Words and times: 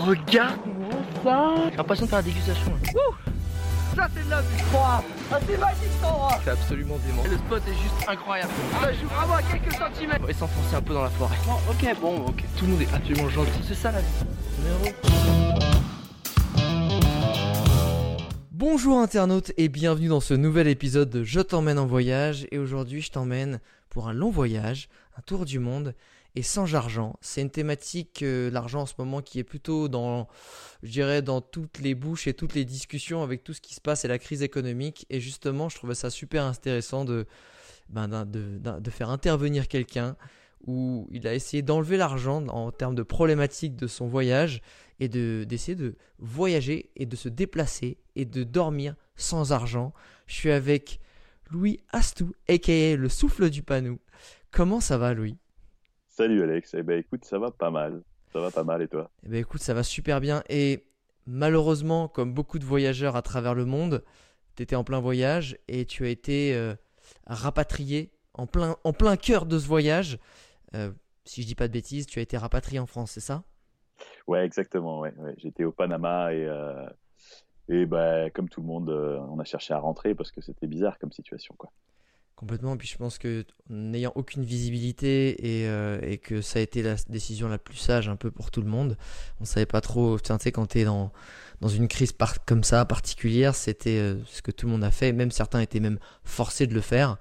regarde-moi 0.00 0.90
ça 1.22 1.54
J'ai 1.70 1.76
l'impression 1.76 2.04
de 2.04 2.10
faire 2.10 2.18
la 2.18 2.24
dégustation. 2.24 2.72
Ça 3.96 4.08
c'est 4.14 4.24
de 4.24 4.30
la 4.30 4.40
vue 4.40 4.46
Ah 4.74 5.02
c'est 5.46 5.58
magique 5.58 5.78
cet 5.92 6.04
endroit 6.04 6.40
C'est 6.44 6.50
absolument 6.50 6.96
dément. 7.06 7.22
Le 7.24 7.36
spot 7.36 7.62
est 7.66 7.72
juste 7.72 8.08
incroyable 8.08 8.50
Ça 8.80 8.92
joue 8.92 9.06
vraiment 9.08 9.34
à 9.34 9.42
quelques 9.42 9.72
centimètres 9.72 10.20
On 10.22 10.26
va 10.26 10.32
s'enfoncer 10.32 10.76
un 10.76 10.82
peu 10.82 10.94
dans 10.94 11.02
la 11.02 11.10
forêt. 11.10 11.36
Bon, 11.44 11.52
ok, 11.70 12.00
bon, 12.00 12.26
ok. 12.28 12.44
Tout 12.56 12.64
le 12.66 12.70
monde 12.72 12.82
est 12.82 12.94
absolument 12.94 13.28
gentil. 13.28 13.60
C'est 13.66 13.74
ça 13.74 13.92
la 13.92 14.00
vie. 14.00 14.06
Bonjour 18.52 18.98
internautes 18.98 19.52
et 19.56 19.68
bienvenue 19.68 20.08
dans 20.08 20.20
ce 20.20 20.34
nouvel 20.34 20.68
épisode 20.68 21.10
de 21.10 21.24
Je 21.24 21.40
t'emmène 21.40 21.78
en 21.78 21.86
voyage 21.86 22.46
et 22.52 22.58
aujourd'hui 22.58 23.00
je 23.00 23.10
t'emmène 23.10 23.60
pour 23.88 24.08
un 24.08 24.12
long 24.12 24.30
voyage, 24.30 24.88
un 25.18 25.22
tour 25.22 25.44
du 25.44 25.58
monde 25.58 25.94
et 26.36 26.42
sans 26.42 26.74
argent. 26.74 27.16
C'est 27.20 27.42
une 27.42 27.50
thématique, 27.50 28.22
euh, 28.22 28.50
l'argent 28.50 28.82
en 28.82 28.86
ce 28.86 28.94
moment, 28.98 29.20
qui 29.20 29.38
est 29.38 29.44
plutôt 29.44 29.88
dans, 29.88 30.28
je 30.82 30.90
dirais, 30.90 31.22
dans 31.22 31.40
toutes 31.40 31.78
les 31.78 31.94
bouches 31.94 32.26
et 32.26 32.34
toutes 32.34 32.54
les 32.54 32.64
discussions 32.64 33.22
avec 33.22 33.42
tout 33.42 33.52
ce 33.52 33.60
qui 33.60 33.74
se 33.74 33.80
passe 33.80 34.04
et 34.04 34.08
la 34.08 34.18
crise 34.18 34.42
économique. 34.42 35.06
Et 35.10 35.20
justement, 35.20 35.68
je 35.68 35.76
trouvais 35.76 35.94
ça 35.94 36.10
super 36.10 36.44
intéressant 36.44 37.04
de, 37.04 37.26
ben, 37.88 38.08
de, 38.24 38.58
de 38.58 38.90
faire 38.90 39.10
intervenir 39.10 39.68
quelqu'un 39.68 40.16
où 40.66 41.08
il 41.10 41.26
a 41.26 41.34
essayé 41.34 41.62
d'enlever 41.62 41.96
l'argent 41.96 42.46
en 42.48 42.70
termes 42.70 42.94
de 42.94 43.02
problématiques 43.02 43.76
de 43.76 43.86
son 43.86 44.08
voyage 44.08 44.60
et 44.98 45.08
de, 45.08 45.44
d'essayer 45.48 45.74
de 45.74 45.96
voyager 46.18 46.90
et 46.96 47.06
de 47.06 47.16
se 47.16 47.28
déplacer 47.28 47.98
et 48.14 48.24
de 48.24 48.44
dormir 48.44 48.94
sans 49.16 49.52
argent. 49.52 49.92
Je 50.26 50.34
suis 50.34 50.50
avec 50.50 51.00
Louis 51.50 51.80
Astou, 51.90 52.32
aka 52.48 52.96
le 52.96 53.08
souffle 53.08 53.50
du 53.50 53.62
panou. 53.62 53.98
Comment 54.50 54.80
ça 54.80 54.98
va, 54.98 55.14
Louis? 55.14 55.36
Salut 56.10 56.42
Alex, 56.42 56.74
eh 56.74 56.82
ben 56.82 56.98
écoute, 56.98 57.24
ça 57.24 57.38
va 57.38 57.52
pas 57.52 57.70
mal. 57.70 58.02
Ça 58.32 58.40
va 58.40 58.50
pas 58.50 58.64
mal 58.64 58.82
et 58.82 58.88
toi? 58.88 59.10
Eh 59.24 59.28
ben 59.28 59.38
écoute, 59.38 59.62
ça 59.62 59.74
va 59.74 59.84
super 59.84 60.20
bien. 60.20 60.42
Et 60.48 60.84
malheureusement, 61.24 62.08
comme 62.08 62.34
beaucoup 62.34 62.58
de 62.58 62.64
voyageurs 62.64 63.14
à 63.14 63.22
travers 63.22 63.54
le 63.54 63.64
monde, 63.64 64.04
tu 64.56 64.64
étais 64.64 64.74
en 64.74 64.82
plein 64.82 64.98
voyage 64.98 65.56
et 65.68 65.86
tu 65.86 66.04
as 66.04 66.08
été 66.08 66.52
euh, 66.54 66.74
rapatrié 67.28 68.10
en 68.34 68.48
plein, 68.48 68.76
en 68.82 68.92
plein 68.92 69.16
cœur 69.16 69.46
de 69.46 69.56
ce 69.56 69.68
voyage. 69.68 70.18
Euh, 70.74 70.90
si 71.24 71.42
je 71.42 71.46
dis 71.46 71.54
pas 71.54 71.68
de 71.68 71.72
bêtises, 71.72 72.06
tu 72.06 72.18
as 72.18 72.22
été 72.22 72.36
rapatrié 72.36 72.80
en 72.80 72.86
France, 72.86 73.12
c'est 73.12 73.20
ça? 73.20 73.44
Ouais, 74.26 74.44
exactement, 74.44 74.98
ouais. 74.98 75.14
ouais. 75.16 75.34
J'étais 75.38 75.62
au 75.62 75.72
Panama 75.72 76.34
et, 76.34 76.44
euh, 76.44 76.88
et 77.68 77.86
ben, 77.86 78.30
comme 78.32 78.48
tout 78.48 78.60
le 78.60 78.66
monde, 78.66 78.90
on 78.90 79.38
a 79.38 79.44
cherché 79.44 79.74
à 79.74 79.78
rentrer 79.78 80.16
parce 80.16 80.32
que 80.32 80.40
c'était 80.40 80.66
bizarre 80.66 80.98
comme 80.98 81.12
situation. 81.12 81.54
Quoi. 81.56 81.70
Complètement. 82.40 82.74
Et 82.74 82.78
puis 82.78 82.88
je 82.88 82.96
pense 82.96 83.18
que 83.18 83.44
n'ayant 83.68 84.12
aucune 84.14 84.42
visibilité 84.44 85.60
et, 85.60 85.68
euh, 85.68 86.00
et 86.00 86.16
que 86.16 86.40
ça 86.40 86.58
a 86.58 86.62
été 86.62 86.82
la 86.82 86.94
décision 87.10 87.48
la 87.48 87.58
plus 87.58 87.76
sage 87.76 88.08
un 88.08 88.16
peu 88.16 88.30
pour 88.30 88.50
tout 88.50 88.62
le 88.62 88.66
monde, 88.66 88.96
on 89.40 89.44
savait 89.44 89.66
pas 89.66 89.82
trop. 89.82 90.18
Tu 90.18 90.32
sais, 90.38 90.50
quand 90.50 90.64
tu 90.64 90.78
es 90.78 90.84
dans, 90.84 91.12
dans 91.60 91.68
une 91.68 91.86
crise 91.86 92.14
comme 92.46 92.64
ça 92.64 92.86
particulière, 92.86 93.54
c'était 93.54 93.98
euh, 93.98 94.16
ce 94.24 94.40
que 94.40 94.52
tout 94.52 94.64
le 94.64 94.72
monde 94.72 94.84
a 94.84 94.90
fait. 94.90 95.12
Même 95.12 95.30
certains 95.30 95.60
étaient 95.60 95.80
même 95.80 95.98
forcés 96.24 96.66
de 96.66 96.72
le 96.72 96.80
faire. 96.80 97.18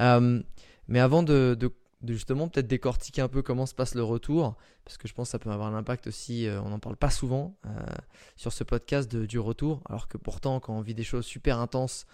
Euh, 0.00 0.42
mais 0.88 0.98
avant 0.98 1.22
de, 1.22 1.54
de- 1.60 1.70
justement 2.14 2.48
peut-être 2.48 2.66
décortiquer 2.66 3.20
un 3.20 3.28
peu 3.28 3.42
comment 3.42 3.66
se 3.66 3.74
passe 3.74 3.94
le 3.94 4.02
retour, 4.02 4.56
parce 4.86 4.96
que 4.96 5.06
je 5.08 5.12
pense 5.12 5.28
que 5.28 5.32
ça 5.32 5.38
peut 5.38 5.50
avoir 5.50 5.68
un 5.74 5.76
impact 5.76 6.06
aussi, 6.06 6.48
on 6.64 6.70
n'en 6.70 6.78
parle 6.78 6.96
pas 6.96 7.10
souvent 7.10 7.54
sur 8.36 8.52
ce 8.52 8.64
podcast 8.64 9.10
de- 9.10 9.24
du 9.26 9.38
retour, 9.38 9.82
alors 9.88 10.08
que 10.08 10.18
pourtant 10.18 10.58
quand 10.60 10.74
on 10.76 10.82
vit 10.82 10.94
des 10.94 11.04
choses 11.04 11.24
super 11.24 11.58
intenses, 11.60 12.04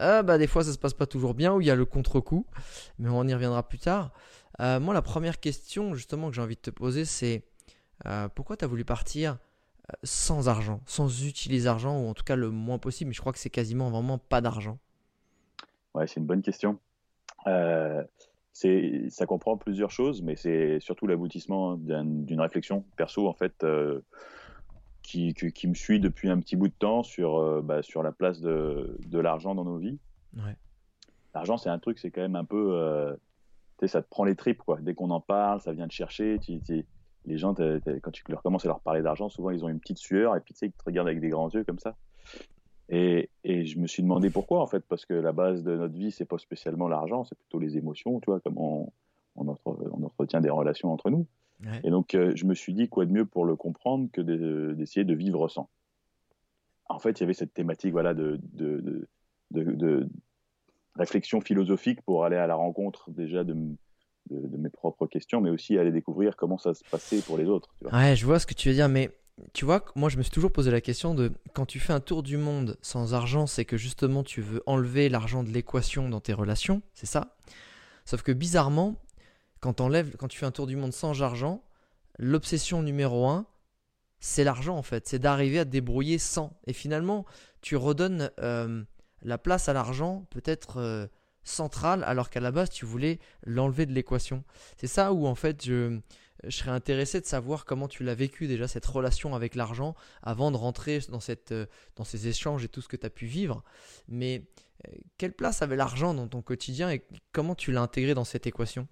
euh, 0.00 0.22
bah, 0.22 0.38
des 0.38 0.46
fois 0.46 0.64
ça 0.64 0.72
se 0.72 0.78
passe 0.78 0.94
pas 0.94 1.06
toujours 1.06 1.34
bien, 1.34 1.54
ou 1.54 1.60
il 1.60 1.66
y 1.66 1.70
a 1.70 1.76
le 1.76 1.84
contre-coup, 1.84 2.46
mais 2.98 3.08
on 3.10 3.24
y 3.26 3.34
reviendra 3.34 3.68
plus 3.68 3.78
tard. 3.78 4.12
Euh, 4.60 4.80
moi 4.80 4.94
la 4.94 5.02
première 5.02 5.40
question 5.40 5.94
justement 5.94 6.28
que 6.28 6.34
j'ai 6.36 6.42
envie 6.42 6.56
de 6.56 6.60
te 6.60 6.70
poser 6.70 7.04
c'est 7.04 7.44
euh, 8.06 8.28
pourquoi 8.28 8.56
tu 8.56 8.64
as 8.64 8.68
voulu 8.68 8.84
partir 8.84 9.38
euh, 9.90 9.94
sans 10.02 10.48
argent, 10.48 10.80
sans 10.86 11.24
utiliser 11.24 11.68
argent, 11.68 11.98
ou 11.98 12.08
en 12.08 12.14
tout 12.14 12.24
cas 12.24 12.36
le 12.36 12.50
moins 12.50 12.78
possible, 12.78 13.08
mais 13.08 13.14
je 13.14 13.20
crois 13.20 13.32
que 13.32 13.38
c'est 13.38 13.50
quasiment 13.50 13.90
vraiment 13.90 14.18
pas 14.18 14.40
d'argent? 14.40 14.78
Ouais, 15.94 16.06
c'est 16.06 16.20
une 16.20 16.26
bonne 16.26 16.42
question. 16.42 16.78
Ça 18.52 19.26
comprend 19.26 19.56
plusieurs 19.56 19.90
choses, 19.90 20.22
mais 20.22 20.36
c'est 20.36 20.78
surtout 20.80 21.06
l'aboutissement 21.06 21.76
d'un- 21.76 22.04
d'une 22.04 22.40
réflexion 22.40 22.84
perso 22.96 23.26
en 23.28 23.34
fait 23.34 23.64
qui, 25.02 25.34
qui, 25.34 25.52
qui 25.52 25.68
me 25.68 25.74
suit 25.74 26.00
depuis 26.00 26.28
un 26.30 26.38
petit 26.40 26.56
bout 26.56 26.68
de 26.68 26.74
temps 26.78 27.02
sur, 27.02 27.38
euh, 27.38 27.62
bah, 27.62 27.82
sur 27.82 28.02
la 28.02 28.12
place 28.12 28.40
de, 28.40 28.96
de 29.06 29.18
l'argent 29.18 29.54
dans 29.54 29.64
nos 29.64 29.78
vies. 29.78 29.98
Ouais. 30.36 30.56
L'argent, 31.34 31.56
c'est 31.56 31.70
un 31.70 31.78
truc, 31.78 31.98
c'est 31.98 32.10
quand 32.10 32.20
même 32.22 32.36
un 32.36 32.44
peu, 32.44 32.72
euh, 32.74 33.14
tu 33.78 33.86
sais, 33.86 33.88
ça 33.88 34.02
te 34.02 34.08
prend 34.08 34.24
les 34.24 34.36
tripes 34.36 34.62
quoi. 34.62 34.78
Dès 34.80 34.94
qu'on 34.94 35.10
en 35.10 35.20
parle, 35.20 35.60
ça 35.60 35.72
vient 35.72 35.88
te 35.88 35.92
chercher. 35.92 36.38
Tu, 36.40 36.60
tu- 36.60 36.86
les 37.26 37.36
gens, 37.36 37.54
quand 37.54 38.10
tu 38.10 38.24
leur 38.28 38.42
commences 38.42 38.64
à 38.64 38.68
leur 38.68 38.80
parler 38.80 39.02
d'argent, 39.02 39.28
souvent 39.28 39.50
ils 39.50 39.62
ont 39.64 39.68
une 39.68 39.78
petite 39.78 39.98
sueur 39.98 40.36
et 40.36 40.40
puis 40.40 40.54
tu 40.54 40.58
sais, 40.60 40.66
ils 40.66 40.72
te 40.72 40.82
regardent 40.84 41.08
avec 41.08 41.20
des 41.20 41.28
grands 41.28 41.50
yeux 41.50 41.64
comme 41.64 41.78
ça. 41.78 41.96
Et, 42.88 43.28
et 43.44 43.66
je 43.66 43.78
me 43.78 43.86
suis 43.86 44.02
demandé 44.02 44.30
pourquoi 44.30 44.60
en 44.62 44.66
fait, 44.66 44.80
parce 44.80 45.04
que 45.06 45.14
la 45.14 45.32
base 45.32 45.62
de 45.62 45.76
notre 45.76 45.94
vie, 45.94 46.10
c'est 46.10 46.24
pas 46.24 46.38
spécialement 46.38 46.88
l'argent, 46.88 47.24
c'est 47.24 47.38
plutôt 47.38 47.58
les 47.58 47.76
émotions, 47.76 48.18
tu 48.20 48.26
vois, 48.30 48.40
comment 48.40 48.84
on, 48.86 48.92
on, 49.40 49.48
entre- 49.48 49.78
on 49.92 50.04
entretient 50.04 50.40
des 50.40 50.50
relations 50.50 50.92
entre 50.92 51.10
nous. 51.10 51.26
Ouais. 51.64 51.80
Et 51.84 51.90
donc, 51.90 52.14
euh, 52.14 52.32
je 52.34 52.44
me 52.46 52.54
suis 52.54 52.74
dit, 52.74 52.88
quoi 52.88 53.04
de 53.06 53.12
mieux 53.12 53.26
pour 53.26 53.44
le 53.44 53.56
comprendre 53.56 54.08
que 54.12 54.20
de- 54.20 54.74
d'essayer 54.76 55.04
de 55.04 55.14
vivre 55.14 55.48
sans? 55.48 55.68
En 56.88 56.98
fait, 56.98 57.20
il 57.20 57.20
y 57.20 57.24
avait 57.24 57.34
cette 57.34 57.54
thématique 57.54 57.92
voilà, 57.92 58.14
de, 58.14 58.40
de, 58.52 59.06
de, 59.50 60.08
réflexion 60.96 61.40
philosophique 61.40 62.02
pour 62.02 62.24
aller 62.24 62.36
à 62.36 62.46
la 62.46 62.56
rencontre 62.56 63.10
déjà 63.10 63.44
de, 63.44 63.56
mes 64.30 64.70
propres 64.70 65.06
questions, 65.06 65.40
mais 65.40 65.50
aussi 65.50 65.78
aller 65.78 65.92
découvrir 65.92 66.36
comment 66.36 66.58
ça 66.58 66.74
se 66.74 66.82
passait 66.90 67.22
pour 67.22 67.38
les 67.38 67.46
autres. 67.46 67.68
tu 67.78 67.84
vois. 67.84 67.98
Ouais, 67.98 68.16
je 68.16 68.26
vois 68.26 68.38
ce 68.38 68.46
que 68.46 68.54
tu 68.54 68.68
veux 68.68 68.74
dire, 68.74 68.88
mais 68.88 69.10
tu 69.52 69.64
vois, 69.64 69.84
moi 69.94 70.08
je 70.08 70.18
me 70.18 70.22
suis 70.22 70.32
toujours 70.32 70.52
posé 70.52 70.70
la 70.70 70.80
question 70.80 71.14
de 71.14 71.32
quand 71.54 71.64
tu 71.64 71.78
fais 71.80 71.92
un 71.92 72.00
tour 72.00 72.22
du 72.22 72.36
monde 72.36 72.76
sans 72.82 73.14
argent, 73.14 73.46
c'est 73.46 73.64
que 73.64 73.76
justement 73.76 74.22
tu 74.22 74.40
veux 74.40 74.62
enlever 74.66 75.08
l'argent 75.08 75.42
de 75.42 75.48
l'équation 75.50 76.08
dans 76.08 76.20
tes 76.20 76.32
relations, 76.32 76.82
c'est 76.92 77.06
ça? 77.06 77.36
Sauf 78.04 78.22
que 78.22 78.32
bizarrement, 78.32 78.96
quand, 79.60 79.74
tu 80.28 80.38
fais 80.38 80.46
un 80.46 80.50
tour 80.50 80.66
du 80.66 80.76
monde 80.76 80.92
sans 80.92 81.22
argent, 81.22 81.62
l'obsession 82.18 82.82
numéro 82.82 83.28
un, 83.28 83.46
c'est 84.18 84.44
l'argent 84.44 84.76
en 84.76 84.82
fait, 84.82 85.06
c'est 85.06 85.18
d'arriver 85.18 85.60
à 85.60 85.64
débrouiller 85.64 86.18
sans. 86.18 86.58
Et 86.66 86.72
finalement, 86.72 87.24
tu 87.60 87.76
redonnes 87.76 88.30
euh, 88.40 88.82
la 89.22 89.38
place 89.38 89.68
à 89.68 89.72
l'argent 89.72 90.26
peut-être 90.30 90.78
euh, 90.78 91.06
centrale, 91.44 92.04
alors 92.04 92.30
qu'à 92.30 92.40
la 92.40 92.52
base 92.52 92.70
tu 92.70 92.84
voulais 92.84 93.18
l'enlever 93.44 93.86
de 93.86 93.92
l'équation. 93.92 94.44
C'est 94.76 94.86
ça 94.86 95.12
où 95.12 95.26
en 95.26 95.34
fait 95.34 95.64
je, 95.64 96.00
serais 96.48 96.70
intéressé 96.70 97.20
de 97.20 97.26
savoir 97.26 97.66
comment 97.66 97.88
tu 97.88 98.02
l'as 98.02 98.14
vécu 98.14 98.46
déjà 98.46 98.66
cette 98.66 98.86
relation 98.86 99.34
avec 99.34 99.54
l'argent 99.54 99.94
avant 100.22 100.50
de 100.50 100.56
rentrer 100.56 101.00
dans, 101.10 101.20
euh, 101.50 101.66
dans 101.96 102.04
ces 102.04 102.28
échanges 102.28 102.64
et 102.64 102.68
tout 102.68 102.80
ce 102.80 102.88
que 102.88 102.96
tu 102.96 103.06
as 103.06 103.10
pu 103.10 103.26
vivre. 103.26 103.62
Mais 104.08 104.44
quelle 105.18 105.34
place 105.34 105.60
avait 105.60 105.76
l'argent 105.76 106.14
dans 106.14 106.28
ton 106.28 106.40
quotidien 106.40 106.90
et 106.90 107.06
comment 107.32 107.54
tu 107.54 107.72
l'as 107.72 107.82
intégré 107.82 108.14
dans 108.14 108.24
cette 108.24 108.46
équation? 108.46 108.88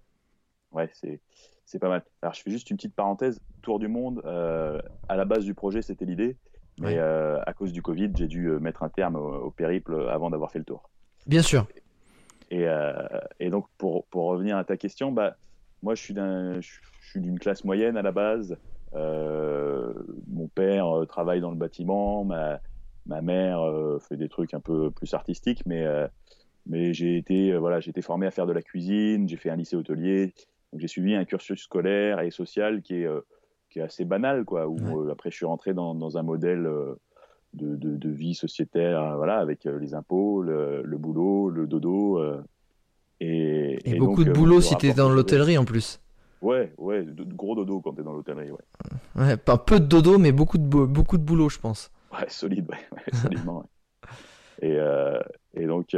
Ouais, 0.73 0.91
c'est 0.93 1.21
c'est 1.65 1.79
pas 1.79 1.89
mal. 1.89 2.03
Alors, 2.23 2.35
je 2.35 2.43
fais 2.43 2.51
juste 2.51 2.71
une 2.71 2.77
petite 2.77 2.95
parenthèse. 2.95 3.41
Tour 3.63 3.79
du 3.79 3.89
monde, 3.89 4.23
euh, 4.25 4.81
à 5.09 5.17
la 5.17 5.25
base 5.25 5.45
du 5.45 5.55
projet, 5.55 5.83
c'était 5.83 6.05
l'idée. 6.05 6.37
Mais 6.81 6.97
euh, 6.97 7.41
à 7.45 7.53
cause 7.53 7.73
du 7.73 7.83
Covid, 7.83 8.13
j'ai 8.15 8.29
dû 8.29 8.47
euh, 8.47 8.61
mettre 8.61 8.85
un 8.85 8.89
terme 8.89 9.17
au, 9.17 9.35
au 9.47 9.51
périple 9.51 10.07
avant 10.09 10.31
d'avoir 10.31 10.51
fait 10.53 10.61
le 10.61 10.65
tour. 10.65 10.89
Bien 11.27 11.43
sûr. 11.43 11.67
Et, 12.51 12.69
euh, 12.69 12.93
et 13.41 13.51
donc, 13.51 13.67
pour, 13.77 14.07
pour 14.07 14.27
revenir 14.27 14.57
à 14.57 14.65
ta 14.65 14.77
question, 14.77 15.11
bah, 15.13 15.37
moi, 15.83 15.95
je 15.95 16.03
suis 16.03 16.15
d'un- 16.15 16.61
je 16.61 16.71
je 17.01 17.11
suis 17.13 17.21
d'une 17.21 17.39
classe 17.39 17.65
moyenne 17.65 17.97
à 17.97 18.03
la 18.03 18.13
base. 18.13 18.57
Euh, 18.95 19.93
mon 20.27 20.47
père 20.49 20.87
euh, 20.95 21.07
travaille 21.07 21.41
dans 21.41 21.51
le 21.51 21.57
bâtiment, 21.57 22.23
ma, 22.25 22.61
ma 23.07 23.23
mère 23.23 23.61
euh, 23.61 23.99
fait 23.99 24.17
des 24.17 24.29
trucs 24.29 24.53
un 24.55 24.61
peu 24.61 24.91
plus 24.91 25.15
artistiques, 25.15 25.63
mais, 25.65 25.85
euh, 25.87 26.07
mais 26.67 26.93
j'ai 26.93 27.17
été, 27.17 27.53
euh, 27.53 27.59
voilà, 27.59 27.81
j'ai 27.81 27.91
été 27.91 28.03
formé 28.03 28.27
à 28.27 28.31
faire 28.31 28.47
de 28.47 28.53
la 28.53 28.61
cuisine, 28.63 29.29
j'ai 29.29 29.37
fait 29.39 29.49
un 29.51 29.57
lycée 29.57 29.75
hôtelier, 29.77 30.35
donc 30.73 30.81
j'ai 30.81 30.89
suivi 30.89 31.15
un 31.15 31.25
cursus 31.25 31.61
scolaire 31.63 32.21
et 32.21 32.31
social 32.31 32.83
qui 32.83 33.03
est, 33.03 33.07
euh, 33.07 33.21
qui 33.71 33.79
est 33.79 33.83
assez 33.83 34.05
banal, 34.05 34.45
quoi, 34.45 34.67
où 34.69 34.77
Ouais. 34.77 35.09
euh, 35.09 35.13
après 35.13 35.31
je 35.31 35.37
suis 35.37 35.47
rentré 35.47 35.75
dans, 35.75 35.95
dans 35.95 36.19
un 36.19 36.23
modèle 36.23 36.67
euh, 36.67 36.95
de, 37.55 37.77
de, 37.77 37.97
de 37.97 38.09
vie 38.11 38.35
sociétaire, 38.35 39.03
euh, 39.03 39.17
voilà, 39.17 39.39
avec 39.39 39.65
les 39.65 39.95
impôts, 39.95 40.43
le, 40.43 40.83
le 40.83 40.99
boulot, 40.99 41.51
le 41.51 41.67
dodo. 41.67 42.23
et, 43.21 43.79
Et, 43.85 43.91
et 43.91 43.95
beaucoup 43.99 44.25
donc, 44.25 44.29
de 44.29 44.33
boulot 44.39 44.61
si 44.61 44.77
tu 44.77 44.87
es 44.87 44.91
rapport 44.91 45.05
dans 45.07 45.11
l'hôtellerie 45.15 45.59
en 45.59 45.65
plus. 45.65 46.01
Ouais, 46.41 46.73
ouais, 46.79 47.03
de, 47.03 47.25
de 47.25 47.35
gros 47.35 47.57
dodo 47.57 47.81
quand 47.81 47.95
t'es 47.95 48.03
dans 48.03 48.13
l'hôtellerie, 48.13 48.51
ouais. 48.53 48.59
Ouais, 49.17 49.37
pas 49.37 49.59
peu 49.59 49.81
de 49.81 49.87
dodo, 49.87 50.19
mais 50.19 50.31
beaucoup 50.31 50.57
de, 50.59 50.65
beaucoup 50.65 51.19
de 51.19 51.25
boulot, 51.25 51.49
je 51.49 51.59
pense. 51.59 51.91
Ouais, 52.13 52.29
solide, 52.29 52.69
ouais, 52.71 52.79
ouais, 52.93 53.13
solidement. 53.13 53.65
Et, 54.63 54.79
et 55.55 55.67
donc, 55.67 55.97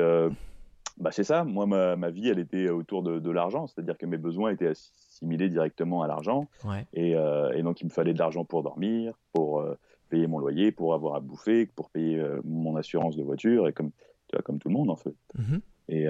bah 1.00 1.10
c'est 1.10 1.24
ça. 1.24 1.44
Moi, 1.44 1.66
ma, 1.66 1.96
ma 1.96 2.10
vie, 2.10 2.28
elle 2.28 2.38
était 2.38 2.68
autour 2.68 3.02
de, 3.02 3.18
de 3.18 3.30
l'argent, 3.30 3.66
c'est-à-dire 3.66 3.98
que 3.98 4.06
mes 4.06 4.18
besoins 4.18 4.50
étaient 4.52 4.68
assimilés 4.68 5.48
directement 5.48 6.02
à 6.02 6.06
l'argent. 6.06 6.46
Ouais. 6.64 6.86
Et, 6.92 7.16
euh, 7.16 7.52
et 7.54 7.62
donc, 7.62 7.80
il 7.80 7.86
me 7.86 7.90
fallait 7.90 8.12
de 8.12 8.18
l'argent 8.18 8.44
pour 8.44 8.62
dormir, 8.62 9.14
pour 9.32 9.60
euh, 9.60 9.74
payer 10.10 10.26
mon 10.26 10.38
loyer, 10.38 10.70
pour 10.70 10.94
avoir 10.94 11.16
à 11.16 11.20
bouffer, 11.20 11.66
pour 11.66 11.90
payer 11.90 12.18
euh, 12.18 12.40
mon 12.44 12.76
assurance 12.76 13.16
de 13.16 13.22
voiture, 13.22 13.66
et 13.66 13.72
comme, 13.72 13.90
tu 14.28 14.36
vois, 14.36 14.42
comme 14.42 14.58
tout 14.58 14.68
le 14.68 14.74
monde, 14.74 14.90
en 14.90 14.96
fait. 14.96 15.14
Mhm. 15.36 15.60
Et, 15.88 16.06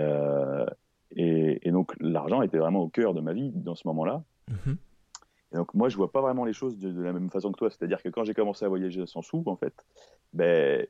et, 1.16 1.68
et 1.68 1.70
donc, 1.70 1.94
l'argent 2.00 2.42
était 2.42 2.58
vraiment 2.58 2.80
au 2.80 2.88
cœur 2.88 3.14
de 3.14 3.20
ma 3.20 3.32
vie 3.32 3.50
dans 3.54 3.74
ce 3.74 3.88
moment-là. 3.88 4.22
Mhm. 4.48 4.76
Et 5.52 5.56
donc 5.56 5.74
moi, 5.74 5.88
je 5.88 5.96
vois 5.96 6.12
pas 6.12 6.20
vraiment 6.20 6.44
les 6.44 6.52
choses 6.52 6.78
de, 6.78 6.92
de 6.92 7.02
la 7.02 7.12
même 7.12 7.30
façon 7.30 7.50
que 7.50 7.58
toi. 7.58 7.70
C'est-à-dire 7.70 8.02
que 8.02 8.08
quand 8.08 8.24
j'ai 8.24 8.34
commencé 8.34 8.64
à 8.64 8.68
voyager 8.68 9.04
sans 9.06 9.22
sous, 9.22 9.42
en 9.46 9.56
fait, 9.56 9.74
ben, 10.32 10.86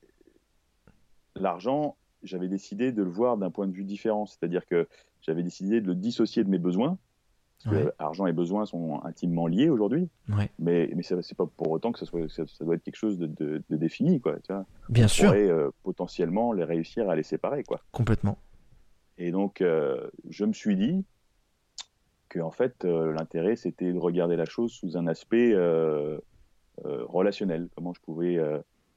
l'argent, 1.34 1.96
j'avais 2.22 2.48
décidé 2.48 2.92
de 2.92 3.02
le 3.02 3.10
voir 3.10 3.36
d'un 3.36 3.50
point 3.50 3.66
de 3.66 3.72
vue 3.72 3.84
différent. 3.84 4.26
C'est-à-dire 4.26 4.66
que 4.66 4.88
j'avais 5.22 5.42
décidé 5.42 5.80
de 5.80 5.86
le 5.86 5.94
dissocier 5.94 6.44
de 6.44 6.48
mes 6.50 6.58
besoins. 6.58 6.98
Parce 7.62 7.76
Ouais. 7.76 7.84
que 7.84 7.92
argent 7.98 8.26
et 8.26 8.32
besoins 8.32 8.64
sont 8.64 9.04
intimement 9.04 9.46
liés 9.46 9.68
aujourd'hui. 9.68 10.08
Ouais. 10.30 10.50
Mais, 10.58 10.90
mais 10.96 11.02
c'est 11.02 11.34
pas 11.36 11.44
pour 11.46 11.70
autant 11.70 11.92
que 11.92 11.98
ça, 11.98 12.06
soit, 12.06 12.26
ça, 12.30 12.44
ça 12.46 12.64
doit 12.64 12.74
être 12.76 12.82
quelque 12.82 12.96
chose 12.96 13.18
de, 13.18 13.26
de- 13.26 13.62
de 13.68 13.76
défini, 13.76 14.18
quoi. 14.18 14.36
Tu 14.40 14.50
vois 14.52 14.64
Bien 14.88 15.04
On 15.04 15.08
sûr, 15.08 15.26
pourrait 15.26 15.50
euh, 15.50 15.68
potentiellement 15.82 16.54
les 16.54 16.64
réussir 16.64 17.10
à 17.10 17.16
les 17.16 17.22
séparer, 17.22 17.62
quoi. 17.64 17.82
complètement. 17.92 18.38
Et 19.18 19.30
donc, 19.30 19.60
euh, 19.60 20.08
je 20.30 20.46
me 20.46 20.54
suis 20.54 20.74
dit 20.74 21.04
que 22.30 22.40
en 22.40 22.50
fait, 22.50 22.86
euh, 22.86 23.12
l'intérêt, 23.12 23.56
c'était 23.56 23.92
de 23.92 23.98
regarder 23.98 24.36
la 24.36 24.46
chose 24.46 24.72
sous 24.72 24.96
un 24.96 25.06
aspect 25.06 25.52
euh, 25.52 26.18
relationnel. 26.82 27.68
Comment 27.76 27.92
je 27.92 28.00
pouvais 28.00 28.38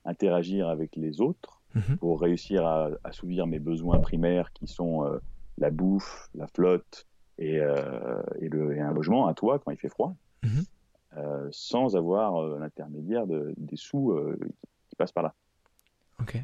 interagir 0.06 0.70
avec 0.70 0.96
les 0.96 1.20
autres 1.20 1.62
Mhm. 1.76 1.98
pour 1.98 2.22
réussir 2.22 2.66
à 2.66 2.90
assouvir 3.04 3.48
mes 3.48 3.60
besoins 3.60 4.00
primaires 4.00 4.52
qui 4.54 4.68
sont 4.68 5.06
euh, 5.06 5.18
la 5.58 5.72
bouffe, 5.72 6.30
la 6.36 6.48
flotte 6.48 7.08
et, 7.40 7.60
euh, 7.60 8.22
et, 8.40 8.50
le, 8.50 8.76
et 8.76 8.80
un 8.80 8.92
logement, 8.94 9.28
un 9.28 9.34
toit 9.34 9.60
quand 9.60 9.72
il 9.72 9.78
fait 9.78 9.90
froid, 9.90 10.16
Mhm. 10.44 10.64
euh, 11.18 11.48
sans 11.52 11.96
avoir 11.96 12.60
l'intermédiaire 12.60 13.26
de, 13.28 13.54
des 13.58 13.76
sous 13.76 14.16
qui, 14.90 14.96
passent 14.96 15.12
par 15.12 15.24
là. 15.24 15.34
Ok. 16.22 16.38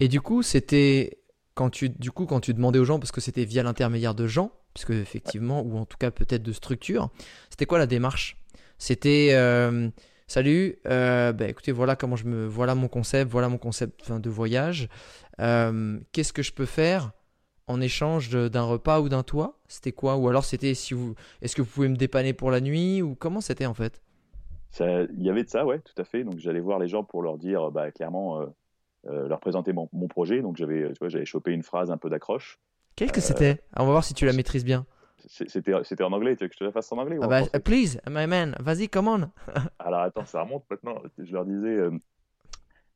Et 0.00 0.08
du 0.08 0.20
coup, 0.20 0.42
c'était 0.42 1.18
quand 1.54 1.70
tu, 1.70 1.88
du 1.88 2.10
coup, 2.10 2.26
quand 2.26 2.40
tu 2.40 2.52
demandais 2.52 2.78
aux 2.78 2.84
gens, 2.84 2.98
parce 2.98 3.12
que 3.12 3.20
c'était 3.20 3.44
via 3.44 3.62
l'intermédiaire 3.62 4.14
de 4.14 4.26
gens, 4.26 4.50
puisque 4.74 4.90
effectivement, 4.90 5.62
ou 5.62 5.78
en 5.78 5.86
tout 5.86 5.96
cas 5.96 6.10
peut-être 6.10 6.42
de 6.42 6.52
structures, 6.52 7.08
c'était 7.50 7.64
quoi 7.66 7.78
la 7.78 7.86
démarche? 7.86 8.36
C'était 8.78 9.30
euh, 9.32 9.88
salut, 10.26 10.78
euh, 10.86 11.32
bah, 11.32 11.48
écoutez, 11.48 11.72
voilà 11.72 11.96
comment 11.96 12.16
je 12.16 12.26
me, 12.26 12.46
voilà 12.46 12.74
mon 12.74 12.88
concept, 12.88 13.30
voilà 13.30 13.48
mon 13.48 13.58
concept 13.58 14.00
enfin, 14.02 14.20
de 14.20 14.30
voyage. 14.30 14.88
Euh, 15.40 15.98
Qu'est-ce 16.12 16.32
que 16.32 16.42
je 16.42 16.52
peux 16.52 16.66
faire 16.66 17.12
en 17.66 17.80
échange 17.80 18.30
d'un 18.30 18.62
repas 18.62 19.00
ou 19.00 19.08
d'un 19.08 19.22
toit? 19.22 19.58
C'était 19.68 19.92
quoi? 19.92 20.16
Ou 20.16 20.28
alors 20.28 20.44
c'était 20.44 20.74
si 20.74 20.94
vous, 20.94 21.14
est-ce 21.42 21.56
que 21.56 21.62
vous 21.62 21.70
pouvez 21.70 21.88
me 21.88 21.96
dépanner 21.96 22.32
pour 22.32 22.50
la 22.50 22.60
nuit? 22.60 23.02
Ou 23.02 23.14
comment 23.14 23.40
c'était 23.40 23.66
en 23.66 23.74
fait? 23.74 24.02
Il 24.78 25.22
y 25.22 25.30
avait 25.30 25.44
de 25.44 25.48
ça, 25.48 25.64
ouais, 25.64 25.78
tout 25.78 26.00
à 26.00 26.04
fait. 26.04 26.22
Donc 26.22 26.38
j'allais 26.38 26.60
voir 26.60 26.78
les 26.78 26.88
gens 26.88 27.02
pour 27.02 27.22
leur 27.22 27.38
dire, 27.38 27.70
bah, 27.70 27.90
clairement, 27.90 28.40
euh, 28.40 28.46
euh, 29.08 29.28
leur 29.28 29.40
présenter 29.40 29.72
mon, 29.72 29.88
mon 29.92 30.06
projet. 30.06 30.42
Donc 30.42 30.56
j'avais, 30.56 30.92
j'avais 31.08 31.24
chopé 31.24 31.52
une 31.52 31.62
phrase 31.62 31.90
un 31.90 31.96
peu 31.96 32.10
d'accroche. 32.10 32.58
Qu'est-ce 32.94 33.12
que 33.12 33.20
c'était? 33.20 33.62
On 33.76 33.84
va 33.84 33.92
voir 33.92 34.04
si 34.04 34.14
tu 34.14 34.26
la 34.26 34.32
maîtrises 34.32 34.64
bien. 34.64 34.86
C'est- 35.26 35.48
C'était, 35.48 36.02
en 36.04 36.12
anglais. 36.12 36.36
Tu 36.36 36.44
veux 36.44 36.48
que 36.48 36.54
je 36.54 36.58
te 36.60 36.64
la 36.64 36.72
fasse 36.72 36.90
en 36.92 36.98
anglais 36.98 37.18
Ah 37.20 37.26
en 37.26 37.28
bah, 37.28 37.38
français? 37.44 37.60
please, 37.60 38.00
my 38.08 38.26
man, 38.26 38.54
vas-y, 38.60 38.88
come 38.88 39.08
on. 39.08 39.30
Alors 39.78 40.00
attends, 40.02 40.24
ça 40.24 40.42
remonte 40.42 40.64
maintenant. 40.70 41.02
Je 41.18 41.32
leur 41.32 41.44
disais, 41.44 41.68
euh, 41.76 41.90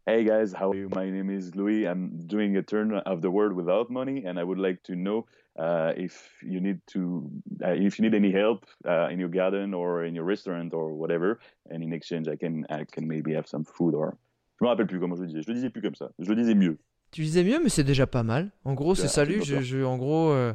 Hey 0.07 0.25
guys, 0.25 0.55
how 0.55 0.71
are 0.71 0.75
you? 0.75 0.89
My 0.89 1.11
name 1.11 1.31
is 1.31 1.55
Louis. 1.55 1.85
I'm 1.87 2.11
doing 2.27 2.57
a 2.57 2.63
turn 2.63 2.95
of 3.07 3.21
the 3.21 3.29
world 3.31 3.53
without 3.53 3.91
money, 3.91 4.25
and 4.27 4.39
I 4.39 4.45
would 4.45 4.59
like 4.59 4.83
to 4.85 4.95
know 4.95 5.27
uh, 5.59 5.93
if 5.97 6.43
you 6.43 6.59
need 6.61 6.81
to, 6.95 7.31
uh, 7.63 7.75
if 7.77 7.99
you 7.99 8.03
need 8.09 8.15
any 8.15 8.33
help 8.33 8.65
uh, 8.89 9.09
in 9.13 9.21
your 9.21 9.29
garden 9.29 9.75
or 9.75 10.05
in 10.05 10.15
your 10.15 10.25
restaurant 10.25 10.73
or 10.73 10.95
whatever. 10.95 11.39
And 11.71 11.83
in 11.83 11.93
exchange, 11.93 12.29
I 12.29 12.37
can, 12.37 12.65
I 12.71 12.85
can 12.91 13.07
maybe 13.07 13.35
have 13.35 13.47
some 13.47 13.65
food 13.65 13.95
or. 13.95 14.17
Je 14.59 14.65
me 14.65 14.69
rappelle 14.71 14.87
plus 14.87 14.99
comment 15.01 15.17
je 15.17 15.21
le 15.23 15.27
disais. 15.29 15.43
Je 15.43 15.49
le 15.49 15.55
disais 15.55 15.71
plus 15.71 15.83
comme 15.83 15.95
ça. 15.95 16.11
Je 16.19 16.29
le 16.29 16.35
disais 16.37 16.55
mieux. 16.55 16.79
Tu 17.13 17.23
disais 17.23 17.45
mieux, 17.45 17.61
mais 17.63 17.69
c'est 17.69 17.85
déjà 17.85 18.07
pas 18.07 18.23
mal. 18.23 18.51
En 18.65 18.75
gros, 18.75 18.95
c'est 18.95 19.03
Ouais, 19.03 19.09
salut, 19.09 19.43
c'est 19.43 19.63
je, 19.63 19.79
je- 19.79 19.85
en 19.85 19.97
gros, 19.99 20.31
euh, 20.31 20.55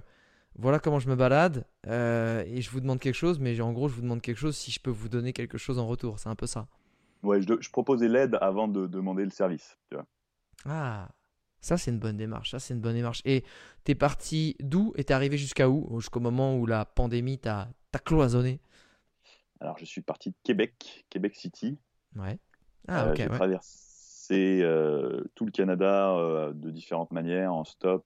voilà 0.57 0.79
comment 0.79 0.99
je 0.99 1.09
me 1.09 1.15
balade, 1.15 1.65
euh, 1.87 2.43
et 2.47 2.61
je 2.61 2.69
vous 2.71 2.79
demande 2.79 2.99
quelque 2.99 3.15
chose, 3.15 3.39
mais 3.39 3.59
en 3.61 3.73
gros, 3.73 3.87
je 3.89 3.95
vous 3.95 4.01
demande 4.01 4.21
quelque 4.21 4.37
chose 4.37 4.55
si 4.55 4.71
je 4.71 4.79
peux 4.79 4.91
vous 4.91 5.09
donner 5.09 5.33
quelque 5.33 5.57
chose 5.57 5.79
en 5.79 5.87
retour. 5.87 6.19
C'est 6.19 6.29
un 6.29 6.35
peu 6.35 6.47
ça. 6.47 6.67
Ouais, 7.23 7.41
je, 7.41 7.53
je 7.59 7.69
proposais 7.71 8.07
l'aide 8.07 8.37
avant 8.39 8.67
de 8.67 8.87
demander 8.87 9.23
le 9.23 9.31
service. 9.31 9.77
Tu 9.89 9.95
vois. 9.95 10.05
Ah, 10.65 11.09
ça 11.59 11.77
c'est 11.77 11.91
une 11.91 11.99
bonne 11.99 12.17
démarche. 12.17 12.51
Ça 12.51 12.59
c'est 12.59 12.73
une 12.73 12.81
bonne 12.81 12.95
démarche. 12.95 13.21
Et 13.25 13.43
t'es 13.83 13.95
parti 13.95 14.55
d'où 14.59 14.93
et 14.95 15.03
t'es 15.03 15.13
arrivé 15.13 15.37
jusqu'à 15.37 15.69
où? 15.69 15.99
Jusqu'au 15.99 16.19
moment 16.19 16.55
où 16.57 16.65
la 16.65 16.85
pandémie 16.85 17.37
t'a 17.39 17.67
cloisonné? 18.03 18.59
Alors, 19.61 19.77
je 19.77 19.85
suis 19.85 20.01
parti 20.01 20.31
de 20.31 20.35
Québec, 20.43 21.05
Québec 21.09 21.35
City. 21.35 21.79
Ouais. 22.15 22.37
Ah 22.87 23.05
Euh, 23.05 23.11
ok. 23.11 23.17
j'ai 23.17 23.27
ouais. 23.27 23.35
traversé 23.35 24.61
euh, 24.61 25.23
tout 25.33 25.45
le 25.45 25.51
Canada 25.51 26.51
de 26.53 26.69
différentes 26.71 27.11
manières, 27.11 27.53
en 27.53 27.63
stop, 27.63 28.05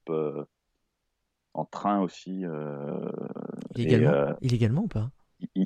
en 1.59 1.65
train 1.65 1.99
aussi, 2.01 2.45
euh, 2.45 3.09
Illégalement. 3.75 4.11
et, 4.11 4.15
euh, 4.15 4.33
Illégalement 4.41 4.81
ou 4.83 4.87
pas 4.87 5.09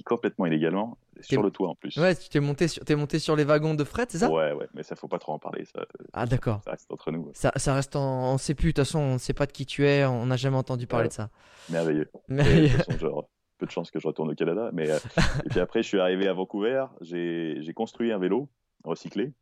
complètement 0.05 0.45
illégalement, 0.45 0.97
sur 1.21 1.41
le 1.41 1.49
toit 1.49 1.69
en 1.69 1.75
plus. 1.75 1.97
Ouais, 1.97 2.15
tu 2.15 2.29
t'es 2.29 2.39
monté 2.39 2.67
sur, 2.67 2.83
t'es 2.85 2.95
monté 2.95 3.17
sur 3.19 3.35
les 3.35 3.43
wagons 3.43 3.73
de 3.73 3.83
fret, 3.83 4.05
c'est 4.09 4.19
ça? 4.19 4.29
Ouais, 4.29 4.51
ouais, 4.53 4.67
mais 4.73 4.83
ça 4.83 4.95
faut 4.95 5.07
pas 5.07 5.17
trop 5.17 5.33
en 5.33 5.39
parler, 5.39 5.65
ça, 5.65 5.85
Ah 6.13 6.25
d'accord. 6.25 6.61
ça 6.63 6.71
reste 6.71 6.91
entre 6.91 7.11
nous. 7.11 7.31
Ça, 7.33 7.51
ça 7.55 7.73
reste 7.73 7.95
en, 7.95 8.33
on 8.33 8.37
sait 8.37 8.53
plus. 8.53 8.67
De 8.67 8.71
toute 8.73 8.85
façon, 8.85 8.99
on 8.99 9.17
sait 9.17 9.33
pas 9.33 9.45
de 9.47 9.51
qui 9.51 9.65
tu 9.65 9.85
es. 9.87 10.05
On 10.05 10.27
n'a 10.27 10.35
jamais 10.35 10.57
entendu 10.57 10.85
parler 10.87 11.05
Ouais. 11.05 11.09
de 11.09 11.13
ça. 11.13 11.29
Merveilleux. 11.69 12.09
Mais 12.27 12.43
Et, 12.65 12.69
de 12.69 12.75
toute 12.75 12.77
façon, 12.85 12.97
genre, 12.99 13.29
peu 13.57 13.65
de 13.65 13.71
chance 13.71 13.89
que 13.89 13.99
je 13.99 14.07
retourne 14.07 14.29
au 14.31 14.35
Canada. 14.35 14.69
Mais, 14.73 14.89
euh, 14.91 14.97
et 15.45 15.49
puis 15.49 15.59
après, 15.59 15.81
je 15.81 15.87
suis 15.87 15.99
arrivé 15.99 16.27
à 16.27 16.33
Vancouver, 16.33 16.85
j'ai 17.01 17.73
construit 17.75 18.11
un 18.11 18.19
vélo 18.19 18.49
recyclé 18.83 19.33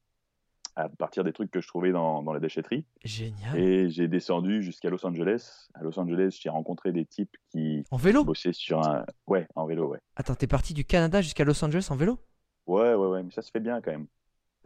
à 0.76 0.88
partir 0.90 1.24
des 1.24 1.34
trucs 1.34 1.52
que 1.52 1.62
je 1.62 1.68
trouvais 1.68 1.92
dans, 1.92 2.24
dans 2.24 2.34
la 2.34 2.40
déchetterie. 2.40 2.86
génial. 3.04 3.58
Et 3.58 3.90
j'ai 3.90 4.08
descendu 4.08 4.64
jusqu'à 4.64 4.90
Los 4.90 5.06
Angeles. 5.06 5.68
À 5.74 5.84
Los 5.84 6.00
Angeles, 6.00 6.38
j'ai 6.42 6.50
rencontré 6.50 6.92
des 6.92 7.06
types 7.06 7.36
qui 7.50 7.84
En 7.92 7.98
vélo? 7.98 8.24
bossaient 8.24 8.54
sur 8.54 8.82
un. 8.82 9.06
Ouais, 9.28 9.48
en 9.56 9.66
vélo, 9.66 9.88
ouais. 9.90 10.00
Attends, 10.16 10.36
t'es 10.36 10.48
parti 10.48 10.74
du 10.74 10.86
Canada 10.86 11.22
jusqu'à 11.22 11.44
Los 11.44 11.64
Angeles 11.64 11.88
en 11.92 11.96
vélo? 11.96 12.20
Ouais, 12.68 12.94
ouais, 12.94 13.08
ouais, 13.08 13.24
mais 13.24 13.32
ça 13.32 13.42
se 13.42 13.52
fait 13.52 13.60
bien 13.60 13.82
quand 13.82 13.92
même. 13.92 14.08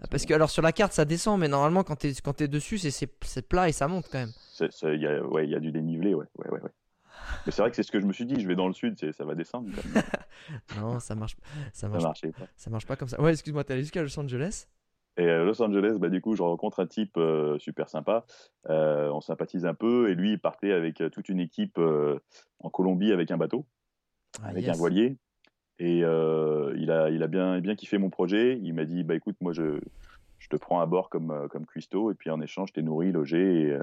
Ah, 0.02 0.07
Parce 0.12 0.25
que 0.25 0.34
alors 0.34 0.50
sur 0.50 0.62
la 0.62 0.74
carte 0.74 0.92
ça 0.92 1.06
descend, 1.06 1.40
mais 1.40 1.48
normalement 1.48 1.84
quand 1.86 1.96
t'es 1.96 2.12
quand 2.22 2.42
dessus 2.44 2.78
c'est- 2.78 3.42
plat 3.48 3.69
et 3.69 3.72
ça 3.72 3.88
monte 3.88 4.10
quand 4.12 4.19
même. 4.19 4.31
C'est- 4.52 4.69
Il 4.84 5.02
y, 5.02 5.07
a, 5.07 5.24
ouais, 5.25 5.46
il 5.46 5.52
y 5.52 5.56
a 5.56 5.60
du 5.62 5.72
dénivelé, 5.72 6.13
ouais. 6.13 6.25
ouais, 6.38 6.50
ouais, 6.50 6.62
ouais. 6.62 6.69
Mais 7.46 7.52
c'est 7.54 7.62
vrai 7.62 7.69
que 7.72 7.78
c'est 7.78 7.84
ce 7.84 7.92
que 7.94 8.02
je 8.02 8.06
me 8.06 8.12
suis 8.12 8.25
dit. 8.25 8.40
Je 8.42 8.46
vais 8.48 8.56
dans 8.56 8.68
le 8.68 8.74
sud, 8.74 8.98
ça 9.13 9.24
va 9.24 9.36
descendre. 9.36 9.69
quand 9.74 9.90
même. 9.90 10.04
Non, 10.78 11.00
ça 11.00 11.16
marche, 11.16 11.38
ça 11.72 11.81
ça 11.81 11.88
marche, 11.88 12.04
marchait 12.04 12.31
pas. 12.34 12.46
ça 12.57 12.69
marche 12.69 12.86
pas 12.86 12.96
comme 12.98 13.07
ça. 13.07 13.22
Ouais, 13.22 13.31
excuse-moi, 13.31 13.63
t'es 13.63 13.72
allé 13.74 13.84
jusqu'à 13.84 14.02
Los 14.04 14.19
Angeles? 14.19 14.68
Et 15.17 15.27
euh, 15.27 15.45
Los 15.45 15.62
Angeles, 15.62 15.97
bah, 16.00 16.09
du 16.09 16.21
coup, 16.21 16.35
je 16.35 16.44
rencontre 16.44 16.81
un 16.81 16.88
type 16.88 17.17
euh, 17.17 17.57
super 17.59 17.89
sympa. 17.89 18.25
Euh, 18.69 19.09
on 19.09 19.21
sympathise 19.21 19.65
un 19.65 19.73
peu. 19.73 20.09
Et 20.09 20.15
lui, 20.15 20.33
il 20.33 20.39
partait 20.39 20.71
avec 20.71 21.01
toute 21.12 21.29
une 21.29 21.39
équipe 21.39 21.77
euh, 21.77 22.19
en 22.59 22.69
Colombie 22.69 23.13
avec 23.13 23.31
un 23.31 23.38
bateau, 23.38 23.65
Ah, 24.44 24.47
avec 24.50 24.65
yes. 24.65 24.75
un 24.75 24.77
voilier. 24.77 25.17
Et 25.79 26.00
il, 26.00 26.06
a, 26.06 27.09
il 27.09 27.23
a 27.23 27.27
bien, 27.27 27.59
bien 27.59 27.75
kiffé 27.75 27.97
mon 27.97 28.09
projet. 28.09 28.59
Il 28.62 28.73
m'a 28.73 28.85
dit 28.85 29.03
bah, 29.03 29.15
écoute, 29.15 29.35
moi, 29.41 29.53
je, 29.53 29.79
je 30.39 30.47
te 30.50 30.56
prends 30.56 30.79
à 30.81 30.85
bord 30.85 31.09
comme, 31.09 31.47
comme 31.50 31.65
cuistot. 31.65 32.11
Et 32.11 32.16
puis 32.16 32.30
en 32.30 32.42
échange, 32.42 32.71
tu 32.73 32.80
es 32.80 32.83
nourri, 32.83 33.11
logé. 33.11 33.69
Et, 33.69 33.78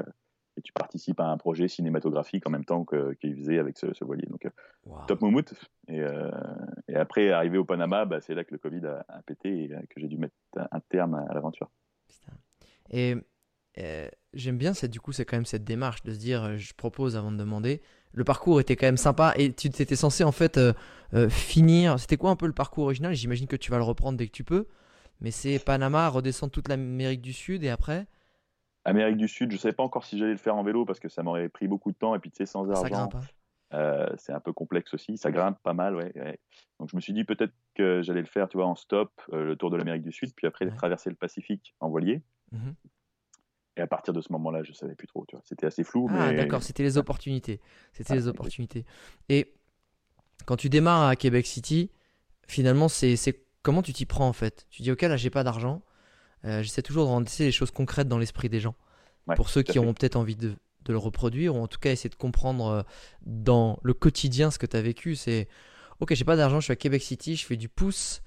et 0.56 0.62
tu 0.62 0.72
participes 0.72 1.20
à 1.20 1.26
un 1.26 1.36
projet 1.36 1.68
cinématographique 1.68 2.46
en 2.46 2.50
même 2.50 2.64
temps 2.64 2.84
que- 2.84 3.14
qu'il 3.14 3.36
faisait 3.36 3.58
avec 3.58 3.78
ce, 3.78 3.92
ce 3.94 4.04
voilier. 4.04 4.26
Donc, 4.26 4.44
euh, 4.44 4.50
top 5.06 5.20
moumoute. 5.22 5.54
Et, 5.88 6.00
euh, 6.00 6.30
et 6.88 6.96
après, 6.96 7.30
arrivé 7.30 7.58
au 7.58 7.64
Panama, 7.64 8.04
bah, 8.04 8.20
c'est 8.20 8.34
là 8.34 8.44
que 8.44 8.52
le 8.52 8.58
Covid 8.58 8.86
a, 8.86 9.04
a 9.08 9.22
pété 9.22 9.64
et 9.64 9.72
euh, 9.72 9.80
que 9.88 10.00
j'ai 10.00 10.08
dû 10.08 10.18
mettre 10.18 10.34
un 10.56 10.80
terme 10.80 11.14
à 11.14 11.34
l'aventure. 11.34 11.70
Et 12.90 13.14
euh, 13.78 14.08
j'aime 14.34 14.58
bien 14.58 14.74
cette, 14.74 14.90
du 14.90 15.00
coup, 15.00 15.12
c'est 15.12 15.24
quand 15.24 15.36
même 15.36 15.46
cette 15.46 15.64
démarche 15.64 16.02
de 16.02 16.12
se 16.12 16.18
dire, 16.18 16.58
je 16.58 16.74
propose 16.74 17.16
avant 17.16 17.32
de 17.32 17.38
demander. 17.38 17.80
Le 18.12 18.24
parcours 18.24 18.60
était 18.60 18.76
quand 18.76 18.86
même 18.86 18.98
sympa 18.98 19.32
et 19.36 19.54
tu 19.54 19.68
étais 19.68 19.96
censé 19.96 20.22
en 20.22 20.32
fait 20.32 20.58
euh, 20.58 21.28
finir. 21.30 21.98
C'était 21.98 22.18
quoi 22.18 22.30
un 22.30 22.36
peu 22.36 22.46
le 22.46 22.52
parcours 22.52 22.84
original? 22.84 23.14
J'imagine 23.14 23.46
que 23.46 23.56
tu 23.56 23.70
vas 23.70 23.78
le 23.78 23.84
reprendre 23.84 24.18
dès 24.18 24.26
que 24.26 24.32
tu 24.32 24.44
peux. 24.44 24.66
Mais 25.22 25.30
c'est 25.30 25.58
Panama, 25.58 26.08
redescendre 26.08 26.52
toute 26.52 26.68
l'Amérique 26.68 27.22
du 27.22 27.32
Sud 27.32 27.64
et 27.64 27.70
après, 27.70 28.06
Amérique 28.84 29.16
du 29.16 29.28
Sud, 29.28 29.50
je 29.50 29.56
ne 29.56 29.60
savais 29.60 29.74
pas 29.74 29.82
encore 29.84 30.04
si 30.04 30.18
j'allais 30.18 30.32
le 30.32 30.36
faire 30.38 30.56
en 30.56 30.62
vélo 30.64 30.84
parce 30.84 30.98
que 31.00 31.08
ça 31.08 31.22
m'aurait 31.22 31.48
pris 31.48 31.68
beaucoup 31.68 31.92
de 31.92 31.96
temps 31.96 32.14
et 32.14 32.18
puis 32.18 32.30
tu 32.30 32.36
sais, 32.38 32.46
sans 32.46 32.66
ça 32.66 32.78
argent, 32.80 33.08
grimpe. 33.08 33.14
hein. 33.14 33.20
euh, 33.74 34.08
c'est 34.18 34.32
un 34.32 34.40
peu 34.40 34.52
complexe 34.52 34.92
aussi. 34.94 35.16
Ça 35.16 35.30
grimpe 35.30 35.58
pas 35.62 35.72
mal, 35.74 35.94
ouais. 35.94 36.12
ouais. 36.16 36.38
Donc 36.80 36.90
je 36.90 36.96
me 36.96 37.00
suis 37.00 37.12
dit 37.12 37.24
peut-être 37.24 37.52
que 37.74 38.02
j'allais 38.02 38.20
le 38.20 38.26
faire, 38.26 38.48
tu 38.48 38.56
vois, 38.56 38.66
en 38.66 38.74
stop, 38.74 39.12
euh, 39.32 39.44
le 39.44 39.56
tour 39.56 39.70
de 39.70 39.76
l'Amérique 39.76 40.02
du 40.02 40.10
Sud, 40.12 40.32
puis 40.34 40.46
après 40.46 40.64
Ouais. 40.66 40.74
traverser 40.74 41.10
le 41.10 41.16
Pacifique 41.16 41.74
en 41.80 41.88
voilier. 41.90 42.22
Mhm. 42.50 42.74
Et 43.76 43.80
à 43.80 43.86
partir 43.86 44.12
de 44.12 44.20
ce 44.20 44.30
moment-là, 44.32 44.62
je 44.64 44.72
savais 44.72 44.94
plus 44.94 45.06
trop, 45.06 45.24
tu 45.26 45.34
vois. 45.36 45.42
C'était 45.46 45.64
assez 45.66 45.82
flou, 45.84 46.06
Ah, 46.10 46.30
mais 46.30 46.36
d'accord, 46.36 46.62
c'était 46.62 46.82
les 46.82 46.98
opportunités. 46.98 47.60
C'était 47.92 48.12
Ah, 48.12 48.16
les 48.16 48.28
opportunités. 48.28 48.84
Et 49.30 49.54
quand 50.44 50.56
tu 50.56 50.68
démarres 50.68 51.08
à 51.08 51.16
Québec 51.16 51.46
City, 51.46 51.90
finalement, 52.48 52.88
c'est 52.88 53.16
c'est- 53.16 53.46
comment 53.62 53.80
tu 53.80 53.92
t'y 53.94 54.04
prends 54.06 54.28
en 54.28 54.32
fait? 54.34 54.66
Tu 54.70 54.82
dis, 54.82 54.90
ok, 54.90 55.02
là, 55.02 55.16
j'ai 55.16 55.30
pas 55.30 55.44
d'argent. 55.44 55.82
Euh, 56.44 56.62
J'essaie 56.62 56.82
toujours 56.82 57.04
de 57.04 57.10
rendre 57.10 57.28
les 57.38 57.52
choses 57.52 57.70
concrètes 57.70 58.08
dans 58.08 58.18
l'esprit 58.18 58.48
des 58.48 58.60
gens. 58.60 58.74
Ouais, 59.26 59.34
Pour 59.36 59.48
ceux 59.48 59.62
qui 59.62 59.72
fait. 59.74 59.78
ont 59.78 59.94
peut-être 59.94 60.16
envie 60.16 60.36
de, 60.36 60.48
de 60.84 60.92
le 60.92 60.98
reproduire, 60.98 61.54
ou 61.54 61.60
en 61.60 61.68
tout 61.68 61.78
cas 61.78 61.90
essayer 61.92 62.10
de 62.10 62.14
comprendre 62.16 62.66
euh, 62.66 62.82
dans 63.24 63.78
le 63.82 63.94
quotidien 63.94 64.50
ce 64.50 64.58
que 64.58 64.66
tu 64.66 64.76
as 64.76 64.82
vécu. 64.82 65.14
C'est, 65.14 65.48
ok, 66.00 66.14
j'ai 66.14 66.24
pas 66.24 66.36
d'argent, 66.36 66.58
je 66.60 66.64
suis 66.64 66.72
à 66.72 66.76
Québec 66.76 67.02
City, 67.02 67.36
je 67.36 67.46
fais 67.46 67.56
du 67.56 67.68
pouce. 67.68 68.22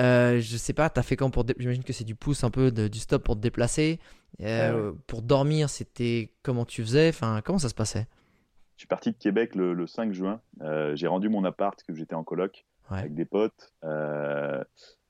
Euh, 0.00 0.40
je 0.40 0.56
sais 0.56 0.72
pas, 0.72 0.88
t'as 0.88 1.02
fait 1.02 1.16
quand 1.16 1.28
pour. 1.30 1.44
J'imagine 1.58 1.82
que 1.84 1.92
c'est 1.92 2.04
du 2.04 2.14
pouce 2.14 2.44
un 2.44 2.50
peu 2.50 2.70
de- 2.70 2.88
du 2.88 2.98
stop 3.00 3.22
pour 3.24 3.34
te 3.36 3.40
déplacer. 3.40 3.98
Euh, 4.40 4.92
Pour 5.06 5.22
dormir, 5.22 5.68
c'était 5.68 6.32
comment 6.42 6.64
tu 6.64 6.82
faisais? 6.82 7.08
Enfin, 7.08 7.40
comment 7.44 7.58
ça 7.58 7.68
se 7.68 7.74
passait? 7.74 8.06
Je 8.76 8.82
suis 8.82 8.86
parti 8.88 9.10
de 9.10 9.16
Québec 9.16 9.56
le, 9.56 9.74
le 9.74 9.86
5 9.88 10.12
juin. 10.12 10.40
J'ai 10.94 11.08
rendu 11.08 11.28
mon 11.28 11.44
appart, 11.44 11.82
que 11.82 11.92
j'étais 11.94 12.14
en 12.14 12.22
coloc. 12.24 12.64
Avec 12.90 13.14
des 13.14 13.24
potes. 13.26 13.74
Euh, 13.84 14.62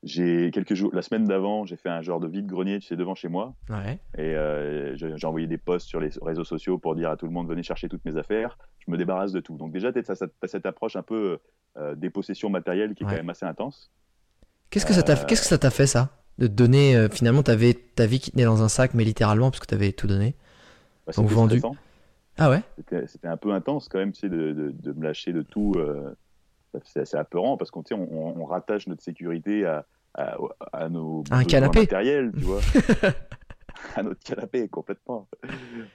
j'ai 0.05 0.51
quelques 0.53 0.75
jours, 0.75 0.91
la 0.95 1.03
semaine 1.03 1.25
d'avant, 1.25 1.65
j'ai 1.67 1.77
fait 1.77 1.89
un 1.89 2.03
genre 2.03 2.21
de 2.21 2.29
vide-grenier, 2.29 2.79
tu 2.79 2.87
sais, 2.87 2.97
devant 2.97 3.15
chez 3.17 3.29
moi. 3.29 3.55
Ouais. 3.69 3.99
Et 4.17 4.35
euh, 4.37 4.97
j'ai 4.97 5.27
envoyé 5.27 5.47
des 5.47 5.59
posts 5.59 5.89
sur 5.89 5.99
les 6.01 6.11
réseaux 6.23 6.45
sociaux 6.45 6.79
pour 6.79 6.95
dire 6.95 7.11
à 7.11 7.17
tout 7.17 7.27
le 7.27 7.33
monde 7.33 7.49
venez 7.49 7.63
chercher 7.65 7.89
toutes 7.89 8.05
mes 8.05 8.17
affaires. 8.17 8.57
Je 8.87 8.91
me 8.93 8.97
débarrasse 8.97 9.33
de 9.33 9.41
tout. 9.41 9.57
Donc 9.57 9.73
déjà, 9.73 9.93
tu 9.93 9.99
as, 10.09 10.25
cette 10.47 10.67
approche 10.67 10.95
un 10.97 11.03
peu 11.03 11.39
euh, 11.77 11.95
des 11.97 12.11
possessions 12.11 12.49
matérielles 12.51 12.95
qui 12.95 13.03
est 13.03 13.07
Ouais. 13.07 13.13
quand 13.13 13.19
même 13.19 13.31
assez 13.31 13.47
intense. 13.47 13.91
Qu'est-ce 14.71 14.87
que 14.87 14.93
ça 14.93 15.03
t'a 15.03 15.15
Euh, 15.15 15.25
qu'est-ce 15.27 15.43
que 15.43 15.47
ça 15.49 15.59
t'a 15.59 15.71
fait 15.71 15.87
ça? 15.87 16.11
De 16.39 16.47
te 16.47 16.53
donner 16.53 16.95
euh, 16.95 17.09
finalement 17.09 17.43
t'avais 17.43 17.75
ta 17.75 18.07
vie 18.07 18.21
qui 18.21 18.31
tenait 18.31 18.45
dans 18.45 18.63
un 18.63 18.69
sac 18.69 18.95
mais 18.95 19.03
littéralement 19.03 19.51
parce 19.51 19.59
que 19.61 19.67
t'avais 19.67 19.91
tout 19.93 20.07
donné. 20.07 20.35
Bah, 21.07 21.13
Donc 21.17 21.27
vendu. 21.29 21.59
stressant. 21.59 21.77
Ah 22.37 22.51
ouais? 22.51 22.63
C'était 22.77 23.07
c'était 23.09 23.27
un 23.27 23.37
peu 23.37 23.53
intense 23.53 23.89
quand 23.89 23.99
même, 23.99 24.13
tu 24.13 24.21
sais, 24.21 24.29
de, 24.29 24.53
de, 24.53 24.71
de 24.71 24.93
me 24.93 25.03
lâcher 25.03 25.33
de 25.33 25.43
tout. 25.43 25.73
euh, 25.77 26.15
c'est 26.85 27.01
assez 27.01 27.17
apeurant 27.17 27.57
parce 27.57 27.71
qu'on 27.71 27.83
on, 27.93 28.41
on- 28.41 28.45
rattache 28.45 28.87
notre 28.87 29.03
sécurité 29.03 29.65
à, 29.67 29.87
à, 30.15 30.37
à 30.73 30.89
nos 30.89 31.23
À 31.31 31.37
un 31.37 31.39
besoins 31.39 31.45
canapé. 31.45 31.81
matériels, 31.81 32.33
tu 32.37 32.45
vois. 32.45 32.61
à 33.97 34.03
notre 34.03 34.21
canapé, 34.23 34.69
complètement. 34.69 35.29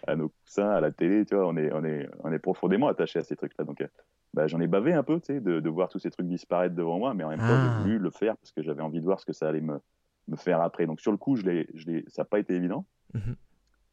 À 0.08 0.16
nos 0.16 0.30
coussins, 0.30 0.70
à 0.70 0.80
la 0.82 0.92
télé, 0.92 1.25
tu 1.25 1.36
vois. 1.36 1.48
On 1.48 1.58
est, 1.58 1.72
on 1.74 1.84
est, 1.84 2.10
on 2.24 2.32
est 2.32 2.40
profondément 2.40 2.88
attaché 2.88 3.20
à 3.20 3.24
ces 3.24 3.36
trucs-là. 3.36 3.66
Donc, 3.66 3.82
euh, 3.82 3.88
bah, 4.34 4.48
j'en 4.48 4.60
ai 4.62 4.68
bavé 4.68 4.94
un 4.94 5.04
peu, 5.04 5.20
tu 5.20 5.28
sais, 5.34 5.40
de, 5.40 5.60
de 5.60 5.70
voir 5.70 5.90
tous 5.90 6.00
ces 6.00 6.10
trucs 6.12 6.28
disparaître 6.28 6.75
devant 6.75 6.98
moi, 7.00 7.13
mais 7.13 7.24
en 7.24 7.30
même 7.30 7.40
temps, 7.40 7.46
Ah. 7.48 7.75
j'ai 7.78 7.84
voulu 7.84 8.00
le 8.00 8.10
faire 8.10 8.38
parce 8.38 8.52
que 8.52 8.62
j'avais 8.62 8.82
envie 8.82 9.00
de 9.00 9.06
voir 9.06 9.20
ce 9.20 9.25
que 9.25 9.34
ça 9.34 9.48
allait 9.48 9.62
me, 9.62 9.80
me 10.28 10.36
faire 10.36 10.62
après. 10.62 10.86
Donc, 10.86 11.02
sur 11.02 11.12
le 11.12 11.18
coup, 11.18 11.36
je 11.36 11.44
l'ai, 11.44 11.68
je 11.74 11.86
l'ai, 11.88 12.06
ça 12.08 12.22
n'a 12.22 12.25
pas 12.25 12.40
été 12.40 12.54
évident. 12.56 12.86
Mhm. 13.13 13.36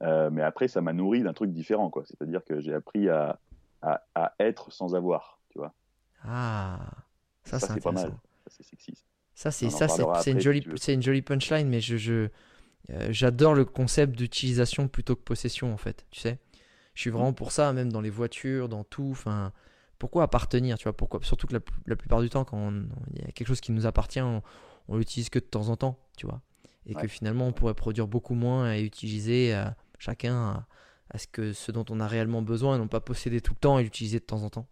Euh, 0.03 0.31
mais 0.33 0.43
après, 0.43 0.69
ça 0.69 0.81
m'a 0.81 0.93
nourri 0.95 1.23
d'un 1.23 1.33
truc 1.35 1.51
différent, 1.53 1.91
quoi. 1.91 2.05
C'est-à-dire 2.07 2.43
que 2.45 2.59
j'ai 2.61 2.73
appris 2.73 3.09
à, 3.11 3.39
à, 3.83 4.01
à 4.15 4.33
être 4.39 4.73
sans 4.73 4.95
avoir, 4.95 5.41
tu 5.51 5.59
vois. 5.59 5.75
Ah 6.23 6.81
ça, 7.45 7.59
Ça, 7.59 7.69
c'est 7.75 7.81
pas 7.81 7.93
mal. 7.93 8.19
Ça, 8.47 8.51
C'est 8.51 8.63
sexy. 8.65 8.95
ça. 9.35 9.51
C'est 9.51 9.71
ça 10.21 10.31
une 10.33 10.41
si 10.41 10.45
jolie 10.45 10.67
c'est 10.77 10.95
une 10.95 11.03
jolie 11.03 11.23
punchline 11.23 11.69
mais 11.69 11.81
je 11.81 11.97
je 11.97 12.29
euh, 12.91 13.09
j'adore 13.13 13.55
le 13.55 13.65
concept 13.65 14.17
d'utilisation 14.17 14.89
plutôt 14.89 15.17
que 15.17 15.23
possession 15.23 15.73
en 15.73 15.77
fait, 15.77 16.07
tu 16.11 16.21
sais. 16.21 16.39
Je 16.95 17.03
suis 17.03 17.11
vraiment 17.11 17.33
pour 17.33 17.53
ça 17.53 17.73
même 17.73 17.93
dans 17.93 18.01
les 18.01 18.11
voitures, 18.11 18.69
dans 18.69 18.85
tout, 18.85 19.09
enfin 19.13 19.53
pourquoi 19.99 20.25
appartenir, 20.25 20.79
tu 20.79 20.85
vois, 20.85 20.97
pourquoi 20.97 21.21
surtout 21.23 21.47
que 21.47 21.55
la, 21.55 21.61
la 21.87 21.97
plupart 21.97 22.21
du 22.23 22.31
temps 22.31 22.45
quand 22.45 22.73
il 23.15 23.23
y 23.23 23.25
a 23.29 23.33
quelque 23.33 23.49
chose 23.49 23.61
qui 23.61 23.73
nous 23.73 23.87
appartient, 23.87 24.21
on, 24.21 24.43
on 24.89 24.97
l'utilise 24.97 25.31
que 25.31 25.39
de 25.39 25.45
temps 25.45 25.69
en 25.69 25.77
temps, 25.77 25.99
tu 26.17 26.27
vois. 26.27 26.43
Et 26.87 26.95
que 26.95 27.07
finalement 27.09 27.47
on 27.49 27.53
pourrait 27.53 27.75
produire 27.75 28.09
beaucoup 28.09 28.35
moins 28.35 28.75
et 28.75 28.83
utiliser 28.83 29.55
euh, 29.55 29.67
chacun 29.99 30.35
à, 30.35 30.67
à 31.11 31.19
ce 31.19 31.27
que 31.27 31.53
ce 31.53 31.71
dont 31.73 31.85
on 31.91 32.01
a 32.01 32.07
réellement 32.09 32.43
besoin 32.43 32.77
et 32.77 32.79
non 32.79 32.89
pas 32.89 33.01
posséder 33.01 33.41
tout 33.41 33.53
le 33.53 33.59
temps 33.61 33.79
et 33.79 33.83
l'utiliser 33.85 34.19
de 34.21 34.25
temps 34.25 34.43
en 34.43 34.51
temps. 34.51 34.67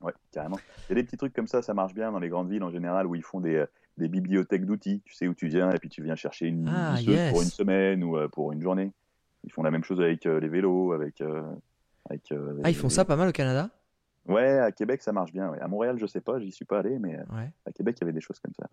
Ouais, 0.00 0.12
carrément. 0.32 0.56
Il 0.88 0.90
y 0.90 0.92
a 0.92 0.94
des 0.96 1.04
petits 1.04 1.16
trucs 1.16 1.34
comme 1.34 1.46
ça, 1.46 1.60
ça 1.62 1.74
marche 1.74 1.94
bien 1.94 2.10
dans 2.12 2.18
les 2.18 2.28
grandes 2.28 2.50
villes 2.50 2.62
en 2.62 2.70
général 2.70 3.06
où 3.06 3.14
ils 3.14 3.22
font 3.22 3.40
des, 3.40 3.56
euh, 3.56 3.66
des 3.98 4.08
bibliothèques 4.08 4.64
d'outils. 4.64 5.02
Tu 5.04 5.14
sais 5.14 5.28
où 5.28 5.34
tu 5.34 5.46
viens 5.48 5.70
et 5.70 5.78
puis 5.78 5.88
tu 5.90 6.02
viens 6.02 6.16
chercher 6.16 6.46
une 6.46 6.68
Ah, 6.68 6.96
yes. 7.00 7.30
pour 7.32 7.42
une 7.42 7.48
semaine 7.48 8.02
ou 8.02 8.16
euh, 8.16 8.28
pour 8.28 8.52
une 8.52 8.62
journée. 8.62 8.92
Ils 9.44 9.52
font 9.52 9.62
la 9.62 9.70
même 9.70 9.84
chose 9.84 10.00
avec 10.00 10.24
euh, 10.26 10.40
les 10.40 10.48
vélos, 10.48 10.92
avec. 10.92 11.20
avec 12.08 12.32
Ah, 12.64 12.70
ils 12.70 12.74
font 12.76 12.88
les- 12.88 12.94
ça 12.94 13.04
pas 13.04 13.16
mal 13.16 13.28
au 13.28 13.32
Canada? 13.32 13.70
Ouais, 14.26 14.58
à 14.58 14.70
Québec 14.72 15.02
ça 15.02 15.12
marche 15.12 15.32
bien. 15.32 15.50
ouais. 15.50 15.58
À 15.60 15.68
Montréal, 15.68 15.96
je 15.98 16.06
sais 16.06 16.20
pas, 16.20 16.38
j'y 16.38 16.52
suis 16.52 16.64
pas 16.64 16.78
allé, 16.80 16.98
mais 16.98 17.16
Ouais. 17.32 17.50
à 17.66 17.72
Québec 17.72 17.96
il 17.98 18.02
y 18.02 18.04
avait 18.04 18.12
des 18.12 18.20
choses 18.20 18.38
comme 18.38 18.54
ça. 18.58 18.68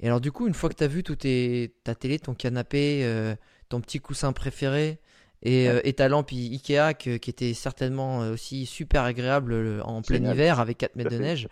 Et 0.00 0.06
alors 0.06 0.20
du 0.20 0.32
coup, 0.32 0.46
une 0.46 0.54
fois 0.54 0.68
que 0.70 0.74
tu 0.74 0.84
as 0.84 0.88
vu 0.88 1.02
tout 1.02 1.16
tes, 1.16 1.74
ta 1.84 1.94
télé, 1.94 2.18
ton 2.18 2.34
canapé, 2.34 3.02
euh, 3.04 3.34
ton 3.68 3.80
petit 3.80 4.00
coussin 4.00 4.32
préféré 4.32 4.98
et, 5.42 5.68
Ouais. 5.68 5.74
euh, 5.76 5.80
et 5.84 5.92
ta 5.94 6.08
lampe 6.08 6.30
Ikea 6.32 6.94
que- 6.94 7.16
qui 7.16 7.30
était 7.30 7.54
certainement 7.54 8.22
euh, 8.22 8.32
aussi 8.34 8.66
super 8.66 9.02
agréable 9.04 9.80
en 9.84 10.02
plein 10.02 10.16
Génial. 10.16 10.34
hiver 10.34 10.60
avec 10.60 10.78
4 10.78 10.96
mètres 10.96 11.10
de 11.10 11.18
neige, 11.18 11.48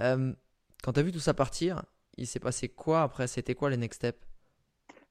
euh, 0.00 0.32
quand 0.82 0.92
tu 0.92 1.00
as 1.00 1.02
vu 1.02 1.12
tout 1.12 1.20
ça 1.20 1.34
partir, 1.34 1.82
il 2.16 2.26
s'est 2.26 2.40
passé 2.40 2.68
quoi 2.68 3.02
après? 3.02 3.26
C'était 3.26 3.54
quoi 3.54 3.70
les 3.70 3.76
next 3.76 3.98
steps? 4.00 4.18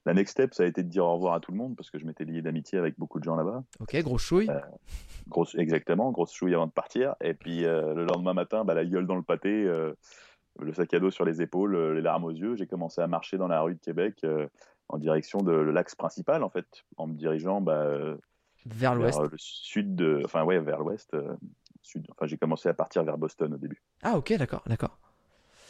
La 0.05 0.13
next 0.13 0.33
step, 0.33 0.53
ça 0.53 0.63
a 0.63 0.65
été 0.65 0.83
de 0.83 0.89
dire 0.89 1.05
au 1.05 1.13
revoir 1.13 1.33
à 1.33 1.39
tout 1.39 1.51
le 1.53 1.57
monde 1.57 1.77
parce 1.77 1.89
que 1.89 1.97
je 1.97 2.05
m'étais 2.05 2.25
lié 2.25 2.41
d'amitié 2.41 2.77
avec 2.77 2.99
beaucoup 2.99 3.19
de 3.19 3.23
gens 3.23 3.35
là-bas. 3.37 3.63
Ok, 3.79 3.95
gros 4.01 4.17
chouille. 4.17 4.49
Euh, 4.49 4.59
Grosse, 5.29 5.55
exactement, 5.55 6.11
grosse 6.11 6.33
chouille 6.33 6.53
avant 6.53 6.67
de 6.67 6.71
partir. 6.73 7.15
Et 7.21 7.33
puis 7.33 7.63
euh, 7.63 7.93
le 7.93 8.03
lendemain 8.03 8.33
matin, 8.33 8.65
bah, 8.65 8.73
la 8.73 8.83
gueule 8.83 9.07
dans 9.07 9.15
le 9.15 9.21
pâté, 9.23 9.49
le 10.59 10.73
sac 10.73 10.93
à 10.93 10.99
dos 10.99 11.09
sur 11.09 11.23
les 11.23 11.41
épaules, 11.41 11.93
les 11.95 12.01
larmes 12.01 12.25
aux 12.25 12.31
yeux. 12.31 12.55
J'ai 12.57 12.67
commencé 12.67 12.99
à 12.99 13.07
marcher 13.07 13.37
dans 13.37 13.47
la 13.47 13.61
rue 13.61 13.75
de 13.75 13.79
Québec 13.79 14.25
en 14.89 14.97
direction 14.97 15.39
de 15.41 15.51
l'axe 15.53 15.95
principal, 15.95 16.43
en 16.43 16.49
fait, 16.49 16.83
en 16.97 17.07
me 17.07 17.13
dirigeant 17.13 17.61
bah, 17.61 17.73
euh, 17.77 18.15
vers 18.65 18.95
l'ouest. 18.95 19.19
euh, 19.19 19.27
le 19.31 19.37
sud, 19.37 19.95
de, 19.95 20.21
enfin 20.25 20.43
ouais, 20.43 20.59
vers 20.59 20.79
l'ouest. 20.79 21.13
euh, 21.13 21.33
sud. 21.81 22.05
Enfin, 22.11 22.27
j'ai 22.27 22.37
commencé 22.37 22.69
à 22.69 22.73
partir 22.73 23.03
vers 23.03 23.17
Boston 23.17 23.53
au 23.53 23.57
début. 23.57 23.81
Ah 24.03 24.17
ok, 24.17 24.33
d'accord, 24.37 24.63
d'accord. 24.67 24.97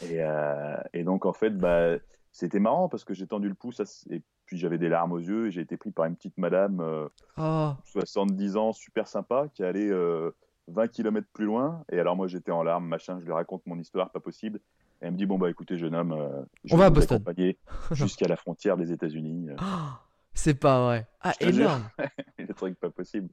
Et, 0.01 0.17
euh, 0.21 0.75
et 0.93 1.03
donc 1.03 1.25
en 1.25 1.33
fait, 1.33 1.51
bah, 1.57 1.95
c'était 2.31 2.59
marrant 2.59 2.89
parce 2.89 3.03
que 3.03 3.13
j'ai 3.13 3.25
tendu 3.27 3.47
le 3.47 3.55
pouce 3.55 3.79
et 4.09 4.21
puis 4.45 4.57
j'avais 4.57 4.77
des 4.77 4.89
larmes 4.89 5.11
aux 5.13 5.19
yeux 5.19 5.47
et 5.47 5.51
j'ai 5.51 5.61
été 5.61 5.77
pris 5.77 5.91
par 5.91 6.05
une 6.05 6.15
petite 6.15 6.37
madame. 6.37 6.81
euh, 6.81 7.07
Oh, 7.37 7.71
70 7.85 8.57
ans, 8.57 8.73
super 8.73 9.07
sympa, 9.07 9.47
qui 9.53 9.63
allait 9.63 9.89
euh, 9.89 10.31
20 10.67 10.87
km 10.89 11.27
plus 11.33 11.45
loin. 11.45 11.83
Et 11.91 11.99
alors 11.99 12.15
moi 12.15 12.27
j'étais 12.27 12.51
en 12.51 12.61
larmes, 12.63 12.85
machin, 12.87 13.19
je 13.19 13.25
lui 13.25 13.31
raconte 13.33 13.65
mon 13.65 13.79
histoire, 13.79 14.11
pas 14.11 14.19
possible. 14.19 14.59
Et 15.03 15.07
elle 15.07 15.11
me 15.11 15.17
dit 15.17 15.25
bon 15.25 15.37
bah 15.37 15.49
écoutez 15.49 15.77
jeune 15.77 15.93
homme, 15.95 16.13
euh, 16.13 16.41
je 16.63 16.73
On 16.73 16.77
vais 16.77 16.83
va 16.83 16.87
à 16.87 16.89
Boston. 16.89 17.21
jusqu'à 17.91 18.27
la 18.27 18.37
frontière 18.37 18.77
des 18.77 18.91
États-Unis. 18.93 19.49
Euh, 19.49 19.55
Oh, 19.59 19.91
c'est 20.33 20.53
pas 20.55 20.83
vrai. 20.85 21.07
Ah 21.21 21.33
énorme. 21.41 21.83
Le 22.39 22.53
truc 22.53 22.79
pas 22.79 22.89
possible. 22.89 23.29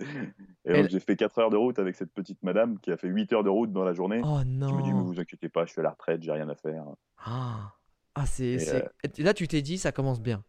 Et 0.64 0.70
Elle- 0.70 0.82
donc 0.82 0.90
j'ai 0.90 1.00
fait 1.00 1.16
4 1.16 1.38
heures 1.38 1.50
de 1.50 1.56
route 1.56 1.78
avec 1.78 1.94
cette 1.94 2.12
petite 2.12 2.42
madame 2.42 2.78
qui 2.80 2.90
a 2.90 2.96
fait 2.96 3.06
8 3.08 3.32
heures 3.32 3.44
de 3.44 3.48
route 3.48 3.72
dans 3.72 3.84
la 3.84 3.92
journée. 3.94 4.20
Oh 4.24 4.40
Je 4.40 4.44
me 4.48 4.82
dis 4.82 4.92
mais 4.92 4.98
non. 4.98 5.04
vous 5.04 5.18
inquiétez 5.20 5.48
pas, 5.48 5.64
je 5.64 5.70
suis 5.70 5.80
à 5.80 5.84
la 5.84 5.90
retraite, 5.90 6.22
j'ai 6.22 6.32
rien 6.32 6.48
à 6.48 6.54
faire. 6.56 6.84
Ah, 7.24 7.72
Ah, 8.16 8.26
c'est 8.26 8.56
euh, 8.74 8.82
là 9.18 9.32
tu 9.32 9.46
t'es 9.46 9.62
dit 9.62 9.78
ça 9.78 9.92
commence 9.92 10.20
bien. 10.20 10.42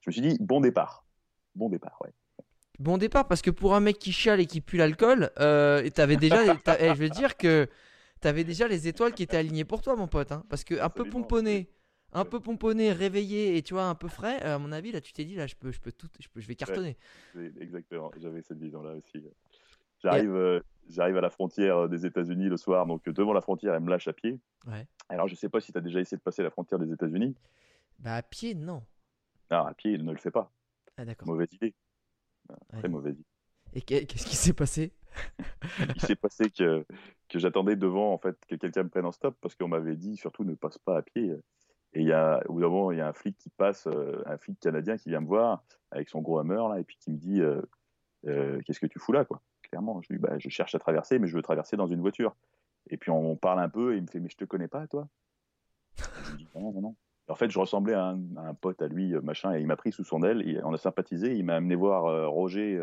Je 0.00 0.08
me 0.10 0.12
suis 0.12 0.22
dit 0.22 0.36
bon 0.40 0.60
départ, 0.60 1.04
bon 1.54 1.68
départ, 1.68 1.98
ouais. 2.02 2.10
Bon 2.78 2.96
départ 2.98 3.26
parce 3.28 3.42
que 3.42 3.50
pour 3.50 3.74
un 3.74 3.80
mec 3.80 3.98
qui 3.98 4.12
chiale 4.12 4.40
et 4.40 4.46
qui 4.46 4.60
pue 4.60 4.76
l'alcool, 4.78 5.30
euh, 5.38 5.88
t'avais 5.90 6.16
déjà, 6.16 6.42
eh, 6.78 6.88
je 6.94 7.00
veux 7.00 7.08
dire 7.10 7.36
que 7.36 7.68
t'avais 8.20 8.44
déjà 8.44 8.68
les 8.68 8.88
étoiles 8.88 9.12
qui 9.14 9.22
étaient 9.22 9.36
alignées 9.36 9.64
pour 9.64 9.82
toi, 9.82 9.96
mon 9.96 10.08
pote. 10.08 10.32
hein. 10.32 10.44
parce 10.48 10.64
que 10.64 10.80
un 10.80 10.88
peu 10.90 11.04
pomponné, 11.08 11.68
un 12.12 12.24
peu 12.24 12.40
pomponné, 12.40 12.92
réveillé 12.92 13.56
et 13.56 13.62
tu 13.62 13.74
vois 13.74 13.84
un 13.86 13.94
peu 13.94 14.08
frais. 14.08 14.42
euh, 14.44 14.54
à 14.56 14.58
mon 14.58 14.72
avis, 14.72 14.92
là, 14.92 15.00
tu 15.00 15.12
t'es 15.12 15.24
dit 15.24 15.34
là, 15.34 15.46
je 15.46 15.54
peux, 15.54 15.70
je 15.72 15.80
peux 15.80 15.92
tout, 15.92 16.08
je 16.20 16.28
peux, 16.28 16.40
je 16.40 16.46
vais 16.48 16.54
cartonner. 16.54 16.96
Exactement, 17.60 18.10
j'avais 18.18 18.42
cette 18.42 18.58
vision-là 18.58 18.94
aussi. 18.94 19.22
J'arrive, 20.02 20.34
euh, 20.34 20.60
j'arrive 20.88 21.16
à 21.16 21.20
la 21.20 21.30
frontière 21.30 21.88
des 21.88 22.04
États-Unis 22.06 22.48
le 22.48 22.56
soir, 22.56 22.86
donc 22.86 23.06
euh, 23.08 23.12
devant 23.12 23.32
la 23.32 23.40
frontière, 23.40 23.74
elle 23.74 23.80
me 23.82 23.90
lâche 23.90 24.08
à 24.08 24.12
pied. 24.12 24.38
Ouais. 24.66 24.86
Alors, 25.08 25.26
je 25.28 25.34
sais 25.34 25.48
pas 25.48 25.60
si 25.60 25.72
tu 25.72 25.78
as 25.78 25.80
déjà 25.80 26.00
essayé 26.00 26.16
de 26.18 26.22
passer 26.22 26.42
la 26.42 26.50
frontière 26.50 26.78
des 26.78 26.92
États-Unis. 26.92 27.34
Bah 27.98 28.16
à 28.16 28.22
pied, 28.22 28.54
non. 28.54 28.82
Non, 29.50 29.64
à 29.64 29.72
pied, 29.74 29.96
ne 29.96 30.10
le 30.12 30.18
fais 30.18 30.30
pas. 30.30 30.52
Ah 30.98 31.04
d'accord. 31.04 31.26
Mauvaise 31.28 31.48
idée. 31.52 31.74
Non, 32.50 32.56
Très 32.68 32.82
Ouais. 32.82 32.88
mauvaise 32.88 33.14
idée. 33.14 33.24
Et 33.74 33.80
qu'est- 33.82 34.04
qu'est-ce 34.06 34.26
qui 34.26 34.36
s'est 34.36 34.52
passé? 34.52 34.92
Il 35.96 36.00
s'est 36.00 36.16
passé 36.16 36.50
que, 36.50 36.84
que 37.28 37.38
j'attendais 37.38 37.76
devant, 37.76 38.12
en 38.12 38.18
fait, 38.18 38.36
que 38.48 38.54
quelqu'un 38.54 38.84
me 38.84 38.88
prenne 38.88 39.06
en 39.06 39.12
stop 39.12 39.36
parce 39.40 39.54
qu'on 39.54 39.68
m'avait 39.68 39.96
dit 39.96 40.16
surtout 40.16 40.44
ne 40.44 40.54
passe 40.54 40.78
pas 40.78 40.98
à 40.98 41.02
pied. 41.02 41.34
Et 41.92 42.00
il 42.00 42.06
y 42.06 42.12
a, 42.12 42.42
au 42.48 42.92
il 42.92 42.98
y 42.98 43.00
a 43.00 43.08
un 43.08 43.12
flic 43.12 43.38
qui 43.38 43.48
passe, 43.48 43.86
euh, 43.86 44.22
un 44.26 44.36
flic 44.36 44.58
canadien 44.60 44.98
qui 44.98 45.08
vient 45.08 45.20
me 45.20 45.26
voir 45.26 45.64
avec 45.90 46.08
son 46.08 46.20
gros 46.20 46.38
hammer, 46.38 46.62
là, 46.68 46.78
et 46.78 46.84
puis 46.84 46.98
qui 47.00 47.10
me 47.10 47.16
dit 47.16 47.40
euh, 47.40 47.62
Euh, 48.26 48.60
Qu'est-ce 48.66 48.80
que 48.80 48.86
tu 48.86 48.98
fous 48.98 49.12
là, 49.12 49.24
quoi? 49.24 49.40
Clairement, 49.62 50.02
je 50.02 50.08
lui 50.12 50.18
dis 50.18 50.22
bah, 50.22 50.38
Je 50.38 50.48
cherche 50.50 50.74
à 50.74 50.78
traverser, 50.78 51.18
mais 51.18 51.26
je 51.26 51.34
veux 51.34 51.42
traverser 51.42 51.76
dans 51.76 51.86
une 51.86 52.00
voiture. 52.00 52.36
Et 52.90 52.98
puis 52.98 53.10
on, 53.10 53.34
parle 53.36 53.60
un 53.60 53.68
peu, 53.68 53.94
et 53.94 53.96
il 53.96 54.02
me 54.02 54.08
fait 54.08 54.20
Mais 54.20 54.28
je 54.28 54.36
te 54.36 54.44
connais 54.44 54.68
pas, 54.68 54.86
toi? 54.88 55.08
Je 55.96 56.30
lui 56.32 56.36
dis 56.36 56.48
Non, 56.54 56.72
non, 56.72 56.80
non. 56.80 56.96
En 57.28 57.34
fait, 57.34 57.50
je 57.50 57.58
ressemblais 57.58 57.94
à 57.94 58.08
un, 58.08 58.54
pote 58.54 58.82
à 58.82 58.88
lui, 58.88 59.14
machin, 59.22 59.54
et 59.54 59.60
il 59.60 59.66
m'a 59.66 59.76
pris 59.76 59.90
sous 59.90 60.04
son 60.04 60.22
aile, 60.22 60.60
on 60.64 60.74
a 60.74 60.78
sympathisé, 60.78 61.34
il 61.34 61.44
m'a 61.44 61.56
amené 61.56 61.74
voir 61.74 62.30
Roger 62.30 62.78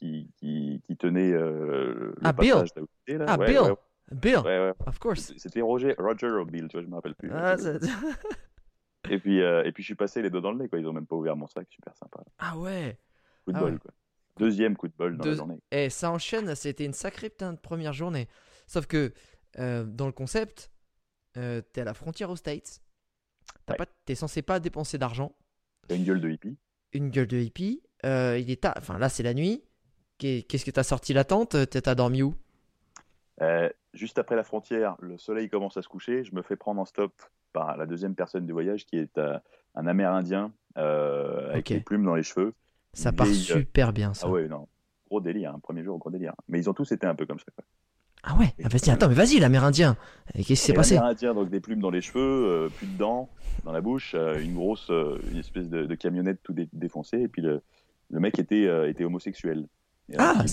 qui, 0.00 0.30
qui, 0.38 0.82
qui 0.84 0.96
tenait 0.96 1.32
euh, 1.32 1.94
le 1.94 2.14
Ah, 2.24 2.32
Bill. 2.32 2.52
passage 2.52 2.70
là 2.76 2.82
j'étais, 3.06 3.18
là. 3.18 3.26
Ah 3.28 3.38
Ouais, 3.38 3.46
Bill, 3.46 3.60
ouais, 3.60 3.74
Bill, 4.12 4.38
ouais, 4.38 4.72
of 4.86 4.98
course. 4.98 5.32
C'était 5.36 5.60
Roger, 5.60 5.94
Roger 5.98 6.26
ou 6.30 6.44
Bill, 6.44 6.66
tu 6.68 6.76
vois, 6.76 6.82
je 6.82 6.88
me 6.88 6.94
rappelle 6.94 7.14
plus. 7.14 7.30
Ah, 7.32 7.54
Et 9.10 9.18
puis, 9.18 9.40
euh, 9.40 9.64
et 9.64 9.72
puis 9.72 9.82
je 9.82 9.86
suis 9.88 9.94
passé 9.94 10.22
les 10.22 10.30
deux 10.30 10.40
dans 10.40 10.52
le 10.52 10.58
nez, 10.58 10.68
quoi. 10.68 10.78
Ils 10.78 10.86
ont 10.86 10.92
même 10.92 11.06
pas 11.06 11.16
ouvert 11.16 11.36
mon 11.36 11.46
sac, 11.46 11.66
super 11.70 11.94
sympa. 11.96 12.22
ah 12.38 12.56
ouais. 12.58 12.98
Coup 13.44 13.52
de 13.52 13.56
Ah 13.56 13.60
bol, 13.60 13.78
quoi. 13.78 13.90
Deuxième 14.38 14.76
coup 14.76 14.88
de 14.88 14.92
bol 14.96 15.16
dans 15.16 15.24
Deux- 15.24 15.30
la 15.30 15.36
journée. 15.36 15.58
Et 15.70 15.90
ça 15.90 16.10
enchaîne, 16.10 16.54
c'était 16.54 16.84
une 16.84 16.92
sacrée 16.92 17.30
putain 17.30 17.52
de 17.52 17.58
première 17.58 17.92
journée. 17.92 18.28
Sauf 18.66 18.86
que 18.86 19.12
euh, 19.58 19.84
dans 19.84 20.06
le 20.06 20.12
concept, 20.12 20.70
euh, 21.36 21.60
t'es 21.72 21.80
à 21.80 21.84
la 21.84 21.94
frontière 21.94 22.30
aux 22.30 22.36
States. 22.36 22.80
T'as 23.66 23.72
Ouais. 23.74 23.78
pas, 23.78 23.86
t'es 24.04 24.14
censé 24.14 24.42
pas 24.42 24.60
dépenser 24.60 24.96
d'argent. 24.98 25.34
T'as 25.88 25.96
une 25.96 26.04
gueule 26.04 26.20
de 26.20 26.30
hippie. 26.30 26.56
Une 26.92 27.10
gueule 27.10 27.26
de 27.26 27.38
hippie. 27.38 27.82
euh, 28.04 28.38
il 28.38 28.50
est 28.50 28.62
tard. 28.62 28.74
Enfin 28.78 28.98
là, 28.98 29.08
c'est 29.08 29.22
la 29.22 29.34
nuit. 29.34 29.62
Qu'est- 30.20 30.42
Qu'est-ce 30.46 30.66
que 30.66 30.70
t'as 30.70 30.82
sorti 30.82 31.14
la 31.14 31.24
tente? 31.24 31.56
T'as 31.70 31.94
dormi 31.94 32.22
où? 32.22 32.34
Euh, 33.40 33.70
juste 33.94 34.18
après 34.18 34.36
la 34.36 34.44
frontière, 34.44 34.96
le 35.00 35.16
soleil 35.16 35.48
commence 35.48 35.78
à 35.78 35.82
se 35.82 35.88
coucher. 35.88 36.24
Je 36.24 36.34
me 36.34 36.42
fais 36.42 36.56
prendre 36.56 36.78
en 36.80 36.84
stop 36.84 37.12
par 37.54 37.76
la 37.78 37.86
deuxième 37.86 38.14
personne 38.14 38.44
du 38.44 38.52
voyage, 38.52 38.84
qui 38.84 38.98
est 38.98 39.16
euh, 39.16 39.38
un 39.74 39.86
Amérindien 39.86 40.52
euh, 40.76 41.48
avec 41.52 41.68
des 41.68 41.80
plumes 41.80 42.04
dans 42.04 42.14
les 42.14 42.22
cheveux. 42.22 42.52
Ça 42.92 43.12
part 43.12 43.26
vieille, 43.26 43.38
super 43.40 43.94
bien 43.94 44.12
ça. 44.12 44.26
Ah 44.28 44.30
ouais, 44.30 44.46
non. 44.46 44.68
Gros 45.08 45.22
délire, 45.22 45.54
hein. 45.54 45.60
premier 45.62 45.82
jour, 45.82 45.96
gros 45.98 46.10
délire. 46.10 46.34
Mais 46.48 46.58
ils 46.58 46.68
ont 46.68 46.74
tous 46.74 46.92
été 46.92 47.06
un 47.06 47.14
peu 47.14 47.24
comme 47.24 47.38
ça. 47.38 47.46
Quoi. 47.56 47.64
Ah 48.22 48.36
ouais, 48.38 48.52
ah, 48.62 48.68
vas-y, 48.68 48.90
attends, 48.90 49.08
mais 49.08 49.14
vas-y, 49.14 49.38
l'Amérindien. 49.40 49.96
Qu'est-ce 50.34 50.46
qui 50.46 50.56
s'est 50.56 50.74
passé? 50.74 50.96
l'Amérindien, 50.96 51.32
donc 51.32 51.48
des 51.48 51.60
plumes 51.60 51.80
dans 51.80 51.90
les 51.90 52.02
cheveux, 52.02 52.68
plus 52.76 52.86
de 52.88 52.98
dents 52.98 53.30
dans 53.64 53.72
la 53.72 53.80
bouche, 53.80 54.14
une 54.14 54.54
grosse, 54.54 54.90
une 54.90 55.38
espèce 55.38 55.70
de, 55.70 55.86
de 55.86 55.94
camionnette 55.94 56.40
tout 56.42 56.52
dé- 56.52 56.68
défoncée, 56.74 57.20
et 57.22 57.28
puis 57.28 57.40
le, 57.40 57.62
le 58.10 58.20
mec 58.20 58.38
était, 58.38 58.68
était 58.90 59.04
homosexuel. 59.04 59.66
Ah, 60.18 60.44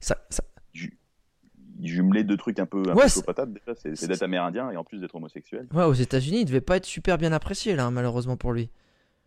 ça, 0.00 0.16
ça- 0.30 0.42
ju- 0.72 0.96
il 1.78 1.88
jumelait 1.88 2.24
deux 2.24 2.36
trucs 2.36 2.58
un 2.58 2.66
peu, 2.66 2.78
un 2.88 2.94
Ouais, 2.94 3.02
peu 3.02 3.08
c'est- 3.08 3.20
chaud 3.20 3.26
patate 3.26 3.52
déjà, 3.52 3.74
c'est 3.74 4.06
d'être 4.08 4.22
amérindien 4.22 4.70
et 4.70 4.76
en 4.76 4.84
plus 4.84 5.00
d'être 5.00 5.14
homosexuel. 5.14 5.66
Ouais, 5.74 5.84
aux 5.84 5.92
États-Unis, 5.92 6.40
il 6.40 6.44
devait 6.46 6.60
pas 6.60 6.76
être 6.76 6.84
super 6.86 7.18
bien 7.18 7.32
apprécié, 7.32 7.76
là, 7.76 7.90
malheureusement 7.90 8.36
pour 8.36 8.52
lui. 8.52 8.70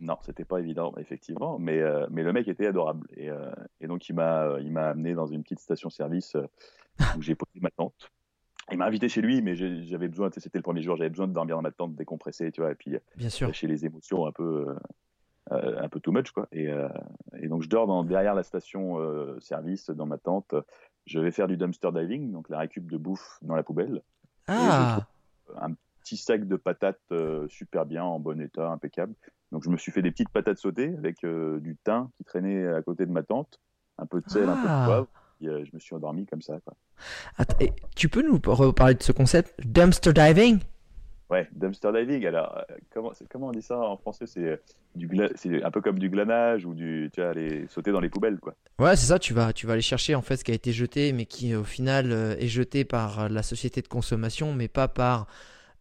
Non, 0.00 0.16
c'était 0.22 0.44
pas 0.46 0.58
évident, 0.60 0.94
effectivement, 0.96 1.58
mais, 1.58 1.78
euh, 1.78 2.06
mais 2.10 2.22
le 2.22 2.32
mec 2.32 2.48
était 2.48 2.66
adorable. 2.66 3.06
Et, 3.16 3.28
euh, 3.28 3.50
et 3.82 3.86
donc, 3.86 4.08
il 4.08 4.14
m'a 4.14 4.56
il 4.60 4.72
m'a 4.72 4.88
amené 4.88 5.12
dans 5.14 5.26
une 5.26 5.42
petite 5.42 5.60
station-service 5.60 6.36
euh, 6.36 6.46
où 7.18 7.22
j'ai 7.22 7.34
posé 7.34 7.60
ma 7.60 7.70
tente. 7.70 8.10
Il 8.72 8.78
m'a 8.78 8.86
invité 8.86 9.08
chez 9.08 9.20
lui, 9.20 9.42
mais 9.42 9.54
j'avais 9.56 10.08
besoin, 10.08 10.30
c'était 10.34 10.58
le 10.58 10.62
premier 10.62 10.80
jour, 10.80 10.96
j'avais 10.96 11.10
besoin 11.10 11.26
de 11.28 11.32
dormir 11.34 11.56
dans 11.56 11.62
ma 11.62 11.70
tente, 11.72 11.94
décompresser, 11.96 12.50
tu 12.52 12.60
vois, 12.62 12.70
et 12.72 12.76
puis 12.76 12.96
Bien 13.16 13.28
sûr. 13.28 13.48
lâcher 13.48 13.66
les 13.66 13.84
émotions 13.84 14.26
un 14.26 14.32
peu, 14.32 14.42
euh, 14.68 14.70
euh, 14.70 14.74
un 15.50 15.88
peu 15.88 16.00
too 16.00 16.12
much, 16.12 16.30
quoi. 16.32 16.46
Et, 16.52 16.68
euh, 16.68 16.88
et 17.40 17.48
donc, 17.48 17.62
je 17.62 17.68
dors 17.68 17.86
dans, 17.86 18.04
derrière 18.04 18.34
la 18.34 18.42
station-service, 18.42 19.90
dans 19.90 20.06
ma 20.06 20.18
tente. 20.18 20.54
Je 21.06 21.18
vais 21.18 21.30
faire 21.30 21.48
du 21.48 21.56
dumpster 21.56 21.90
diving, 21.92 22.30
donc 22.30 22.48
la 22.48 22.58
récup 22.58 22.90
de 22.90 22.96
bouffe 22.98 23.38
dans 23.42 23.54
la 23.56 23.62
poubelle. 23.62 24.02
Ah, 24.46 25.06
Un 25.60 25.72
petit 26.02 26.16
sac 26.16 26.46
de 26.46 26.56
patates 26.56 26.98
euh, 27.12 27.46
super 27.48 27.86
bien, 27.86 28.04
en 28.04 28.18
bon 28.20 28.40
état, 28.40 28.68
impeccable. 28.70 29.14
Donc, 29.52 29.64
je 29.64 29.70
me 29.70 29.76
suis 29.76 29.90
fait 29.92 30.02
des 30.02 30.10
petites 30.10 30.28
patates 30.30 30.58
sautées 30.58 30.94
avec 30.96 31.24
euh, 31.24 31.58
du 31.60 31.76
thym 31.84 32.08
qui 32.16 32.24
traînait 32.24 32.66
à 32.68 32.82
côté 32.82 33.06
de 33.06 33.10
ma 33.12 33.22
tente, 33.22 33.58
un 33.98 34.06
peu 34.06 34.20
de 34.20 34.28
sel, 34.30 34.48
un 34.48 34.56
peu 34.56 34.68
Ah. 34.68 34.80
de 34.82 34.86
poivre. 34.86 35.06
Et, 35.42 35.48
euh, 35.48 35.64
je 35.64 35.70
me 35.74 35.80
suis 35.80 35.94
endormi 35.94 36.26
comme 36.26 36.42
ça, 36.42 36.58
quoi. 36.60 36.74
Attends, 37.38 37.56
tu 37.96 38.08
peux 38.08 38.22
nous 38.22 38.38
reparler 38.44 38.94
de 38.94 39.02
ce 39.02 39.12
concept 39.12 39.54
Dumpster 39.66 40.12
diving? 40.12 40.60
Ouais, 41.30 41.48
dumpster 41.52 41.92
diving. 41.92 42.26
Alors, 42.26 42.64
euh, 42.70 42.76
comment, 42.92 43.48
on 43.48 43.52
dit 43.52 43.62
ça 43.62 43.78
en 43.78 43.96
français? 43.96 44.26
C'est 44.26 44.44
euh, 44.44 44.56
du 44.96 45.08
c'est 45.36 45.62
un 45.62 45.70
peu 45.70 45.80
comme 45.80 45.98
du 45.98 46.10
glanage 46.10 46.64
ou 46.64 46.74
du, 46.74 47.10
tu 47.12 47.20
vois, 47.20 47.30
aller 47.30 47.66
sauter 47.68 47.92
dans 47.92 48.00
les 48.00 48.08
poubelles, 48.08 48.38
quoi. 48.38 48.54
Ouais, 48.78 48.96
c'est 48.96 49.06
ça, 49.06 49.18
tu 49.18 49.32
vas, 49.32 49.52
tu 49.52 49.66
vas 49.66 49.74
aller 49.74 49.82
chercher 49.82 50.14
en 50.14 50.22
fait 50.22 50.36
ce 50.36 50.44
qui 50.44 50.50
a 50.50 50.54
été 50.54 50.72
jeté, 50.72 51.12
mais 51.12 51.26
qui 51.26 51.54
au 51.54 51.64
final 51.64 52.10
euh, 52.10 52.34
est 52.38 52.48
jeté 52.48 52.84
par 52.84 53.28
la 53.28 53.42
société 53.42 53.80
de 53.80 53.88
consommation, 53.88 54.52
mais 54.52 54.68
pas 54.68 54.88
par 54.88 55.26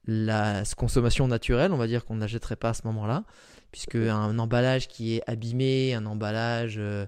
la 0.05 0.63
consommation 0.77 1.27
naturelle, 1.27 1.71
on 1.71 1.77
va 1.77 1.87
dire 1.87 2.05
qu'on 2.05 2.15
ne 2.15 2.21
la 2.21 2.27
jetterait 2.27 2.55
pas 2.55 2.69
à 2.69 2.73
ce 2.73 2.81
moment-là, 2.87 3.23
puisque 3.71 3.95
un 3.95 4.37
emballage 4.39 4.87
qui 4.87 5.15
est 5.15 5.23
abîmé, 5.27 5.93
un 5.93 6.05
emballage 6.05 6.77
euh, 6.79 7.05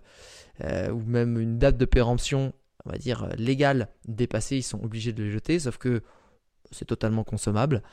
euh, 0.63 0.89
ou 0.91 1.01
même 1.01 1.39
une 1.39 1.57
date 1.57 1.77
de 1.77 1.85
péremption, 1.85 2.53
on 2.85 2.91
va 2.91 2.97
dire 2.97 3.27
légale, 3.37 3.87
dépassée, 4.07 4.57
ils 4.57 4.63
sont 4.63 4.83
obligés 4.83 5.13
de 5.13 5.23
les 5.23 5.31
jeter, 5.31 5.59
sauf 5.59 5.77
que 5.77 6.01
c'est 6.71 6.85
totalement 6.85 7.23
consommable. 7.23 7.83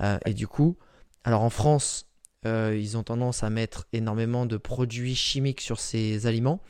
Euh, 0.00 0.18
et 0.26 0.34
du 0.34 0.46
coup, 0.46 0.76
alors 1.24 1.42
en 1.42 1.50
France, 1.50 2.06
euh, 2.46 2.76
ils 2.78 2.96
ont 2.96 3.02
tendance 3.02 3.42
à 3.42 3.50
mettre 3.50 3.86
énormément 3.92 4.46
de 4.46 4.56
produits 4.56 5.14
chimiques 5.14 5.60
sur 5.60 5.78
ces 5.78 6.26
aliments 6.26 6.60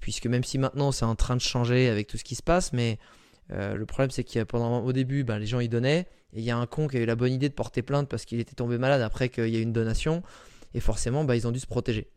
puisque 0.00 0.26
même 0.26 0.44
si 0.44 0.58
maintenant 0.58 0.92
c'est 0.92 1.04
en 1.04 1.16
train 1.16 1.36
de 1.36 1.40
changer 1.40 1.88
avec 1.88 2.06
tout 2.06 2.16
ce 2.16 2.24
qui 2.24 2.34
se 2.34 2.42
passe, 2.42 2.72
mais 2.72 2.98
euh, 3.50 3.74
le 3.74 3.86
problème 3.86 4.10
c'est 4.10 4.24
qu'il 4.24 4.44
pendant 4.44 4.84
au 4.84 4.92
début, 4.92 5.24
ben, 5.24 5.38
les 5.38 5.46
gens 5.46 5.60
y 5.60 5.68
donnaient, 5.68 6.06
et 6.32 6.40
il 6.40 6.44
y 6.44 6.50
a 6.50 6.56
un 6.56 6.66
con 6.66 6.86
qui 6.86 6.96
a 6.96 7.00
eu 7.00 7.06
la 7.06 7.16
bonne 7.16 7.32
idée 7.32 7.48
de 7.48 7.54
porter 7.54 7.82
plainte 7.82 8.08
parce 8.08 8.24
qu'il 8.24 8.40
était 8.40 8.54
tombé 8.54 8.78
malade 8.78 9.02
après 9.02 9.28
qu'il 9.28 9.48
y 9.48 9.56
a 9.56 9.58
eu 9.58 9.62
une 9.62 9.72
donation, 9.72 10.22
et 10.74 10.80
forcément 10.80 11.24
ben, 11.24 11.34
ils 11.34 11.46
ont 11.46 11.52
dû 11.52 11.60
se 11.60 11.66
protéger. 11.66 12.08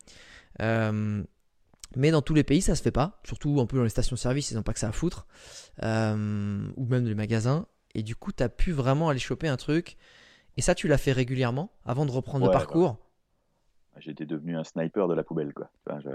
Mais 1.96 2.12
dans 2.12 2.22
tous 2.22 2.36
les 2.36 2.44
pays 2.44 2.62
ça 2.62 2.76
se 2.76 2.84
fait 2.84 2.92
pas, 2.92 3.20
surtout 3.26 3.60
un 3.60 3.66
peu 3.66 3.78
dans 3.78 3.84
les 3.84 3.90
stations-service, 3.90 4.52
ils 4.52 4.56
n'ont 4.56 4.64
pas 4.64 4.74
que 4.74 4.80
ça 4.80 4.90
à 4.90 4.92
foutre, 4.92 5.26
ou 5.82 5.86
même 5.86 6.76
dans 6.76 7.10
les 7.10 7.16
magasins, 7.16 7.66
et 8.00 8.04
du 8.04 8.16
coup 8.16 8.32
tu 8.32 8.42
as 8.44 8.50
pu 8.50 8.72
vraiment 8.72 9.10
aller 9.10 9.20
choper 9.20 9.48
un 9.48 9.58
truc, 9.58 9.98
et 10.58 10.62
ça 10.62 10.74
tu 10.76 10.88
l'as 10.88 10.98
fait 10.98 11.12
régulièrement 11.12 11.72
avant 11.86 12.06
de 12.06 12.12
reprendre 12.12 12.46
le 12.46 12.50
Ouais, 12.52 12.58
parcours. 12.58 12.98
J'étais 13.98 14.26
devenu 14.26 14.56
un 14.58 14.64
sniper 14.64 15.08
de 15.08 15.14
la 15.14 15.24
poubelle, 15.24 15.54
quoi. 15.54 15.70
Enfin, 15.86 16.00
je- 16.00 16.10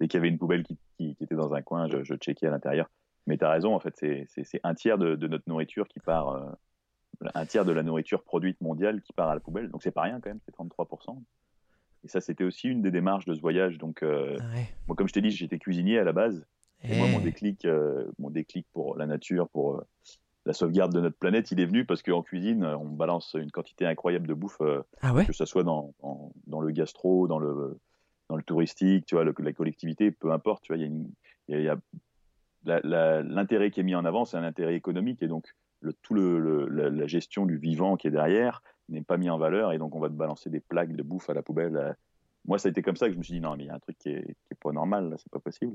Dès 0.00 0.08
qu'il 0.08 0.18
y 0.18 0.20
avait 0.20 0.28
une 0.28 0.38
poubelle 0.38 0.64
qui, 0.64 0.76
qui- 0.96 1.14
qui 1.14 1.22
était 1.24 1.36
dans 1.36 1.54
un 1.54 1.62
coin, 1.62 1.86
je, 1.88 2.02
je 2.02 2.14
checkais 2.16 2.48
à 2.48 2.50
l'intérieur. 2.50 2.90
Mais 3.28 3.38
tu 3.38 3.44
as 3.44 3.50
raison, 3.50 3.74
en 3.74 3.78
fait, 3.80 3.94
c'est- 3.96 4.60
un 4.64 4.74
tiers 4.74 4.98
de, 4.98 5.14
de 5.14 5.28
notre 5.28 5.44
nourriture 5.48 5.86
qui 5.88 6.00
part, 6.00 6.30
euh, 6.30 6.50
un 7.34 7.46
tiers 7.46 7.64
de 7.64 7.70
la 7.72 7.82
nourriture 7.84 8.22
produite 8.24 8.60
mondiale 8.60 9.02
qui 9.02 9.12
part 9.12 9.28
à 9.30 9.34
la 9.34 9.40
poubelle. 9.40 9.70
Donc 9.70 9.82
c'est 9.84 9.92
pas 9.92 10.02
rien 10.02 10.20
quand 10.20 10.30
même, 10.30 10.40
c'est 10.44 10.52
33%. 10.52 11.22
Et 12.02 12.08
ça, 12.08 12.20
c'était 12.20 12.42
aussi 12.44 12.68
une 12.68 12.82
des 12.82 12.90
démarches 12.90 13.24
de 13.24 13.34
ce 13.34 13.40
voyage. 13.40 13.78
Donc, 13.78 14.02
euh, 14.02 14.36
Ouais. 14.52 14.68
moi, 14.88 14.96
comme 14.96 15.06
je 15.08 15.12
t'ai 15.14 15.22
dit, 15.22 15.30
j'étais 15.30 15.58
cuisinier 15.58 15.98
à 15.98 16.04
la 16.04 16.12
base. 16.12 16.44
Et 16.82 16.96
moi, 16.98 17.06
Eh. 17.08 17.12
mon 17.12 17.20
déclic, 17.20 17.64
euh, 17.64 18.04
mon 18.18 18.30
déclic 18.30 18.66
pour 18.72 18.96
la 18.96 19.06
nature, 19.06 19.48
pour 19.48 19.82
la 20.46 20.52
sauvegarde 20.52 20.92
de 20.92 21.00
notre 21.00 21.16
planète, 21.16 21.50
il 21.52 21.60
est 21.60 21.64
venu 21.66 21.84
parce 21.84 22.02
qu'en 22.02 22.22
cuisine, 22.22 22.64
on 22.64 22.86
balance 22.88 23.34
une 23.38 23.50
quantité 23.50 23.86
incroyable 23.86 24.26
de 24.26 24.34
bouffe 24.34 24.60
euh, 24.60 24.82
Ah 25.00 25.14
ouais 25.14 25.24
que 25.26 25.32
ce 25.32 25.44
soit 25.44 25.62
dans, 25.64 25.94
dans, 26.02 26.32
dans 26.46 26.60
le 26.60 26.70
gastro, 26.70 27.26
dans 27.28 27.38
le, 27.38 27.78
dans 28.28 28.36
le 28.36 28.42
touristique, 28.42 29.06
tu 29.06 29.14
vois, 29.14 29.24
le- 29.24 29.34
la 29.38 29.52
collectivité, 29.52 30.10
peu 30.10 30.32
importe, 30.32 30.62
tu 30.64 30.72
vois, 30.72 30.76
il 30.76 30.80
y 30.80 30.84
a 30.84 30.88
une- 30.88 31.10
il 31.48 31.54
y 31.54 31.56
a- 31.56 31.60
il 31.60 31.64
y 31.64 31.68
a 31.68 31.78
la- 32.64 32.80
la- 32.82 33.22
l'intérêt 33.22 33.70
qui 33.70 33.80
est 33.80 33.84
mis 33.84 33.94
en 33.94 34.04
avant, 34.04 34.24
c'est 34.24 34.36
un 34.36 34.42
intérêt 34.44 34.74
économique 34.74 35.22
et 35.22 35.28
donc 35.28 35.46
le, 35.80 35.92
tout 35.92 36.14
le, 36.14 36.38
le- 36.38 36.66
la, 36.68 36.88
la 36.90 37.06
gestion 37.06 37.44
du 37.46 37.56
vivant 37.58 37.96
qui 37.96 38.06
est 38.08 38.10
derrière 38.10 38.62
n'est 38.88 39.02
pas 39.02 39.16
mis 39.18 39.28
en 39.30 39.38
valeur 39.38 39.72
et 39.72 39.78
donc 39.78 39.94
on 39.94 40.00
va 40.00 40.08
te 40.08 40.14
balancer 40.14 40.48
des 40.50 40.60
plaques 40.60 40.94
de 40.94 41.02
bouffe 41.02 41.28
à 41.30 41.34
la 41.34 41.42
poubelle. 41.42 41.76
euh. 41.76 41.92
Moi, 42.46 42.58
ça 42.58 42.68
a 42.68 42.70
été 42.70 42.82
comme 42.82 42.96
ça 42.96 43.06
que 43.06 43.12
je 43.14 43.18
me 43.18 43.22
suis 43.22 43.34
dit 43.34 43.40
non, 43.40 43.56
mais 43.56 43.64
il 43.64 43.66
y 43.68 43.70
a 43.70 43.74
un 43.74 43.78
truc 43.78 43.96
qui 43.98 44.10
est, 44.10 44.22
qui 44.24 44.52
est 44.52 44.58
pas 44.62 44.72
normal, 44.72 45.08
là, 45.10 45.16
c'est 45.18 45.30
pas 45.32 45.38
possible. 45.40 45.74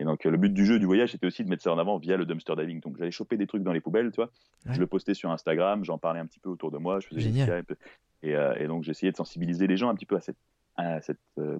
Et 0.00 0.04
donc 0.04 0.24
euh, 0.26 0.30
le 0.30 0.38
but 0.38 0.52
du 0.52 0.64
jeu, 0.66 0.78
du 0.80 0.86
voyage, 0.86 1.12
c'était 1.12 1.26
aussi 1.26 1.44
de 1.44 1.48
mettre 1.50 1.62
ça 1.62 1.72
en 1.72 1.78
avant 1.78 1.98
via 1.98 2.16
le 2.16 2.24
dumpster 2.26 2.54
diving. 2.56 2.80
Donc 2.80 2.96
j'allais 2.98 3.10
choper 3.10 3.36
des 3.36 3.46
trucs 3.46 3.62
dans 3.62 3.72
les 3.72 3.80
poubelles, 3.80 4.10
tu 4.10 4.16
vois. 4.16 4.30
Ouais. 4.66 4.74
Je 4.74 4.80
le 4.80 4.86
postais 4.86 5.14
sur 5.14 5.30
Instagram, 5.30 5.84
j'en 5.84 5.98
parlais 5.98 6.18
un 6.20 6.26
petit 6.26 6.40
peu 6.40 6.48
autour 6.48 6.70
de 6.72 6.78
moi, 6.78 6.98
je 7.00 7.06
faisais 7.08 7.20
Génial. 7.20 7.64
Et, 8.22 8.34
euh, 8.34 8.54
et 8.58 8.66
donc 8.66 8.82
j'essayais 8.82 9.12
de 9.12 9.16
sensibiliser 9.16 9.66
les 9.66 9.76
gens 9.76 9.88
un 9.90 9.94
petit 9.94 10.06
peu 10.06 10.16
à 10.16 10.20
cette, 10.20 10.36
à 10.76 11.00
cette, 11.02 11.18
euh, 11.38 11.58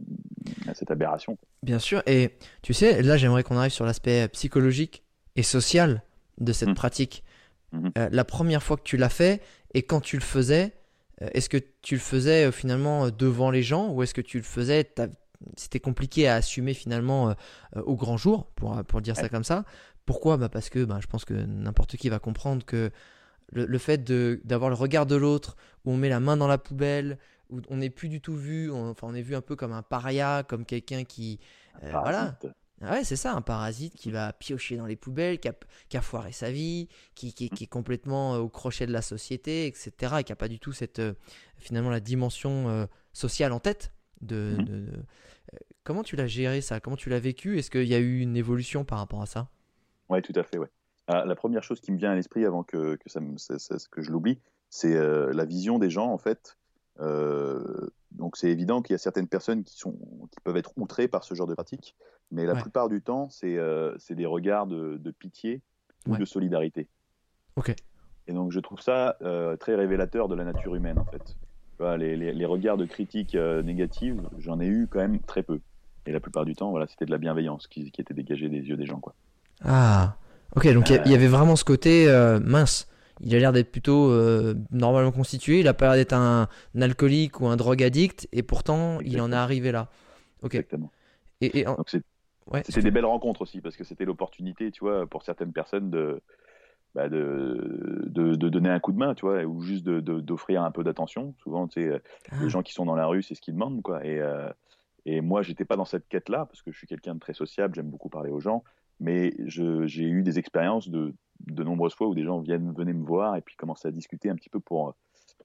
à 0.66 0.74
cette 0.74 0.90
aberration. 0.90 1.36
Bien 1.62 1.78
sûr, 1.78 2.02
et 2.06 2.30
tu 2.62 2.72
sais, 2.74 3.02
là 3.02 3.16
j'aimerais 3.16 3.42
qu'on 3.42 3.56
arrive 3.56 3.72
sur 3.72 3.84
l'aspect 3.84 4.26
psychologique 4.28 5.02
et 5.36 5.42
social 5.42 6.02
de 6.38 6.52
cette 6.52 6.70
Mhm. 6.70 6.74
pratique. 6.74 7.22
Mhm. 7.72 7.92
Euh, 7.98 8.08
la 8.10 8.24
première 8.24 8.62
fois 8.62 8.76
que 8.78 8.82
tu 8.82 8.96
l'as 8.96 9.08
fait 9.10 9.42
et 9.74 9.82
quand 9.82 10.00
tu 10.00 10.16
le 10.16 10.22
faisais, 10.22 10.72
euh, 11.22 11.28
est-ce 11.34 11.48
que 11.50 11.58
tu 11.82 11.94
le 11.94 12.00
faisais 12.00 12.46
euh, 12.46 12.52
finalement 12.52 13.04
euh, 13.06 13.10
devant 13.10 13.50
les 13.50 13.62
gens 13.62 13.90
ou 13.92 14.02
est-ce 14.02 14.14
que 14.14 14.22
tu 14.22 14.38
le 14.38 14.42
faisais, 14.42 14.84
c'était 15.56 15.80
compliqué 15.80 16.28
à 16.28 16.34
assumer 16.36 16.74
finalement 16.74 17.30
euh, 17.30 17.34
euh, 17.76 17.82
au 17.82 17.96
grand 17.96 18.16
jour, 18.16 18.46
pour, 18.56 18.82
pour 18.84 19.00
dire 19.00 19.16
ça 19.16 19.28
comme 19.28 19.44
ça 19.44 19.64
Pourquoi? 20.06 20.36
Bah 20.36 20.48
Parce 20.48 20.68
que 20.70 20.84
bah, 20.84 20.98
je 21.00 21.06
pense 21.06 21.24
que 21.24 21.34
n'importe 21.34 21.96
qui 21.96 22.08
va 22.08 22.18
comprendre 22.18 22.64
que 22.64 22.90
le, 23.52 23.66
le 23.66 23.78
fait 23.78 24.04
d'avoir 24.46 24.70
le 24.70 24.76
regard 24.76 25.06
de 25.06 25.16
l'autre, 25.16 25.56
où 25.84 25.92
on 25.92 25.96
met 25.96 26.08
la 26.08 26.20
main 26.20 26.36
dans 26.36 26.46
la 26.48 26.58
poubelle, 26.58 27.18
où 27.50 27.60
on 27.68 27.78
n'est 27.78 27.90
plus 27.90 28.08
du 28.08 28.20
tout 28.20 28.36
vu, 28.36 28.70
on- 28.70 28.90
enfin 28.90 29.08
on 29.10 29.14
est 29.14 29.22
vu 29.22 29.34
un 29.34 29.40
peu 29.40 29.56
comme 29.56 29.72
un 29.72 29.82
paria, 29.82 30.44
comme 30.46 30.64
quelqu'un 30.64 31.04
qui... 31.04 31.40
euh, 31.82 31.90
voilà, 32.02 32.38
ah 32.82 32.92
ouais, 32.92 33.04
c'est 33.04 33.16
ça, 33.16 33.32
un 33.34 33.40
parasite 33.42 33.94
qui 33.96 34.10
va 34.10 34.32
piocher 34.32 34.76
dans 34.76 34.86
les 34.86 34.96
poubelles, 34.96 35.38
qui 35.40 35.48
a, 35.48 35.54
qui 35.88 35.96
a 35.96 36.00
foiré 36.00 36.32
sa 36.32 36.50
vie, 36.50 36.88
qui, 37.14 37.34
qui- 37.34 37.50
qui 37.50 37.64
est 37.64 37.66
complètement 37.66 38.36
au 38.36 38.48
crochet 38.48 38.86
de 38.86 38.92
la 38.92 39.02
société, 39.02 39.66
etc. 39.66 40.14
Et 40.20 40.24
qui 40.24 40.32
n'a 40.32 40.36
pas 40.36 40.48
du 40.48 40.58
tout 40.60 40.72
cette, 40.72 41.02
finalement, 41.58 41.90
la 41.90 42.00
dimension 42.00 42.68
euh, 42.68 42.86
sociale 43.12 43.52
en 43.52 43.60
tête. 43.60 43.92
De, 44.20 44.56
de- 44.58 44.62
de- 44.62 44.92
euh, 45.54 45.58
Comment 45.84 46.02
tu 46.02 46.14
l'as 46.16 46.26
géré 46.26 46.60
ça? 46.60 46.78
Comment 46.80 46.96
tu 46.96 47.08
l'as 47.08 47.20
vécu? 47.20 47.58
Est-ce 47.58 47.70
qu'il 47.70 47.86
y 47.86 47.94
a 47.94 47.98
eu 47.98 48.20
une 48.20 48.36
évolution 48.36 48.84
par 48.84 48.98
rapport 48.98 49.22
à 49.22 49.26
ça? 49.26 49.48
Ouais, 50.08 50.20
tout 50.22 50.32
à 50.36 50.42
fait, 50.42 50.58
ouais. 50.58 50.68
Ah, 51.06 51.24
la 51.24 51.34
première 51.34 51.62
chose 51.62 51.80
qui 51.80 51.90
me 51.90 51.96
vient 51.96 52.10
à 52.10 52.14
l'esprit 52.14 52.44
avant 52.44 52.62
que, 52.62 52.96
que, 52.96 53.08
ça 53.08 53.20
me- 53.20 53.38
ça- 53.38 53.58
ça- 53.58 53.76
que 53.90 54.02
je 54.02 54.10
l'oublie, 54.10 54.38
c'est 54.68 54.94
euh, 54.94 55.32
la 55.32 55.44
vision 55.44 55.78
des 55.78 55.88
gens, 55.90 56.12
en 56.12 56.18
fait. 56.18 56.56
Euh, 57.00 57.88
donc 58.12 58.36
c'est 58.36 58.50
évident 58.50 58.82
qu'il 58.82 58.92
y 58.92 58.96
a 58.96 58.98
certaines 58.98 59.26
personnes 59.28 59.64
qui, 59.64 59.76
sont, 59.78 59.92
qui 60.30 60.38
peuvent 60.44 60.56
être 60.58 60.72
outrées 60.76 61.08
par 61.08 61.24
ce 61.24 61.34
genre 61.34 61.46
de 61.46 61.54
pratique, 61.54 61.96
mais 62.30 62.44
la 62.44 62.54
Ouais. 62.54 62.60
plupart 62.60 62.88
du 62.88 63.00
temps, 63.00 63.28
c'est 63.30 63.56
euh, 63.56 63.96
c'est 63.98 64.14
des 64.14 64.26
regards 64.26 64.66
de, 64.66 64.98
de 64.98 65.10
pitié 65.10 65.62
ou 66.06 66.12
Ouais. 66.12 66.18
de 66.18 66.24
solidarité. 66.26 66.88
Ok. 67.56 67.74
Et 68.26 68.32
donc 68.32 68.52
je 68.52 68.60
trouve 68.60 68.80
ça 68.80 69.16
très 69.58 69.74
révélateur 69.74 70.28
de 70.28 70.34
la 70.34 70.44
nature 70.44 70.74
humaine, 70.74 70.98
en 70.98 71.04
fait. 71.06 71.36
Vois, 71.80 71.96
les, 71.96 72.16
les- 72.16 72.32
les 72.32 72.44
regards 72.44 72.76
de 72.76 72.84
critique 72.84 73.34
euh, 73.34 73.62
négative, 73.62 74.20
j'en 74.38 74.60
ai 74.60 74.66
eu 74.66 74.86
quand 74.88 74.98
même 74.98 75.18
très 75.20 75.42
peu. 75.42 75.60
Et 76.06 76.12
la 76.12 76.20
plupart 76.20 76.44
du 76.44 76.54
temps, 76.54 76.70
voilà, 76.70 76.86
c'était 76.86 77.06
de 77.06 77.10
la 77.10 77.18
bienveillance 77.18 77.66
qui, 77.66 77.90
qui 77.90 78.00
était 78.00 78.14
dégagée 78.14 78.48
des 78.48 78.58
yeux 78.60 78.76
des 78.76 78.86
gens, 78.86 79.00
quoi. 79.00 79.14
Ah, 79.64 80.16
ok, 80.56 80.66
donc 80.72 80.90
il 80.90 80.96
y 80.96 80.98
Euh. 80.98 81.02
y, 81.06 81.14
avait 81.14 81.26
vraiment 81.26 81.56
ce 81.56 81.64
côté 81.64 82.08
euh, 82.08 82.38
mince. 82.40 82.86
Il 83.22 83.34
a 83.34 83.38
l'air 83.38 83.52
d'être 83.52 83.70
plutôt 83.70 84.10
euh, 84.10 84.54
normalement 84.70 85.12
constitué, 85.12 85.60
il 85.60 85.68
a 85.68 85.74
pas 85.74 85.86
l'air 85.86 85.94
d'être 85.94 86.14
un, 86.14 86.48
un 86.74 86.82
alcoolique 86.82 87.40
ou 87.40 87.46
un 87.48 87.56
drogue 87.56 87.82
addict, 87.82 88.28
et 88.32 88.42
pourtant 88.42 89.00
il 89.00 89.20
en 89.20 89.30
est 89.32 89.36
arrivé 89.36 89.72
là. 89.72 89.88
Ok. 90.42 90.54
Exactement. 90.54 90.90
Et, 91.42 91.60
et 91.60 91.66
en- 91.66 91.76
ouais, 92.50 92.62
C'était 92.64 92.82
des 92.82 92.90
belles 92.90 93.04
rencontres 93.06 93.42
aussi, 93.42 93.60
parce 93.60 93.76
que 93.76 93.84
c'était 93.84 94.04
l'opportunité, 94.06 94.70
tu 94.70 94.80
vois, 94.80 95.06
pour 95.06 95.22
certaines 95.22 95.52
personnes 95.52 95.90
de, 95.90 96.20
bah, 96.94 97.08
de, 97.08 98.04
de, 98.06 98.34
de 98.34 98.48
donner 98.48 98.68
un 98.68 98.80
coup 98.80 98.92
de 98.92 98.98
main, 98.98 99.14
tu 99.14 99.24
vois, 99.26 99.42
ou 99.44 99.60
juste 99.62 99.84
d'offrir 99.88 100.62
un 100.62 100.70
peu 100.70 100.82
d'attention. 100.84 101.34
Souvent, 101.38 101.68
tu 101.68 101.82
sais, 101.82 102.02
Ah. 102.30 102.36
les 102.42 102.48
gens 102.48 102.62
qui 102.62 102.72
sont 102.72 102.84
dans 102.84 102.96
la 102.96 103.06
rue, 103.06 103.22
c'est 103.22 103.34
ce 103.34 103.40
qu'ils 103.40 103.54
demandent, 103.54 103.82
quoi. 103.82 104.04
Et, 104.04 104.20
euh, 104.20 104.48
et 105.06 105.20
moi, 105.20 105.42
j'étais 105.42 105.64
pas 105.64 105.76
dans 105.76 105.84
cette 105.84 106.08
quête-là, 106.08 106.46
parce 106.46 106.62
que 106.62 106.72
je 106.72 106.78
suis 106.78 106.86
quelqu'un 106.86 107.14
de 107.14 107.20
très 107.20 107.32
sociable, 107.34 107.74
j'aime 107.74 107.88
beaucoup 107.90 108.08
parler 108.08 108.30
aux 108.30 108.40
gens, 108.40 108.64
mais 108.98 109.32
j'ai 109.46 110.04
eu 110.04 110.22
des 110.22 110.38
expériences 110.38 110.88
de, 110.90 111.14
de 111.46 111.64
nombreuses 111.64 111.94
fois 111.94 112.06
où 112.08 112.14
des 112.14 112.24
gens 112.24 112.38
viennent, 112.40 112.72
venaient 112.72 112.92
me 112.92 113.04
voir 113.04 113.36
et 113.36 113.40
puis 113.40 113.56
commençaient 113.56 113.88
à 113.88 113.92
discuter 113.92 114.28
un 114.28 114.34
petit 114.34 114.50
peu 114.50 114.60
pour, 114.60 114.94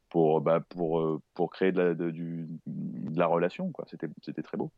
pour, 0.09 0.41
bah, 0.41 0.59
pour, 0.59 1.21
pour 1.33 1.51
créer 1.51 1.71
de 1.71 1.81
la, 1.81 1.93
de, 1.93 2.11
du, 2.11 2.47
de 2.65 3.17
la 3.17 3.27
relation. 3.27 3.71
C'était 4.21 4.41
très 4.43 4.57
beau. 4.57 4.71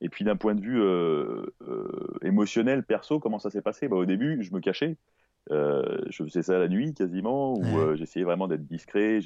Et 0.00 0.08
puis 0.08 0.24
d'un 0.24 0.36
point 0.36 0.54
de 0.54 0.60
vue 0.60 0.80
euh, 0.80 1.46
euh, 1.68 2.18
émotionnel, 2.22 2.84
perso, 2.84 3.18
comment 3.18 3.38
ça 3.38 3.50
s'est 3.50 3.62
passé? 3.62 3.88
Bah, 3.88 3.96
Au 3.96 4.04
début, 4.06 4.42
je 4.42 4.52
me 4.54 4.60
cachais. 4.60 4.96
Euh, 5.52 5.98
je 6.10 6.24
faisais 6.24 6.42
ça 6.42 6.58
la 6.58 6.68
nuit 6.68 6.92
quasiment, 6.94 7.54
où 7.54 7.78
euh, 7.78 7.94
j'essayais 7.94 8.24
vraiment 8.24 8.48
d'être 8.48 8.66
discret. 8.66 9.20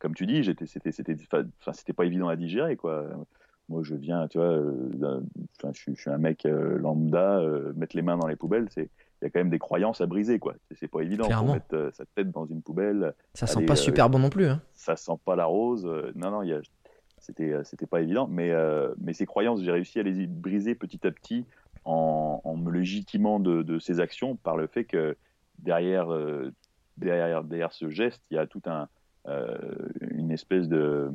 Comme 0.00 0.14
tu 0.14 0.26
dis, 0.26 0.44
c'était, 0.44 0.92
c'était, 0.92 1.92
pas 1.92 2.04
évident 2.06 2.28
à 2.28 2.36
digérer, 2.36 2.76
quoi. 2.76 3.06
Moi, 3.68 3.82
je 3.82 3.94
viens, 3.94 4.28
tu 4.28 4.38
vois, 4.38 4.46
euh, 4.46 5.20
je, 5.64 5.68
je, 5.72 6.00
suis 6.00 6.10
un 6.10 6.18
mec 6.18 6.44
lambda, 6.44 7.42
mettre 7.74 7.96
les 7.96 8.02
mains 8.02 8.16
dans 8.16 8.28
les 8.28 8.36
poubelles, 8.36 8.68
c'est, 8.70 8.88
il 9.20 9.24
y 9.24 9.26
a 9.26 9.30
quand 9.30 9.40
même 9.40 9.50
des 9.50 9.58
croyances 9.58 10.00
à 10.00 10.06
briser, 10.06 10.38
quoi. 10.38 10.54
C'est, 10.72 10.88
pas 10.88 11.00
évident. 11.00 11.26
de 11.28 11.52
mettre 11.52 11.90
sa 11.94 12.04
tête 12.14 12.30
dans 12.30 12.46
une 12.46 12.62
poubelle. 12.62 13.14
Ça 13.34 13.46
sent 13.46 13.66
pas 13.66 13.76
super 13.76 14.08
bon 14.08 14.18
non 14.18 14.30
plus. 14.30 14.46
Hein. 14.46 14.62
Ça 14.72 14.96
sent 14.96 15.18
pas 15.24 15.36
la 15.36 15.46
rose. 15.46 15.84
non, 16.14 16.30
non, 16.30 16.42
il 16.42 16.50
y 16.50 16.52
a, 16.52 16.60
c'était, 17.18 17.52
c'était 17.64 17.86
pas 17.86 18.00
évident. 18.00 18.28
Mais, 18.28 18.52
mais 18.98 19.12
ces 19.12 19.26
croyances, 19.26 19.62
j'ai 19.62 19.72
réussi 19.72 19.98
à 19.98 20.02
les 20.04 20.26
briser 20.26 20.74
petit 20.74 21.06
à 21.06 21.10
petit 21.10 21.44
en, 21.84 22.40
en 22.44 22.56
me 22.56 22.70
légitimant 22.70 23.40
de, 23.40 23.62
de, 23.62 23.78
ces 23.78 24.00
actions 24.00 24.36
par 24.36 24.56
le 24.56 24.66
fait 24.66 24.84
que 24.84 25.16
derrière, 25.58 26.12
euh, 26.12 26.52
derrière, 26.96 27.44
derrière 27.44 27.72
ce 27.72 27.90
geste, 27.90 28.22
il 28.30 28.34
y 28.34 28.38
a 28.38 28.46
tout 28.46 28.62
un, 28.66 28.88
euh, 29.28 29.56
une 30.10 30.30
espèce 30.30 30.68
de 30.68 31.10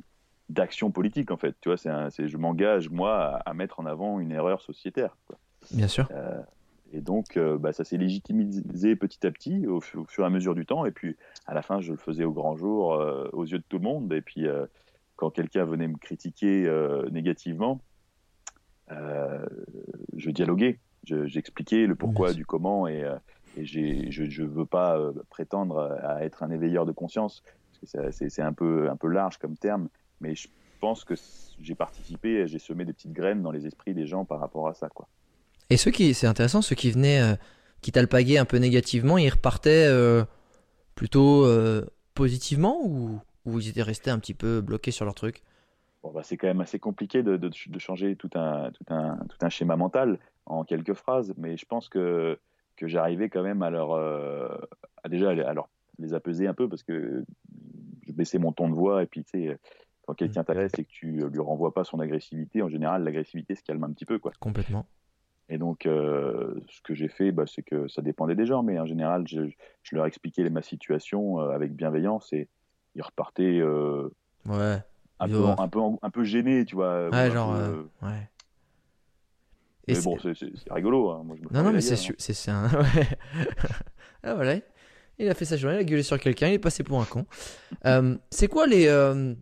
d'action 0.49 0.91
politique 0.91 1.31
en 1.31 1.37
fait. 1.37 1.55
Tu 1.61 1.69
vois, 1.69 1.77
c'est 1.77 2.27
je 2.27 2.37
m'engage 2.37 2.89
moi 2.89 3.39
à, 3.45 3.53
mettre 3.53 3.79
en 3.79 3.85
avant 3.85 4.19
une 4.19 4.33
erreur 4.33 4.61
sociétaire. 4.61 5.15
Quoi. 5.25 5.37
Bien 5.71 5.87
sûr. 5.87 6.09
Euh, 6.11 6.41
et 6.91 6.99
donc, 6.99 7.39
bah, 7.39 7.71
ça 7.71 7.85
s'est 7.85 7.95
légitimisé 7.95 8.97
petit 8.97 9.25
à 9.25 9.31
petit 9.31 9.65
au, 9.65 9.79
fur 9.79 10.05
et 10.19 10.25
à 10.25 10.29
mesure 10.29 10.53
du 10.53 10.65
temps. 10.65 10.85
Et 10.85 10.91
puis, 10.91 11.15
à 11.45 11.53
la 11.53 11.61
fin, 11.61 11.79
je 11.79 11.93
le 11.93 11.97
faisais 11.97 12.25
au 12.25 12.33
grand 12.33 12.57
jour, 12.57 13.01
aux 13.31 13.45
yeux 13.45 13.59
de 13.59 13.63
tout 13.69 13.77
le 13.77 13.83
monde. 13.83 14.11
Et 14.11 14.19
puis, 14.19 14.45
quand 15.15 15.29
quelqu'un 15.29 15.63
venait 15.63 15.87
me 15.87 15.95
critiquer 15.95 16.69
négativement, 17.11 17.79
je 18.89 20.31
dialoguais. 20.31 20.79
J'expliquais 21.05 21.85
le 21.85 21.95
pourquoi 21.95 22.33
du 22.33 22.45
comment 22.45 22.89
et, 22.89 23.05
et 23.57 23.65
je 23.65 24.41
ne 24.41 24.47
veux 24.47 24.65
pas 24.65 24.97
euh, 24.97 25.11
prétendre 25.29 25.97
à 26.03 26.23
être 26.23 26.43
un 26.43 26.51
éveilleur 26.51 26.85
de 26.85 26.91
conscience, 26.91 27.43
parce 27.81 28.11
que 28.11 28.29
c'est 28.29 28.41
un 28.41 28.53
peu, 28.53 28.89
un 28.89 28.95
peu 28.95 29.07
large 29.07 29.37
comme 29.37 29.57
terme, 29.57 29.89
mais 30.19 30.35
je 30.35 30.47
pense 30.79 31.03
que 31.03 31.15
j'ai 31.59 31.75
participé, 31.75 32.47
j'ai 32.47 32.59
semé 32.59 32.85
des 32.85 32.93
petites 32.93 33.13
graines 33.13 33.41
dans 33.41 33.51
les 33.51 33.67
esprits 33.67 33.93
des 33.93 34.07
gens 34.07 34.25
par 34.25 34.39
rapport 34.39 34.67
à 34.67 34.73
ça. 34.73 34.89
Quoi. 34.89 35.07
Et 35.69 35.77
ceux 35.77 35.91
qui, 35.91 36.13
c'est 36.13 36.27
intéressant, 36.27 36.61
ceux 36.61 36.75
qui 36.75 36.91
venaient, 36.91 37.21
euh, 37.21 37.35
qui 37.81 37.91
t'alpaguaient 37.91 38.37
un 38.37 38.45
peu 38.45 38.57
négativement, 38.57 39.17
ils 39.17 39.29
repartaient 39.29 39.87
euh, 39.87 40.23
plutôt 40.95 41.47
positivement 42.13 42.79
ou, 42.83 43.19
ou 43.45 43.59
ils 43.59 43.69
étaient 43.69 43.81
restés 43.81 44.11
un 44.11 44.19
petit 44.19 44.33
peu 44.33 44.61
bloqués 44.61 44.91
sur 44.91 45.05
leur 45.05 45.15
truc? 45.15 45.43
Bon, 46.03 46.11
bah, 46.11 46.21
c'est 46.23 46.37
quand 46.37 46.47
même 46.47 46.61
assez 46.61 46.79
compliqué 46.79 47.21
de, 47.21 47.37
de, 47.37 47.49
de, 47.49 47.79
changer 47.79 48.15
tout 48.15 48.29
un, 48.33 48.71
tout, 48.71 48.85
un, 48.89 49.17
tout 49.29 49.37
un 49.41 49.49
schéma 49.49 49.75
mental 49.75 50.19
en 50.45 50.63
quelques 50.63 50.93
phrases, 50.93 51.33
mais 51.37 51.57
je 51.57 51.65
pense 51.65 51.89
que 51.89 52.39
que 52.81 52.87
j'arrivais 52.87 53.29
quand 53.29 53.43
même 53.43 53.61
à 53.61 53.69
leur, 53.69 53.91
euh, 53.91 54.57
à 55.03 55.09
déjà 55.09 55.29
à 55.29 55.53
leur, 55.53 55.69
les 55.99 56.15
apaiser 56.15 56.47
un 56.47 56.55
peu 56.55 56.67
parce 56.67 56.81
que 56.81 57.23
je 58.07 58.11
baissais 58.11 58.39
mon 58.39 58.51
ton 58.51 58.69
de 58.69 58.73
voix 58.73 59.03
et 59.03 59.05
puis 59.05 59.23
tu 59.23 59.29
sais, 59.29 59.59
quand 60.07 60.15
quelqu'un 60.15 60.43
t'agresse 60.43 60.71
et 60.79 60.83
que 60.83 60.89
tu 60.89 61.11
lui 61.11 61.39
renvoies 61.39 61.75
pas 61.75 61.83
son 61.83 61.99
agressivité, 61.99 62.63
en 62.63 62.69
général 62.69 63.03
l'agressivité 63.03 63.53
se 63.53 63.61
calme 63.61 63.83
un 63.83 63.91
petit 63.91 64.05
peu 64.05 64.17
quoi. 64.17 64.31
Complètement. 64.39 64.87
Et 65.47 65.57
donc, 65.57 65.85
euh, 65.85 66.55
ce 66.69 66.81
que 66.81 66.95
j'ai 66.95 67.09
fait, 67.09 67.31
bah, 67.31 67.43
c'est 67.45 67.61
que 67.61 67.87
ça 67.89 68.01
dépendait 68.01 68.35
des 68.35 68.45
gens, 68.45 68.63
mais 68.63 68.79
en 68.79 68.85
général, 68.85 69.27
je, 69.27 69.41
je 69.83 69.95
leur 69.95 70.05
expliquais 70.05 70.49
ma 70.49 70.61
situation 70.61 71.41
euh, 71.41 71.49
avec 71.49 71.75
bienveillance 71.75 72.31
et 72.31 72.47
ils 72.95 73.01
repartaient 73.01 73.61
ouais. 73.61 74.77
un, 75.19 75.27
peu, 75.27 75.45
un, 75.45 75.67
peu, 75.67 75.79
un, 76.01 76.09
peu, 76.09 76.23
gênés, 76.23 76.63
tu 76.63 76.75
vois. 76.75 77.09
Ouais, 77.09 77.29
genre, 77.31 77.53
ouais 78.01 78.30
mais 79.93 80.01
bon, 80.01 80.17
c'est 80.21 80.73
rigolo. 80.73 81.11
Hein. 81.11 81.23
Moi, 81.25 81.35
je 81.37 81.53
non, 81.53 81.63
non, 81.63 81.71
mais 81.71 81.81
c'est 81.81 81.93
hein. 81.93 82.13
c'est 82.17 82.51
un. 82.51 82.69
ah, 84.23 84.33
voilà. 84.35 84.57
Il 85.19 85.29
a 85.29 85.35
fait 85.35 85.45
sa 85.45 85.57
journée, 85.57 85.77
il 85.77 85.79
a 85.79 85.83
gueulé 85.83 86.03
sur 86.03 86.19
quelqu'un, 86.19 86.47
il 86.47 86.53
est 86.53 86.59
passé 86.59 86.83
pour 86.83 87.01
un 87.01 87.05
con. 87.05 87.25
Euh, 87.85 88.15
c'est 88.29 88.47
quoi 88.47 88.67
les. 88.67 88.87
Euh, 88.87 89.33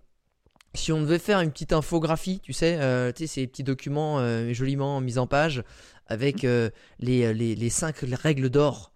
si 0.74 0.94
on 0.94 1.02
devait 1.02 1.20
faire 1.20 1.42
une 1.42 1.52
petite 1.52 1.74
infographie, 1.74 2.40
tu 2.40 2.54
sais, 2.54 2.78
euh, 2.80 3.12
tu 3.12 3.24
sais 3.24 3.42
ces 3.42 3.48
petits 3.48 3.64
documents 3.64 4.20
joliment 4.54 5.02
mis 5.02 5.18
en 5.18 5.28
page 5.28 5.64
avec 6.08 6.44
les, 6.44 6.72
les, 7.00 7.34
les, 7.34 7.70
cinq 7.70 7.98
règles 7.98 8.50
d'or 8.50 8.94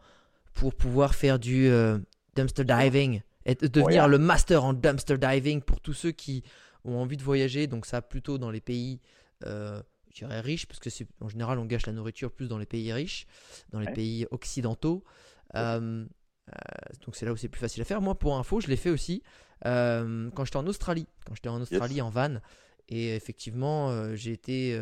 pour 0.54 0.76
pouvoir 0.76 1.14
faire 1.14 1.40
du 1.40 1.70
dumpster 2.36 2.64
diving 2.64 3.22
et 3.46 3.56
devenir 3.56 4.08
le 4.08 4.18
master 4.18 4.64
en 4.64 4.72
dumpster 4.74 5.18
diving 5.18 5.62
pour 5.62 5.82
tous 5.82 5.94
ceux 5.94 6.12
qui 6.12 6.44
ont 6.86 6.96
envie 6.96 7.18
de 7.18 7.24
voyager. 7.24 7.68
Donc, 7.68 7.86
ça, 7.86 8.02
plutôt 8.02 8.38
dans 8.38 8.52
les 8.52 8.62
pays 8.62 9.02
je 10.14 10.20
dirais 10.20 10.40
riche, 10.40 10.68
parce 10.68 10.80
que 10.80 10.90
c'est 10.90 11.08
en 11.22 11.28
général 11.28 11.58
on 11.60 11.66
gâche 11.66 11.88
la 11.88 11.94
nourriture 11.94 12.32
plus 12.32 12.48
dans 12.48 12.58
les 12.58 12.66
pays 12.66 12.94
riches, 12.94 13.26
dans 13.72 13.80
les 13.80 13.92
pays 13.92 14.28
occidentaux. 14.32 15.04
Euh, 15.56 16.06
euh, 16.50 16.54
donc 17.06 17.16
c'est 17.16 17.26
là 17.26 17.34
où 17.34 17.38
c'est 17.38 17.50
plus 17.50 17.60
facile 17.60 17.82
à 17.82 17.86
faire. 17.86 18.02
Moi, 18.02 18.16
pour 18.16 18.38
info, 18.38 18.62
je 18.62 18.68
l'ai 18.68 18.76
fait 18.76 18.92
aussi 18.92 19.24
euh, 19.66 20.30
quand 20.36 20.46
j'étais 20.46 20.58
en 20.58 20.68
Australie. 20.68 21.08
Quand 21.26 21.34
j'étais 21.34 21.50
en 21.50 21.62
Australie 21.62 22.02
en 22.02 22.10
van. 22.10 22.36
Et 22.90 23.16
effectivement, 23.16 24.14
j'ai 24.16 24.34
été. 24.34 24.80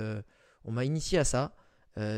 on 0.65 0.72
m'a 0.72 0.84
initié 0.84 1.17
à 1.17 1.24
ça. 1.24 1.56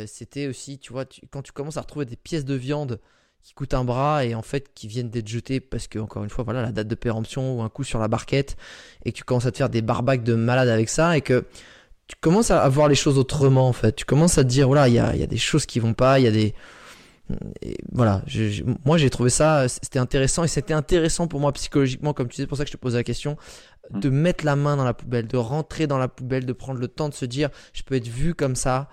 C'était 0.08 0.48
aussi, 0.48 0.80
tu 0.80 0.92
vois, 0.92 1.06
quand 1.30 1.44
tu 1.44 1.52
commences 1.52 1.78
à 1.78 1.82
retrouver 1.82 2.06
des 2.06 2.16
pièces 2.16 2.46
de 2.46 2.56
viande 2.56 3.00
qui 3.44 3.54
coûtent 3.54 3.74
un 3.74 3.84
bras 3.84 4.24
et 4.24 4.36
en 4.36 4.42
fait 4.42 4.74
qui 4.74 4.88
viennent 4.88 5.10
d'être 5.10 5.28
jetées 5.28 5.60
parce 5.60 5.88
que, 5.88 6.00
encore 6.00 6.24
une 6.24 6.30
fois, 6.30 6.46
voilà, 6.46 6.62
la 6.62 6.72
date 6.72 6.88
de 6.88 6.96
péremption 6.96 7.60
ou 7.60 7.62
un 7.62 7.70
coup 7.70 7.84
sur 7.84 8.00
la 8.00 8.08
barquette 8.08 8.56
et 9.04 9.12
que 9.12 9.18
tu 9.18 9.26
commences 9.26 9.46
à 9.46 9.52
te 9.52 9.58
faire 9.58 9.70
des 9.70 9.82
barbacs 9.82 10.24
de 10.24 10.34
malade 10.34 10.70
avec 10.70 10.88
ça 10.88 11.18
et 11.18 11.22
que 11.22 11.46
tu 12.14 12.20
commences 12.22 12.52
à 12.52 12.68
voir 12.70 12.88
les 12.88 12.96
choses 12.96 13.18
autrement 13.18 13.68
en 13.68 13.74
fait. 13.74 13.96
Tu 13.96 14.06
commences 14.06 14.38
à 14.38 14.44
te 14.44 14.50
dire 14.50 14.68
voilà, 14.68 14.88
il 14.88 14.94
y 14.94 15.00
a, 15.00 15.16
y 15.16 15.24
a, 15.24 15.28
des 15.28 15.38
choses 15.38 15.66
qui 15.66 15.80
vont 15.80 15.94
pas, 15.94 16.20
il 16.20 16.26
y 16.26 16.28
a 16.28 16.32
des 16.32 16.54
voilà, 17.92 18.22
moi 18.86 18.98
j'ai 18.98 19.10
trouvé 19.10 19.30
ça 19.30 19.68
c'était 19.70 20.00
intéressant 20.00 20.44
et 20.44 20.50
c'était 20.50 20.74
intéressant 20.74 21.28
pour 21.28 21.40
moi 21.40 21.54
psychologiquement 21.54 22.14
comme 22.14 22.28
tu 22.28 22.36
sais 22.36 22.48
pour 22.48 22.58
ça 22.58 22.66
que 22.66 22.70
je 22.70 22.76
te 22.76 22.82
posais 22.82 22.98
la 22.98 23.04
question 23.04 23.38
mmh. 23.92 24.00
de 24.02 24.10
mettre 24.10 24.46
la 24.46 24.58
main 24.58 24.76
dans 24.76 24.84
la 24.84 24.94
poubelle, 24.94 25.28
de 25.28 25.38
rentrer 25.38 25.88
dans 25.88 25.98
la 25.98 26.10
poubelle, 26.10 26.46
de 26.46 26.54
prendre 26.54 26.80
le 26.80 26.88
temps 26.90 27.08
de 27.08 27.14
se 27.14 27.26
dire 27.26 27.50
je 27.72 27.82
peux 27.84 27.96
être 27.96 28.10
vu 28.10 28.36
comme 28.36 28.56
ça 28.56 28.90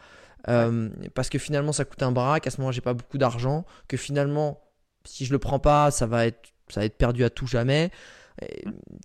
euh, 0.48 0.88
parce 1.14 1.28
que 1.28 1.38
finalement 1.38 1.72
ça 1.72 1.84
coûte 1.84 2.02
un 2.04 2.12
bras, 2.12 2.38
qu'à 2.38 2.50
ce 2.50 2.60
moment 2.60 2.70
j'ai 2.70 2.80
pas 2.80 2.94
beaucoup 2.94 3.18
d'argent, 3.18 3.66
que 3.88 3.96
finalement 3.96 4.60
si 5.04 5.24
je 5.24 5.32
le 5.32 5.40
prends 5.40 5.58
pas 5.58 5.90
ça 5.90 6.06
va 6.06 6.26
être 6.26 6.52
ça 6.68 6.80
va 6.80 6.86
être 6.86 6.96
perdu 6.96 7.24
à 7.24 7.30
tout 7.30 7.48
jamais 7.48 7.90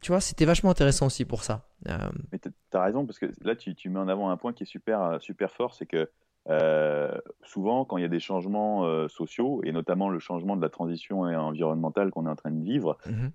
tu 0.02 0.12
vois, 0.12 0.22
c'était 0.22 0.46
vachement 0.46 0.70
intéressant 0.70 1.08
aussi 1.08 1.26
pour 1.26 1.44
ça. 1.44 1.68
Euh, 1.88 1.98
Mais 2.32 2.40
tu 2.40 2.50
as 2.74 2.82
raison, 2.82 3.06
parce 3.06 3.20
que 3.20 3.28
là, 3.42 3.56
tu, 3.56 3.76
tu, 3.76 3.90
mets 3.90 4.00
en 4.00 4.08
avant 4.08 4.30
un 4.30 4.38
point 4.38 4.54
qui 4.54 4.64
est 4.64 4.68
super, 4.68 5.02
euh, 5.02 5.20
super 5.20 5.52
fort, 5.52 5.74
c'est 5.74 5.86
que 5.86 6.10
euh, 6.48 7.18
souvent, 7.44 7.86
quand 7.86 7.98
il 7.98 8.02
y 8.02 8.06
a 8.06 8.10
des 8.10 8.20
changements 8.20 9.08
sociaux, 9.08 9.62
et 9.64 9.72
notamment 9.72 10.10
le 10.10 10.20
changement 10.20 10.56
de 10.56 10.62
la 10.62 10.70
transition 10.70 11.22
environnementale 11.22 12.12
qu'on 12.12 12.28
est 12.28 12.30
en 12.30 12.36
train 12.36 12.52
de 12.52 12.64
vivre, 12.64 12.98
mhm. 13.08 13.32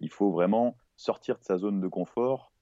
il 0.00 0.10
faut 0.10 0.32
vraiment 0.32 0.76
sortir 0.96 1.38
de 1.38 1.44
sa 1.44 1.56
zone 1.56 1.80
de 1.80 1.88
confort 1.88 2.52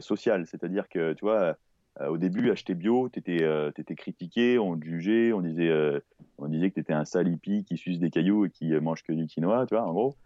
social. 0.00 0.46
C'est-à-dire 0.46 0.88
que, 0.88 1.12
tu 1.14 1.24
vois, 1.24 1.40
euh, 1.40 1.54
au 2.00 2.16
début, 2.16 2.50
acheter 2.50 2.74
bio, 2.74 3.08
tu 3.10 3.18
étais, 3.18 3.42
euh, 3.42 3.70
critiqué, 3.96 4.58
on 4.58 4.78
te 4.78 4.84
jugeait, 4.84 5.32
on 5.32 5.40
disait, 5.40 5.68
euh, 5.68 6.00
on 6.38 6.48
disait 6.48 6.70
que 6.70 6.74
tu 6.74 6.80
étais 6.80 6.94
un 6.94 7.04
salipi 7.04 7.64
qui 7.64 7.76
suce 7.76 7.98
des 7.98 8.10
cailloux 8.10 8.46
et 8.46 8.50
qui 8.50 8.72
mange 8.80 9.02
que 9.02 9.12
du 9.12 9.26
quinoa, 9.26 9.66
tu 9.66 9.74
vois, 9.74 9.84
en 9.84 9.92
gros. 9.92 10.16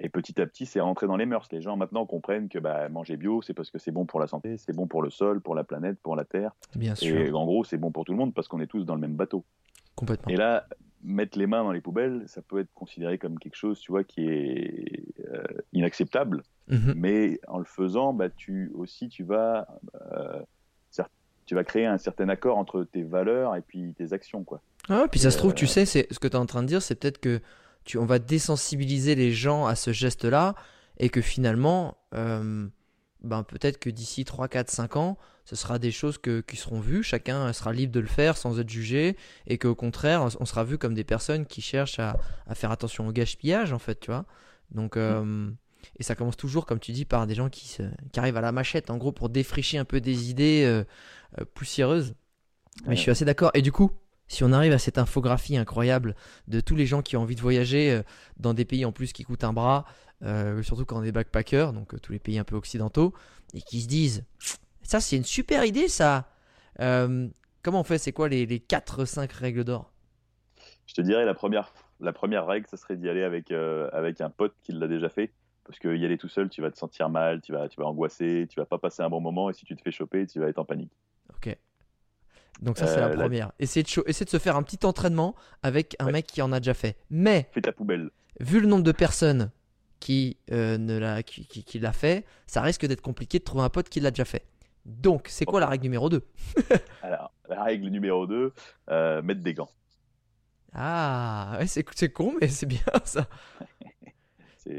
Et 0.00 0.08
petit 0.08 0.40
à 0.40 0.46
petit, 0.46 0.64
c'est 0.64 0.80
rentré 0.80 1.06
dans 1.06 1.16
les 1.16 1.26
mœurs. 1.26 1.48
Les 1.50 1.60
gens 1.60 1.76
maintenant 1.76 2.06
comprennent 2.06 2.48
que 2.48 2.58
bah, 2.58 2.88
manger 2.88 3.16
bio, 3.16 3.42
c'est 3.42 3.54
parce 3.54 3.70
que 3.70 3.78
c'est 3.78 3.90
bon 3.90 4.06
pour 4.06 4.20
la 4.20 4.28
santé, 4.28 4.56
c'est 4.58 4.74
bon 4.74 4.86
pour 4.86 5.02
le 5.02 5.10
sol, 5.10 5.40
pour 5.40 5.54
la 5.54 5.64
planète, 5.64 5.98
pour 6.02 6.14
la 6.14 6.24
terre. 6.24 6.52
Bien 6.76 6.94
sûr. 6.94 7.18
Et 7.18 7.32
en 7.32 7.44
gros, 7.44 7.64
c'est 7.64 7.78
bon 7.78 7.90
pour 7.90 8.04
tout 8.04 8.12
le 8.12 8.18
monde 8.18 8.32
parce 8.32 8.46
qu'on 8.46 8.60
est 8.60 8.68
tous 8.68 8.84
dans 8.84 8.94
le 8.94 9.00
même 9.00 9.16
bateau. 9.16 9.44
Complètement. 9.96 10.32
Et 10.32 10.36
là, 10.36 10.66
mettre 11.02 11.36
les 11.36 11.48
mains 11.48 11.64
dans 11.64 11.72
les 11.72 11.80
poubelles, 11.80 12.22
ça 12.26 12.42
peut 12.42 12.60
être 12.60 12.72
considéré 12.74 13.18
comme 13.18 13.40
quelque 13.40 13.56
chose, 13.56 13.80
tu 13.80 13.90
vois, 13.90 14.04
qui 14.04 14.28
est 14.28 15.04
inacceptable. 15.72 16.44
Mhm. 16.68 16.94
Mais 16.96 17.40
en 17.48 17.58
le 17.58 17.64
faisant, 17.64 18.12
bah, 18.12 18.28
tu 18.28 18.70
aussi, 18.74 19.08
tu 19.08 19.24
vas 19.24 19.66
tu 21.48 21.54
vas 21.54 21.64
créer 21.64 21.86
un 21.86 21.96
certain 21.96 22.28
accord 22.28 22.58
entre 22.58 22.84
tes 22.84 23.02
valeurs 23.02 23.56
et 23.56 23.62
puis 23.62 23.94
tes 23.94 24.12
actions, 24.12 24.44
quoi. 24.44 24.60
Ah, 24.90 25.06
puis 25.10 25.18
ça 25.18 25.30
se 25.30 25.38
trouve, 25.38 25.54
tu 25.54 25.64
euh, 25.64 25.68
sais, 25.68 25.86
c'est 25.86 26.06
ce 26.12 26.18
que 26.18 26.28
tu 26.28 26.34
es 26.34 26.38
en 26.38 26.44
train 26.44 26.62
de 26.62 26.68
dire, 26.68 26.82
c'est 26.82 26.94
peut-être 26.94 27.18
que 27.18 27.40
tu, 27.84 27.96
on 27.96 28.04
va 28.04 28.18
désensibiliser 28.18 29.14
les 29.14 29.32
gens 29.32 29.64
à 29.64 29.74
ce 29.74 29.90
geste-là 29.90 30.54
et 30.98 31.08
que 31.08 31.22
finalement, 31.22 31.96
euh, 32.14 32.66
ben 33.22 33.44
peut-être 33.44 33.78
que 33.78 33.88
d'ici 33.88 34.26
3, 34.26 34.48
4, 34.48 34.68
5 34.68 34.96
ans, 34.96 35.16
ce 35.46 35.56
sera 35.56 35.78
des 35.78 35.90
choses 35.90 36.18
que, 36.18 36.42
qui 36.42 36.58
seront 36.58 36.80
vues, 36.80 37.02
chacun 37.02 37.50
sera 37.54 37.72
libre 37.72 37.94
de 37.94 38.00
le 38.00 38.06
faire 38.06 38.36
sans 38.36 38.60
être 38.60 38.68
jugé 38.68 39.16
et 39.46 39.56
qu'au 39.56 39.74
contraire, 39.74 40.28
on 40.38 40.44
sera 40.44 40.64
vu 40.64 40.76
comme 40.76 40.92
des 40.92 41.04
personnes 41.04 41.46
qui 41.46 41.62
cherchent 41.62 41.98
à, 41.98 42.18
à, 42.46 42.54
faire 42.54 42.70
attention 42.70 43.08
au 43.08 43.12
gaspillage, 43.12 43.72
en 43.72 43.78
fait, 43.78 43.98
tu 44.00 44.10
vois. 44.10 44.26
Donc, 44.70 44.98
euh, 44.98 45.50
et 45.98 46.02
ça 46.02 46.14
commence 46.14 46.36
toujours, 46.36 46.66
comme 46.66 46.80
tu 46.80 46.92
dis, 46.92 47.04
par 47.04 47.26
des 47.26 47.34
gens 47.34 47.48
qui, 47.48 47.68
se, 47.68 47.82
qui 48.12 48.20
arrivent 48.20 48.36
à 48.36 48.40
la 48.40 48.52
machette, 48.52 48.90
en 48.90 48.96
gros, 48.96 49.12
pour 49.12 49.28
défricher 49.28 49.78
un 49.78 49.84
peu 49.84 50.00
des 50.00 50.30
idées 50.30 50.64
euh, 50.64 51.44
poussiéreuses. 51.54 52.14
Mais 52.86 52.96
je 52.96 53.00
suis 53.00 53.10
assez 53.10 53.24
d'accord. 53.24 53.50
Et 53.54 53.62
du 53.62 53.72
coup, 53.72 53.90
si 54.28 54.44
on 54.44 54.52
arrive 54.52 54.72
à 54.72 54.78
cette 54.78 54.98
infographie 54.98 55.56
incroyable 55.56 56.14
de 56.46 56.60
tous 56.60 56.76
les 56.76 56.86
gens 56.86 57.02
qui 57.02 57.16
ont 57.16 57.22
envie 57.22 57.34
de 57.34 57.40
voyager 57.40 57.90
euh, 57.90 58.02
dans 58.36 58.54
des 58.54 58.64
pays 58.64 58.84
en 58.84 58.92
plus 58.92 59.12
qui 59.12 59.24
coûtent 59.24 59.44
un 59.44 59.52
bras, 59.52 59.84
euh, 60.22 60.62
surtout 60.62 60.84
quand 60.84 60.98
on 60.98 61.02
est 61.02 61.12
backpacker, 61.12 61.72
donc 61.72 61.94
euh, 61.94 61.98
tous 61.98 62.12
les 62.12 62.18
pays 62.18 62.38
un 62.38 62.44
peu 62.44 62.56
occidentaux, 62.56 63.14
et 63.54 63.62
qui 63.62 63.80
se 63.80 63.88
disent 63.88 64.24
ça 64.82 65.00
c'est 65.00 65.16
une 65.16 65.24
super 65.24 65.64
idée 65.64 65.88
ça. 65.88 66.28
Euh, 66.80 67.28
comment 67.62 67.80
on 67.80 67.84
fait? 67.84 67.98
C'est 67.98 68.12
quoi 68.12 68.28
les, 68.28 68.46
les 68.46 68.58
4-5 68.58 69.32
règles 69.32 69.64
d'or? 69.64 69.92
Je 70.86 70.94
te 70.94 71.00
dirais 71.00 71.24
la 71.24 71.34
première, 71.34 71.72
la 72.00 72.12
première 72.12 72.46
règle, 72.46 72.66
ça 72.66 72.76
serait 72.76 72.96
d'y 72.96 73.08
aller 73.08 73.22
avec, 73.22 73.50
euh, 73.50 73.88
avec 73.92 74.20
un 74.20 74.30
pote 74.30 74.54
qui 74.62 74.72
l'a 74.72 74.88
déjà 74.88 75.08
fait. 75.08 75.32
Parce 75.68 75.78
que 75.78 75.94
y 75.94 76.04
aller 76.04 76.16
tout 76.18 76.28
seul, 76.28 76.48
tu 76.48 76.62
vas 76.62 76.70
te 76.70 76.78
sentir 76.78 77.08
mal, 77.10 77.40
tu 77.42 77.52
vas, 77.52 77.68
tu 77.68 77.78
vas 77.78 77.86
angoisser, 77.86 78.46
tu 78.50 78.58
vas 78.58 78.64
pas 78.66 78.78
passer 78.78 79.02
un 79.02 79.10
bon 79.10 79.20
moment, 79.20 79.50
et 79.50 79.52
si 79.52 79.64
tu 79.66 79.76
te 79.76 79.82
fais 79.82 79.90
choper, 79.92 80.26
tu 80.26 80.40
vas 80.40 80.48
être 80.48 80.58
en 80.58 80.64
panique. 80.64 80.90
Ok. 81.30 81.54
Donc 82.62 82.78
ça 82.78 82.86
c'est 82.86 83.00
la 83.00 83.06
Euh, 83.06 83.10
la- 83.10 83.16
première. 83.16 83.52
Essayer 83.60 83.82
de, 83.84 83.88
cho- 83.88 84.02
de 84.02 84.12
se 84.12 84.38
faire 84.38 84.56
un 84.56 84.62
petit 84.62 84.84
entraînement 84.86 85.34
avec 85.62 85.94
un 86.00 86.06
Ouais. 86.06 86.12
mec 86.12 86.26
qui 86.26 86.40
en 86.42 86.50
a 86.52 86.58
déjà 86.58 86.72
fait. 86.74 86.96
Mais 87.10 87.48
Fais 87.52 87.60
ta 87.60 87.72
poubelle. 87.72 88.10
vu 88.40 88.60
le 88.60 88.66
nombre 88.66 88.82
de 88.82 88.92
personnes 88.92 89.50
qui, 90.00 90.38
euh, 90.52 90.78
ne 90.78 90.96
l'a, 90.98 91.22
qui, 91.22 91.46
qui- 91.46 91.62
qui 91.64 91.78
l'a 91.78 91.92
fait, 91.92 92.24
ça 92.46 92.62
risque 92.62 92.86
d'être 92.86 93.02
compliqué 93.02 93.38
de 93.38 93.44
trouver 93.44 93.62
un 93.64 93.68
pote 93.68 93.88
qui 93.90 94.00
l'a 94.00 94.10
déjà 94.10 94.24
fait. 94.24 94.46
Donc, 94.86 95.26
c'est 95.28 95.44
quoi 95.44 95.60
la 95.60 95.66
règle 95.66 95.82
numéro 95.84 96.08
2 96.08 96.22
Alors, 97.02 97.30
la 97.48 97.62
règle 97.62 97.88
numéro 97.90 98.26
2, 98.26 98.54
euh, 98.88 99.20
mettre 99.22 99.42
des 99.42 99.52
gants. 99.52 99.68
Ah, 100.72 101.56
ouais, 101.58 101.66
c'est, 101.66 101.84
c'est 101.94 102.10
con, 102.10 102.34
mais 102.40 102.48
c'est 102.48 102.66
bien 102.66 102.80
ça. 103.04 103.26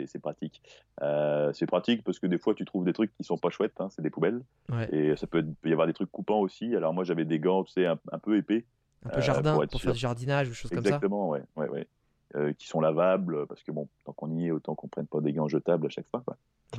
C'est 0.07 0.19
pratique. 0.19 0.61
Euh, 1.01 1.51
c'est 1.53 1.65
pratique 1.65 2.03
parce 2.03 2.19
que 2.19 2.27
des 2.27 2.37
fois, 2.37 2.53
tu 2.53 2.65
trouves 2.65 2.85
des 2.85 2.93
trucs 2.93 3.13
qui 3.15 3.23
sont 3.23 3.37
pas 3.37 3.49
chouettes, 3.49 3.79
hein, 3.79 3.89
c'est 3.89 4.01
des 4.01 4.09
poubelles. 4.09 4.41
Ouais, 4.71 4.87
Et 4.93 5.15
ça 5.15 5.27
peut, 5.27 5.45
peut 5.61 5.69
y 5.69 5.71
avoir 5.71 5.87
des 5.87 5.93
trucs 5.93 6.11
coupants 6.11 6.39
aussi. 6.39 6.75
Alors 6.75 6.93
moi, 6.93 7.03
j'avais 7.03 7.25
des 7.25 7.39
gants, 7.39 7.63
tu 7.63 7.73
sais, 7.73 7.85
un, 7.85 7.99
un 8.11 8.19
peu 8.19 8.37
épais. 8.37 8.65
un 9.05 9.09
peu 9.09 9.17
Euh, 9.17 9.21
jardin 9.21 9.55
pour 9.55 9.67
pour, 9.67 9.81
faire 9.81 9.93
du 9.93 9.99
jardinage 9.99 10.47
ou 10.47 10.51
des 10.51 10.55
choses 10.55 10.71
comme 10.71 10.83
ça. 10.83 10.89
Exactement, 10.89 11.29
ouais, 11.29 11.43
ouais, 11.55 11.69
ouais. 11.69 11.87
Euh, 12.35 12.53
qui 12.53 12.67
sont 12.67 12.79
lavables, 12.79 13.47
parce 13.47 13.63
que 13.63 13.71
bon, 13.71 13.87
tant 14.05 14.13
qu'on 14.13 14.29
y 14.31 14.47
est, 14.47 14.51
autant 14.51 14.75
qu'on 14.75 14.87
prenne 14.87 15.07
pas 15.07 15.19
des 15.19 15.33
gants 15.33 15.47
jetables 15.47 15.87
à 15.87 15.89
chaque 15.89 16.07
fois. 16.11 16.21
quoi. 16.23 16.37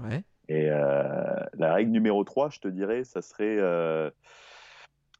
Ouais. 0.09 0.23
Et 0.49 0.69
euh, 0.71 1.35
la 1.55 1.75
règle 1.75 1.91
numéro 1.91 2.23
3, 2.23 2.51
je 2.51 2.61
te 2.61 2.69
dirais, 2.69 3.03
ça 3.03 3.21
serait, 3.21 3.57
euh, 3.59 4.11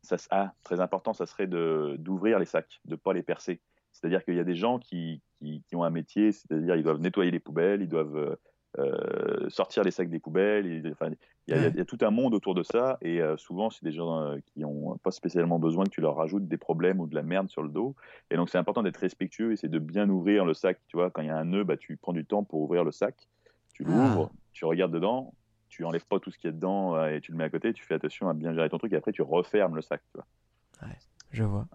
ça, 0.03 0.17
ah, 0.31 0.53
très 0.63 0.81
important, 0.81 1.15
ça 1.15 1.27
serait 1.27 1.49
d'ouvrir 1.49 2.39
les 2.39 2.45
sacs, 2.45 2.81
de 2.85 2.95
pas 2.95 3.13
les 3.13 3.23
percer. 3.25 3.61
C'est-à-dire 3.93 4.25
qu'il 4.25 4.35
y 4.37 4.41
a 4.41 4.45
des 4.45 4.55
gens 4.57 4.79
qui, 4.79 5.21
qui, 5.39 5.63
qui 5.67 5.77
ont 5.77 5.85
un 5.85 5.91
métier, 5.91 6.33
c'est-à-dire 6.33 6.77
ils 6.77 6.83
doivent 6.83 7.01
nettoyer 7.01 7.31
les 7.31 7.41
poubelles, 7.41 7.83
ils 7.83 7.89
doivent 7.89 8.17
euh, 8.17 8.37
euh, 8.79 9.51
sortir 9.51 9.83
les 9.83 9.91
sacs 9.91 10.09
des 10.11 10.21
poubelles. 10.21 10.83
enfin, 10.93 11.11
il 11.49 11.55
y, 11.55 11.59
a- 11.59 11.69
y 11.69 11.81
y 11.81 11.85
tout 11.85 11.99
un 12.03 12.11
monde 12.11 12.35
autour 12.35 12.55
de 12.55 12.63
ça, 12.63 12.99
et 13.03 13.21
euh, 13.21 13.37
souvent 13.37 13.69
c'est 13.69 13.85
des 13.85 13.91
gens 13.93 14.21
euh, 14.21 14.39
qui 14.47 14.65
ont 14.65 14.97
pas 14.99 15.11
spécialement 15.11 15.59
besoin 15.59 15.85
que 15.85 15.91
tu 15.91 16.01
leur 16.01 16.15
rajoutes 16.15 16.47
des 16.47 16.57
problèmes 16.57 17.01
ou 17.01 17.07
de 17.09 17.15
la 17.17 17.23
merde 17.25 17.49
sur 17.49 17.63
le 17.63 17.69
dos. 17.69 17.97
Et 18.31 18.37
donc 18.37 18.49
c'est 18.49 18.59
important 18.59 18.83
d'être 18.85 18.99
respectueux 18.99 19.53
et 19.53 19.57
c'est 19.57 19.69
de 19.69 19.79
bien 19.81 20.09
ouvrir 20.09 20.45
le 20.45 20.55
sac. 20.55 20.79
Tu 20.87 20.97
vois, 20.97 21.11
quand 21.11 21.23
il 21.23 21.27
y 21.27 21.31
a 21.31 21.37
un 21.37 21.45
nœud, 21.47 21.65
bah, 21.65 21.77
tu 21.77 21.97
prends 21.97 22.13
du 22.13 22.25
temps 22.25 22.45
pour 22.45 22.61
ouvrir 22.61 22.85
le 22.85 22.93
sac, 22.93 23.29
tu 23.73 23.83
Ah. 23.85 23.89
l'ouvres, 23.89 24.31
tu 24.53 24.65
regardes 24.65 24.93
dedans, 24.93 25.35
tu 25.69 25.85
enlèves 25.85 26.07
pas 26.07 26.21
tout 26.21 26.31
ce 26.31 26.39
qu'il 26.39 26.49
y 26.49 26.53
a 26.53 26.53
dedans 26.53 27.05
et 27.07 27.21
tu 27.21 27.33
le 27.33 27.39
mets 27.39 27.45
à 27.45 27.51
côté, 27.51 27.73
tu 27.73 27.85
fais 27.85 27.95
attention 27.95 28.29
à 28.29 28.35
bien 28.35 28.53
gérer 28.55 28.69
ton 28.71 28.79
truc 28.79 28.93
et 28.93 28.97
après 28.97 29.13
tu 29.13 29.23
refermes 29.23 29.75
le 29.75 29.83
sac. 29.83 30.01
Tu 30.13 30.19
vois. 30.19 30.89
Je 31.33 31.43
vois. 31.45 31.67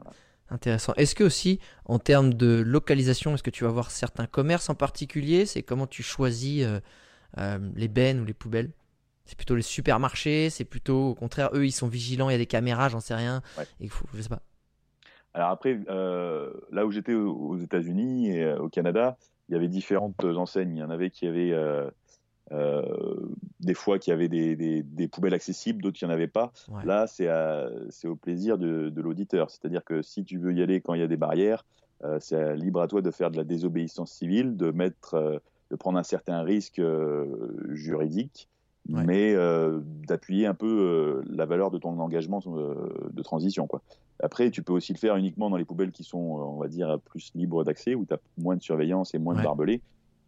Intéressant. 0.49 0.93
Est-ce 0.93 1.15
que 1.15 1.23
aussi, 1.23 1.59
en 1.85 1.97
termes 1.97 2.33
de 2.33 2.61
localisation, 2.61 3.33
est-ce 3.33 3.41
que 3.41 3.49
tu 3.49 3.63
vas 3.63 3.71
voir 3.71 3.89
certains 3.89 4.27
commerces 4.27 4.69
en 4.69 4.75
particulier? 4.75 5.45
C'est 5.45 5.63
comment 5.63 5.87
tu 5.87 6.03
choisis 6.03 6.63
euh, 6.63 6.79
euh, 7.39 7.57
les 7.75 7.87
bennes 7.87 8.19
ou 8.19 8.25
les 8.25 8.33
poubelles? 8.33 8.71
C'est 9.25 9.35
plutôt 9.35 9.55
les 9.55 9.63
supermarchés? 9.63 10.51
C'est 10.51 10.65
plutôt, 10.65 11.09
au 11.09 11.15
contraire, 11.15 11.49
eux, 11.53 11.65
ils 11.65 11.71
sont 11.71 11.87
vigilants, 11.87 12.29
il 12.29 12.33
y 12.33 12.35
a 12.35 12.39
des 12.39 12.45
caméras, 12.45 12.89
j'en 12.89 12.99
sais 12.99 13.15
rien. 13.15 13.41
Ouais. 13.57 13.65
Et 13.79 13.87
faut, 13.87 14.05
je 14.13 14.21
sais 14.21 14.29
pas. 14.29 14.43
Alors 15.33 15.49
après, 15.49 15.79
euh, 15.89 16.53
là 16.71 16.85
où 16.85 16.91
j'étais 16.91 17.13
aux 17.13 17.57
États-Unis 17.57 18.29
et 18.29 18.53
au 18.53 18.69
Canada, 18.69 19.17
il 19.49 19.53
y 19.53 19.55
avait 19.55 19.67
différentes 19.67 20.23
enseignes. 20.23 20.75
Il 20.75 20.79
y 20.79 20.83
en 20.83 20.91
avait 20.91 21.09
qui 21.09 21.27
avaient 21.27 21.53
euh, 22.51 22.83
des 23.59 23.73
fois 23.73 23.97
qui 23.99 24.11
avaient 24.11 24.27
des, 24.27 24.55
des- 24.55 24.83
des 24.83 25.07
poubelles 25.07 25.33
accessibles, 25.33 25.81
d'autres 25.81 25.97
qui 25.97 26.05
n'y 26.05 26.11
en 26.11 26.13
avaient 26.13 26.27
pas. 26.27 26.51
Ouais. 26.69 26.85
Là, 26.85 27.07
c'est 27.07 28.07
au 28.07 28.15
plaisir 28.15 28.57
de, 28.57 28.89
de 28.89 29.01
l'auditeur. 29.01 29.49
C'est-à-dire 29.49 29.83
que 29.83 30.01
si 30.01 30.23
tu 30.23 30.37
veux 30.37 30.53
y 30.53 30.61
aller 30.61 30.81
quand 30.81 30.93
il 30.93 30.99
y 30.99 31.03
a 31.03 31.07
des 31.07 31.17
barrières, 31.17 31.65
euh, 32.03 32.17
c'est 32.19 32.55
libre 32.55 32.81
à 32.81 32.87
toi 32.87 33.01
de 33.01 33.09
faire 33.11 33.31
de 33.31 33.37
la 33.37 33.43
désobéissance 33.43 34.11
civile, 34.11 34.57
de 34.57 34.69
mettre, 34.71 35.15
euh, 35.15 35.39
de 35.71 35.75
prendre 35.75 35.97
un 35.97 36.03
certain 36.03 36.41
risque 36.43 36.81
juridique, 37.69 38.49
Ouais. 38.87 39.03
mais 39.03 39.35
d'appuyer 40.07 40.45
un 40.45 40.53
peu 40.53 41.23
la 41.27 41.47
valeur 41.47 41.71
de 41.71 41.79
ton 41.79 41.99
engagement 41.99 42.39
de 42.45 43.21
transition. 43.23 43.65
Quoi. 43.65 43.81
Après, 44.21 44.51
tu 44.51 44.61
peux 44.61 44.73
aussi 44.73 44.93
le 44.93 44.99
faire 44.99 45.15
uniquement 45.15 45.49
dans 45.49 45.57
les 45.57 45.65
poubelles 45.65 45.91
qui 45.91 46.03
sont, 46.03 46.19
on 46.19 46.57
va 46.59 46.67
dire, 46.67 46.99
plus 47.05 47.31
libres 47.33 47.63
d'accès, 47.63 47.95
où 47.95 48.05
tu 48.05 48.13
as 48.13 48.19
moins 48.37 48.55
de 48.55 48.61
surveillance 48.61 49.15
et 49.15 49.17
moins 49.17 49.33
Ouais. 49.33 49.39
de 49.41 49.43
barbelés. 49.45 49.81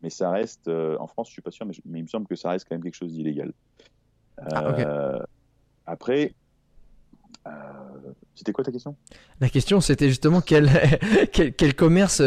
Mais 0.03 0.09
ça 0.09 0.29
reste, 0.29 0.67
euh, 0.67 0.95
en 0.99 1.07
France, 1.07 1.27
je 1.29 1.33
suis 1.33 1.41
pas 1.41 1.51
sûr, 1.51 1.65
mais, 1.65 1.73
je- 1.73 1.81
mais 1.85 1.99
il 1.99 2.03
me 2.03 2.07
semble 2.07 2.27
que 2.27 2.35
ça 2.35 2.49
reste 2.51 2.67
quand 2.69 2.75
même 2.75 2.83
quelque 2.83 2.95
chose 2.95 3.13
d'illégal. 3.13 3.51
Ah. 4.37 4.63
Euh, 4.79 5.19
Après, 5.85 6.33
euh, 7.47 7.51
c'était 8.35 8.51
quoi 8.51 8.63
ta 8.63 8.71
question? 8.71 8.95
La 9.39 9.49
question, 9.49 9.79
c'était 9.81 10.09
justement 10.09 10.41
quel, 10.41 10.69
quel, 11.33 11.53
quel 11.53 11.73
commerce, 11.75 12.21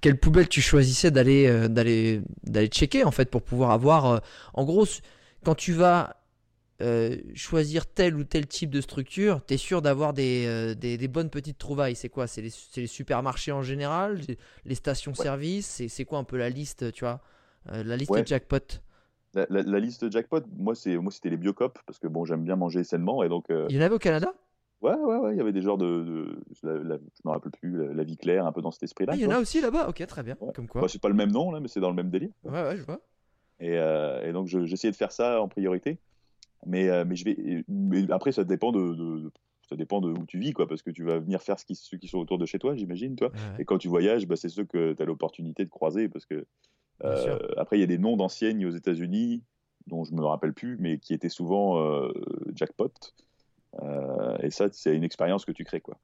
quelle 0.00 0.18
poubelle 0.18 0.48
tu 0.48 0.60
choisissais 0.60 1.10
d'aller 1.10 1.68
d'aller 1.68 2.22
d'aller 2.42 2.66
checker 2.68 3.04
en 3.04 3.10
fait 3.12 3.30
pour 3.30 3.42
pouvoir 3.42 3.70
avoir. 3.70 4.20
en 4.52 4.64
gros, 4.64 4.84
quand 5.44 5.54
tu 5.54 5.72
vas 5.72 6.16
euh, 6.82 7.16
choisir 7.34 7.86
tel 7.86 8.16
ou 8.16 8.24
tel 8.24 8.46
type 8.46 8.70
de 8.70 8.80
structure, 8.80 9.44
tu 9.46 9.54
es 9.54 9.56
sûr 9.56 9.80
d'avoir 9.82 10.12
des, 10.12 10.44
euh, 10.46 10.74
des, 10.74 10.96
des 10.98 11.08
bonnes 11.08 11.30
petites 11.30 11.58
trouvailles. 11.58 11.94
C'est 11.96 12.08
quoi? 12.08 12.26
C'est 12.26 12.42
les, 12.42 12.86
supermarchés 12.86 13.52
en 13.52 13.62
général, 13.62 14.20
les- 14.64 14.74
stations-service. 14.74 15.66
C'est 15.66 15.88
c'est 15.88 16.04
quoi 16.04 16.18
un 16.18 16.24
peu 16.24 16.36
la 16.36 16.50
liste, 16.50 16.92
tu 16.92 17.04
vois? 17.04 17.20
Euh, 17.72 17.82
La 17.84 17.96
liste 17.96 18.10
Ouais. 18.10 18.26
jackpot. 18.26 18.80
la, 19.34 19.46
la- 19.50 19.62
la 19.62 19.78
liste 19.80 20.10
jackpot, 20.10 20.42
moi, 20.56 20.74
c'était 20.74 21.30
les 21.30 21.36
biocop, 21.36 21.78
parce 21.86 21.98
que 21.98 22.06
bon, 22.08 22.24
j'aime 22.24 22.44
bien 22.44 22.56
manger 22.56 22.84
sainement, 22.84 23.22
et 23.22 23.28
donc, 23.28 23.46
Il 23.48 23.74
y 23.74 23.78
en 23.78 23.82
avait 23.82 23.94
au 23.94 23.98
Canada? 23.98 24.32
Ouais, 24.80 24.94
ouais, 24.94 25.16
ouais, 25.16 25.34
il 25.34 25.38
y 25.38 25.40
avait 25.40 25.52
des 25.52 25.62
genres 25.62 25.78
de, 25.78 25.86
de- 26.04 26.38
la- 26.62 26.74
la- 26.74 26.96
je 26.98 27.22
me 27.24 27.30
rappelle 27.30 27.52
plus, 27.52 27.78
la, 27.86 27.94
la 27.94 28.04
vie 28.04 28.16
claire, 28.18 28.44
un 28.46 28.52
peu 28.52 28.60
dans 28.60 28.70
cet 28.70 28.82
esprit-là. 28.82 29.12
Ah, 29.14 29.16
il 29.16 29.22
y 29.22 29.26
en 29.26 29.30
a 29.30 29.38
aussi 29.40 29.60
là-bas? 29.62 29.88
Ok, 29.88 30.04
très 30.06 30.22
bien. 30.22 30.36
Ouais. 30.40 30.52
Comme 30.54 30.68
quoi 30.68 30.82
Bah, 30.82 30.88
c'est 30.88 31.00
pas 31.00 31.08
le 31.08 31.14
même 31.14 31.32
nom, 31.32 31.50
là, 31.52 31.60
mais 31.60 31.68
c'est 31.68 31.80
dans 31.80 31.88
le 31.88 31.96
même 31.96 32.10
délire. 32.10 32.30
Ouais, 32.44 32.62
ouais, 32.62 32.76
je 32.76 32.82
vois. 32.82 33.00
Et, 33.60 33.78
euh, 33.78 34.28
et 34.28 34.32
donc, 34.32 34.46
je- 34.46 34.66
j'essayais 34.66 34.90
de 34.90 34.96
faire 34.96 35.12
ça 35.12 35.40
en 35.40 35.48
priorité. 35.48 35.98
Mais, 36.66 36.88
euh, 36.88 37.04
mais, 37.06 37.16
je 37.16 37.24
vais, 37.24 37.64
mais 37.68 38.10
après, 38.10 38.32
ça 38.32 38.44
dépend 38.44 38.72
de, 38.72 38.94
de- 38.94 39.18
de- 39.20 39.32
ça 39.68 39.76
dépend 39.76 40.00
de 40.00 40.10
où 40.10 40.26
tu 40.26 40.38
vis, 40.38 40.52
quoi, 40.52 40.68
parce 40.68 40.82
que 40.82 40.90
tu 40.90 41.04
vas 41.04 41.18
venir 41.18 41.42
faire 41.42 41.58
ce 41.58 41.64
qui, 41.64 41.74
ceux 41.74 41.96
qui 41.96 42.08
sont 42.08 42.18
autour 42.18 42.38
de 42.38 42.46
chez 42.46 42.58
toi, 42.58 42.76
j'imagine, 42.76 43.16
toi. 43.16 43.30
Ouais. 43.32 43.62
Et 43.62 43.64
quand 43.64 43.78
tu 43.78 43.88
voyages, 43.88 44.26
bah, 44.26 44.36
c'est 44.36 44.48
ceux 44.50 44.64
que 44.64 44.92
tu 44.92 45.02
as 45.02 45.06
l'opportunité 45.06 45.64
de 45.64 45.70
croiser, 45.70 46.08
parce 46.08 46.26
que 46.26 46.46
euh, 47.04 47.38
après, 47.56 47.76
il 47.78 47.80
y 47.80 47.84
a 47.84 47.86
des 47.86 47.98
noms 47.98 48.16
d'enseignes 48.16 48.66
aux 48.66 48.70
États-Unis 48.70 49.42
dont 49.86 50.04
je 50.04 50.14
me 50.14 50.24
rappelle 50.24 50.52
plus, 50.52 50.76
mais 50.78 50.98
qui 50.98 51.12
étaient 51.14 51.28
souvent 51.28 51.80
euh, 51.80 52.12
jackpot. 52.54 52.92
Euh, 53.82 54.36
et 54.42 54.50
ça, 54.50 54.68
c'est 54.72 54.94
une 54.94 55.04
expérience 55.04 55.44
que 55.44 55.52
tu 55.52 55.64
crées, 55.64 55.80
quoi. 55.80 55.98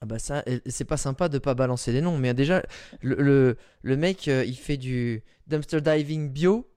Ah 0.00 0.06
bah 0.06 0.18
ça, 0.18 0.44
c'est 0.66 0.84
pas 0.84 0.96
sympa 0.96 1.28
de 1.28 1.38
pas 1.38 1.54
balancer 1.54 1.92
les 1.92 2.00
noms, 2.00 2.18
mais 2.18 2.34
déjà, 2.34 2.62
le, 3.02 3.14
le, 3.16 3.56
le 3.82 3.96
mec, 3.96 4.26
il 4.26 4.56
fait 4.56 4.76
du 4.76 5.22
dumpster 5.46 5.80
diving 5.80 6.28
bio, 6.30 6.68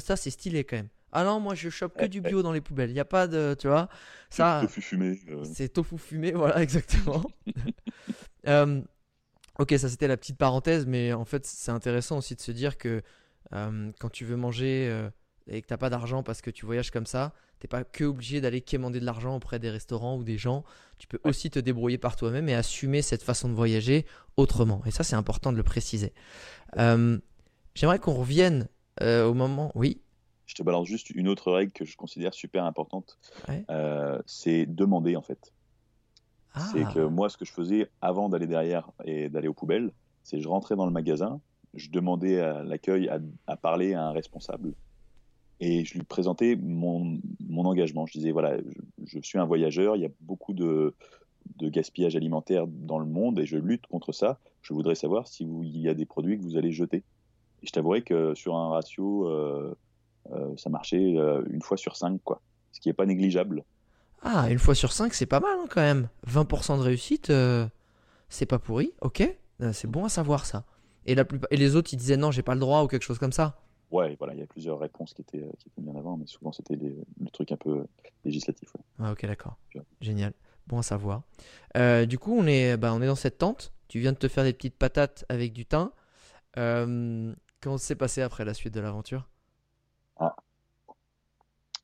ça 0.00 0.16
c'est 0.16 0.30
stylé 0.30 0.64
quand 0.64 0.76
même. 0.76 0.88
Ah 1.12 1.24
non, 1.24 1.40
moi 1.40 1.54
je 1.54 1.68
chope 1.68 1.96
que 1.98 2.06
du 2.06 2.20
bio 2.22 2.42
dans 2.42 2.52
les 2.52 2.62
poubelles, 2.62 2.90
il 2.90 2.96
y 2.96 3.00
a 3.00 3.04
pas 3.04 3.26
de, 3.26 3.54
tu 3.58 3.68
vois, 3.68 3.88
ça, 4.30 4.60
Tofu 4.62 4.80
fumé. 4.80 5.20
euh, 5.28 5.44
c'est 5.44 5.68
tofu 5.68 5.98
fumé, 5.98 6.32
voilà, 6.34 6.62
exactement. 6.62 7.22
Euh, 8.48 8.80
ok, 9.60 9.72
ça 9.78 9.88
c'était 9.88 10.08
la 10.08 10.16
petite 10.16 10.36
parenthèse, 10.36 10.84
mais 10.86 11.12
en 11.12 11.24
fait 11.24 11.46
c'est 11.46 11.70
intéressant 11.70 12.18
aussi 12.18 12.34
de 12.34 12.40
se 12.40 12.50
dire 12.50 12.76
que 12.76 13.02
euh, 13.52 13.92
quand 14.00 14.08
tu 14.08 14.24
veux 14.24 14.34
manger 14.34 14.92
et 15.46 15.62
que 15.62 15.66
t'as 15.68 15.76
pas 15.76 15.90
d'argent 15.90 16.24
parce 16.24 16.40
que 16.40 16.50
tu 16.50 16.66
voyages 16.66 16.90
comme 16.90 17.06
ça, 17.06 17.34
t'es 17.60 17.68
pas 17.68 17.84
que 17.84 18.02
obligé 18.02 18.40
d'aller 18.40 18.60
quémander 18.60 18.98
de 18.98 19.04
l'argent 19.04 19.36
auprès 19.36 19.60
des 19.60 19.70
restaurants 19.70 20.16
ou 20.16 20.24
des 20.24 20.38
gens. 20.38 20.64
Tu 20.98 21.06
peux 21.06 21.20
aussi 21.22 21.50
te 21.50 21.60
débrouiller 21.60 21.98
par 21.98 22.16
toi-même 22.16 22.48
et 22.48 22.54
assumer 22.54 23.00
cette 23.00 23.22
façon 23.22 23.48
de 23.48 23.54
voyager 23.54 24.06
autrement. 24.36 24.82
Et 24.86 24.90
ça 24.90 25.04
c'est 25.04 25.14
important 25.16 25.52
de 25.52 25.56
le 25.56 25.62
préciser. 25.62 26.12
J'aimerais 26.76 28.00
qu'on 28.00 28.14
revienne 28.14 28.66
au 29.00 29.34
moment. 29.34 29.70
Oui? 29.76 30.00
Je 30.52 30.56
te 30.56 30.62
balance 30.62 30.86
juste 30.86 31.08
une 31.10 31.28
autre 31.28 31.50
règle 31.50 31.72
que 31.72 31.86
je 31.86 31.96
considère 31.96 32.34
super 32.34 32.64
importante. 32.66 33.18
Ouais. 33.48 33.64
Euh, 33.70 34.20
c'est 34.26 34.66
demander, 34.66 35.16
en 35.16 35.22
fait. 35.22 35.52
Ah. 36.52 36.68
C'est 36.70 36.84
que 36.92 37.06
moi, 37.06 37.30
ce 37.30 37.38
que 37.38 37.46
je 37.46 37.52
faisais 37.52 37.88
avant 38.02 38.28
d'aller 38.28 38.46
derrière 38.46 38.90
et 39.06 39.30
d'aller 39.30 39.48
aux 39.48 39.54
poubelles, 39.54 39.92
c'est 40.24 40.40
je 40.40 40.48
rentrais 40.48 40.76
dans 40.76 40.84
le 40.84 40.92
magasin, 40.92 41.40
je 41.72 41.88
demandais 41.88 42.38
à 42.38 42.62
l'accueil 42.62 43.08
à, 43.08 43.18
à 43.46 43.56
parler 43.56 43.94
à 43.94 44.04
un 44.04 44.12
responsable 44.12 44.74
et 45.58 45.86
je 45.86 45.94
lui 45.94 46.02
présentais 46.02 46.54
mon, 46.56 47.18
mon 47.48 47.64
engagement. 47.64 48.04
Je 48.04 48.12
disais, 48.12 48.32
voilà, 48.32 48.58
je, 48.58 49.18
je 49.18 49.20
suis 49.22 49.38
un 49.38 49.46
voyageur, 49.46 49.96
il 49.96 50.02
y 50.02 50.06
a 50.06 50.10
beaucoup 50.20 50.52
de, 50.52 50.94
de 51.56 51.68
gaspillage 51.70 52.16
alimentaire 52.16 52.66
dans 52.66 52.98
le 52.98 53.06
monde 53.06 53.38
et 53.38 53.46
je 53.46 53.56
lutte 53.56 53.86
contre 53.86 54.12
ça. 54.12 54.38
Je 54.60 54.74
voudrais 54.74 54.96
savoir 54.96 55.28
si 55.28 55.46
vous, 55.46 55.62
il 55.62 55.78
y 55.78 55.88
a 55.88 55.94
des 55.94 56.04
produits 56.04 56.36
que 56.36 56.42
vous 56.42 56.58
allez 56.58 56.72
jeter. 56.72 57.02
Et 57.62 57.66
je 57.66 57.72
t'avouerai 57.72 58.02
que 58.02 58.34
sur 58.34 58.56
un 58.56 58.68
ratio, 58.68 59.26
euh, 59.28 59.30
euh, 59.30 59.74
ça 60.56 60.70
marchait 60.70 61.16
euh, 61.16 61.42
une 61.50 61.62
fois 61.62 61.76
sur 61.76 61.96
cinq, 61.96 62.20
quoi. 62.24 62.40
Ce 62.72 62.80
qui 62.80 62.88
n'est 62.88 62.94
pas 62.94 63.06
négligeable. 63.06 63.64
Ah, 64.22 64.50
une 64.50 64.58
fois 64.58 64.74
sur 64.74 64.92
cinq, 64.92 65.14
c'est 65.14 65.26
pas 65.26 65.40
mal 65.40 65.58
hein, 65.58 65.66
quand 65.68 65.80
même. 65.80 66.08
20% 66.28 66.78
de 66.78 66.82
réussite, 66.82 67.30
euh, 67.30 67.66
c'est 68.28 68.46
pas 68.46 68.58
pourri, 68.58 68.92
ok, 69.00 69.22
euh, 69.60 69.72
c'est 69.72 69.88
bon 69.88 70.04
à 70.04 70.08
savoir 70.08 70.46
ça. 70.46 70.64
Et, 71.06 71.14
la 71.14 71.24
plupart... 71.24 71.48
et 71.50 71.56
les 71.56 71.74
autres, 71.74 71.92
ils 71.92 71.96
disaient 71.96 72.16
non, 72.16 72.30
j'ai 72.30 72.42
pas 72.42 72.54
le 72.54 72.60
droit 72.60 72.82
ou 72.82 72.88
quelque 72.88 73.02
chose 73.02 73.18
comme 73.18 73.32
ça. 73.32 73.58
Ouais, 73.90 74.14
voilà, 74.18 74.32
il 74.32 74.40
y 74.40 74.42
a 74.42 74.46
plusieurs 74.46 74.78
réponses 74.78 75.12
qui 75.12 75.22
étaient, 75.22 75.44
qui 75.58 75.68
étaient 75.68 75.80
mises 75.80 75.90
en 75.90 75.98
avant, 75.98 76.16
mais 76.16 76.26
souvent 76.26 76.52
c'était 76.52 76.76
le 76.76 77.30
truc 77.32 77.52
un 77.52 77.56
peu 77.56 77.84
législatif. 78.24 78.74
Ouais. 78.74 78.80
Ah, 79.00 79.12
ok, 79.12 79.26
d'accord. 79.26 79.58
Génial. 80.00 80.32
Bon 80.66 80.78
à 80.78 80.82
savoir. 80.82 81.22
Euh, 81.76 82.06
du 82.06 82.18
coup, 82.18 82.34
on 82.34 82.46
est, 82.46 82.76
bah, 82.76 82.94
on 82.94 83.02
est 83.02 83.06
dans 83.06 83.16
cette 83.16 83.38
tente. 83.38 83.72
Tu 83.88 83.98
viens 83.98 84.12
de 84.12 84.16
te 84.16 84.28
faire 84.28 84.44
des 84.44 84.52
petites 84.52 84.76
patates 84.76 85.24
avec 85.28 85.52
du 85.52 85.66
thym. 85.66 85.90
Euh, 86.56 87.34
comment 87.60 87.78
s'est 87.78 87.96
passé 87.96 88.22
après 88.22 88.44
la 88.44 88.54
suite 88.54 88.72
de 88.72 88.80
l'aventure? 88.80 89.28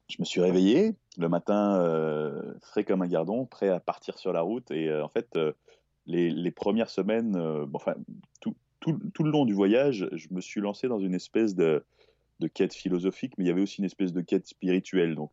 Je 0.09 0.17
me 0.19 0.25
suis 0.25 0.41
réveillé 0.41 0.95
le 1.19 1.29
matin, 1.29 1.79
euh, 1.81 2.55
frais 2.61 2.85
comme 2.85 3.03
un 3.03 3.07
gardon, 3.07 3.45
prêt 3.45 3.69
à 3.69 3.81
partir 3.81 4.19
sur 4.19 4.33
la 4.33 4.41
route. 4.41 4.71
Et 4.71 4.93
en 5.01 5.09
fait, 5.09 5.39
les, 6.07 6.31
les, 6.31 6.51
premières 6.51 6.91
semaines, 6.91 7.33
bon, 7.33 7.77
enfin, 7.77 7.95
tout, 8.41 8.55
tout, 8.81 8.99
tout, 9.13 9.23
le 9.23 9.31
long 9.31 9.45
du 9.45 9.53
voyage, 9.53 10.09
je 10.13 10.29
me 10.31 10.41
suis 10.41 10.61
lancé 10.61 10.89
dans 10.89 10.99
une 10.99 11.15
espèce 11.15 11.55
de, 11.55 11.85
de 12.41 12.47
quête 12.47 12.75
philosophique, 12.75 13.35
mais 13.37 13.45
il 13.45 13.49
y 13.49 13.51
avait 13.51 13.61
aussi 13.61 13.79
une 13.79 13.85
espèce 13.85 14.13
de 14.13 14.23
quête 14.23 14.47
spirituelle. 14.47 15.15
Donc, 15.15 15.33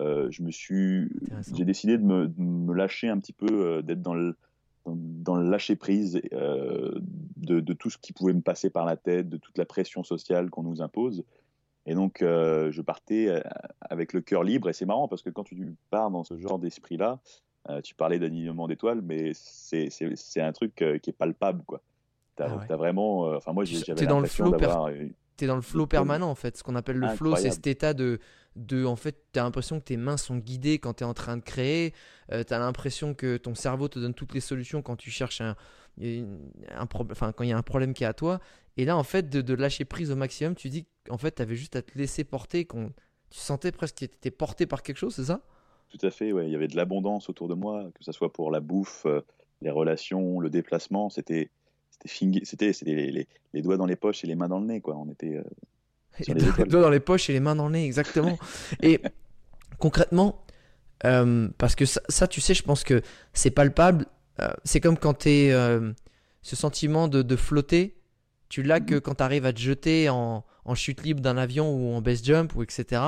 euh, 0.00 0.30
je 0.30 0.42
me 0.42 0.50
suis, 0.50 1.10
j'ai 1.54 1.64
décidé 1.64 1.98
de 1.98 2.04
me, 2.04 2.32
me, 2.38 2.74
lâcher 2.74 3.08
un 3.08 3.18
petit 3.18 3.34
peu, 3.34 3.46
euh, 3.50 3.82
d'être 3.82 4.00
dans 4.00 4.14
le, 4.14 4.36
dans, 4.86 5.36
le 5.36 5.48
lâcher 5.48 5.76
prise 5.76 6.20
euh, 6.32 6.98
de, 7.36 7.60
de, 7.60 7.72
tout 7.74 7.90
ce 7.90 7.98
qui 7.98 8.12
pouvait 8.12 8.32
me 8.32 8.40
passer 8.40 8.70
par 8.70 8.86
la 8.86 8.96
tête, 8.96 9.28
de 9.28 9.36
toute 9.36 9.58
la 9.58 9.66
pression 9.66 10.02
sociale 10.02 10.48
qu'on 10.50 10.62
nous 10.62 10.80
impose. 10.80 11.24
Et 11.86 11.94
donc, 11.94 12.18
je 12.20 12.80
partais 12.80 13.42
avec 13.80 14.12
le 14.12 14.20
cœur 14.20 14.44
libre. 14.44 14.68
Et 14.68 14.72
c'est 14.72 14.86
marrant 14.86 15.08
parce 15.08 15.22
que 15.22 15.30
quand 15.30 15.44
tu 15.44 15.74
pars 15.90 16.10
dans 16.10 16.24
ce 16.24 16.38
genre 16.38 16.58
d'esprit-là, 16.58 17.18
tu 17.82 17.94
parlais 17.94 18.18
d'alignement 18.18 18.68
d'étoiles, 18.68 19.02
mais 19.02 19.32
c'est 19.34 20.40
un 20.40 20.52
truc 20.52 20.76
qui 20.76 21.10
est 21.10 21.16
palpable, 21.16 21.62
quoi. 21.66 21.80
T'as 22.36 22.48
ah 22.68 22.76
vraiment, 22.76 23.22
enfin 23.36 23.52
moi 23.52 23.64
j'avais 23.64 24.06
l'impression 24.06 24.48
d'avoir 24.48 24.88
tu 25.36 25.44
es 25.44 25.48
dans 25.48 25.56
le 25.56 25.62
flow 25.62 25.86
permanent 25.86 26.28
en 26.28 26.34
fait. 26.34 26.56
Ce 26.56 26.62
qu'on 26.62 26.74
appelle 26.74 26.98
le 26.98 27.08
flow, 27.08 27.36
c'est 27.36 27.50
cet 27.50 27.66
état 27.66 27.94
de, 27.94 28.18
de 28.56 28.84
en 28.84 28.96
fait, 28.96 29.16
tu 29.32 29.38
as 29.38 29.42
l'impression 29.42 29.80
que 29.80 29.84
tes 29.84 29.96
mains 29.96 30.16
sont 30.16 30.36
guidées 30.36 30.78
quand 30.78 30.94
tu 30.94 31.04
es 31.04 31.06
en 31.06 31.14
train 31.14 31.36
de 31.36 31.42
créer. 31.42 31.94
Euh, 32.32 32.44
tu 32.44 32.52
as 32.52 32.58
l'impression 32.58 33.14
que 33.14 33.36
ton 33.36 33.54
cerveau 33.54 33.88
te 33.88 33.98
donne 33.98 34.14
toutes 34.14 34.34
les 34.34 34.40
solutions 34.40 34.82
quand 34.82 34.96
tu 34.96 35.10
cherches 35.10 35.40
un, 35.40 35.56
un 35.98 36.86
problème, 36.86 37.12
enfin 37.12 37.32
quand 37.32 37.44
il 37.44 37.50
y 37.50 37.52
a 37.52 37.58
un 37.58 37.62
problème 37.62 37.94
qui 37.94 38.04
est 38.04 38.06
à 38.06 38.14
toi. 38.14 38.40
Et 38.76 38.84
là, 38.84 38.96
en 38.96 39.02
fait, 39.02 39.28
de, 39.28 39.42
de 39.42 39.54
lâcher 39.54 39.84
prise 39.84 40.10
au 40.10 40.16
maximum, 40.16 40.54
tu 40.54 40.70
dis 40.70 40.86
qu'en 41.06 41.18
fait, 41.18 41.34
tu 41.34 41.42
avais 41.42 41.56
juste 41.56 41.76
à 41.76 41.82
te 41.82 41.96
laisser 41.98 42.24
porter, 42.24 42.64
qu'on, 42.64 42.90
tu 43.30 43.38
sentais 43.38 43.72
presque 43.72 43.94
que 43.94 43.98
tu 44.00 44.04
étais 44.04 44.30
porté 44.30 44.66
par 44.66 44.82
quelque 44.82 44.96
chose, 44.96 45.14
c'est 45.14 45.24
ça? 45.24 45.42
Tout 45.90 46.06
à 46.06 46.10
fait, 46.10 46.32
ouais. 46.32 46.46
Il 46.46 46.52
y 46.52 46.54
avait 46.54 46.68
de 46.68 46.76
l'abondance 46.76 47.28
autour 47.28 47.48
de 47.48 47.54
moi, 47.54 47.90
que 47.94 48.04
ce 48.04 48.12
soit 48.12 48.32
pour 48.32 48.50
la 48.50 48.60
bouffe, 48.60 49.04
euh, 49.04 49.20
les 49.60 49.70
relations, 49.70 50.40
le 50.40 50.48
déplacement. 50.48 51.10
C'était 51.10 51.50
c'était 52.04 52.72
les, 52.84 53.26
les, 53.52 53.62
doigts 53.62 53.76
dans 53.76 53.86
les 53.86 53.94
poches 53.94 54.24
et 54.24 54.26
les 54.26 54.34
mains 54.34 54.48
dans 54.48 54.58
le 54.58 54.66
nez, 54.66 54.80
quoi. 54.80 54.96
On 54.96 55.08
était 55.10 55.36
euh, 55.36 55.44
les, 56.26 56.64
doigts 56.66 56.82
dans 56.82 56.90
les 56.90 57.00
poches 57.00 57.30
et 57.30 57.32
les 57.32 57.40
mains 57.40 57.54
dans 57.54 57.66
le 57.66 57.74
nez, 57.74 57.84
exactement. 57.84 58.38
et 58.82 59.00
concrètement, 59.78 60.44
euh, 61.04 61.48
parce 61.58 61.74
que 61.74 61.84
ça, 61.84 62.26
tu 62.26 62.40
sais, 62.40 62.54
je 62.54 62.62
pense 62.62 62.84
que 62.84 63.02
c'est 63.32 63.50
palpable. 63.50 64.06
Euh, 64.40 64.52
c'est 64.64 64.80
comme 64.80 64.96
quand 64.96 65.14
tu 65.14 65.28
es 65.28 65.52
ce 66.42 66.56
sentiment 66.56 67.08
de, 67.08 67.22
de, 67.22 67.36
flotter. 67.36 67.96
Tu 68.48 68.62
l'as 68.62 68.80
que 68.80 68.96
mm-hmm. 68.96 69.00
quand 69.00 69.14
tu 69.16 69.22
arrives 69.22 69.46
à 69.46 69.52
te 69.52 69.60
jeter 69.60 70.08
en, 70.08 70.44
en 70.64 70.74
chute 70.74 71.02
libre 71.02 71.20
d'un 71.20 71.36
avion 71.36 71.72
ou 71.74 71.94
en 71.94 72.02
base 72.02 72.22
jump 72.24 72.54
ou 72.54 72.62
etc 72.62 73.00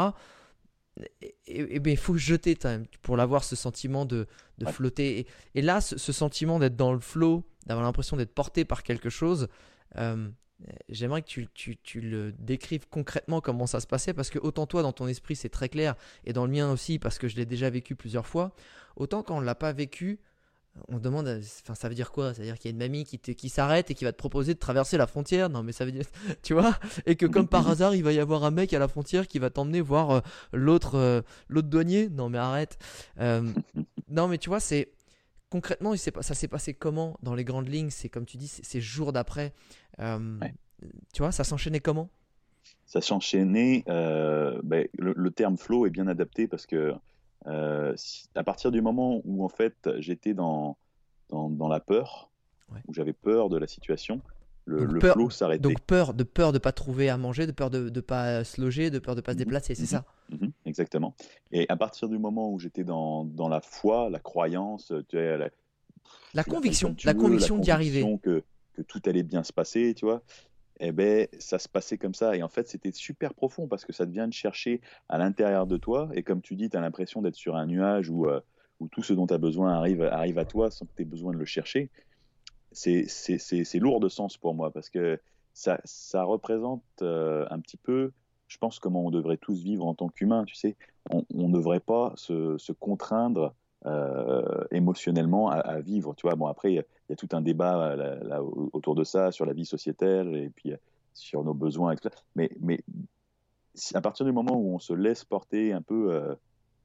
et, 1.47 1.81
ben 1.81 1.91
il 1.91 1.97
faut 1.97 2.17
jeter 2.17 2.57
pour 3.03 3.17
l'avoir 3.17 3.45
ce 3.45 3.57
sentiment 3.57 4.05
de, 4.05 4.27
de 4.59 4.67
flotter 4.67 5.27
et, 5.55 5.63
là 5.63 5.81
ce, 5.81 6.13
sentiment 6.13 6.59
d'être 6.59 6.77
dans 6.77 6.93
le 6.93 7.01
flow 7.01 7.45
d'avoir 7.67 7.85
l'impression 7.85 8.17
d'être 8.17 8.35
porté 8.35 8.65
par 8.65 8.83
quelque 8.83 9.11
chose 9.11 9.49
euh, 9.97 10.29
j'aimerais 10.89 11.23
que 11.23 11.27
tu, 11.27 11.49
tu, 11.53 11.77
tu, 11.79 12.01
le 12.01 12.33
décrives 12.33 12.87
concrètement 12.89 13.41
comment 13.41 13.67
ça 13.67 13.81
se 13.81 13.87
passait 13.89 14.15
parce 14.15 14.31
que 14.31 14.39
autant 14.39 14.67
toi 14.67 14.83
dans 14.83 14.93
ton 14.93 15.09
esprit 15.09 15.35
c'est 15.35 15.49
très 15.49 15.69
clair 15.69 15.97
et 16.25 16.33
dans 16.33 16.47
le 16.47 16.53
mien 16.53 16.71
aussi 16.71 17.01
parce 17.01 17.19
que 17.19 17.27
je 17.27 17.37
l'ai 17.37 17.47
déjà 17.47 17.71
vécu 17.71 17.97
plusieurs 17.97 18.27
fois 18.27 18.55
autant 18.95 19.25
quand 19.25 19.39
on 19.39 19.41
l'a 19.41 19.57
pas 19.57 19.73
vécu 19.73 20.21
on 20.89 20.99
demande, 20.99 21.41
enfin 21.63 21.75
ça 21.75 21.89
veut 21.89 21.95
dire 21.95 22.11
quoi? 22.11 22.35
Ça 22.35 22.41
veut 22.41 22.47
dire 22.47 22.59
qu'il 22.59 22.71
y 22.71 22.73
a 22.73 22.75
une 22.75 22.79
mamie 22.79 23.05
qui, 23.05 23.19
qui 23.19 23.49
s'arrête 23.49 23.91
et 23.91 23.95
qui 23.95 24.05
va 24.05 24.13
te 24.13 24.17
proposer 24.17 24.55
de 24.55 24.59
traverser 24.59 24.97
la 24.97 25.07
frontière? 25.07 25.49
Non 25.49 25.63
mais 25.63 25.73
ça 25.73 25.85
veut 25.85 25.93
dire, 25.93 26.05
tu 26.43 26.55
vois? 26.55 26.77
Et 27.07 27.17
que 27.17 27.27
comme 27.27 27.49
par 27.49 27.69
hasard, 27.69 27.95
il 27.95 28.03
va 28.03 28.13
y 28.13 28.19
avoir 28.19 28.45
un 28.45 28.51
mec 28.51 28.73
à 28.73 28.79
la 28.79 28.89
frontière 28.89 29.29
qui 29.29 29.39
va 29.39 29.51
t'emmener 29.51 29.81
voir 29.81 30.11
euh, 30.11 30.21
l'autre 30.53 30.97
euh, 30.97 31.23
l'autre 31.49 31.69
douanier? 31.69 32.09
Non 32.09 32.29
mais 32.29 32.39
arrête. 32.39 32.79
Euh, 33.21 33.49
non 34.09 34.29
mais 34.29 34.39
tu 34.39 34.49
vois, 34.49 34.61
c'est 34.61 34.93
concrètement, 35.49 35.95
ça 35.97 36.35
s'est 36.35 36.49
passé 36.49 36.75
comment 36.75 37.17
dans 37.23 37.35
les 37.35 37.45
grandes 37.45 37.69
lignes? 37.69 37.91
C'est 37.91 38.09
comme 38.09 38.27
tu 38.27 38.37
dis, 38.37 38.49
c'est 38.49 38.81
jours 38.81 39.13
d'après. 39.13 39.53
Tu 39.99 41.19
vois, 41.23 41.33
ça 41.33 41.45
s'enchaînait 41.45 41.81
comment? 41.81 42.11
Ça 42.85 43.01
s'enchaînait. 43.01 43.85
Ben, 43.87 44.89
le, 44.99 45.31
terme 45.31 45.57
flow 45.57 45.87
est 45.87 45.91
bien 45.91 46.09
adapté 46.09 46.49
parce 46.49 46.67
que 46.67 46.77
euh, 46.77 46.95
à 47.47 48.45
partir 48.45 48.71
du 48.71 48.81
moment 48.81 49.21
où 49.25 49.45
en 49.45 49.49
fait 49.49 49.89
j'étais 49.99 50.35
dans, 50.35 50.77
dans, 51.31 51.69
la 51.69 51.81
peur, 51.81 52.31
où 52.89 52.95
j'avais 52.95 53.13
peur 53.13 53.49
de 53.49 53.59
la 53.59 53.67
situation, 53.67 54.21
le, 54.67 54.85
le 54.85 55.01
flow 55.01 55.31
s'arrêtait. 55.31 55.61
Donc 55.61 55.81
peur 55.81 56.15
de 56.15 56.25
peur 56.25 56.53
de 56.53 56.59
pas 56.59 56.73
trouver 56.73 57.11
à 57.11 57.19
manger, 57.19 57.47
de 57.47 57.53
peur 57.53 57.71
de 57.71 57.91
ne 57.91 58.01
pas 58.01 58.45
se 58.45 58.61
loger, 58.61 58.91
de 58.91 58.99
peur 58.99 59.15
de 59.15 59.21
pas 59.21 59.33
se 59.33 59.37
mhm. 59.37 59.45
déplacer, 59.45 59.75
c'est 59.75 59.83
mhm. 59.83 59.89
ça? 59.89 60.05
Mhm. 60.31 60.53
Exactement. 60.65 61.15
Et 61.53 61.67
à 61.69 61.77
partir 61.77 62.09
du 62.09 62.19
moment 62.19 62.51
où 62.51 62.59
j'étais 62.59 62.85
dans, 62.85 63.25
dans, 63.25 63.49
la 63.49 63.61
foi, 63.61 64.09
la 64.11 64.21
croyance, 64.21 64.93
tu 65.09 65.17
la, 65.17 65.51
la, 66.33 66.45
conviction, 66.45 66.97
la 67.05 67.15
conviction 67.15 67.59
d'y 67.59 67.71
arriver, 67.71 68.05
que, 68.23 68.43
que 68.75 68.83
tout 68.83 69.03
allait 69.07 69.23
bien 69.23 69.43
se 69.43 69.53
passer, 69.53 69.95
tu 69.95 70.07
vois 70.07 70.23
eh 70.81 70.93
ben, 70.93 71.29
ça 71.39 71.59
se 71.59 71.69
passait 71.69 71.99
comme 71.99 72.15
ça. 72.15 72.37
Et 72.37 72.43
en 72.43 72.49
fait, 72.49 72.69
c'était 72.69 72.93
super 72.93 73.35
profond 73.35 73.69
parce 73.69 73.85
que 73.85 73.93
ça 73.93 74.07
devient 74.07 74.27
de 74.29 74.33
chercher 74.33 74.81
à 75.09 75.19
l'intérieur 75.19 75.67
de 75.67 75.77
toi. 75.77 76.09
Et 76.15 76.23
comme 76.23 76.43
tu 76.43 76.57
dis, 76.57 76.71
tu 76.71 76.77
as 76.77 76.81
l'impression 76.81 77.23
d'être 77.23 77.37
sur 77.37 77.57
un 77.57 77.67
nuage 77.67 78.11
où, 78.11 78.27
euh, 78.27 78.41
où 78.81 78.89
tout 78.89 79.03
ce 79.03 79.13
dont 79.13 79.27
tu 79.27 79.35
as 79.35 79.39
besoin 79.39 79.73
arrive, 79.73 80.03
arrive 80.03 80.39
à 80.39 80.45
toi 80.45 80.71
sans 80.71 80.87
que 80.87 80.93
tu 80.97 81.03
aies 81.03 81.07
besoin 81.07 81.33
de 81.33 81.39
le 81.39 81.45
chercher. 81.45 81.91
C'est 82.73 83.79
lourd 83.79 84.01
de 84.01 84.09
sens 84.09 84.37
pour 84.37 84.55
moi 84.55 84.73
parce 84.73 84.91
que 84.91 85.21
ça, 85.53 85.81
ça 85.85 86.25
représente 86.25 86.83
euh, 87.03 87.47
un 87.51 87.61
petit 87.61 87.77
peu, 87.77 88.13
je 88.49 88.59
pense, 88.59 88.81
comment 88.81 89.05
on 89.07 89.11
devrait 89.11 89.37
tous 89.37 89.63
vivre 89.63 89.87
en 89.87 89.95
tant 89.95 90.09
qu'humains. 90.09 90.45
Tu 90.45 90.57
sais, 90.57 90.77
on 91.11 91.25
ne 91.31 91.53
devrait 91.53 91.81
pas 91.81 92.13
se, 92.17 92.59
se 92.59 92.73
contraindre 92.73 93.55
émotionnellement 94.71 95.51
à, 95.51 95.81
vivre. 95.81 96.15
Tu 96.15 96.27
vois, 96.27 96.35
bon 96.37 96.47
après 96.47 96.73
il 96.73 96.77
y, 96.77 97.13
a 97.13 97.17
tout 97.17 97.29
un 97.33 97.41
débat 97.41 97.93
euh, 97.93 98.39
autour 98.73 98.95
de 98.95 99.05
ça 99.05 99.31
sur 99.31 99.45
la 99.45 99.53
vie 99.53 99.67
sociétale 99.67 100.35
et 100.37 100.49
puis 100.49 100.73
euh, 100.73 100.77
sur 101.13 101.45
nos 101.45 101.55
besoins, 101.55 101.93
etc. 101.93 102.15
Mais, 102.35 102.51
à 103.95 104.01
partir 104.01 104.25
du 104.25 104.33
moment 104.33 104.57
où 104.57 104.75
on 104.75 104.79
se 104.79 104.93
laisse 104.93 105.25
porter 105.25 105.73
un 105.73 105.83
peu 105.83 106.37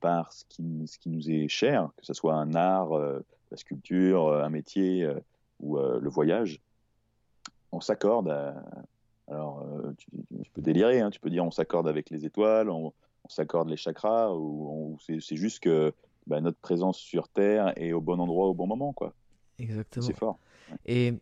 par 0.01 0.33
ce 0.33 0.43
qui, 0.49 0.88
ce 0.88 0.97
qui 0.97 1.09
nous 1.09 1.29
est 1.29 1.47
cher, 1.47 1.89
que 1.97 2.05
ce 2.05 2.13
soit 2.13 2.33
un 2.33 2.55
art, 2.55 2.89
la 2.89 3.57
sculpture, 3.57 4.33
un 4.33 4.49
métier 4.49 5.07
ou 5.59 5.77
le 5.77 6.09
voyage, 6.09 6.59
on 7.71 7.79
s'accorde. 7.79 8.55
Alors, 9.27 9.63
tu, 9.99 10.09
peux 10.51 10.62
délirer, 10.62 10.99
hein, 10.99 11.12
tu 11.12 11.19
peux 11.19 11.29
dire 11.29 11.45
on 11.45 11.51
s'accorde 11.51 11.88
avec 11.88 12.09
les 12.09 12.25
étoiles, 12.25 12.71
on, 12.71 12.91
on 13.23 13.29
s'accorde 13.29 13.69
les 13.69 13.77
chakras, 13.77 14.33
ou, 14.33 14.97
c'est 14.99 15.35
juste 15.35 15.59
que 15.59 15.93
bah, 16.30 16.42
notre 16.42 16.60
présence 16.60 16.98
sur 16.98 17.28
Terre 17.28 17.74
est 17.76 17.92
au 17.92 18.02
bon 18.02 18.20
endroit 18.20 18.48
au 18.48 18.54
bon 18.54 18.68
moment. 18.68 18.94
quoi. 18.94 19.13
Exactement. 19.58 20.06
C'est 20.06 20.15
fort. 20.15 20.39
Et 20.86 21.13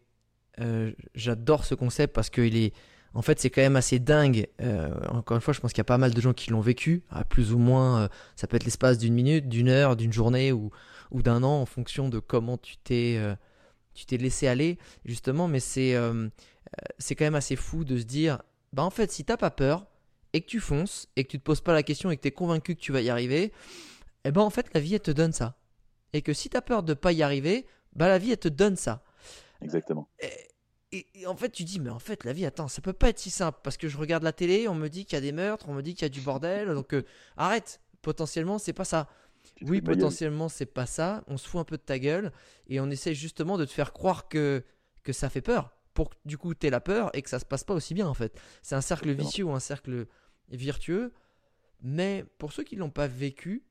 euh, 0.60 0.92
j'adore 1.16 1.66
ce 1.66 1.76
concept 1.76 2.14
parce 2.14 2.30
qu'il 2.30 2.58
est. 2.58 2.74
En 3.14 3.22
fait, 3.22 3.40
c'est 3.40 3.50
quand 3.50 3.62
même 3.62 3.78
assez 3.78 4.00
dingue. 4.00 4.48
Euh, 4.62 4.94
encore 5.10 5.36
une 5.38 5.42
fois, 5.42 5.54
je 5.54 5.60
pense 5.60 5.72
qu'il 5.72 5.80
y 5.80 5.82
a 5.82 5.86
pas 5.86 5.98
mal 5.98 6.14
de 6.14 6.22
gens 6.22 6.34
qui 6.34 6.52
l'ont 6.52 6.62
vécu, 6.62 7.04
à 7.10 7.24
plus 7.24 7.54
ou 7.54 7.58
moins. 7.58 8.02
Euh, 8.02 8.08
ça 8.36 8.48
peut 8.48 8.58
être 8.58 8.66
l'espace 8.66 8.98
d'une 8.98 9.14
minute, 9.14 9.48
d'une 9.50 9.70
heure, 9.70 9.96
d'une 9.96 10.14
journée 10.14 10.52
ou, 10.52 10.70
ou 11.12 11.24
d'un 11.24 11.42
an 11.42 11.62
en 11.62 11.66
fonction 11.66 12.10
de 12.10 12.20
comment 12.20 12.58
tu 12.58 12.78
t'es 12.78 13.20
tu 13.94 14.06
t'es 14.06 14.18
laissé 14.18 14.48
aller, 14.48 14.78
justement. 15.06 15.48
Mais 15.48 15.60
c'est 15.60 15.96
c'est 17.00 17.16
quand 17.16 17.26
même 17.26 17.36
assez 17.36 17.56
fou 17.56 17.86
de 17.86 17.98
se 17.98 18.04
dire 18.04 18.40
bah, 18.74 18.84
en 18.84 18.90
fait, 18.90 19.12
si 19.12 19.24
t'as 19.24 19.38
pas 19.38 19.52
peur 19.52 19.88
et 20.34 20.42
que 20.42 20.48
tu 20.48 20.60
fonces 20.60 21.08
et 21.16 21.24
que 21.24 21.30
tu 21.30 21.40
te 21.40 21.44
poses 21.44 21.62
pas 21.62 21.74
la 21.74 21.84
question 21.84 22.12
et 22.12 22.18
que 22.18 22.22
tu 22.22 22.28
es 22.28 22.32
convaincu 22.32 22.76
que 22.76 22.82
tu 22.82 22.92
vas 22.92 23.02
y 23.02 23.10
arriver, 23.10 23.54
eh 24.28 24.32
ben 24.32 24.42
en 24.42 24.50
fait 24.50 24.74
la 24.74 24.80
vie 24.80 24.96
elle 24.96 25.02
te 25.02 25.12
donne 25.12 25.34
ça. 25.34 25.58
Et 26.14 26.22
que 26.22 26.34
si 26.34 26.50
tu 26.50 26.58
as 26.58 26.62
peur 26.62 26.84
de 26.84 26.94
pas 26.94 27.12
y 27.12 27.24
arriver, 27.24 27.66
bah 27.94 28.08
la 28.08 28.18
vie 28.18 28.32
elle 28.32 28.38
te 28.38 28.48
donne 28.48 28.76
ça. 28.76 29.04
Exactement. 29.62 30.10
Et, 30.92 31.26
en 31.26 31.36
fait 31.36 31.50
tu 31.50 31.64
dis 31.64 31.80
mais 31.80 31.90
en 31.90 32.00
fait 32.00 32.24
la 32.24 32.32
vie 32.32 32.46
attends 32.46 32.70
ça 32.70 32.82
peut 32.82 32.94
pas 32.94 33.10
être 33.10 33.20
si 33.20 33.30
simple 33.30 33.60
parce 33.62 33.76
que 33.76 33.90
je 33.90 33.98
regarde 33.98 34.24
la 34.24 34.32
télé 34.32 34.70
on 34.70 34.74
me 34.74 34.88
dit 34.88 35.04
qu'il 35.04 35.16
y 35.16 35.18
a 35.18 35.22
des 35.22 35.34
meurtres 35.34 35.68
on 35.68 35.74
me 35.74 35.82
dit 35.82 35.94
qu'il 35.94 36.04
y 36.04 36.06
a 36.06 36.10
du 36.10 36.22
bordel 36.22 36.74
donc 36.74 36.94
euh, 36.94 37.04
arrête 37.36 37.82
potentiellement 38.02 38.58
c'est 38.58 38.72
pas 38.72 38.86
ça. 38.86 39.10
oui 39.64 39.82
potentiellement 39.82 40.48
c'est 40.48 40.66
pas 40.66 40.86
ça 40.86 41.26
on 41.28 41.36
se 41.38 41.46
fout 41.46 41.60
un 41.60 41.66
peu 41.66 41.76
de 41.76 41.82
ta 41.82 42.00
gueule 42.00 42.32
et 42.68 42.80
on 42.80 42.90
essaie 42.90 43.14
justement 43.14 43.58
de 43.58 43.66
te 43.66 43.72
faire 43.72 43.92
croire 43.92 44.30
que 44.30 44.64
que 45.04 45.12
ça 45.12 45.30
fait 45.30 45.42
peur 45.42 45.76
pour 45.94 46.12
que 46.12 46.16
du 46.24 46.38
coup 46.38 46.56
tu 46.56 46.68
aies 46.68 46.70
la 46.70 46.80
peur 46.80 47.10
et 47.14 47.22
que 47.22 47.30
ça 47.30 47.40
se 47.40 47.46
passe 47.46 47.66
pas 47.66 47.74
aussi 47.74 47.94
bien 47.94 48.08
en 48.08 48.14
fait. 48.14 48.40
C'est 48.62 48.76
un 48.76 48.82
cercle 48.82 49.12
vicieux 49.12 49.44
ou 49.44 49.52
un 49.52 49.60
cercle 49.60 50.08
virtueux 50.50 51.12
mais 51.82 52.24
pour 52.38 52.54
ceux 52.54 52.64
qui 52.64 52.78
l'ont 52.78 52.90
pas 52.90 53.08
vécu 53.08 53.67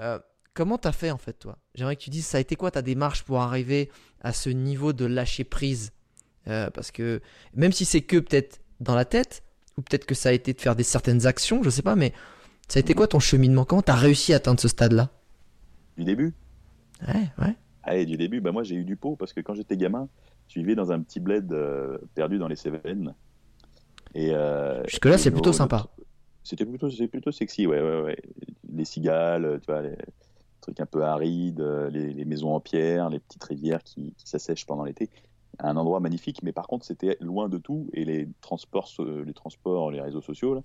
euh, 0.00 0.18
comment 0.54 0.78
t'as 0.78 0.92
fait 0.92 1.10
en 1.10 1.18
fait, 1.18 1.34
toi? 1.34 1.58
J'aimerais 1.74 1.96
que 1.96 2.02
tu 2.02 2.10
dises, 2.10 2.26
ça 2.26 2.38
a 2.38 2.40
été 2.40 2.56
quoi 2.56 2.70
ta 2.70 2.82
démarche 2.82 3.24
pour 3.24 3.40
arriver 3.40 3.90
à 4.20 4.32
ce 4.32 4.50
niveau 4.50 4.92
de 4.92 5.04
lâcher 5.04 5.44
prise? 5.44 5.92
Euh, 6.48 6.70
Parce 6.70 6.90
que 6.90 7.20
même 7.54 7.72
si 7.72 7.84
c'est 7.84 8.02
que 8.02 8.18
peut-être 8.18 8.60
dans 8.80 8.94
la 8.94 9.04
tête, 9.04 9.42
ou 9.76 9.82
peut-être 9.82 10.06
que 10.06 10.14
ça 10.14 10.30
a 10.30 10.32
été 10.32 10.52
de 10.52 10.60
faire 10.60 10.76
des 10.76 10.82
certaines 10.84 11.26
actions, 11.26 11.62
je 11.62 11.70
sais 11.70 11.82
pas, 11.82 11.96
mais 11.96 12.12
ça 12.68 12.78
a 12.78 12.80
été 12.80 12.94
quoi 12.94 13.08
ton 13.08 13.20
cheminement? 13.20 13.64
Comment 13.64 13.82
t'as 13.82 13.94
réussi 13.94 14.32
à 14.32 14.36
atteindre 14.36 14.60
ce 14.60 14.68
stade-là? 14.68 15.10
Du 15.96 16.04
début 16.04 16.34
Ouais, 17.06 17.28
ouais. 17.38 17.54
Allez, 17.82 18.06
du 18.06 18.16
début, 18.16 18.40
bah 18.40 18.52
moi 18.52 18.62
j'ai 18.64 18.74
eu 18.74 18.84
du 18.84 18.96
pot 18.96 19.16
parce 19.16 19.32
que 19.32 19.40
quand 19.40 19.54
j'étais 19.54 19.76
gamin, 19.76 20.08
je 20.48 20.58
vivais 20.58 20.74
dans 20.74 20.90
un 20.92 21.00
petit 21.00 21.20
bled 21.20 21.52
euh, 21.52 21.98
perdu 22.14 22.38
dans 22.38 22.48
les 22.48 22.56
Cévennes. 22.56 23.14
Et 24.14 24.30
euh, 24.32 24.82
Jusque-là, 24.86 25.18
c'est 25.18 25.30
plutôt 25.30 25.52
sympa. 25.52 25.86
C'était 26.46 26.64
plutôt, 26.64 26.88
c'est 26.90 27.08
plutôt 27.08 27.32
sexy, 27.32 27.66
ouais, 27.66 27.80
ouais, 27.80 28.00
ouais. 28.02 28.16
Les 28.72 28.84
cigales, 28.84 29.58
tu 29.62 29.72
vois, 29.72 29.82
les 29.82 29.96
trucs 30.60 30.78
un 30.80 30.86
peu 30.86 31.02
arides, 31.02 31.60
euh, 31.60 31.90
les, 31.90 32.12
les 32.12 32.24
maisons 32.24 32.54
en 32.54 32.60
pierre, 32.60 33.10
les 33.10 33.18
petites 33.18 33.42
rivières 33.44 33.82
qui, 33.82 34.14
qui 34.16 34.28
s'assèchent 34.28 34.64
pendant 34.66 34.84
l'été. 34.84 35.10
Un 35.58 35.76
endroit 35.76 36.00
magnifique, 36.00 36.42
mais 36.42 36.52
par 36.52 36.66
contre, 36.66 36.84
c'était 36.84 37.16
loin 37.20 37.48
de 37.48 37.56
tout 37.58 37.88
et 37.94 38.04
les 38.04 38.28
transports, 38.42 38.88
les 39.24 39.32
transports, 39.32 39.90
les 39.90 40.00
réseaux 40.00 40.20
sociaux, 40.20 40.54
là, 40.54 40.60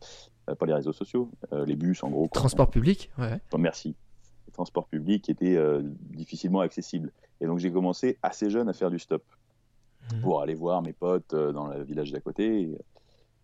euh, 0.49 0.55
pas 0.55 0.65
les 0.65 0.73
réseaux 0.73 0.91
sociaux, 0.93 1.31
euh, 1.53 1.65
les 1.65 1.75
bus 1.77 2.03
en 2.03 2.09
gros. 2.11 2.27
quoi. 2.27 2.39
Transport 2.41 2.69
public 2.69 3.09
Ouais. 3.17 3.39
Bon, 3.51 3.57
merci. 3.57 3.95
Les 4.47 4.51
transports 4.53 4.87
publics 4.87 5.29
étaient 5.29 5.55
euh, 5.55 5.81
difficilement 5.83 6.59
accessibles. 6.59 7.11
Et 7.39 7.45
donc 7.47 7.57
j'ai 7.59 7.71
commencé 7.71 8.17
assez 8.21 8.49
jeune 8.49 8.69
à 8.69 8.73
faire 8.73 8.89
du 8.91 8.99
stop 8.99 9.23
Mhm. 10.13 10.21
pour 10.21 10.41
aller 10.41 10.55
voir 10.55 10.81
mes 10.81 10.93
potes 10.93 11.33
dans 11.35 11.67
le 11.67 11.83
village 11.83 12.11
d'à 12.11 12.19
côté. 12.19 12.61
Et, 12.63 12.77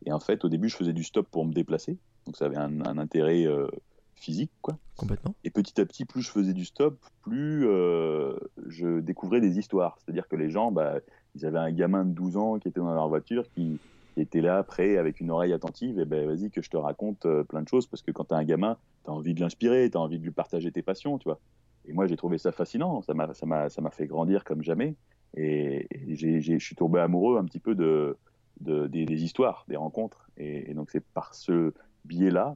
et 0.07 0.11
en 0.11 0.19
fait, 0.19 0.43
au 0.43 0.49
début, 0.49 0.69
je 0.69 0.75
faisais 0.75 0.91
du 0.91 1.03
stop 1.03 1.27
pour 1.29 1.45
me 1.45 1.53
déplacer. 1.53 1.97
Donc 2.27 2.35
ça 2.37 2.45
avait 2.45 2.57
un, 2.57 2.81
un 2.81 2.97
intérêt 2.97 3.45
euh, 3.45 3.67
physique, 4.15 4.51
quoi. 4.61 4.77
Complètement. 4.97 5.33
Et 5.43 5.49
petit 5.49 5.79
à 5.79 5.85
petit, 5.85 6.05
plus 6.05 6.21
je 6.21 6.29
faisais 6.29 6.53
du 6.53 6.65
stop, 6.65 6.99
plus 7.21 7.65
euh, 7.67 8.37
je 8.67 8.99
découvrais 8.99 9.39
des 9.39 9.57
histoires. 9.57 9.97
C'est-à-dire 9.99 10.27
que 10.27 10.35
les 10.35 10.49
gens, 10.49 10.71
bah, 10.71 10.99
ils 11.35 11.45
avaient 11.45 11.57
un 11.59 11.71
gamin 11.71 12.03
de 12.03 12.11
12 12.11 12.35
ans 12.35 12.59
qui 12.59 12.67
était 12.67 12.81
dans 12.81 12.93
leur 12.93 13.07
voiture, 13.07 13.45
qui, 13.55 13.79
qui 14.13 14.21
était 14.21 14.41
là, 14.41 14.63
prêt, 14.63 14.97
avec 14.97 15.21
une 15.21 15.31
oreille 15.31 15.53
attentive. 15.53 15.99
Et 15.99 16.05
ben 16.05 16.27
vas-y, 16.27 16.51
que 16.51 16.61
je 16.61 16.69
te 16.69 16.75
raconte 16.77 17.25
euh, 17.25 17.43
plein 17.45 17.61
de 17.61 17.67
choses. 17.69 17.87
Parce 17.87 18.01
que 18.01 18.11
quand 18.11 18.25
tu 18.25 18.33
as 18.33 18.37
un 18.37 18.43
gamin, 18.43 18.77
tu 19.05 19.09
as 19.11 19.13
envie 19.13 19.33
de 19.33 19.39
l'inspirer, 19.39 19.89
tu 19.89 19.97
as 19.97 20.01
envie 20.01 20.19
de 20.19 20.23
lui 20.23 20.31
partager 20.31 20.71
tes 20.71 20.81
passions, 20.81 21.17
tu 21.17 21.29
vois. 21.29 21.39
Et 21.85 21.93
moi, 21.93 22.07
j'ai 22.07 22.17
trouvé 22.17 22.37
ça 22.37 22.51
fascinant. 22.51 23.01
Ça 23.03 23.13
m'a, 23.13 23.33
ça 23.33 23.45
m'a, 23.45 23.69
ça 23.69 23.81
m'a 23.81 23.91
fait 23.91 24.07
grandir 24.07 24.43
comme 24.43 24.63
jamais. 24.63 24.97
Et, 25.37 25.87
et 25.91 26.15
j'ai, 26.15 26.41
j'ai- 26.41 26.59
je 26.59 26.65
suis 26.65 26.75
tombé 26.75 26.99
amoureux 26.99 27.37
un 27.37 27.45
petit 27.45 27.59
peu 27.59 27.75
de, 27.75 28.17
de- 28.59 28.87
des, 28.87 29.05
des 29.05 29.23
histoires, 29.23 29.63
des 29.67 29.77
rencontres. 29.77 30.27
Et, 30.37 30.71
et 30.71 30.73
donc, 30.73 30.89
c'est 30.91 31.05
par 31.13 31.33
ce 31.35 31.71
biais-là 32.07 32.55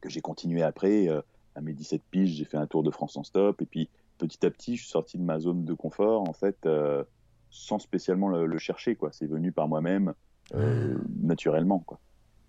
que 0.00 0.08
j'ai 0.08 0.20
continué 0.20 0.62
après. 0.62 1.08
euh, 1.08 1.20
à 1.56 1.60
mes 1.60 1.72
17 1.72 2.02
piges, 2.10 2.30
j'ai 2.36 2.44
fait 2.44 2.56
un 2.56 2.66
tour 2.66 2.82
de 2.82 2.90
France 2.90 3.16
en 3.16 3.24
stop. 3.24 3.60
Et 3.60 3.66
puis, 3.66 3.88
petit 4.18 4.46
à 4.46 4.50
petit, 4.50 4.76
je 4.76 4.82
suis 4.82 4.90
sorti 4.90 5.18
de 5.18 5.22
ma 5.24 5.40
zone 5.40 5.64
de 5.64 5.74
confort, 5.74 6.28
en 6.28 6.32
fait, 6.32 6.56
euh, 6.64 7.02
sans 7.50 7.78
spécialement 7.78 8.28
le, 8.28 8.46
le 8.46 8.58
chercher. 8.58 8.94
quoi. 8.94 9.10
C'est 9.12 9.26
venu 9.26 9.50
par 9.52 9.68
moi-même, 9.68 10.14
euh, 10.54 10.96
naturellement. 11.20 11.80
Quoi. 11.80 11.98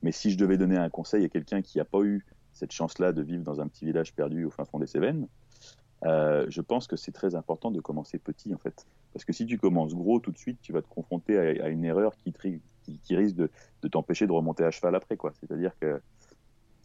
Mais 0.03 0.11
si 0.11 0.31
je 0.31 0.37
devais 0.37 0.57
donner 0.57 0.77
un 0.77 0.89
conseil 0.89 1.25
à 1.25 1.29
quelqu'un 1.29 1.61
qui 1.61 1.79
n'a 1.79 1.85
pas 1.85 2.01
eu 2.03 2.25
cette 2.53 2.71
chance-là 2.71 3.11
de 3.11 3.21
vivre 3.21 3.43
dans 3.43 3.59
un 3.59 3.67
petit 3.67 3.85
village 3.85 4.13
perdu 4.13 4.45
au 4.45 4.51
fin 4.51 4.65
fond 4.65 4.77
des 4.79 4.87
Cévennes, 4.87 5.27
euh, 6.05 6.45
je 6.49 6.61
pense 6.61 6.87
que 6.87 6.95
c'est 6.95 7.11
très 7.11 7.35
important 7.35 7.71
de 7.71 7.79
commencer 7.81 8.19
petit, 8.19 8.53
en 8.53 8.57
fait. 8.59 8.85
Parce 9.13 9.25
que 9.25 9.33
si 9.33 9.45
tu 9.45 9.57
commences 9.57 9.93
gros 9.95 10.19
tout 10.19 10.31
de 10.31 10.37
suite, 10.37 10.59
tu 10.61 10.73
vas 10.73 10.81
te 10.81 10.87
confronter 10.87 11.37
à, 11.37 11.65
à 11.65 11.69
une 11.69 11.85
erreur 11.85 12.15
qui, 12.17 12.33
qui, 12.83 12.99
qui 12.99 13.15
risque 13.15 13.35
de, 13.35 13.49
de 13.83 13.87
t'empêcher 13.87 14.27
de 14.27 14.31
remonter 14.31 14.63
à 14.63 14.71
cheval 14.71 14.95
après. 14.95 15.17
quoi. 15.17 15.31
C'est-à-dire 15.39 15.71
que 15.81 16.01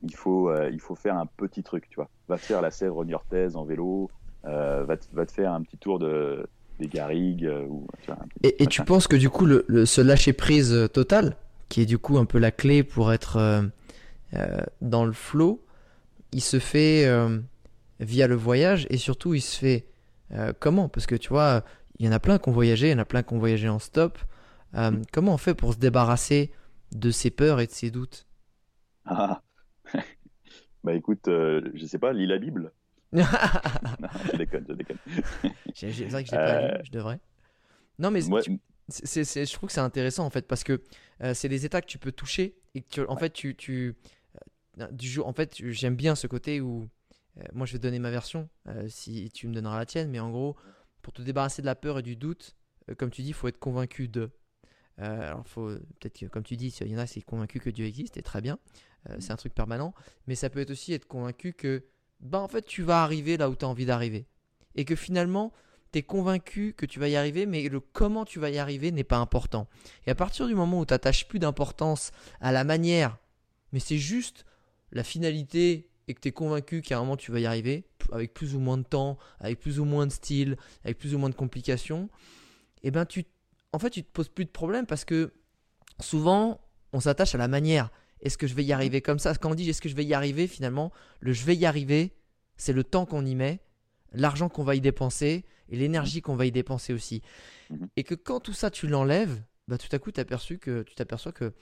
il 0.03 0.15
faut, 0.15 0.51
euh, 0.51 0.69
il 0.71 0.81
faut 0.81 0.95
faire 0.95 1.17
un 1.17 1.27
petit 1.27 1.63
truc, 1.63 1.89
tu 1.89 1.97
vois. 1.97 2.09
Va 2.29 2.37
te 2.37 2.45
faire 2.45 2.61
la 2.61 2.71
Sèvre 2.71 3.05
niortaise 3.05 3.57
en 3.57 3.65
vélo, 3.65 4.11
euh, 4.45 4.85
va, 4.85 4.97
te, 4.97 5.07
va 5.13 5.25
te 5.25 5.33
faire 5.33 5.53
un 5.53 5.63
petit 5.63 5.79
tour 5.79 5.99
de, 5.99 6.47
des 6.79 6.87
Garrigues. 6.89 7.47
euh, 7.47 7.65
ou, 7.65 7.87
tu 8.03 8.11
vois, 8.11 8.21
un 8.23 8.27
petit 8.29 8.41
Et, 8.43 8.63
et 8.63 8.67
tu 8.67 8.83
penses 8.85 9.09
que 9.09 9.17
du 9.17 9.31
coup, 9.31 9.47
le, 9.47 9.65
le- 9.69 9.87
ce 9.87 10.01
lâcher 10.03 10.33
prise 10.35 10.73
euh, 10.73 10.87
total, 10.87 11.37
qui 11.69 11.81
est 11.81 11.87
du 11.87 11.99
coup 11.99 12.19
un 12.19 12.27
peu 12.27 12.39
la 12.39 12.51
clé 12.51 12.83
pour 12.85 13.13
être 13.13 13.63
dans 14.81 15.05
le 15.05 15.13
flow, 15.13 15.65
il 16.33 16.43
se 16.43 16.59
fait 16.59 17.07
via 17.99 18.27
le 18.27 18.35
voyage 18.35 18.87
et 18.91 18.99
surtout 18.99 19.35
il 19.35 19.41
se 19.41 19.59
fait 19.59 19.87
comment? 20.61 20.89
Parce 20.89 21.07
que 21.07 21.15
tu 21.17 21.31
vois, 21.31 21.65
il 21.99 22.07
y 22.07 22.09
en 22.09 22.13
a 22.13 22.21
plein 22.21 22.39
qui 22.39 22.49
ont 22.49 22.53
voyagé, 22.53 22.89
il 22.89 22.93
y 22.93 22.95
en 22.95 22.99
a 22.99 23.05
plein 23.05 23.23
qui 23.23 23.35
ont 23.35 23.39
voyagé 23.39 23.69
en 23.69 23.79
stop. 23.79 24.19
Euh, 24.75 25.03
comment 25.13 25.35
on 25.35 25.39
fait 25.39 25.55
pour 25.55 25.73
se 25.75 25.79
débarrasser 25.79 26.53
de 26.93 27.11
ses 27.11 27.31
peurs 27.31 27.61
et 27.61 27.67
de 27.67 27.73
ses 27.73 27.91
doutes? 27.91 28.27
Ah. 29.05 29.43
bah 30.85 30.95
écoute, 30.95 31.29
euh, 31.29 31.63
je 31.75 31.87
sais 31.87 31.99
pas, 31.99 32.13
lis 32.13 32.27
la 32.27 32.39
Bible. 32.39 32.73
Non, 33.13 34.09
je 34.33 34.37
déconne, 34.37 34.67
je 34.69 34.75
déconne. 34.75 34.99
C'est 35.75 35.91
vrai 36.09 36.23
que 36.25 36.29
je 36.31 36.35
l'ai 36.37 36.39
pas 36.39 36.57
Euh, 36.57 36.79
lu, 36.79 36.85
je 36.85 36.91
devrais. 36.91 37.21
Non, 37.99 38.11
mais 38.11 38.21
tu- 38.23 38.61
je 38.89 39.53
trouve 39.53 39.69
que 39.69 39.73
c'est 39.73 39.81
intéressant 39.81 40.25
en 40.27 40.31
fait 40.31 40.47
parce 40.47 40.65
que 40.65 40.83
euh, 41.23 41.35
c'est 41.35 41.49
des 41.49 41.65
états 41.67 41.81
que 41.81 41.87
tu 41.87 41.99
peux 41.99 42.13
toucher 42.13 42.57
et 42.75 42.83
que 42.83 42.89
tu- 42.89 43.01
en 43.07 43.17
fait 43.17 43.31
tu, 43.31 43.57
tu 43.57 43.97
euh, 44.81 44.87
du 44.93 45.09
jour 45.09 45.27
en 45.27 45.33
fait 45.33 45.55
j'aime 45.73 45.97
bien 45.97 46.15
ce 46.15 46.27
côté 46.27 46.61
où 46.61 46.89
euh, 47.39 47.43
moi 47.53 47.67
je 47.67 47.73
vais 47.73 47.79
te 47.79 47.83
donner 47.83 47.99
ma 47.99 48.11
version 48.11 48.49
euh, 48.69 48.87
si 48.89 49.31
tu 49.31 49.49
me 49.49 49.55
donneras 49.55 49.79
la 49.79 49.87
tienne 49.87 50.11
mais 50.11 50.21
en 50.21 50.31
gros 50.31 50.57
pour 51.03 51.13
te 51.13 51.23
débarrasser 51.23 51.63
de 51.63 51.67
la 51.67 51.75
peur 51.75 51.99
et 51.99 52.03
du 52.03 52.17
doute 52.17 52.57
euh, 52.91 52.95
comme 52.95 53.11
tu 53.11 53.23
dis 53.23 53.29
il 53.31 53.35
faut 53.35 53.49
être 53.49 53.59
convaincu 53.59 54.09
de 54.09 54.31
Euh, 55.01 55.31
alors 55.31 55.47
faut 55.47 55.69
peut-être 55.69 56.19
que 56.19 56.27
comme 56.27 56.43
tu 56.43 56.57
dis 56.57 56.69
il 56.69 56.89
y 56.89 56.97
en 56.97 56.99
a 56.99 57.07
c'est 57.07 57.21
convaincu 57.21 57.61
que 57.61 57.71
Dieu 57.71 57.87
existe 57.87 58.17
et 58.17 58.23
très 58.23 58.41
bien. 58.41 58.59
Euh, 59.11 59.17
c'est 59.21 59.33
un 59.33 59.37
truc 59.37 59.55
permanent. 59.55 59.95
Mais 60.27 60.35
ça 60.35 60.51
peut 60.51 60.61
être 60.61 60.71
aussi 60.71 60.93
être 60.93 61.07
convaincu 61.07 61.53
que 61.53 61.85
bah 62.21 62.41
en 62.41 62.49
fait 62.49 62.65
tu 62.65 62.83
vas 62.83 63.03
arriver 63.03 63.37
là 63.37 63.51
où 63.51 63.57
tu 63.57 63.65
as 63.65 63.69
envie 63.69 63.87
d'arriver. 63.87 64.27
Et 64.75 64.85
que 64.85 64.97
finalement 64.97 65.53
tu 65.93 65.99
es 65.99 66.03
convaincu 66.03 66.75
que 66.75 66.87
tu 66.87 66.99
vas 66.99 67.09
y 67.09 67.17
arriver, 67.17 67.47
mais 67.47 67.69
le 67.69 67.81
comment 67.81 68.25
tu 68.25 68.39
vas 68.39 68.51
y 68.51 68.59
arriver 68.59 68.91
n'est 68.91 69.05
pas 69.05 69.19
important. 69.19 69.69
Et 70.07 70.11
à 70.11 70.15
partir 70.15 70.47
du 70.47 70.55
moment 70.55 70.81
où 70.81 70.87
tu 70.87 70.95
n'attaches 70.95 71.29
plus 71.29 71.39
d'importance 71.39 72.11
à 72.41 72.53
la 72.53 72.65
manière, 72.65 73.19
mais 73.73 73.81
c'est 73.81 73.99
juste 73.99 74.45
la 74.93 75.05
finalité 75.05 75.89
et 76.09 76.15
que 76.15 76.21
tu 76.21 76.29
es 76.29 76.33
convaincu 76.33 76.83
qu'à 76.83 76.97
un 76.97 77.01
moment 77.01 77.17
tu 77.17 77.33
vas 77.33 77.41
y 77.41 77.47
arriver, 77.47 77.85
avec 78.13 78.33
plus 78.33 78.55
ou 78.55 78.61
moins 78.61 78.79
de 78.79 78.85
temps, 78.85 79.19
avec 79.41 79.59
plus 79.59 79.81
ou 79.81 79.85
moins 79.85 80.07
de 80.07 80.13
style, 80.13 80.57
avec 80.85 80.99
plus 80.99 81.15
ou 81.15 81.19
moins 81.19 81.31
de 81.31 81.35
complications, 81.35 82.09
et 82.83 82.91
ben 82.91 83.05
tu, 83.05 83.25
en 83.77 83.79
fait, 83.79 83.91
tu 83.91 84.03
te 84.03 84.11
poses 84.11 84.31
plus 84.31 84.47
de 84.47 84.51
problème 84.51 84.87
parce 84.87 85.05
que 85.05 85.35
souvent 86.01 86.63
on 86.95 87.01
s'attache 87.01 87.35
à 87.35 87.39
la 87.39 87.47
manière. 87.47 87.91
Est-ce 88.23 88.39
que 88.39 88.47
je 88.47 88.55
vais 88.55 88.65
y 88.65 88.73
arriver 88.73 89.03
comme 89.03 89.19
ça? 89.19 89.35
Quand 89.35 89.51
on 89.51 89.55
dit 89.55 89.69
est-ce 89.69 89.83
que 89.83 89.91
je 89.91 89.95
vais 89.95 90.05
y 90.05 90.15
arriver, 90.15 90.47
finalement, 90.47 90.93
le 91.21 91.35
je 91.35 91.45
vais 91.45 91.55
y 91.55 91.67
arriver, 91.67 92.17
c'est 92.57 92.73
le 92.73 92.85
temps 92.85 93.05
qu'on 93.05 93.27
y 93.27 93.35
met, 93.35 93.61
l'argent 94.13 94.49
qu'on 94.49 94.65
va 94.65 94.77
y 94.77 94.81
dépenser 94.81 95.45
et 95.69 95.77
l'énergie 95.77 96.23
qu'on 96.23 96.37
va 96.37 96.47
y 96.47 96.53
dépenser 96.53 96.95
aussi. 96.95 97.21
Mhm. 97.69 97.89
Et 97.97 98.03
que 98.03 98.15
quand 98.15 98.41
tout 98.41 98.55
ça 98.55 98.71
tu 98.71 98.87
l'enlèves, 98.87 99.43
bah 99.69 99.77
tout 99.77 99.95
à 99.95 99.99
coup 99.99 100.11
que 100.11 100.83
tu 100.83 100.95
t'aperçois 100.95 101.33
que 101.33 101.53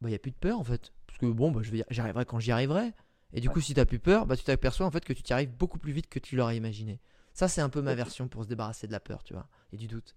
bah 0.00 0.08
y 0.08 0.14
a 0.14 0.18
plus 0.18 0.30
de 0.30 0.36
peur 0.36 0.58
en 0.58 0.64
fait, 0.64 0.94
parce 1.06 1.18
que 1.18 1.26
bon 1.26 1.50
bah 1.50 1.60
j'y 1.62 2.00
arriverai 2.00 2.24
quand 2.24 2.40
j'y 2.40 2.50
arriverai. 2.50 2.94
Et 3.34 3.42
du 3.42 3.50
coup 3.50 3.60
si 3.60 3.74
t'as 3.74 3.84
plus 3.84 3.98
peur, 3.98 4.24
bah 4.24 4.38
tu 4.38 4.44
t'aperçois 4.44 4.86
en 4.86 4.90
fait 4.90 5.04
que 5.04 5.12
tu 5.12 5.22
t'y 5.22 5.34
arrives 5.34 5.52
beaucoup 5.52 5.78
plus 5.78 5.92
vite 5.92 6.08
que 6.08 6.18
tu 6.18 6.34
l'aurais 6.34 6.56
imaginé. 6.56 6.98
Ça 7.34 7.46
c'est 7.46 7.60
un 7.60 7.68
peu 7.68 7.82
ma 7.82 7.94
version 7.94 8.26
pour 8.26 8.44
se 8.44 8.48
débarrasser 8.48 8.86
de 8.86 8.92
la 8.92 9.00
peur, 9.00 9.22
tu 9.22 9.34
vois, 9.34 9.48
et 9.70 9.76
du 9.76 9.86
doute. 9.86 10.16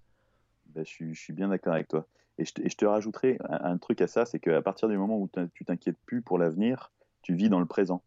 Bah, 0.67 0.81
je, 0.83 0.89
suis, 0.89 1.13
je 1.13 1.19
suis 1.19 1.33
bien 1.33 1.49
d'accord 1.49 1.73
avec 1.73 1.87
toi. 1.87 2.07
Et 2.37 2.45
je, 2.45 2.53
te- 2.53 2.61
et 2.61 2.69
je 2.69 2.75
te 2.75 2.85
rajouterai 2.85 3.37
un, 3.49 3.71
un 3.71 3.77
truc 3.77 4.01
à 4.01 4.07
ça, 4.07 4.25
c'est 4.25 4.39
qu'à 4.39 4.61
partir 4.61 4.87
du 4.89 4.97
moment 4.97 5.17
où 5.19 5.29
tu 5.53 5.65
t'inquiètes 5.65 5.97
plus 6.05 6.21
pour 6.21 6.37
l'avenir, 6.37 6.91
tu 7.21 7.33
vis 7.33 7.49
dans 7.49 7.59
le 7.59 7.65
présent. 7.65 8.03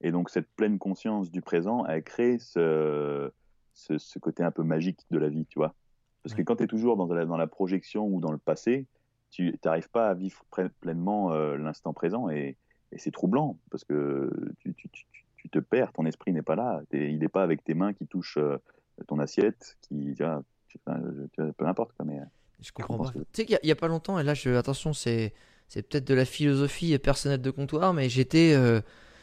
Et 0.00 0.12
donc 0.12 0.30
cette 0.30 0.48
pleine 0.56 0.78
conscience 0.78 1.30
du 1.30 1.40
présent, 1.40 1.84
elle 1.86 2.02
crée 2.02 2.38
ce, 2.38 3.30
ce, 3.72 3.98
ce 3.98 4.18
côté 4.18 4.42
un 4.42 4.50
peu 4.50 4.62
magique 4.62 5.00
de 5.10 5.18
la 5.18 5.28
vie, 5.28 5.46
tu 5.46 5.58
vois. 5.58 5.74
Parce 6.22 6.34
Ouais. 6.34 6.38
que 6.38 6.42
quand 6.44 6.56
tu 6.56 6.64
es 6.64 6.66
toujours 6.66 6.96
dans 6.96 7.06
la, 7.12 7.24
dans 7.24 7.36
la 7.36 7.46
projection 7.46 8.06
ou 8.06 8.20
dans 8.20 8.32
le 8.32 8.38
passé, 8.38 8.86
tu 9.30 9.58
n'arrives 9.64 9.90
pas 9.90 10.08
à 10.08 10.14
vivre 10.14 10.44
pleinement 10.80 11.32
euh, 11.32 11.56
l'instant 11.56 11.92
présent 11.92 12.28
et, 12.30 12.56
et 12.92 12.98
c'est 12.98 13.10
troublant 13.10 13.58
parce 13.70 13.84
que 13.84 14.30
tu, 14.58 14.74
tu, 14.74 14.88
tu, 14.88 15.06
tu 15.36 15.48
te 15.48 15.58
perds, 15.58 15.92
ton 15.92 16.06
esprit 16.06 16.32
n'est 16.32 16.42
pas 16.42 16.56
là, 16.56 16.82
il 16.92 17.18
n'est 17.18 17.28
pas 17.28 17.42
avec 17.42 17.62
tes 17.64 17.74
mains 17.74 17.92
qui 17.92 18.06
touchent 18.06 18.38
euh, 18.38 18.58
ton 19.06 19.18
assiette, 19.18 19.76
qui, 19.82 20.14
tu 20.16 20.22
vois, 20.22 20.42
tu- 20.48 20.55
enfin, 20.86 21.00
je- 21.36 21.50
peu 21.52 21.66
importe. 21.66 21.92
Quoi, 21.96 22.04
mais, 22.06 22.20
Je 22.60 22.72
comprends 22.72 22.98
pas. 22.98 23.10
que- 23.12 23.18
Tu 23.18 23.24
sais 23.32 23.44
qu'il 23.44 23.52
y 23.52 23.56
a- 23.56 23.60
il 23.62 23.68
y, 23.68 23.72
a 23.72 23.76
pas 23.76 23.88
longtemps, 23.88 24.18
et 24.18 24.22
là, 24.22 24.34
je, 24.34 24.50
attention, 24.50 24.92
c'est 24.92 25.32
c'est 25.68 25.82
peut-être 25.82 26.04
de 26.06 26.14
la 26.14 26.24
philosophie 26.24 26.96
personnelle 26.98 27.42
de 27.42 27.50
comptoir, 27.50 27.92
mais 27.92 28.08
j'étais, 28.08 28.54
euh, 28.54 28.80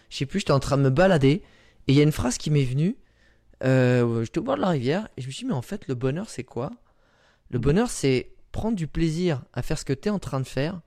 je 0.09 0.17
sais 0.17 0.25
plus, 0.25 0.39
j'étais 0.39 0.51
en 0.51 0.59
train 0.59 0.77
de 0.77 0.81
me 0.83 0.89
balader, 0.89 1.41
et 1.87 1.93
il 1.93 1.95
y 1.95 1.99
a 2.01 2.03
une 2.03 2.11
phrase 2.11 2.37
qui 2.37 2.51
m'est 2.51 2.65
venue. 2.65 2.97
Euh, 3.63 4.23
j'étais 4.25 4.39
au 4.39 4.43
bord 4.43 4.57
de 4.57 4.61
la 4.61 4.69
rivière, 4.69 5.07
et 5.15 5.21
je 5.21 5.27
me 5.27 5.31
suis 5.31 5.43
dit, 5.45 5.47
mais 5.47 5.55
en 5.55 5.61
fait, 5.61 5.87
le 5.87 5.95
bonheur, 5.95 6.29
c'est 6.29 6.43
quoi? 6.43 6.71
Le 7.49 7.59
bonheur, 7.59 7.89
c'est 7.89 8.33
prendre 8.51 8.75
du 8.75 8.87
plaisir 8.87 9.41
à 9.53 9.61
faire 9.61 9.79
ce 9.79 9.85
que 9.85 9.93
tu 9.93 10.09
es 10.09 10.11
en 10.11 10.19
train 10.19 10.41
de 10.41 10.45
faire, 10.47 10.81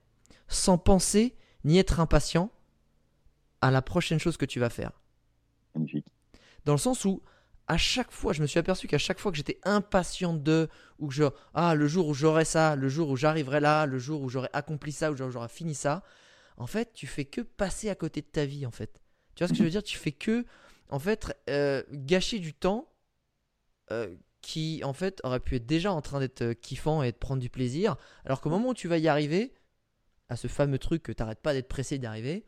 sans 0.47 0.77
penser 0.77 1.33
ni 1.63 1.79
être 1.79 1.99
impatient 1.99 2.51
à 3.61 3.71
la 3.71 3.81
prochaine 3.81 4.19
chose 4.19 4.37
que 4.37 4.45
tu 4.45 4.59
vas 4.59 4.69
faire. 4.69 4.91
magnifique. 5.73 6.05
Dans 6.65 6.73
le 6.73 6.77
sens 6.79 7.03
où, 7.05 7.21
à 7.67 7.77
chaque 7.77 8.11
fois, 8.11 8.33
je 8.33 8.41
me 8.41 8.47
suis 8.47 8.59
aperçu 8.59 8.87
qu'à 8.87 8.97
chaque 8.97 9.19
fois 9.19 9.31
que 9.31 9.37
j'étais 9.37 9.59
impatient 9.63 10.33
de, 10.33 10.69
ou 10.99 11.07
que 11.07 11.13
je, 11.13 11.23
ah, 11.53 11.75
le 11.75 11.87
jour 11.87 12.07
où 12.07 12.13
j'aurai 12.13 12.45
ça, 12.45 12.75
le 12.75 12.89
jour 12.89 13.09
où 13.09 13.15
j'arriverai 13.17 13.59
là, 13.59 13.85
le 13.85 13.99
jour 13.99 14.21
où 14.21 14.29
j'aurai 14.29 14.49
accompli 14.53 14.91
ça, 14.91 15.11
où 15.11 15.15
j'aurai 15.15 15.49
fini 15.49 15.75
ça, 15.75 16.03
en 16.57 16.67
fait, 16.67 16.93
tu 16.93 17.07
fais 17.07 17.25
que 17.25 17.41
passer 17.41 17.89
à 17.89 17.95
côté 17.95 18.21
de 18.21 18.27
ta 18.27 18.45
vie, 18.45 18.65
en 18.65 18.71
fait. 18.71 19.01
Tu 19.35 19.43
vois 19.43 19.47
ce 19.47 19.53
que 19.53 19.59
je 19.59 19.63
veux 19.63 19.69
dire? 19.69 19.83
Tu 19.83 19.97
fais 19.97 20.11
que 20.11 20.45
en 20.89 20.99
fait, 20.99 21.35
euh, 21.49 21.83
gâcher 21.91 22.39
du 22.39 22.53
temps 22.53 22.89
euh, 23.91 24.15
qui, 24.41 24.81
en 24.83 24.93
fait, 24.93 25.19
aurait 25.23 25.39
pu 25.39 25.55
être 25.55 25.65
déjà 25.65 25.91
en 25.91 26.01
train 26.01 26.19
d'être 26.19 26.41
euh, 26.41 26.53
kiffant 26.53 27.03
et 27.03 27.11
de 27.11 27.17
prendre 27.17 27.41
du 27.41 27.49
plaisir, 27.49 27.97
alors 28.25 28.41
qu'au 28.41 28.49
moment 28.49 28.69
où 28.69 28.73
tu 28.73 28.87
vas 28.87 28.97
y 28.97 29.07
arriver, 29.07 29.53
à 30.29 30.35
ce 30.35 30.47
fameux 30.47 30.79
truc 30.79 31.03
que 31.03 31.11
t'arrêtes 31.11 31.41
pas 31.41 31.53
d'être 31.53 31.67
pressé 31.67 31.97
d'y 31.97 32.05
arriver, 32.05 32.45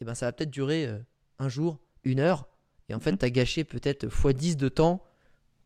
et 0.00 0.04
ben 0.04 0.14
ça 0.14 0.26
va 0.26 0.32
peut-être 0.32 0.50
durer 0.50 0.88
un 1.38 1.48
jour, 1.48 1.78
une 2.04 2.20
heure, 2.20 2.48
et 2.88 2.94
en 2.94 3.00
fait, 3.00 3.12
Mhm. 3.12 3.18
t'as 3.18 3.30
gâché 3.30 3.64
peut-être 3.64 4.06
x10 4.06 4.56
de 4.56 4.68
temps 4.68 5.02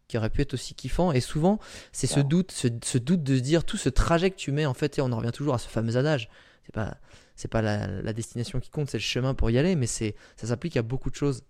qui 0.08 0.18
aurait 0.18 0.30
pu 0.30 0.40
être 0.42 0.54
aussi 0.54 0.74
kiffant. 0.74 1.12
Et 1.12 1.20
souvent, 1.20 1.60
c'est 1.92 2.06
ce 2.08 2.18
doute, 2.20 2.50
ce, 2.50 2.66
ce 2.82 2.98
doute 2.98 3.22
de 3.22 3.36
se 3.36 3.40
dire 3.42 3.64
tout 3.64 3.76
ce 3.76 3.88
trajet 3.88 4.30
que 4.30 4.36
tu 4.36 4.50
mets, 4.50 4.66
en 4.66 4.74
fait, 4.74 4.98
et 4.98 5.02
on 5.02 5.12
en 5.12 5.16
revient 5.18 5.30
toujours 5.32 5.54
à 5.54 5.58
ce 5.58 5.68
fameux 5.68 5.96
adage. 5.96 6.28
C'est 6.64 6.72
pas, 6.74 6.96
c'est 7.36 7.48
pas 7.48 7.62
la, 7.62 7.86
la 8.02 8.12
destination 8.12 8.58
qui 8.58 8.70
compte, 8.70 8.90
c'est 8.90 8.98
le 8.98 9.02
chemin 9.02 9.34
pour 9.34 9.50
y 9.50 9.58
aller, 9.58 9.76
mais 9.76 9.86
c'est, 9.86 10.16
ça 10.36 10.48
s'applique 10.48 10.76
à 10.76 10.82
beaucoup 10.82 11.10
de 11.10 11.14
choses. 11.14 11.44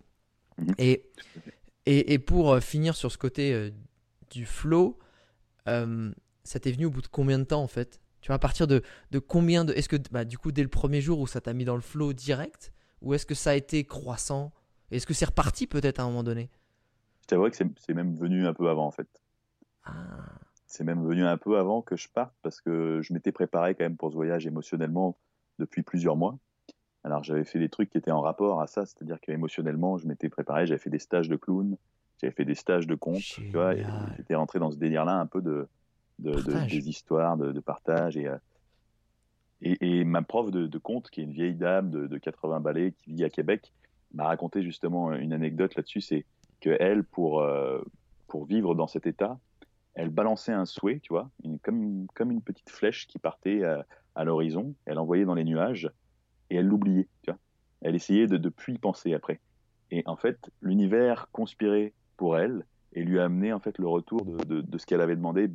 Mhm. 0.59 0.75
Et, 0.79 1.09
et, 1.87 2.13
et 2.13 2.19
pour 2.19 2.53
euh, 2.53 2.61
finir 2.61 2.95
sur 2.97 3.11
ce 3.11 3.17
côté 3.17 3.55
euh, 3.55 3.71
du 4.31 4.45
flow, 4.45 4.99
euh, 5.69 6.13
ça 6.45 6.61
t'est 6.61 6.73
venu 6.73 6.85
au 6.87 6.91
bout 6.91 7.03
de 7.03 7.07
combien 7.09 7.39
de 7.39 7.45
temps 7.45 7.63
en 7.63 7.69
fait? 7.69 8.01
Tu 8.21 8.27
vois, 8.27 8.37
à 8.37 8.39
partir 8.39 8.67
de, 8.67 8.83
de 9.11 9.19
combien 9.19 9.65
de. 9.65 9.73
Est-ce 9.73 9.89
que, 9.89 9.97
bah, 10.11 10.27
du 10.27 10.37
coup, 10.37 10.53
dès 10.53 10.63
le 10.63 10.69
premier 10.69 11.01
jour 11.01 11.19
où 11.21 11.27
ça 11.27 11.41
t'a 11.41 11.55
mis 11.55 11.65
dans 11.65 11.77
le 11.77 11.81
flow 11.81 12.13
direct 12.13 12.73
Ou 13.01 13.15
est-ce 13.15 13.25
que 13.25 13.35
ça 13.35 13.51
a 13.51 13.55
été 13.55 13.85
croissant? 13.85 14.53
Est-ce 14.91 15.07
que 15.07 15.15
c'est 15.15 15.25
reparti 15.27 15.67
peut-être 15.67 16.01
à 16.01 16.03
un 16.03 16.07
moment 16.07 16.23
donné? 16.23 16.49
Je 17.23 17.27
t'avoue 17.29 17.49
que 17.49 17.57
c'est 17.57 17.67
c'est 17.79 17.95
même 17.95 18.17
venu 18.17 18.47
un 18.47 18.55
peu 18.55 18.69
avant, 18.69 18.87
en 18.87 18.91
fait. 18.91 19.09
Ah, 19.85 19.93
C'est 20.67 20.85
même 20.85 21.05
venu 21.07 21.25
un 21.25 21.37
peu 21.37 21.59
avant 21.59 21.83
que 21.83 21.97
je 21.97 22.09
parte 22.09 22.35
parce 22.43 22.61
que 22.61 23.01
je 23.03 23.13
m'étais 23.13 23.33
préparé 23.33 23.75
quand 23.75 23.85
même 23.85 23.97
pour 23.97 24.11
ce 24.11 24.17
voyage 24.17 24.47
émotionnellement 24.47 25.17
depuis 25.59 25.83
plusieurs 25.83 26.17
mois. 26.17 26.39
Alors 27.03 27.23
j'avais 27.25 27.45
fait 27.45 27.59
des 27.59 27.69
trucs 27.71 27.91
qui 27.91 27.99
étaient 27.99 28.11
en 28.11 28.21
rapport 28.21 28.61
à 28.61 28.67
ça, 28.67 28.85
c'est-à-dire 28.85 29.21
qu'émotionnellement, 29.21 29.97
je 29.97 30.07
m'étais 30.07 30.29
préparé, 30.29 30.67
j'avais 30.67 30.79
fait 30.79 30.91
des 30.91 30.99
stages 30.99 31.29
de 31.29 31.37
clown, 31.37 31.77
j'avais 32.21 32.33
fait 32.33 32.45
des 32.45 32.55
stages 32.55 32.87
de 32.87 32.95
conte, 32.95 33.23
tu 33.23 33.51
vois, 33.53 33.75
j'étais 34.19 34.35
rentré 34.35 34.59
dans 34.59 34.71
ce 34.71 34.77
délire-là 34.77 35.15
un 35.19 35.27
peu 35.27 35.41
de, 35.41 35.67
de, 36.19 36.33
de- 36.33 36.43
Partage. 36.43 36.71
des 36.73 36.89
histoires, 36.91 37.37
de, 37.39 37.53
de 37.53 37.61
partage. 37.61 38.17
Et, 38.19 38.27
euh, 38.29 38.37
et, 39.63 40.01
et 40.01 40.05
ma 40.05 40.23
prof 40.23 40.51
de, 40.51 40.67
de 40.67 40.79
conte, 40.79 41.11
qui 41.11 41.21
est 41.21 41.25
une 41.25 41.33
vieille 41.33 41.55
dame 41.55 41.91
de, 41.91 42.07
de 42.07 42.19
80 42.19 42.61
balais 42.61 42.93
qui 42.93 43.13
vit 43.15 43.25
à 43.25 43.31
Québec, 43.31 43.73
m'a 44.15 44.25
raconté 44.27 44.63
justement 44.63 45.13
une 45.13 45.33
anecdote 45.33 45.75
là-dessus, 45.75 46.01
c'est 46.01 46.25
que 46.61 46.77
elle, 46.81 47.05
pour, 47.05 47.41
euh, 47.41 47.83
pour 48.27 48.45
vivre 48.45 48.75
dans 48.75 48.87
cet 48.87 49.07
état, 49.07 49.39
elle 49.95 50.11
balançait 50.11 50.53
un 50.53 50.67
souhait, 50.67 51.01
tu 51.01 51.13
vois, 51.13 51.31
une, 51.45 51.59
comme, 51.59 52.07
comme 52.15 52.31
une 52.31 52.43
petite 52.43 52.71
flèche 52.71 53.07
qui 53.07 53.19
partait 53.19 53.65
à, 53.65 53.87
à 54.15 54.25
l'horizon, 54.25 54.75
elle 54.85 54.99
envoyait 54.99 55.25
dans 55.25 55.35
les 55.35 55.45
nuages 55.45 55.91
et 56.51 56.57
elle 56.57 56.67
l'oubliait, 56.67 57.09
tu 57.23 57.31
vois. 57.31 57.39
Elle 57.83 57.95
essayait 57.95 58.27
de 58.27 58.37
ne 58.37 58.49
plus 58.49 58.75
y 58.75 58.79
penser 58.79 59.15
après. 59.15 59.41
Et 59.91 60.03
en 60.07 60.17
fait, 60.17 60.51
l'univers 60.61 61.29
conspirait 61.33 61.93
pour 62.17 62.37
elle 62.37 62.65
et 62.93 63.03
lui 63.03 63.19
a 63.19 63.25
amené 63.25 63.53
en 63.53 63.61
fait 63.61 63.79
le 63.79 63.89
retour 63.89 64.25
de, 64.25 64.37
de, 64.45 64.61
de 64.61 64.79
ce 64.79 64.87
qu'elle 64.87 65.01
avait 65.01 65.17
demandé 65.17 65.51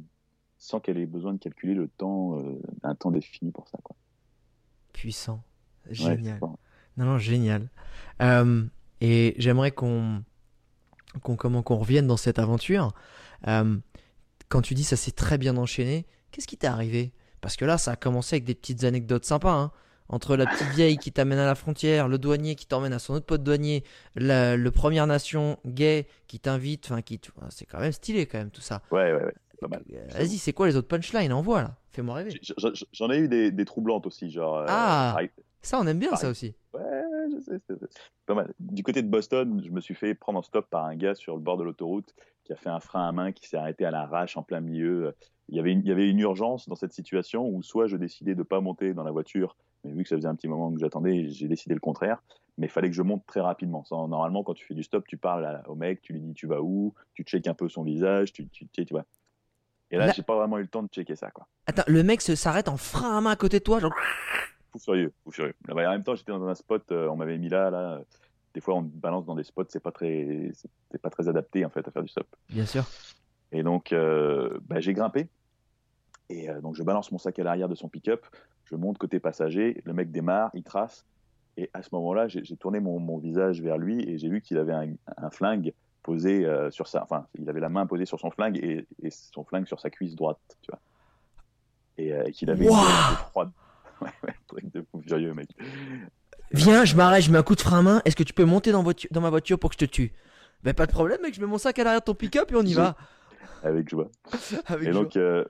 sans 0.58 0.80
qu'elle 0.80 0.98
ait 0.98 1.06
besoin 1.06 1.34
de 1.34 1.38
calculer 1.38 1.74
le 1.74 1.88
temps, 1.88 2.40
euh, 2.40 2.60
un 2.84 2.96
temps 2.96 3.12
défini 3.12 3.52
pour 3.52 3.68
ça. 3.68 3.78
Quoi. 3.84 3.96
puissant. 4.94 5.44
Génial. 5.92 6.40
Non, 6.98 7.06
non, 7.06 7.18
génial. 7.18 7.70
Euh, 8.22 8.64
et 9.02 9.36
j'aimerais 9.38 9.72
qu'on 9.72 10.24
qu'on 11.24 11.36
comment 11.36 11.62
qu'on 11.64 11.76
revienne 11.78 12.08
dans 12.08 12.18
cette 12.18 12.40
aventure. 12.40 12.94
Euh, 13.48 13.78
quand 14.50 14.62
tu 14.62 14.74
dis 14.74 14.84
ça 14.84 14.96
s'est 14.96 15.12
très 15.12 15.38
bien 15.38 15.58
enchaîné, 15.58 16.06
qu'est-ce 16.32 16.48
qui 16.48 16.58
t'est 16.58 16.68
arrivé? 16.68 17.14
Parce 17.42 17.56
que 17.58 17.66
là, 17.66 17.78
ça 17.78 17.92
a 17.92 17.96
commencé 17.96 18.36
avec 18.36 18.44
des 18.46 18.56
petites 18.56 18.84
anecdotes 18.84 19.26
sympas. 19.26 19.54
Hein 19.54 19.72
entre 20.08 20.36
la 20.36 20.46
petite 20.46 20.68
vieille 20.70 20.98
qui 21.00 21.12
t'amène 21.12 21.40
à 21.40 21.48
la 21.48 21.56
frontière, 21.56 22.08
le 22.08 22.20
douanier 22.20 22.54
qui 22.54 22.68
t'emmène 22.68 22.94
à 22.94 23.00
son 23.00 23.16
autre 23.16 23.26
pote 23.26 23.42
douanier, 23.42 23.84
la- 24.14 24.56
le 24.56 24.70
Première 24.70 25.08
Nation 25.08 25.58
gay 25.66 26.06
qui 26.28 26.40
t'invite, 26.40 26.86
enfin 26.86 27.02
qui, 27.02 27.18
t- 27.18 27.32
c'est 27.50 27.66
quand 27.66 27.80
même 27.80 27.92
stylé 27.92 28.28
quand 28.28 28.38
même 28.38 28.52
tout 28.52 28.62
ça. 28.62 28.84
Ouais, 28.92 29.12
ouais, 29.12 29.24
ouais, 29.24 29.34
c'est 29.50 29.60
pas 29.60 29.68
mal. 29.68 29.82
Euh, 29.92 30.06
Vas-y, 30.16 30.38
c'est 30.38 30.54
quoi 30.54 30.68
les 30.68 30.76
autres 30.76 30.88
punchlines? 30.88 31.34
Envoie 31.34 31.64
là, 31.64 31.76
fais-moi 31.90 32.14
rêver. 32.18 32.40
J'en 32.94 33.10
ai 33.10 33.18
eu 33.18 33.28
des, 33.28 33.50
des 33.50 33.66
troublantes 33.66 34.06
aussi, 34.06 34.30
genre. 34.30 34.64
Ah. 34.68 35.18
Ça, 35.64 35.80
on 35.80 35.88
aime 35.88 35.98
bien 35.98 36.16
ça 36.16 36.30
aussi. 36.30 36.54
Ouais, 36.76 37.04
je 37.36 37.40
sais, 37.42 37.60
c'est 37.68 37.78
pas 38.26 38.34
mal. 38.36 38.54
Du 38.60 38.84
côté 38.84 39.02
de 39.02 39.08
Boston, 39.08 39.62
je 39.64 39.70
me 39.72 39.80
suis 39.82 39.96
fait 39.96 40.14
prendre 40.14 40.40
en 40.40 40.42
stop 40.42 40.70
par 40.70 40.86
un 40.86 40.96
gars 40.96 41.16
sur 41.16 41.36
le 41.36 41.42
bord 41.42 41.58
de 41.58 41.64
l'autoroute 41.64 42.14
qui 42.44 42.54
a 42.54 42.56
fait 42.56 42.70
un 42.70 42.80
frein 42.80 43.08
à 43.08 43.12
main, 43.12 43.32
qui 43.32 43.48
s'est 43.48 43.58
arrêté 43.58 43.86
à 43.86 43.92
l'arrache 43.92 44.38
en 44.38 44.44
plein 44.44 44.60
milieu. 44.60 45.16
Il 45.50 45.56
y, 45.56 45.60
avait 45.60 45.72
une, 45.72 45.80
il 45.80 45.88
y 45.88 45.92
avait 45.92 46.10
une 46.10 46.20
urgence 46.20 46.68
dans 46.68 46.76
cette 46.76 46.94
situation 46.94 47.48
où 47.48 47.62
soit 47.64 47.88
je 47.88 47.98
décidais 47.98 48.36
de 48.36 48.44
pas 48.44 48.62
monter 48.62 48.94
dans 48.94 49.04
la 49.04 49.12
voiture, 49.12 49.56
mais 49.84 49.92
vu 49.92 50.04
que 50.04 50.10
ça 50.10 50.16
faisait 50.16 50.28
un 50.28 50.36
petit 50.36 50.48
moment 50.48 50.72
que 50.74 50.80
j'attendais, 50.80 51.30
j'ai 51.30 51.48
décidé 51.48 51.74
le 51.76 51.80
contraire. 51.80 52.22
Mais 52.58 52.68
il 52.68 52.70
fallait 52.70 52.90
que 52.90 52.96
je 52.96 53.02
monte 53.02 53.26
très 53.26 53.42
rapidement. 53.42 53.84
Normalement, 53.92 54.44
quand 54.44 54.54
tu 54.54 54.66
fais 54.66 54.74
du 54.74 54.84
stop, 54.84 55.06
tu 55.08 55.18
parles 55.18 55.46
à- 55.46 55.70
au 55.70 55.76
mec, 55.76 56.02
tu 56.02 56.14
lui 56.14 56.22
dis 56.22 56.34
tu 56.34 56.48
vas 56.48 56.62
où, 56.62 56.94
tu 57.14 57.24
checkes 57.24 57.48
un 57.48 57.54
peu 57.54 57.68
son 57.68 57.84
visage, 57.84 58.32
tu, 58.32 58.48
tu, 58.48 58.68
tu, 58.68 58.86
tu 58.86 58.94
vois. 58.94 59.06
Et 59.92 59.98
là, 59.98 60.08
Là- 60.08 60.14
j'ai 60.16 60.24
pas 60.24 60.36
vraiment 60.36 60.58
eu 60.58 60.62
le 60.62 60.68
temps 60.68 60.82
de 60.84 60.88
checker 60.88 61.16
ça, 61.16 61.32
quoi. 61.32 61.48
Attends, 61.68 61.84
le 61.88 62.02
mec 62.04 62.22
s'arrête 62.22 62.68
en 62.70 62.78
frein 62.78 63.18
à 63.18 63.22
main 63.22 63.32
à 63.32 63.36
côté 63.36 63.60
de 63.60 63.64
toi, 63.64 63.80
genre. 63.80 63.94
Fou 64.76 64.84
furieux, 64.84 65.14
fou 65.24 65.32
furieux. 65.32 65.54
Là, 65.68 65.74
bah, 65.74 65.88
en 65.88 65.92
même 65.92 66.04
temps, 66.04 66.16
j'étais 66.16 66.32
dans 66.32 66.46
un 66.48 66.56
spot, 66.56 66.92
euh, 66.92 67.08
on 67.08 67.16
m'avait 67.16 67.38
mis 67.38 67.50
là, 67.50 67.70
là. 67.70 68.02
Des 68.54 68.62
fois, 68.62 68.76
on 68.76 68.82
balance 68.82 69.26
dans 69.26 69.36
des 69.36 69.44
spots, 69.44 69.66
c'est 69.70 69.82
pas 69.82 69.92
très, 69.92 70.52
c'est 70.92 71.02
pas 71.02 71.10
très 71.10 71.28
adapté 71.28 71.66
en 71.66 71.70
fait 71.70 71.88
à 71.88 71.92
faire 71.92 72.04
du 72.04 72.08
stop. 72.08 72.28
Bien 72.50 72.66
sûr. 72.66 72.86
Et 73.52 73.64
donc, 73.64 73.92
euh, 73.92 74.58
bah, 74.62 74.80
j'ai 74.80 74.94
grimpé. 74.94 75.28
Et 76.30 76.50
euh, 76.50 76.62
donc, 76.62 76.76
je 76.76 76.84
balance 76.84 77.12
mon 77.12 77.18
sac 77.18 77.38
à 77.40 77.44
l'arrière 77.44 77.70
de 77.70 77.76
son 77.76 77.90
pick-up. 77.90 78.26
Je 78.66 78.76
monte 78.76 78.98
côté 78.98 79.20
passager. 79.20 79.82
Le 79.86 79.94
mec 79.94 80.12
démarre, 80.12 80.52
il 80.54 80.64
trace. 80.64 81.06
Et 81.58 81.70
à 81.74 81.84
ce 81.84 81.90
moment-là, 81.94 82.28
j'ai 82.28 82.58
tourné 82.58 82.80
mon, 82.80 83.00
mon 83.00 83.18
visage 83.18 83.62
vers 83.62 83.78
lui 83.78 84.04
et 84.10 84.18
j'ai 84.18 84.28
vu 84.28 84.42
qu'il 84.42 84.58
avait 84.58 84.74
un, 84.74 84.94
un 85.18 85.30
flingue 85.30 85.74
posé 86.04 86.46
euh, 86.46 86.70
sur 86.70 86.88
sa, 86.88 87.02
enfin, 87.02 87.28
il 87.40 87.50
avait 87.50 87.62
la 87.62 87.70
main 87.70 87.86
posée 87.88 88.06
sur 88.06 88.20
son 88.20 88.30
flingue 88.30 88.58
et, 88.58 88.86
et 89.02 89.10
son 89.10 89.44
flingue 89.44 89.66
sur 89.66 89.80
sa 89.80 89.90
cuisse 89.90 90.16
droite, 90.16 90.40
tu 90.62 90.70
vois. 90.70 90.80
Et 91.98 92.14
euh, 92.14 92.30
qu'il 92.32 92.50
avait 92.50 92.66
une 92.66 92.72
Wouah 92.72 92.82
gueule 92.82 92.92
un 92.92 93.10
peu 93.10 93.24
froide. 93.30 93.52
Ouais, 94.02 94.10
ouais, 94.24 94.34
truc 94.48 94.72
de 94.74 94.82
fou 94.92 95.02
furieux, 95.02 95.34
mec. 95.34 95.50
Viens, 96.52 96.86
je 96.86 96.96
m'arrête, 96.96 97.24
je 97.24 97.32
mets 97.32 97.38
un 97.38 97.44
coup 97.44 97.56
de 97.56 97.62
frein 97.62 97.80
à 97.80 97.82
main. 97.82 98.02
Est-ce 98.06 98.16
que 98.16 98.24
tu 98.24 98.34
peux 98.34 98.46
monter 98.46 98.72
dans, 98.72 98.84
voiture- 98.84 99.10
dans 99.12 99.22
ma 99.22 99.30
voiture 99.30 99.58
pour 99.60 99.70
que 99.70 99.76
je 99.80 99.86
te 99.86 99.92
tue? 99.92 100.14
Ben 100.64 100.74
pas 100.74 100.86
de 100.86 100.92
problème, 100.92 101.22
mec. 101.22 101.34
Je 101.34 101.42
mets 101.42 101.48
mon 101.48 101.58
sac 101.58 101.80
à 101.80 101.84
l'arrière 101.84 102.02
de 102.02 102.06
ton 102.06 102.14
pick-up 102.16 102.52
et 102.52 102.56
on 102.56 102.62
y 102.64 102.74
va. 102.74 102.96
Avec 103.64 103.90
joie. 103.90 104.10
Avec 104.68 104.88
Et 104.90 104.92
joie. 104.94 105.04
donc, 105.04 105.16
euh, 105.18 105.46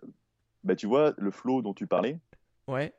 bah, 0.63 0.75
tu 0.75 0.87
vois, 0.87 1.13
le 1.17 1.31
flow 1.31 1.61
dont 1.61 1.73
tu 1.73 1.87
parlais, 1.87 2.19
Ouais. 2.67 2.93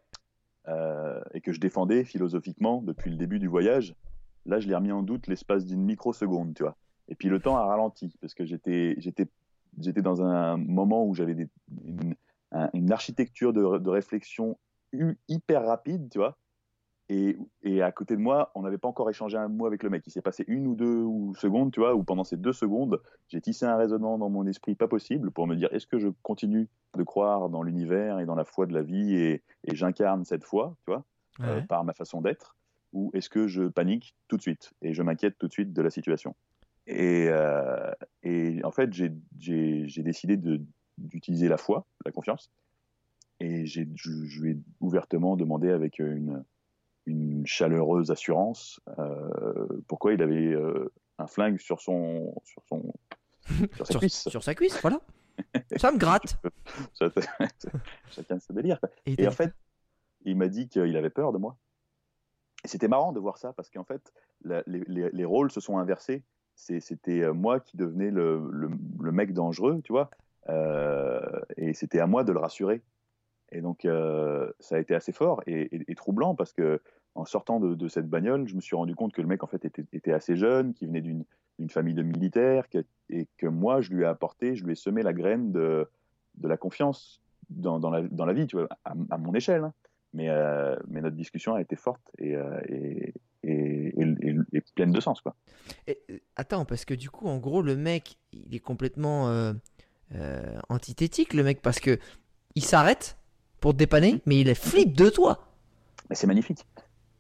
euh, 0.69 1.21
et 1.33 1.41
que 1.41 1.53
je 1.53 1.61
défendais 1.61 2.05
philosophiquement 2.05 2.83
depuis 2.83 3.11
le 3.11 3.17
début 3.17 3.39
du 3.39 3.49
voyage, 3.49 3.95
là, 4.47 4.61
je 4.61 4.69
l'ai 4.69 4.75
remis 4.75 4.93
en 4.93 5.03
doute 5.03 5.27
l'espace 5.27 5.65
d'une 5.65 5.83
microseconde, 5.85 6.55
tu 6.55 6.63
vois. 6.63 6.77
Et 7.09 7.15
puis 7.15 7.29
le 7.29 7.39
temps 7.41 7.57
a 7.57 7.65
ralenti, 7.65 8.17
parce 8.21 8.35
que 8.35 8.45
j'étais, 8.45 8.95
j'étais, 8.99 9.27
j'étais 9.79 10.03
dans 10.03 10.23
un 10.23 10.57
moment 10.57 11.05
où 11.07 11.15
j'avais 11.15 11.33
une, 11.85 12.15
un- 12.53 12.71
une 12.75 12.93
architecture 12.93 13.53
de, 13.53 13.79
de 13.79 13.91
réflexion 13.91 14.59
hyper 15.29 15.65
rapide, 15.67 16.09
tu 16.11 16.19
vois. 16.19 16.39
Et, 17.09 17.39
et 17.63 17.83
à 17.83 17.93
côté 17.93 18.17
de 18.17 18.21
moi, 18.21 18.51
on 18.57 18.63
n'avait 18.63 18.79
pas 18.79 18.89
encore 18.89 19.09
échangé 19.11 19.37
un 19.37 19.47
mot 19.49 19.67
avec 19.67 19.85
le 19.85 19.91
mec. 19.91 20.03
Il 20.07 20.11
s'est 20.11 20.23
passé 20.23 20.45
une 20.49 20.67
ou 20.67 20.75
deux 20.75 21.03
ou 21.03 21.35
secondes, 21.37 21.73
tu 21.73 21.79
vois, 21.79 21.95
où 21.95 22.03
pendant 22.03 22.25
ces 22.25 22.37
deux 22.37 22.53
secondes, 22.53 23.01
j'ai 23.29 23.41
tissé 23.41 23.65
un 23.65 23.77
raisonnement 23.77 24.19
dans 24.19 24.29
mon 24.29 24.45
esprit 24.47 24.75
pas 24.75 24.89
possible 24.89 25.31
pour 25.31 25.47
me 25.47 25.55
dire 25.55 25.69
est-ce 25.73 25.87
que 25.87 25.99
je 25.99 26.09
continue 26.23 26.69
de 26.97 27.03
croire 27.05 27.49
dans 27.49 27.63
l'univers 27.63 28.19
et 28.19 28.27
dans 28.27 28.35
la 28.35 28.45
foi 28.45 28.67
de 28.67 28.75
la 28.75 28.83
vie 28.83 29.15
et, 29.15 29.43
et 29.65 29.75
j'incarne 29.77 30.25
cette 30.25 30.45
foi, 30.45 30.77
tu 30.85 30.93
vois, 30.93 31.05
euh, 31.43 31.61
par 31.69 31.85
ma 31.85 31.95
façon 31.95 32.21
d'être, 32.23 32.57
ou 32.93 33.11
est-ce 33.15 33.31
que 33.31 33.47
je 33.47 33.65
panique 33.69 34.17
tout 34.27 34.37
de 34.37 34.43
suite 34.43 34.73
et 34.83 34.93
je 34.93 35.03
m'inquiète 35.03 35.39
tout 35.39 35.47
de 35.47 35.53
suite 35.53 35.73
de 35.73 35.83
la 35.83 35.91
situation? 35.91 36.35
Et, 36.89 37.27
euh, 37.29 37.93
et 38.23 38.61
en 38.65 38.71
fait, 38.71 38.93
j'ai- 38.93 39.13
décidé 40.03 40.37
d'utiliser 40.99 41.49
la 41.49 41.57
foi, 41.57 41.87
la 42.05 42.13
confiance, 42.13 42.51
et 43.41 43.67
je, 43.67 43.83
je 43.95 44.41
lui 44.41 44.51
ai 44.53 44.57
ouvertement 44.81 45.37
demandé 45.37 45.71
avec 45.71 45.99
une, 45.99 46.45
une 47.07 47.47
chaleureuse 47.47 48.11
assurance 48.11 48.81
euh, 48.99 49.67
pourquoi 49.89 50.13
il 50.15 50.23
avait 50.23 50.53
euh, 50.55 50.91
un 51.19 51.27
flingue 51.27 51.59
sur 51.59 51.81
son 51.81 52.35
sur 52.45 52.63
son 52.67 52.93
sur 53.77 53.87
sa 53.87 53.93
Sur, 53.93 54.01
cuisse. 54.01 54.29
sur 54.29 54.43
sa 54.43 54.55
cuisse, 54.55 54.81
voilà. 54.81 55.01
ça 55.77 55.93
me 55.93 55.99
gratte. 55.99 56.39
Chacun 58.11 58.39
ses 58.39 58.53
délires. 58.53 58.81
Et, 59.07 59.27
en 59.27 59.31
fait, 59.31 59.53
il 60.25 60.37
m'a 60.37 60.49
dit 60.49 60.69
qu'il 60.69 60.97
avait 60.97 61.11
peur 61.11 61.33
de 61.33 61.39
moi. 61.39 61.57
Et 62.65 62.69
c'était 62.69 62.89
marrant 62.89 63.13
de 63.13 63.21
voir 63.21 63.39
ça 63.39 63.53
parce 63.53 63.71
qu'en 63.71 63.85
fait, 63.85 64.13
la- 64.43 64.63
les, 64.67 64.83
les- 64.89 65.11
les 65.11 65.25
rôles 65.25 65.51
se 65.51 65.61
sont 65.61 65.79
inversés. 65.79 66.25
C'était 66.55 67.21
euh, 67.21 67.33
moi 67.35 67.61
qui 67.61 67.77
devenais 67.77 68.11
le, 68.11 68.49
le- 68.51 68.71
le 69.01 69.13
mec 69.13 69.33
dangereux, 69.35 69.81
tu 69.85 69.93
vois. 69.93 70.11
Euh, 70.49 71.21
et 71.57 71.75
c'était 71.75 72.01
à 72.01 72.07
moi 72.07 72.25
de 72.25 72.33
le 72.33 72.39
rassurer. 72.39 72.83
Et 73.53 73.61
donc, 73.61 73.85
euh, 73.85 74.51
ça 74.61 74.77
a 74.77 74.79
été 74.79 74.95
assez 74.95 75.13
fort 75.13 75.43
et, 75.47 75.95
troublant 75.95 76.35
parce 76.35 76.53
que 76.53 76.81
en 77.15 77.25
sortant 77.25 77.61
de, 77.61 77.89
cette 77.89 78.09
bagnole, 78.09 78.47
je 78.47 78.55
me 78.55 78.61
suis 78.61 78.77
rendu 78.77 78.95
compte 78.95 79.13
que 79.13 79.23
le 79.23 79.29
mec, 79.29 79.43
en 79.43 79.47
fait, 79.47 79.65
était, 79.65 80.13
assez 80.13 80.37
jeune, 80.37 80.75
qui 80.75 80.87
venait 80.87 81.01
d'une 81.01 81.25
famille 81.71 81.95
de 81.95 82.03
militaires 82.03 82.67
et 83.09 83.27
que 83.39 83.47
moi, 83.47 83.81
je 83.81 83.93
lui 83.93 84.03
ai 84.03 84.07
apporté, 84.07 84.55
je 84.55 84.65
lui 84.65 84.73
ai 84.73 84.75
semé 84.75 85.03
la 85.03 85.15
graine 85.15 85.51
de, 85.51 85.89
de 86.37 86.49
la 86.49 86.59
confiance 86.59 87.23
dans, 87.49 87.79
dans, 87.79 87.91
la, 87.91 88.03
dans 88.03 88.27
la 88.27 88.35
vie, 88.35 88.47
tu 88.47 88.57
vois, 88.57 88.69
à, 88.85 89.19
mon 89.19 89.33
échelle. 89.35 89.65
hein. 89.65 89.73
Mais, 90.13 90.29
euh, 90.31 90.77
mais 90.89 91.01
notre 91.01 91.17
discussion 91.17 91.55
a 91.55 91.61
été 91.61 91.77
forte 91.77 92.11
et, 92.19 92.37
euh, 92.37 92.61
et, 92.69 93.15
et, 93.43 94.61
pleine 94.75 94.93
de 94.93 95.01
sens, 95.01 95.21
quoi. 95.21 95.35
Attends, 96.37 96.65
parce 96.65 96.85
que 96.85 96.95
du 96.95 97.11
coup, 97.11 97.27
en 97.29 97.39
gros, 97.39 97.63
le 97.63 97.77
mec, 97.77 98.19
il 98.33 98.55
est 98.55 98.61
complètement 98.61 99.55
antithétique, 100.69 101.33
le 101.33 101.43
mec, 101.43 101.63
parce 101.63 101.81
que 101.81 101.99
il 102.55 102.65
s'arrête 102.65 103.17
pour 103.61 103.73
te 103.73 103.79
dépanner, 103.79 104.21
mais 104.27 104.41
il 104.41 104.49
est 104.49 104.55
flip 104.55 104.93
de 104.97 105.09
toi. 105.11 105.49
Mais 106.11 106.17
c'est 106.17 106.27
magnifique. 106.27 106.65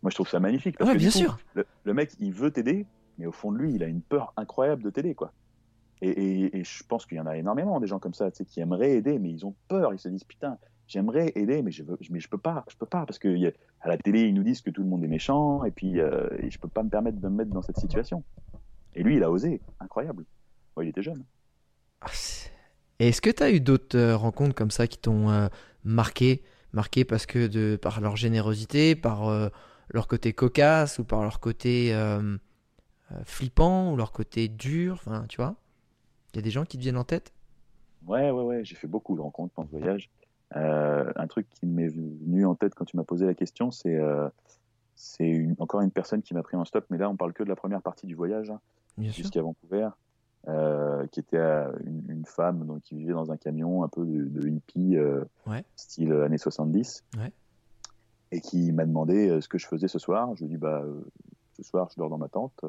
Moi, 0.02 0.10
je 0.10 0.14
trouve 0.16 0.28
ça 0.28 0.38
magnifique. 0.40 0.76
Parce 0.78 0.88
Ouais, 0.90 0.94
que, 0.96 1.00
bien 1.00 1.10
coup, 1.10 1.18
sûr. 1.18 1.38
Le, 1.54 1.66
le 1.84 1.94
mec, 1.94 2.12
il 2.20 2.32
veut 2.32 2.50
t'aider, 2.50 2.86
mais 3.18 3.26
au 3.26 3.32
fond 3.32 3.50
de 3.50 3.58
lui, 3.58 3.74
il 3.74 3.82
a 3.82 3.86
une 3.86 4.02
peur 4.02 4.32
incroyable 4.36 4.82
de 4.82 4.90
t'aider, 4.90 5.14
quoi. 5.14 5.32
Et, 6.02 6.10
et- 6.10 6.58
et 6.58 6.64
je 6.64 6.84
pense 6.84 7.06
qu'il 7.06 7.16
y 7.16 7.20
en 7.20 7.26
a 7.26 7.36
énormément 7.36 7.80
des 7.80 7.86
gens 7.86 7.98
comme 7.98 8.12
ça, 8.14 8.30
tu 8.30 8.36
sais, 8.38 8.44
qui 8.44 8.60
aimeraient 8.60 8.92
aider, 8.92 9.18
mais 9.18 9.30
ils 9.30 9.46
ont 9.46 9.54
peur. 9.68 9.94
Ils 9.94 9.98
se 9.98 10.08
disent 10.08 10.24
putain, 10.24 10.58
j'aimerais 10.86 11.32
aider, 11.34 11.62
mais 11.62 11.70
je 11.70 11.82
veux, 11.82 11.98
mais 12.10 12.20
je 12.20 12.28
peux 12.28 12.38
pas, 12.38 12.64
je 12.70 12.76
peux 12.76 12.86
pas, 12.86 13.06
parce 13.06 13.18
que 13.18 13.28
y 13.28 13.46
a- 13.46 13.52
à 13.80 13.88
la 13.88 13.96
télé, 13.96 14.22
ils 14.24 14.34
nous 14.34 14.42
disent 14.44 14.60
que 14.60 14.70
tout 14.70 14.82
le 14.82 14.88
monde 14.88 15.02
est 15.02 15.08
méchant, 15.08 15.64
et 15.64 15.70
puis 15.70 15.98
euh, 16.00 16.28
et 16.38 16.50
je 16.50 16.58
peux 16.58 16.68
pas 16.68 16.82
me 16.82 16.90
permettre 16.90 17.18
de 17.18 17.28
me 17.28 17.34
mettre 17.36 17.50
dans 17.50 17.62
cette 17.62 17.78
situation. 17.78 18.22
Et 18.94 19.02
lui, 19.02 19.16
il 19.16 19.22
a 19.24 19.30
osé, 19.30 19.60
incroyable. 19.80 20.24
Ouais, 20.76 20.84
il 20.86 20.88
était 20.90 21.02
jeune. 21.02 21.24
Ah, 22.02 22.06
c'est- 22.12 22.50
Et 22.98 23.08
est-ce 23.08 23.20
que 23.20 23.30
tu 23.30 23.42
as 23.42 23.50
eu 23.50 23.60
d'autres 23.60 23.96
euh, 23.98 24.16
rencontres 24.16 24.54
comme 24.54 24.70
ça 24.70 24.86
qui 24.86 24.98
t'ont 24.98 25.30
euh, 25.30 25.48
marqué, 25.84 26.42
marqué 26.72 27.04
parce 27.04 27.26
que 27.26 27.46
de 27.46 27.76
par 27.76 28.00
leur 28.00 28.16
générosité, 28.16 28.96
par 28.96 29.28
euh, 29.28 29.48
leur 29.90 30.08
côté 30.08 30.32
cocasse 30.32 30.98
ou 30.98 31.04
par 31.04 31.22
leur 31.22 31.40
côté 31.40 31.94
euh, 31.94 32.36
flippant 33.24 33.92
ou 33.92 33.96
leur 33.96 34.12
côté 34.12 34.48
dur, 34.48 34.94
enfin, 34.94 35.26
tu 35.28 35.36
vois? 35.36 35.56
Il 36.32 36.36
y 36.36 36.38
a 36.40 36.42
des 36.42 36.50
gens 36.50 36.64
qui 36.64 36.76
te 36.76 36.82
viennent 36.82 36.96
en 36.96 37.04
tête? 37.04 37.32
Ouais, 38.06 38.30
ouais, 38.30 38.42
ouais, 38.42 38.64
j'ai 38.64 38.74
fait 38.76 38.86
beaucoup 38.86 39.16
de 39.16 39.20
rencontres 39.20 39.52
pendant 39.54 39.68
ce 39.68 39.76
voyage. 39.76 40.10
Euh, 40.54 41.12
un 41.16 41.26
truc 41.26 41.48
qui 41.50 41.66
m'est 41.66 41.88
venu 41.88 42.46
en 42.46 42.54
tête 42.54 42.74
quand 42.74 42.84
tu 42.84 42.96
m'as 42.96 43.04
posé 43.04 43.26
la 43.26 43.34
question, 43.34 43.70
c'est 43.70 43.96
euh, 43.96 44.28
encore 45.58 45.80
une 45.80 45.90
personne 45.90 46.22
qui 46.22 46.34
m'a 46.34 46.42
pris 46.42 46.56
en 46.56 46.64
stop, 46.64 46.86
mais 46.90 46.98
là, 46.98 47.10
on 47.10 47.16
parle 47.16 47.32
que 47.32 47.42
de 47.42 47.48
la 47.48 47.56
première 47.56 47.82
partie 47.82 48.06
du 48.06 48.14
voyage. 48.14 48.50
hein. 48.50 48.60
Jusqu'à 48.98 49.42
Vancouver, 49.42 49.88
euh, 50.48 51.06
qui 51.08 51.20
était 51.20 51.36
euh, 51.38 51.72
une, 51.84 52.02
une 52.08 52.24
femme 52.24 52.64
donc, 52.66 52.82
qui 52.82 52.96
vivait 52.96 53.12
dans 53.12 53.30
un 53.32 53.36
camion 53.36 53.82
un 53.82 53.88
peu 53.88 54.04
de, 54.04 54.24
de 54.24 54.48
hippie, 54.48 54.96
euh, 54.96 55.24
Ouais. 55.46 55.64
style 55.76 56.12
années 56.12 56.38
70, 56.38 57.04
Ouais. 57.18 57.32
et 58.32 58.40
qui 58.40 58.72
m'a 58.72 58.84
demandé 58.86 59.40
ce 59.40 59.48
que 59.48 59.58
je 59.58 59.66
faisais 59.66 59.88
ce 59.88 59.98
soir. 59.98 60.30
Je 60.34 60.40
lui 60.40 60.46
ai 60.46 60.48
dit, 60.50 60.56
bah, 60.56 60.82
ce 61.56 61.62
soir, 61.62 61.88
je 61.90 61.96
dors 61.96 62.10
dans 62.10 62.18
ma 62.18 62.28
tente. 62.28 62.64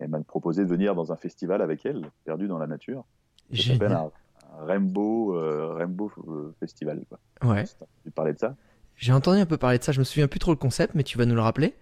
Elle 0.00 0.08
m'a 0.08 0.20
proposé 0.20 0.64
de 0.64 0.68
venir 0.68 0.94
dans 0.94 1.10
un 1.12 1.16
festival 1.16 1.60
avec 1.62 1.84
elle, 1.86 2.02
perdu 2.24 2.46
dans 2.48 2.58
la 2.58 2.66
nature. 2.66 3.04
Ça 3.54 3.72
s'appelle 3.72 3.92
un, 3.92 4.10
un 4.60 4.64
Rainbow, 4.64 5.34
euh, 5.36 5.72
Rainbow 5.74 6.10
Festival. 6.60 7.02
Quoi. 7.08 7.18
Ouais. 7.54 7.64
Tu 8.04 8.10
parlais 8.10 8.32
de 8.34 8.38
ça? 8.38 8.54
J'ai 8.96 9.12
entendu 9.12 9.38
un 9.40 9.46
peu 9.46 9.56
parler 9.56 9.78
de 9.78 9.82
ça, 9.84 9.92
je 9.92 9.98
me 10.00 10.04
souviens 10.04 10.28
plus 10.28 10.40
trop 10.40 10.50
le 10.50 10.56
concept, 10.56 10.94
mais 10.94 11.04
tu 11.04 11.18
vas 11.18 11.24
nous 11.26 11.34
le 11.36 11.40
rappeler 11.40 11.74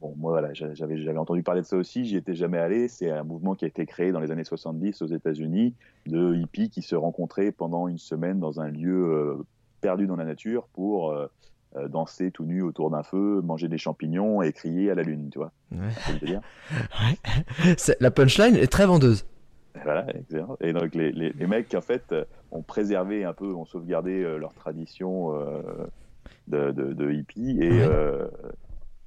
Bon, 0.00 0.14
moi, 0.16 0.32
voilà, 0.32 0.52
j'a- 0.52 0.74
j'avais, 0.74 0.98
j'avais 0.98 1.18
entendu 1.18 1.42
parler 1.42 1.62
de 1.62 1.66
ça 1.66 1.76
aussi, 1.76 2.04
j'y 2.04 2.16
étais 2.16 2.34
jamais 2.34 2.58
allé. 2.58 2.86
C'est 2.88 3.10
un 3.10 3.22
mouvement 3.24 3.54
qui 3.54 3.64
a 3.64 3.68
été 3.68 3.86
créé 3.86 4.12
dans 4.12 4.20
les 4.20 4.30
années 4.30 4.44
70 4.44 5.00
aux 5.02 5.06
États-Unis 5.06 5.74
de 6.06 6.34
hippies 6.34 6.68
qui 6.68 6.82
se 6.82 6.94
rencontraient 6.94 7.50
pendant 7.50 7.88
une 7.88 7.96
semaine 7.98 8.38
dans 8.38 8.60
un 8.60 8.68
lieu 8.68 9.06
euh, 9.06 9.36
perdu 9.80 10.06
dans 10.06 10.16
la 10.16 10.24
nature 10.26 10.68
pour 10.74 11.12
euh, 11.12 11.26
euh, 11.76 11.88
danser 11.88 12.30
tout 12.30 12.44
nu 12.44 12.60
autour 12.62 12.90
d'un 12.90 13.02
feu, 13.02 13.40
manger 13.42 13.68
des 13.68 13.78
champignons 13.78 14.42
et 14.42 14.52
crier 14.52 14.90
à 14.90 14.94
la 14.94 15.02
lune, 15.02 15.30
tu 15.32 15.38
vois. 15.38 15.52
Ouais. 15.72 15.88
C'est. 16.20 17.76
C'est- 17.78 17.96
La 18.00 18.10
punchline 18.10 18.54
est 18.56 18.70
très 18.70 18.86
vendeuse. 18.86 19.24
Voilà, 19.82 20.06
excellent. 20.14 20.56
Et 20.60 20.72
donc, 20.72 20.94
les, 20.94 21.12
les, 21.12 21.30
les 21.32 21.46
mecs, 21.46 21.74
en 21.74 21.80
fait, 21.82 22.14
ont 22.50 22.62
préservé 22.62 23.24
un 23.24 23.32
peu, 23.32 23.52
ont 23.54 23.64
sauvegardé 23.66 24.22
leur 24.38 24.52
tradition 24.54 25.34
euh, 25.34 25.60
de, 26.48 26.70
de, 26.72 26.92
de 26.92 27.12
hippie 27.12 27.58
et, 27.60 27.70
Ouais. 27.70 27.80
euh, 27.82 28.26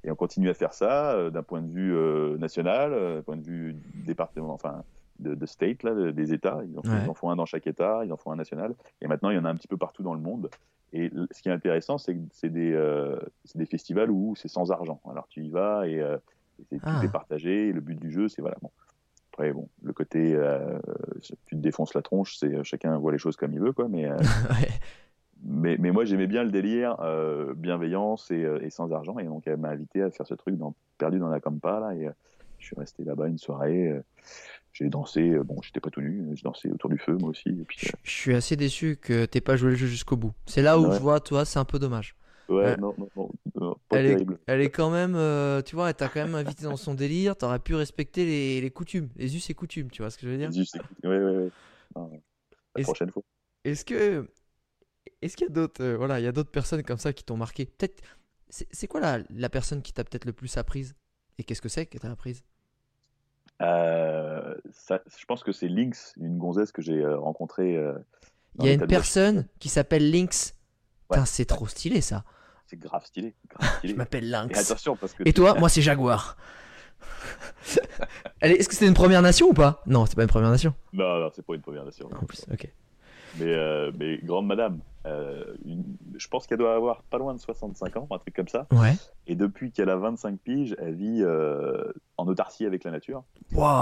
et 0.04 0.10
on 0.10 0.14
continue 0.14 0.48
à 0.50 0.54
faire 0.54 0.72
ça 0.74 1.12
euh, 1.12 1.30
d'un 1.30 1.42
point 1.42 1.62
de 1.62 1.70
vue 1.70 1.94
euh, 1.94 2.36
national, 2.38 2.92
euh, 2.92 3.16
d'un 3.16 3.22
point 3.22 3.36
de 3.36 3.42
vue 3.44 3.76
département, 3.94 4.52
enfin 4.54 4.82
de, 5.18 5.34
de 5.34 5.46
state, 5.46 5.82
là, 5.82 5.94
de- 5.94 6.10
des 6.10 6.32
États. 6.32 6.60
Ils 6.66 6.78
en, 6.78 6.82
font, 6.82 6.90
Ouais. 6.92 7.00
ils 7.04 7.10
en 7.10 7.14
font 7.14 7.30
un 7.30 7.36
dans 7.36 7.44
chaque 7.46 7.66
État, 7.66 8.02
ils 8.04 8.12
en 8.12 8.16
font 8.16 8.32
un 8.32 8.36
national. 8.36 8.74
Et 9.02 9.06
maintenant, 9.06 9.30
il 9.30 9.36
y 9.36 9.38
en 9.38 9.44
a 9.44 9.50
un 9.50 9.54
petit 9.54 9.68
peu 9.68 9.76
partout 9.76 10.02
dans 10.02 10.14
le 10.14 10.20
monde. 10.20 10.48
Et 10.92 11.10
ce 11.30 11.42
qui 11.42 11.48
est 11.48 11.52
intéressant, 11.52 11.98
c'est 11.98 12.14
que 12.14 12.20
c'est 12.32 12.48
des, 12.50 12.72
euh, 12.72 13.16
des 13.54 13.66
festivals 13.66 14.10
où 14.10 14.34
c'est 14.36 14.48
sans 14.48 14.70
argent. 14.72 15.00
Alors 15.08 15.28
tu 15.28 15.44
y 15.44 15.50
vas 15.50 15.86
et, 15.86 16.00
euh, 16.00 16.16
et 16.58 16.64
c'est- 16.70 16.76
tout 16.78 16.82
Ah. 16.86 17.08
partagé. 17.12 17.68
Et 17.68 17.72
le 17.72 17.80
but 17.80 18.00
du 18.00 18.10
jeu, 18.10 18.28
c'est 18.28 18.40
voilà. 18.40 18.56
Bon. 18.62 18.70
Après, 19.32 19.52
bon, 19.52 19.68
le 19.82 19.92
côté, 19.92 20.34
euh, 20.34 20.78
tu 21.22 21.34
te 21.36 21.54
défonces 21.60 21.94
la 21.94 22.02
tronche, 22.02 22.36
c'est 22.36 22.64
chacun 22.64 22.98
voit 22.98 23.12
les 23.12 23.18
choses 23.18 23.36
comme 23.36 23.52
il 23.52 23.60
veut, 23.60 23.72
quoi. 23.72 23.86
Mais, 23.88 24.06
euh, 24.10 24.16
Ouais. 24.50 24.68
Mais, 25.44 25.76
mais 25.78 25.90
moi, 25.90 26.04
j'aimais 26.04 26.26
bien 26.26 26.44
le 26.44 26.50
délire, 26.50 26.96
euh, 27.00 27.54
bienveillance 27.54 28.30
et, 28.30 28.44
euh, 28.44 28.60
et 28.62 28.70
sans 28.70 28.92
argent. 28.92 29.18
Et 29.18 29.24
donc, 29.24 29.46
elle 29.46 29.56
m'a 29.58 29.70
invité 29.70 30.02
à 30.02 30.10
faire 30.10 30.26
ce 30.26 30.34
truc 30.34 30.56
dans, 30.56 30.74
perdu 30.98 31.18
dans 31.18 31.28
la 31.28 31.40
Campa, 31.40 31.80
là. 31.80 31.94
Et 31.94 32.06
euh, 32.06 32.12
je 32.58 32.66
suis 32.66 32.76
resté 32.76 33.04
là-bas 33.04 33.28
une 33.28 33.38
soirée. 33.38 33.88
euh, 33.88 34.02
j'ai 34.72 34.88
dansé. 34.88 35.30
Bon, 35.44 35.56
j'étais 35.62 35.80
pas 35.80 35.90
tout 35.90 36.00
nu. 36.00 36.24
Je 36.34 36.42
dansais 36.42 36.70
autour 36.70 36.90
du 36.90 36.98
feu, 36.98 37.16
moi 37.20 37.30
aussi. 37.30 37.48
Et 37.48 37.64
puis, 37.66 37.78
Je 37.80 37.90
je 38.04 38.10
suis 38.10 38.34
assez 38.34 38.56
déçu 38.56 38.96
que 38.96 39.24
t'aies 39.24 39.40
pas 39.40 39.56
joué 39.56 39.70
le 39.70 39.76
jeu 39.76 39.86
jusqu'au 39.86 40.16
bout. 40.16 40.32
C'est 40.46 40.62
là 40.62 40.78
où 40.78 40.86
Ouais. 40.86 40.96
je 40.96 41.00
vois, 41.00 41.20
toi, 41.20 41.44
c'est 41.44 41.58
un 41.58 41.64
peu 41.64 41.78
dommage. 41.78 42.14
ouais, 42.48 42.56
Ouais. 42.64 42.76
non, 42.76 42.94
non, 42.98 43.08
non, 43.16 43.30
non, 43.60 43.76
pas 43.88 43.96
Elle 43.98 44.06
est, 44.06 44.16
terrible. 44.16 44.38
elle 44.46 44.60
est 44.60 44.70
quand 44.70 44.90
même, 44.90 45.12
tu 45.64 45.74
vois, 45.74 45.88
elle 45.88 45.94
t'a 45.94 46.08
quand 46.08 46.24
même 46.24 46.34
invité 46.34 46.64
dans 46.64 46.76
son 46.76 46.94
délire. 46.94 47.36
T'aurais 47.36 47.58
pu 47.58 47.74
respecter 47.74 48.24
les, 48.24 48.60
les 48.60 48.70
coutumes, 48.70 49.08
les 49.16 49.36
us 49.36 49.48
et 49.50 49.54
coutumes, 49.54 49.90
tu 49.90 50.02
vois 50.02 50.10
ce 50.10 50.18
que 50.18 50.26
je 50.26 50.32
veux 50.32 50.38
dire? 50.38 50.52
Juste, 50.52 50.76
écoute, 50.76 50.98
ouais, 51.04 51.18
ouais, 51.18 51.36
ouais. 51.36 51.50
Non, 51.96 52.10
la 52.76 52.82
prochaine 52.82 53.10
fois. 53.10 53.22
Est-ce 53.64 53.84
que, 53.84 54.26
est-ce 55.22 55.36
qu'il 55.36 55.46
y 55.46 55.50
a 55.50 55.52
d'autres, 55.52 55.82
euh, 55.82 55.96
voilà, 55.96 56.18
il 56.20 56.24
y 56.24 56.28
a 56.28 56.32
d'autres 56.32 56.50
personnes 56.50 56.82
comme 56.82 56.98
ça 56.98 57.12
qui 57.12 57.24
t'ont 57.24 57.36
marqué? 57.36 57.66
Peut-être, 57.66 58.02
c'est 58.48 58.86
quoi 58.88 59.00
la, 59.00 59.18
la 59.30 59.48
personne 59.48 59.82
qui 59.82 59.92
t'a 59.92 60.04
peut-être 60.04 60.24
le 60.24 60.32
plus 60.32 60.56
apprise? 60.56 60.94
Et 61.38 61.44
qu'est-ce 61.44 61.62
que 61.62 61.68
c'est 61.68 61.86
que 61.86 61.98
t'as 61.98 62.10
apprise 62.10 62.42
Euh, 63.62 64.54
ça, 64.72 65.00
je 65.18 65.24
pense 65.26 65.42
que 65.44 65.52
c'est 65.52 65.68
Lynx, 65.68 66.14
une 66.18 66.38
gonzesse 66.38 66.72
que 66.72 66.82
j'ai 66.82 66.98
euh, 67.02 67.18
rencontrée. 67.18 67.76
euh, 67.76 67.94
Il 68.58 68.66
y 68.66 68.68
a 68.68 68.72
une 68.72 68.86
personne 68.86 69.46
qui 69.58 69.68
s'appelle 69.68 70.10
Lynx. 70.10 70.54
Ouais. 71.10 71.18
c'est 71.26 71.44
trop 71.44 71.66
stylé 71.66 72.00
ça. 72.00 72.24
C'est 72.66 72.76
grave 72.78 73.04
stylé. 73.04 73.34
grave 73.48 73.68
stylé. 73.78 73.92
Je 73.94 73.98
m'appelle 73.98 74.24
Et 74.24 74.28
Lynx. 74.28 74.58
attention, 74.70 74.96
parce 74.96 75.12
que 75.12 75.22
Et 75.26 75.32
toi, 75.32 75.54
moi 75.58 75.68
c'est 75.68 75.82
Jaguar. 75.82 76.36
Est-ce 78.40 78.68
que 78.68 78.74
c'était 78.74 78.86
une 78.88 78.94
première 78.94 79.22
nation 79.22 79.48
ou 79.48 79.54
pas? 79.54 79.82
Non, 79.86 80.06
c'est 80.06 80.14
pas 80.16 80.22
une 80.22 80.28
première 80.28 80.50
nation. 80.50 80.74
Non, 80.92 81.18
non, 81.20 81.30
c'est 81.34 81.44
pas 81.44 81.54
une 81.54 81.60
première 81.62 81.84
nation. 81.84 82.08
En 82.12 82.24
plus, 82.26 82.44
ok. 82.52 82.68
Mais, 83.38 83.46
euh, 83.54 83.90
mais 83.98 84.18
grande 84.18 84.46
madame, 84.46 84.80
une- 85.04 85.96
je 86.16 86.28
pense 86.28 86.46
qu'elle 86.46 86.58
doit 86.58 86.74
avoir 86.74 87.02
pas 87.04 87.18
loin 87.18 87.34
de 87.34 87.40
65 87.40 87.96
ans, 87.96 88.06
un 88.10 88.18
truc 88.18 88.34
comme 88.34 88.48
ça. 88.48 88.66
Ouais. 88.72 88.96
Et 89.26 89.34
depuis 89.36 89.72
qu'elle 89.72 89.90
a 89.90 89.96
25 89.96 90.38
piges, 90.40 90.74
elle 90.78 90.94
vit 90.94 91.22
euh, 91.22 91.92
en 92.16 92.26
autarcie 92.26 92.66
avec 92.66 92.84
la 92.84 92.90
nature. 92.90 93.24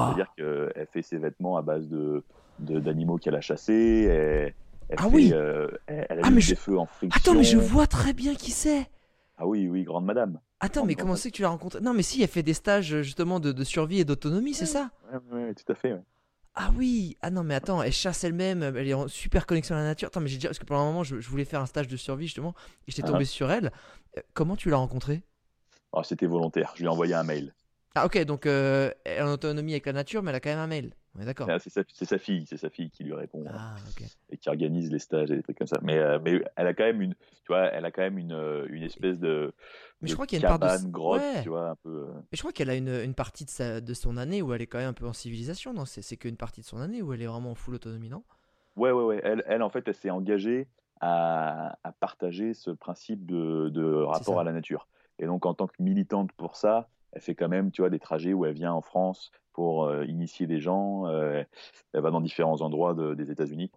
C'est-à-dire 0.07 0.33
qu'elle 0.37 0.87
fait 0.93 1.03
ses 1.03 1.19
vêtements 1.19 1.57
à 1.57 1.63
base 1.63 1.89
de 1.89 2.25
d'animaux 2.59 3.19
qu'elle 3.19 3.37
a 3.37 3.41
chassés. 3.41 4.07
Elle, 4.11 4.55
elle 4.89 4.99
Ah 4.99 5.09
fait, 5.09 5.15
oui. 5.15 5.31
euh, 5.33 5.69
elle, 5.87 6.07
elle 6.11 6.21
Ah, 6.25 6.31
des 6.31 6.55
feux 6.57 6.79
en 6.79 6.87
friction. 6.87 7.21
Attends, 7.33 7.39
mais 7.39 7.45
je 7.45 7.59
vois 7.59 7.87
très 7.87 8.13
bien 8.13 8.35
qui 8.35 8.51
c'est. 8.51 8.89
Ah 9.37 9.47
oui, 9.47 9.69
oui, 9.69 9.85
grande 9.85 10.05
madame. 10.05 10.41
Attends, 10.61 10.85
mais 10.85 10.97
comment 10.97 11.15
c'est 11.15 11.31
que 11.31 11.37
tu 11.37 11.43
l'as 11.43 11.51
rencontrée? 11.51 11.81
Non, 11.81 11.95
mais 11.95 12.03
si, 12.03 12.21
elle 12.21 12.29
fait 12.29 12.43
des 12.43 12.55
stages 12.55 12.93
euh, 12.93 13.03
justement 13.03 13.39
de, 13.39 13.53
de 13.53 13.63
survie 13.65 14.01
et 14.01 14.05
d'autonomie, 14.05 14.55
c'est 14.55 14.67
ça? 14.67 14.91
ouais, 15.13 15.19
ouais, 15.45 15.55
tout 15.55 15.71
à 15.71 15.75
fait. 15.77 15.93
ouais. 15.93 16.03
Ah 16.61 16.71
oui 16.77 17.17
Ah 17.23 17.31
non, 17.31 17.45
mais 17.45 17.55
attends, 17.55 17.83
elle 17.83 17.93
chasse 17.93 18.25
elle-même, 18.25 18.63
elle 18.65 18.89
est 18.89 18.95
en 18.95 19.07
super 19.07 19.47
connexion 19.47 19.77
à 19.77 19.79
la 19.79 19.85
nature. 19.85 20.09
Attends, 20.09 20.21
mais 20.21 20.29
j'ai 20.29 20.37
déjà. 20.39 20.49
Parce 20.49 20.59
que 20.59 20.65
pendant 20.65 20.83
un 20.83 20.87
moment, 20.87 21.05
je, 21.05 21.21
je 21.21 21.29
voulais 21.29 21.45
faire 21.45 21.61
un 21.61 21.67
stage 21.67 21.87
de 21.87 21.97
survie 21.97 22.27
justement, 22.27 22.55
et 22.87 22.91
j'étais 22.91 23.03
Ah. 23.09 23.13
tombé 23.13 23.25
sur 23.25 23.51
elle. 23.51 23.71
Euh, 24.17 24.23
Comment 24.35 24.57
tu 24.57 24.69
l'as 24.69 24.77
rencontrée? 24.77 25.23
Oh, 25.93 26.03
C'était 26.03 26.27
volontaire. 26.27 26.73
Je 26.75 26.81
lui 26.81 26.87
ai 26.87 26.89
envoyé 26.89 27.15
un 27.15 27.23
mail. 27.23 27.55
Ah, 27.95 28.07
ok, 28.07 28.23
donc 28.25 28.47
euh, 28.47 28.91
elle 29.05 29.19
est 29.19 29.23
en 29.23 29.33
autonomie 29.33 29.73
avec 29.73 29.87
la 29.87 29.93
nature, 29.93 30.23
mais 30.23 30.31
elle 30.31 30.37
a 30.37 30.41
quand 30.41 30.51
même 30.51 30.59
un 30.59 30.67
mail. 30.67 30.95
On 31.17 31.21
est 31.21 31.25
d'accord 31.25 31.49
Ah, 31.51 31.59
c'est 31.59 31.71
sa, 31.71 32.19
fille, 32.19 32.45
c'est 32.49 32.57
sa 32.59 32.71
fille 32.71 32.91
qui 32.91 33.03
lui 33.05 33.15
répond. 33.15 33.45
Ah, 33.49 33.75
ok. 33.91 34.05
et 34.31 34.37
qui 34.37 34.49
organise 34.49 34.91
les 34.93 34.99
stages 34.99 35.31
et 35.31 35.37
des 35.37 35.43
trucs 35.43 35.59
comme 35.59 35.67
ça. 35.67 35.79
Mais, 35.83 35.97
euh, 35.99 36.19
mais 36.23 36.41
elle 36.57 36.67
a 36.67 36.75
quand 36.75 36.85
même 36.85 37.01
une, 37.01 37.15
tu 37.15 37.49
vois, 37.49 37.67
elle 37.67 37.85
a 37.85 37.91
quand 37.91 38.03
même 38.03 38.19
une, 38.19 38.67
une 38.69 38.83
espèce 38.83 39.19
de, 39.19 39.53
Mais 40.01 40.09
je 40.09 40.15
crois 40.15 40.27
qu'il 40.27 40.41
y 40.41 40.45
a 40.45 40.49
une 40.49 40.59
part 40.59 40.59
de. 40.59 40.67
cabane, 40.67 40.91
grotte, 40.91 41.21
Ouais. 41.21 41.43
tu 41.43 41.49
vois, 41.49 41.71
un 41.71 41.77
peu. 41.77 42.07
Mais 42.15 42.37
je 42.37 42.39
crois 42.39 42.53
qu'elle 42.53 42.71
a 42.71 42.75
une, 42.77 42.89
une 42.89 43.15
partie 43.15 43.45
de, 43.45 43.51
sa, 43.51 43.81
de 43.81 43.95
son 43.95 44.17
année 44.17 44.43
où 44.43 44.53
elle 44.53 44.63
est 44.63 44.67
quand 44.67 44.79
même 44.79 44.89
un 44.91 44.93
peu 44.93 45.07
en 45.07 45.13
civilisation, 45.13 45.73
non? 45.73 45.85
C'est 45.85 46.17
qu'une 46.17 46.37
partie 46.37 46.61
de 46.61 46.67
son 46.67 46.79
année 46.79 47.03
où 47.03 47.13
elle 47.13 47.23
est 47.23 47.27
vraiment 47.27 47.51
en 47.51 47.55
full 47.55 47.75
autonomie, 47.75 48.09
non? 48.09 48.23
Ouais, 48.77 48.93
ouais, 48.93 49.03
ouais. 49.03 49.21
Elle, 49.25 49.43
elle 49.47 49.63
en 49.63 49.71
fait, 49.71 49.87
elle 49.89 49.95
s'est 49.95 50.11
engagée 50.11 50.69
à, 51.01 51.79
à 51.83 51.93
partager 51.93 52.55
ce 52.55 52.71
principe 52.71 53.27
de, 53.27 53.71
de 53.71 53.93
rapport 54.03 54.39
à 54.41 54.45
la 54.45 54.53
nature. 54.53 54.87
Et 55.19 55.27
donc, 55.27 55.47
en 55.47 55.55
tant 55.55 55.67
que 55.67 55.75
militante 55.83 56.31
pour 56.33 56.55
ça, 56.55 56.89
elle 57.13 57.23
fait 57.23 57.35
quand 57.35 57.49
même, 57.49 57.73
tu 57.73 57.83
vois, 57.83 57.91
des 57.91 57.99
trajets 57.99 58.35
où 58.35 58.45
elle 58.45 58.55
vient 58.55 58.73
en 58.73 58.83
France 58.83 59.33
pour 59.53 59.87
euh, 59.87 60.05
initier 60.05 60.47
des 60.47 60.61
gens. 60.61 61.07
euh, 61.09 61.43
elle 61.93 62.01
va 62.03 62.11
dans 62.13 62.21
différents 62.21 62.61
endroits 62.61 62.95
de- 62.95 63.15
des 63.15 63.33
États-Unis. 63.33 63.73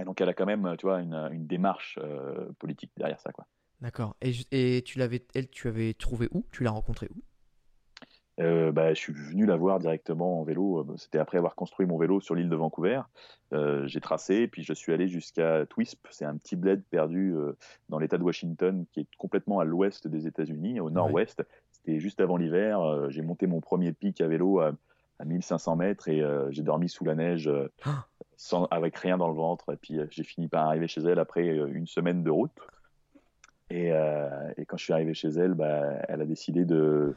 Et 0.00 0.04
donc, 0.04 0.20
elle 0.20 0.28
a 0.28 0.34
quand 0.34 0.46
même, 0.46 0.76
tu 0.78 0.86
vois, 0.86 1.00
une, 1.00 1.14
une 1.32 1.46
démarche 1.46 1.98
euh, 2.00 2.50
politique 2.60 2.92
derrière 2.96 3.18
ça, 3.18 3.32
quoi. 3.32 3.46
D'accord. 3.82 4.14
Et, 4.22 4.82
tu 4.82 4.98
l'avais, 5.00 5.24
elle, 5.34 5.48
tu 5.50 5.66
avais 5.66 5.92
trouvé 5.92 6.28
où? 6.30 6.46
Tu 6.52 6.62
l'as 6.62 6.70
rencontrée 6.70 7.08
où? 7.14 7.20
Euh, 8.40 8.70
bah, 8.70 8.94
je 8.94 8.98
suis 8.98 9.12
venu 9.12 9.44
la 9.44 9.56
voir 9.56 9.80
directement 9.80 10.40
en 10.40 10.44
vélo. 10.44 10.78
Euh, 10.78 10.96
C'était 10.96 11.18
après 11.18 11.36
avoir 11.36 11.56
construit 11.56 11.84
mon 11.84 11.98
vélo 11.98 12.20
sur 12.20 12.36
l'île 12.36 12.48
de 12.48 12.54
Vancouver. 12.54 13.02
Euh, 13.52 13.84
j'ai 13.88 14.00
tracé, 14.00 14.46
puis 14.46 14.62
je 14.62 14.72
suis 14.72 14.92
allé 14.92 15.08
jusqu'à 15.08 15.66
Twisp. 15.66 16.06
C'est 16.10 16.24
un 16.24 16.36
petit 16.36 16.54
bled 16.54 16.84
perdu 16.90 17.34
euh, 17.34 17.56
dans 17.88 17.98
l'État 17.98 18.18
de 18.18 18.22
Washington, 18.22 18.86
qui 18.92 19.00
est 19.00 19.06
complètement 19.18 19.58
à 19.58 19.64
l'ouest 19.64 20.06
des 20.06 20.28
États-Unis, 20.28 20.78
au 20.78 20.88
nord-ouest. 20.88 21.42
c'était 21.72 21.98
juste 21.98 22.20
avant 22.20 22.36
l'hiver. 22.36 23.10
j'ai 23.10 23.22
monté 23.22 23.48
mon 23.48 23.60
premier 23.60 23.92
pic 23.92 24.20
à 24.20 24.28
vélo 24.28 24.60
à, 24.60 24.72
à 25.18 25.24
1500 25.24 25.74
mètres 25.74 26.08
et 26.08 26.22
j'ai 26.50 26.62
dormi 26.62 26.88
sous 26.88 27.04
la 27.04 27.16
neige 27.16 27.50
Ah. 27.84 28.06
sans, 28.36 28.66
avec 28.66 28.96
rien 28.96 29.18
dans 29.18 29.28
le 29.28 29.34
ventre. 29.34 29.72
Et 29.72 29.76
puis 29.76 29.98
j'ai 30.10 30.22
fini 30.22 30.46
par 30.46 30.68
arriver 30.68 30.86
chez 30.86 31.00
elle 31.02 31.18
après 31.18 31.48
une 31.48 31.88
semaine 31.88 32.22
de 32.22 32.30
route. 32.30 32.52
Et, 33.72 33.90
euh, 33.90 34.52
et 34.58 34.66
quand 34.66 34.76
je 34.76 34.84
suis 34.84 34.92
arrivé 34.92 35.14
chez 35.14 35.28
elle, 35.28 35.54
bah, 35.54 35.82
elle 36.08 36.20
a 36.20 36.26
décidé 36.26 36.66
de, 36.66 37.14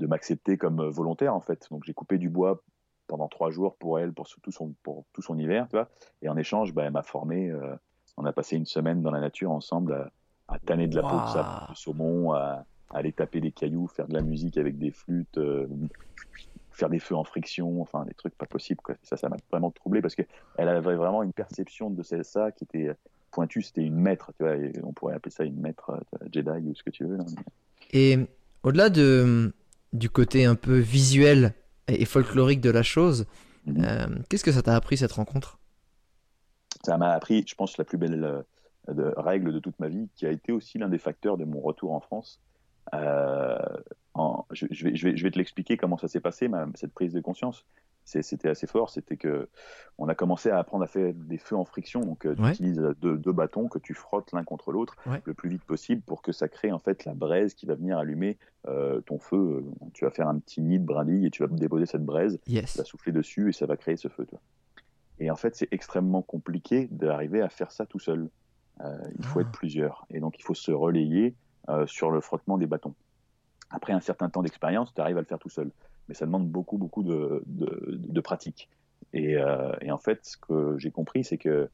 de 0.00 0.06
m'accepter 0.06 0.56
comme 0.58 0.82
volontaire 0.88 1.34
en 1.34 1.40
fait. 1.40 1.68
Donc 1.70 1.84
j'ai 1.84 1.94
coupé 1.94 2.18
du 2.18 2.28
bois 2.28 2.60
pendant 3.06 3.28
trois 3.28 3.50
jours 3.50 3.76
pour 3.76 4.00
elle, 4.00 4.12
pour 4.12 4.26
tout 4.26 4.50
son, 4.50 4.74
pour 4.82 5.04
tout 5.12 5.22
son 5.22 5.38
hiver, 5.38 5.68
tu 5.68 5.76
vois. 5.76 5.88
Et 6.22 6.28
en 6.28 6.36
échange, 6.36 6.74
bah, 6.74 6.84
elle 6.84 6.92
m'a 6.92 7.02
formé. 7.04 7.50
euh, 7.50 7.76
on 8.16 8.24
a 8.24 8.32
passé 8.32 8.56
une 8.56 8.66
semaine 8.66 9.00
dans 9.00 9.12
la 9.12 9.20
nature 9.20 9.52
ensemble 9.52 9.94
à, 9.94 10.10
à 10.54 10.58
tanner 10.58 10.88
de 10.88 10.96
la 10.96 11.02
peau 11.02 11.20
de, 11.20 11.26
sa- 11.28 11.42
Waouh. 11.42 11.70
de 11.70 11.74
saumon, 11.76 12.32
à, 12.32 12.64
à 12.90 12.98
aller 12.98 13.12
taper 13.12 13.40
des 13.40 13.52
cailloux, 13.52 13.86
faire 13.86 14.08
de 14.08 14.14
la 14.14 14.22
musique 14.22 14.58
avec 14.58 14.78
des 14.78 14.90
flûtes, 14.90 15.38
euh, 15.38 15.68
faire 16.72 16.90
des 16.90 16.98
feux 16.98 17.14
en 17.14 17.24
friction, 17.24 17.80
enfin 17.80 18.04
des 18.06 18.14
trucs 18.14 18.34
pas 18.36 18.46
possibles. 18.46 18.80
Quoi. 18.82 18.96
Ça, 19.02 19.16
ça 19.16 19.28
m'a 19.28 19.36
vraiment 19.52 19.70
troublé 19.70 20.02
parce 20.02 20.16
que 20.16 20.22
elle 20.56 20.68
avait 20.68 20.96
vraiment 20.96 21.22
une 21.22 21.32
perception 21.32 21.90
de 21.90 22.02
ça 22.02 22.50
qui 22.50 22.64
était 22.64 22.90
pointue. 23.32 23.62
C'était 23.62 23.82
une 23.84 23.96
maître, 23.96 24.30
tu 24.38 24.44
vois. 24.44 24.54
et 24.56 24.72
on 24.84 24.92
pourrait 24.92 25.14
appeler 25.14 25.32
ça 25.32 25.42
une 25.44 25.60
maître 25.60 25.90
euh, 25.90 26.26
Jedi 26.32 26.68
ou 26.68 26.74
ce 26.76 26.82
que 26.84 26.90
tu 26.90 27.04
veux. 27.04 27.16
là. 27.16 27.24
Et 27.92 28.18
au-delà 28.62 28.88
de, 28.90 29.52
du 29.92 30.08
côté 30.08 30.44
un 30.44 30.54
peu 30.54 30.78
visuel 30.78 31.54
et 31.88 32.04
folklorique 32.04 32.60
de 32.60 32.70
la 32.70 32.82
chose, 32.84 33.26
Mhm. 33.66 33.84
euh, 33.84 34.06
qu'est-ce 34.28 34.42
que 34.44 34.50
ça 34.52 34.62
t'a 34.62 34.74
appris 34.76 34.96
cette 34.96 35.12
rencontre? 35.12 35.58
Ça 36.84 36.96
m'a 36.98 37.10
appris, 37.10 37.44
je 37.46 37.54
pense, 37.54 37.78
la 37.78 37.84
plus 37.84 37.98
belle 37.98 38.24
euh, 38.24 38.42
de- 38.92 39.12
règle 39.16 39.52
de 39.52 39.58
toute 39.60 39.78
ma 39.78 39.88
vie, 39.88 40.08
qui 40.16 40.26
a 40.26 40.30
été 40.30 40.50
aussi 40.52 40.78
l'un 40.78 40.88
des 40.88 40.98
facteurs 40.98 41.36
de 41.36 41.44
mon 41.44 41.60
retour 41.60 41.92
en 41.92 42.00
France. 42.00 42.40
Euh, 42.94 43.58
en- 44.14 44.44
je, 44.50 44.66
je 44.70 44.84
vais, 44.84 44.96
je, 44.96 45.08
vais, 45.08 45.16
je 45.16 45.22
vais 45.22 45.30
te 45.30 45.38
l'expliquer 45.38 45.76
comment 45.76 45.96
ça 45.96 46.08
s'est 46.08 46.20
passé, 46.20 46.48
ma- 46.48 46.66
cette 46.74 46.92
prise 46.92 47.12
de 47.12 47.20
conscience. 47.20 47.64
C'était 48.04 48.48
assez 48.48 48.66
fort. 48.66 48.90
C'était 48.90 49.16
que 49.16 49.48
on 49.96 50.08
a 50.08 50.16
commencé 50.16 50.50
à 50.50 50.58
apprendre 50.58 50.82
à 50.82 50.88
faire 50.88 51.14
des 51.14 51.38
feux 51.38 51.54
en 51.56 51.64
friction. 51.64 52.00
Donc, 52.00 52.26
euh, 52.26 52.34
tu 52.34 52.42
Ouais. 52.42 52.50
utilises 52.50 52.82
deux, 53.00 53.16
deux 53.16 53.30
bâtons 53.32 53.68
que 53.68 53.78
tu 53.78 53.94
frottes 53.94 54.32
l'un 54.32 54.42
contre 54.42 54.72
l'autre 54.72 54.96
Ouais. 55.06 55.22
le 55.24 55.34
plus 55.34 55.48
vite 55.48 55.62
possible 55.64 56.02
pour 56.02 56.20
que 56.20 56.32
ça 56.32 56.48
crée 56.48 56.72
en 56.72 56.80
fait 56.80 57.04
la 57.04 57.14
braise 57.14 57.54
qui 57.54 57.64
va 57.64 57.76
venir 57.76 57.98
allumer 57.98 58.38
euh, 58.66 59.00
ton 59.02 59.18
feu. 59.20 59.64
Tu 59.94 60.04
vas 60.04 60.10
faire 60.10 60.26
un 60.26 60.38
petit 60.40 60.60
nid 60.60 60.80
de 60.80 60.84
brindille 60.84 61.26
et 61.26 61.30
tu 61.30 61.44
vas 61.44 61.48
déposer 61.48 61.86
cette 61.86 62.04
braise 62.04 62.40
tu 62.44 62.52
Yes. 62.52 62.76
vas 62.76 62.84
souffler 62.84 63.12
dessus 63.12 63.50
et 63.50 63.52
ça 63.52 63.66
va 63.66 63.76
créer 63.76 63.96
ce 63.96 64.08
feu. 64.08 64.26
tu. 64.28 64.34
Et 65.20 65.30
en 65.30 65.36
fait, 65.36 65.54
c'est 65.54 65.68
extrêmement 65.70 66.22
compliqué 66.22 66.88
d'arriver 66.90 67.40
à 67.40 67.48
faire 67.48 67.70
ça 67.70 67.86
tout 67.86 68.00
seul. 68.00 68.28
Euh, 68.80 68.98
il 69.16 69.24
faut 69.24 69.38
Ah. 69.38 69.42
être 69.42 69.52
plusieurs. 69.52 70.06
Et 70.10 70.18
donc, 70.18 70.40
il 70.40 70.42
faut 70.42 70.54
se 70.54 70.72
relayer 70.72 71.36
euh, 71.68 71.86
sur 71.86 72.10
le 72.10 72.20
frottement 72.20 72.58
des 72.58 72.66
bâtons. 72.66 72.94
Après 73.70 73.92
un 73.92 74.00
certain 74.00 74.28
temps 74.28 74.42
d'expérience, 74.42 74.92
tu 74.94 75.00
arrives 75.00 75.16
à 75.16 75.20
le 75.20 75.26
faire 75.26 75.38
tout 75.38 75.48
seul. 75.48 75.70
Mais 76.08 76.14
ça 76.14 76.26
demande 76.26 76.48
beaucoup, 76.48 76.78
beaucoup 76.78 77.02
de, 77.02 77.42
de, 77.46 77.96
de 77.96 78.20
pratique. 78.20 78.68
Et, 79.12 79.36
euh, 79.36 79.72
et 79.80 79.90
en 79.90 79.98
fait, 79.98 80.20
ce 80.24 80.36
que 80.36 80.76
j'ai 80.78 80.90
compris, 80.90 81.24
c'est 81.24 81.38
que 81.38 81.68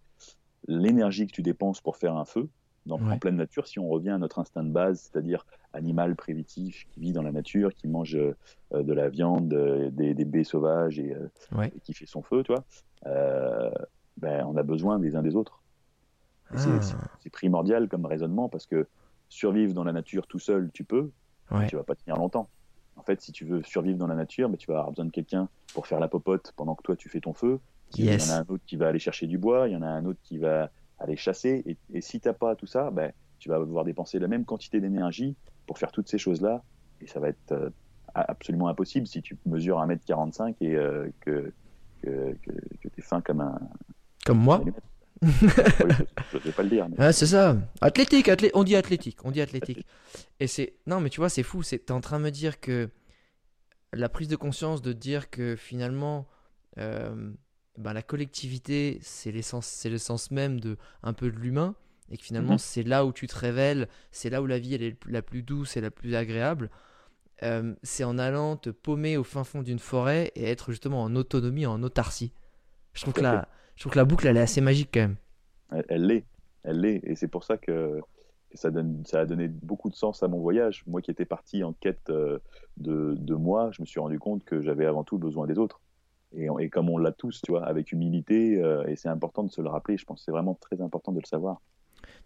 l'énergie 0.67 1.27
que 1.27 1.33
tu 1.33 1.43
dépenses 1.43 1.81
pour 1.81 1.97
faire 1.97 2.17
un 2.17 2.25
feu, 2.25 2.49
dans, 2.87 2.99
Ouais. 3.01 3.13
en 3.13 3.19
pleine 3.19 3.37
nature, 3.37 3.67
si 3.67 3.79
on 3.79 3.89
revient 3.89 4.11
à 4.11 4.19
notre 4.19 4.39
instinct 4.39 4.65
de 4.65 4.71
base, 4.71 5.01
c'est-à-dire 5.01 5.45
animal 5.73 6.17
primitif 6.17 6.87
qui 6.91 7.01
vit 7.01 7.13
dans 7.13 7.23
la 7.23 7.33
nature, 7.33 7.75
qui 7.75 7.87
mange 7.89 8.17
euh, 8.17 8.35
de 8.73 8.93
la 8.93 9.09
viande, 9.09 9.49
des, 9.93 10.15
des 10.15 10.25
baies 10.25 10.45
sauvages 10.45 10.99
et, 10.99 11.15
Ouais. 11.53 11.73
et 11.77 11.81
qui 11.81 11.93
fait 11.95 12.07
son 12.07 12.23
feu, 12.23 12.43
tu 12.45 12.53
vois, 12.53 12.65
ben, 14.17 14.45
on 14.47 14.57
a 14.57 14.63
besoin 14.63 14.99
des 14.99 15.17
uns 15.17 15.23
des 15.23 15.37
autres. 15.37 15.61
Ah. 16.51 16.57
C'est 17.21 17.31
primordial 17.31 17.89
comme 17.89 18.07
raisonnement 18.07 18.49
parce 18.49 18.67
que 18.67 18.87
survivre 19.29 19.75
dans 19.75 19.85
la 19.85 19.93
nature 19.93 20.27
tout 20.27 20.39
seul, 20.39 20.71
tu 20.73 20.85
peux, 20.85 21.11
mais 21.51 21.59
Ouais. 21.59 21.67
tu 21.67 21.77
vas 21.77 21.83
pas 21.85 21.95
tenir 21.95 22.17
longtemps. 22.17 22.49
En 22.97 23.03
fait, 23.03 23.21
si 23.21 23.33
tu 23.33 23.45
veux 23.45 23.63
survivre 23.63 23.99
dans 23.99 24.07
la 24.07 24.15
nature, 24.15 24.49
ben, 24.49 24.57
tu 24.57 24.67
vas 24.67 24.79
avoir 24.79 24.91
besoin 24.91 25.05
de 25.07 25.11
quelqu'un 25.11 25.49
pour 25.73 25.87
faire 25.87 26.01
la 26.01 26.09
popote 26.09 26.53
pendant 26.57 26.75
que 26.75 26.83
toi 26.83 26.97
tu 26.97 27.09
fais 27.09 27.21
ton 27.21 27.33
feu. 27.33 27.61
Il 27.97 28.05
y 28.05 28.09
en 28.15 28.29
a 28.35 28.39
un 28.41 28.45
autre 28.49 28.65
qui 28.67 28.77
va 28.77 28.89
aller 28.89 28.99
chercher 28.99 29.27
du 29.27 29.39
bois, 29.39 29.69
il 29.69 29.73
y 29.73 29.77
en 29.77 29.83
a 29.83 29.87
un 29.89 30.05
autre 30.05 30.19
qui 30.23 30.39
va 30.39 30.71
aller 30.99 31.17
chasser. 31.17 31.63
Et, 31.65 31.77
et 31.97 32.01
si 32.01 32.21
t'as 32.21 32.33
pas 32.35 32.55
tout 32.57 32.67
ça, 32.67 32.91
ben, 32.91 33.13
tu 33.39 33.49
vas 33.49 33.59
devoir 33.61 33.85
dépenser 33.85 34.19
la 34.19 34.29
même 34.29 34.45
quantité 34.45 34.81
d'énergie 34.81 35.37
pour 35.67 35.79
faire 35.79 35.93
toutes 35.93 36.09
ces 36.09 36.19
choses-là. 36.19 36.63
Et 37.01 37.07
ça 37.07 37.21
va 37.21 37.29
être 37.29 37.53
euh, 37.53 37.71
absolument 38.15 38.69
impossible 38.69 39.07
si 39.07 39.23
tu 39.23 39.39
mesures 39.47 39.79
1m45 39.79 40.57
et 40.61 40.75
euh, 40.75 41.09
que, 41.21 41.53
que, 42.03 42.35
que, 42.43 42.51
que 42.51 42.89
tu 42.89 42.99
es 42.99 43.03
fin 43.03 43.21
comme 43.21 43.41
un. 43.41 43.59
Comme 44.27 44.39
moi. 44.39 44.61
Oui, 45.23 45.31
je, 46.33 46.39
vais 46.39 46.53
pas 46.53 46.63
le 46.63 46.69
dire. 46.69 46.89
mais- 46.89 46.99
Ouais, 46.99 47.13
c'est 47.13 47.27
ça. 47.27 47.57
Athlétique, 47.81 48.29
athlé- 48.29 48.51
on 48.55 48.65
dit 48.65 48.77
athlétique, 48.77 49.19
on 49.25 49.31
dit 49.31 49.41
athlétique. 49.41 49.85
Et 50.41 50.47
c'est 50.47 50.75
non, 50.87 51.01
mais 51.01 51.11
tu 51.11 51.21
vois, 51.21 51.29
c'est 51.29 51.43
fou. 51.43 51.63
C'est 51.63 51.79
t'es 51.79 51.93
en 51.93 52.01
train 52.01 52.19
de 52.19 52.25
me 52.25 52.31
dire 52.31 52.61
que 52.61 52.89
la 53.93 54.09
prise 54.09 54.29
de 54.29 54.37
conscience 54.37 54.83
de 54.83 54.93
dire 54.93 55.31
que 55.31 55.57
finalement, 55.57 56.27
euh, 56.79 57.33
ben, 57.79 57.93
la 57.93 58.03
collectivité, 58.03 58.99
c'est 59.03 59.33
l'essence, 59.33 59.67
c'est 59.67 59.89
l'essence 59.91 60.31
même 60.31 60.61
de 60.61 60.77
un 61.03 61.13
peu 61.13 61.31
de 61.31 61.37
l'humain, 61.37 61.75
et 62.11 62.17
que 62.17 62.23
finalement, 62.25 62.53
Mhm. 62.53 62.59
c'est 62.59 62.83
là 62.83 63.05
où 63.07 63.13
tu 63.13 63.27
te 63.27 63.37
révèles, 63.37 63.89
c'est 64.11 64.31
là 64.31 64.43
où 64.43 64.47
la 64.47 64.59
vie 64.59 64.75
elle 64.75 64.83
est 64.83 64.97
la 65.07 65.23
plus 65.23 65.43
douce 65.43 65.77
et 65.77 65.81
la 65.81 65.91
plus 65.91 66.15
agréable. 66.15 66.71
Euh, 67.45 67.75
c'est 67.85 68.03
en 68.05 68.19
allant 68.19 68.57
te 68.57 68.69
paumer 68.71 69.17
au 69.17 69.23
fin 69.25 69.45
fond 69.45 69.63
d'une 69.63 69.79
forêt 69.79 70.33
et 70.35 70.51
être 70.51 70.71
justement 70.73 71.03
en 71.03 71.15
autonomie, 71.15 71.67
en 71.67 71.83
autarcie. 71.85 72.33
Je 72.95 73.03
trouve 73.03 73.15
que 73.15 73.21
à 73.21 73.23
la, 73.23 73.49
je 73.79 73.83
trouve 73.85 73.93
que 73.93 73.99
la 73.99 74.05
boucle 74.05 74.27
elle 74.27 74.37
est 74.37 74.41
assez 74.41 74.61
magique 74.61 74.91
quand 74.93 74.99
même. 75.03 75.17
Elle- 75.89 76.05
l'est, 76.05 76.25
elle 76.65 76.81
l'est, 76.81 77.01
et 77.05 77.15
c'est 77.15 77.29
pour 77.29 77.45
ça 77.45 77.57
que, 77.57 78.01
ça, 78.55 78.73
donne, 78.73 79.05
ça 79.07 79.21
a 79.21 79.25
donné 79.25 79.47
beaucoup 79.47 79.89
de 79.89 79.95
sens 79.95 80.21
à 80.25 80.27
mon 80.27 80.41
voyage. 80.41 80.83
Moi 80.89 81.01
qui 81.01 81.13
étais 81.13 81.25
parti 81.25 81.63
en 81.63 81.75
quête 81.75 82.11
euh, 82.11 82.41
de, 82.77 83.15
de 83.17 83.35
moi, 83.37 83.71
je 83.71 83.81
me 83.81 83.87
suis 83.87 84.01
rendu 84.01 84.19
compte 84.19 84.43
que 84.45 84.63
j'avais 84.63 84.85
avant 84.85 85.05
tout 85.05 85.17
besoin 85.17 85.47
des 85.47 85.59
autres. 85.59 85.81
Et, 86.37 86.51
on- 86.51 86.59
et 86.59 86.69
comme 86.71 86.91
on 86.91 86.99
l'a 86.99 87.13
tous, 87.13 87.41
tu 87.41 87.53
vois, 87.53 87.65
avec 87.67 87.93
humilité, 87.93 88.61
euh, 88.61 88.85
et 88.89 88.97
c'est 88.97 89.09
important 89.09 89.45
de 89.45 89.51
se 89.53 89.61
le 89.61 89.69
rappeler, 89.69 89.97
je 89.97 90.05
pense 90.05 90.19
que 90.19 90.25
c'est 90.25 90.33
vraiment 90.33 90.55
très 90.61 90.81
important 90.81 91.13
de 91.13 91.21
le 91.21 91.27
savoir. 91.27 91.61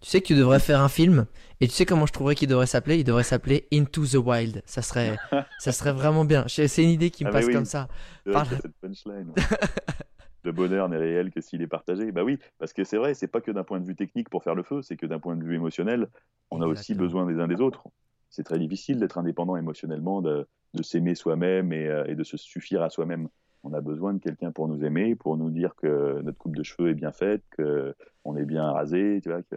Tu 0.01 0.09
sais 0.09 0.23
que 0.23 0.27
tu 0.29 0.35
devrais 0.35 0.59
faire 0.59 0.81
un 0.81 0.89
film 0.89 1.27
et 1.61 1.69
tu 1.69 1.75
sais 1.75 1.85
comment 1.85 2.07
je 2.07 2.13
trouverais 2.15 2.35
qu'il 2.35 2.49
devrait 2.49 2.67
s'appeler? 2.67 2.97
Il 2.99 3.05
devrait 3.05 3.25
s'appeler 3.25 3.69
Into 3.73 4.07
the 4.07 4.15
Wild. 4.15 4.63
Ça 4.65 4.81
serait, 4.81 5.19
ça 5.59 5.71
serait 5.73 5.93
vraiment 5.93 6.25
bien. 6.25 6.47
C'est 6.49 6.83
une 6.83 6.89
idée 6.91 7.11
qui 7.11 7.25
me 7.25 7.29
Ah, 7.29 7.33
passe 7.33 7.47
oui. 7.47 7.53
comme 7.53 7.67
ça. 7.67 7.89
A 8.35 8.45
cette 8.47 8.73
punchline. 8.81 9.29
ouais. 9.37 9.43
le 10.45 10.53
bonheur 10.53 10.89
n'est 10.89 10.97
réel 10.97 11.31
que 11.31 11.41
s'il 11.41 11.63
est 11.63 11.67
partagé. 11.67 12.11
Bah 12.13 12.25
oui, 12.25 12.39
parce 12.59 12.73
que 12.73 12.85
c'est 12.85 12.97
vrai, 12.97 13.15
c'est 13.15 13.29
pas 13.29 13.41
que 13.41 13.51
d'un 13.51 13.65
point 13.65 13.81
de 13.81 13.87
vue 13.87 13.95
technique 13.97 14.29
pour 14.31 14.43
faire 14.43 14.55
le 14.55 14.63
feu, 14.63 14.83
c'est 14.83 14.97
que 14.97 15.07
d'un 15.07 15.19
point 15.21 15.37
de 15.37 15.45
vue 15.45 15.55
émotionnel, 15.55 16.09
on 16.51 16.61
a 16.63 16.67
aussi 16.67 16.95
besoin 16.95 17.27
des 17.27 17.41
uns 17.41 17.49
des 17.49 17.61
autres. 17.61 17.85
C'est 18.31 18.45
très 18.45 18.59
difficile 18.59 18.99
d'être 18.99 19.19
indépendant 19.19 19.57
émotionnellement, 19.57 20.23
de, 20.23 20.47
de 20.75 20.83
s'aimer 20.83 21.15
soi-même 21.15 21.73
et, 21.73 21.87
euh, 21.87 22.05
et 22.07 22.15
de 22.15 22.25
se 22.25 22.37
suffire 22.37 22.83
à 22.83 22.91
soi-même. 22.91 23.29
On 23.63 23.73
a 23.75 23.81
besoin 23.81 24.15
de 24.15 24.19
quelqu'un 24.19 24.51
pour 24.53 24.67
nous 24.69 24.85
aimer, 24.85 25.15
pour 25.15 25.37
nous 25.37 25.51
dire 25.51 25.75
que 25.77 26.21
notre 26.23 26.39
coupe 26.39 26.57
de 26.57 26.63
cheveux 26.63 26.91
est 26.91 26.95
bien 26.95 27.13
faite, 27.13 27.43
que 27.51 27.95
on 28.25 28.37
est 28.37 28.45
bien 28.45 28.71
rasé, 28.73 29.21
tu 29.23 29.29
vois. 29.31 29.43
Que... 29.43 29.57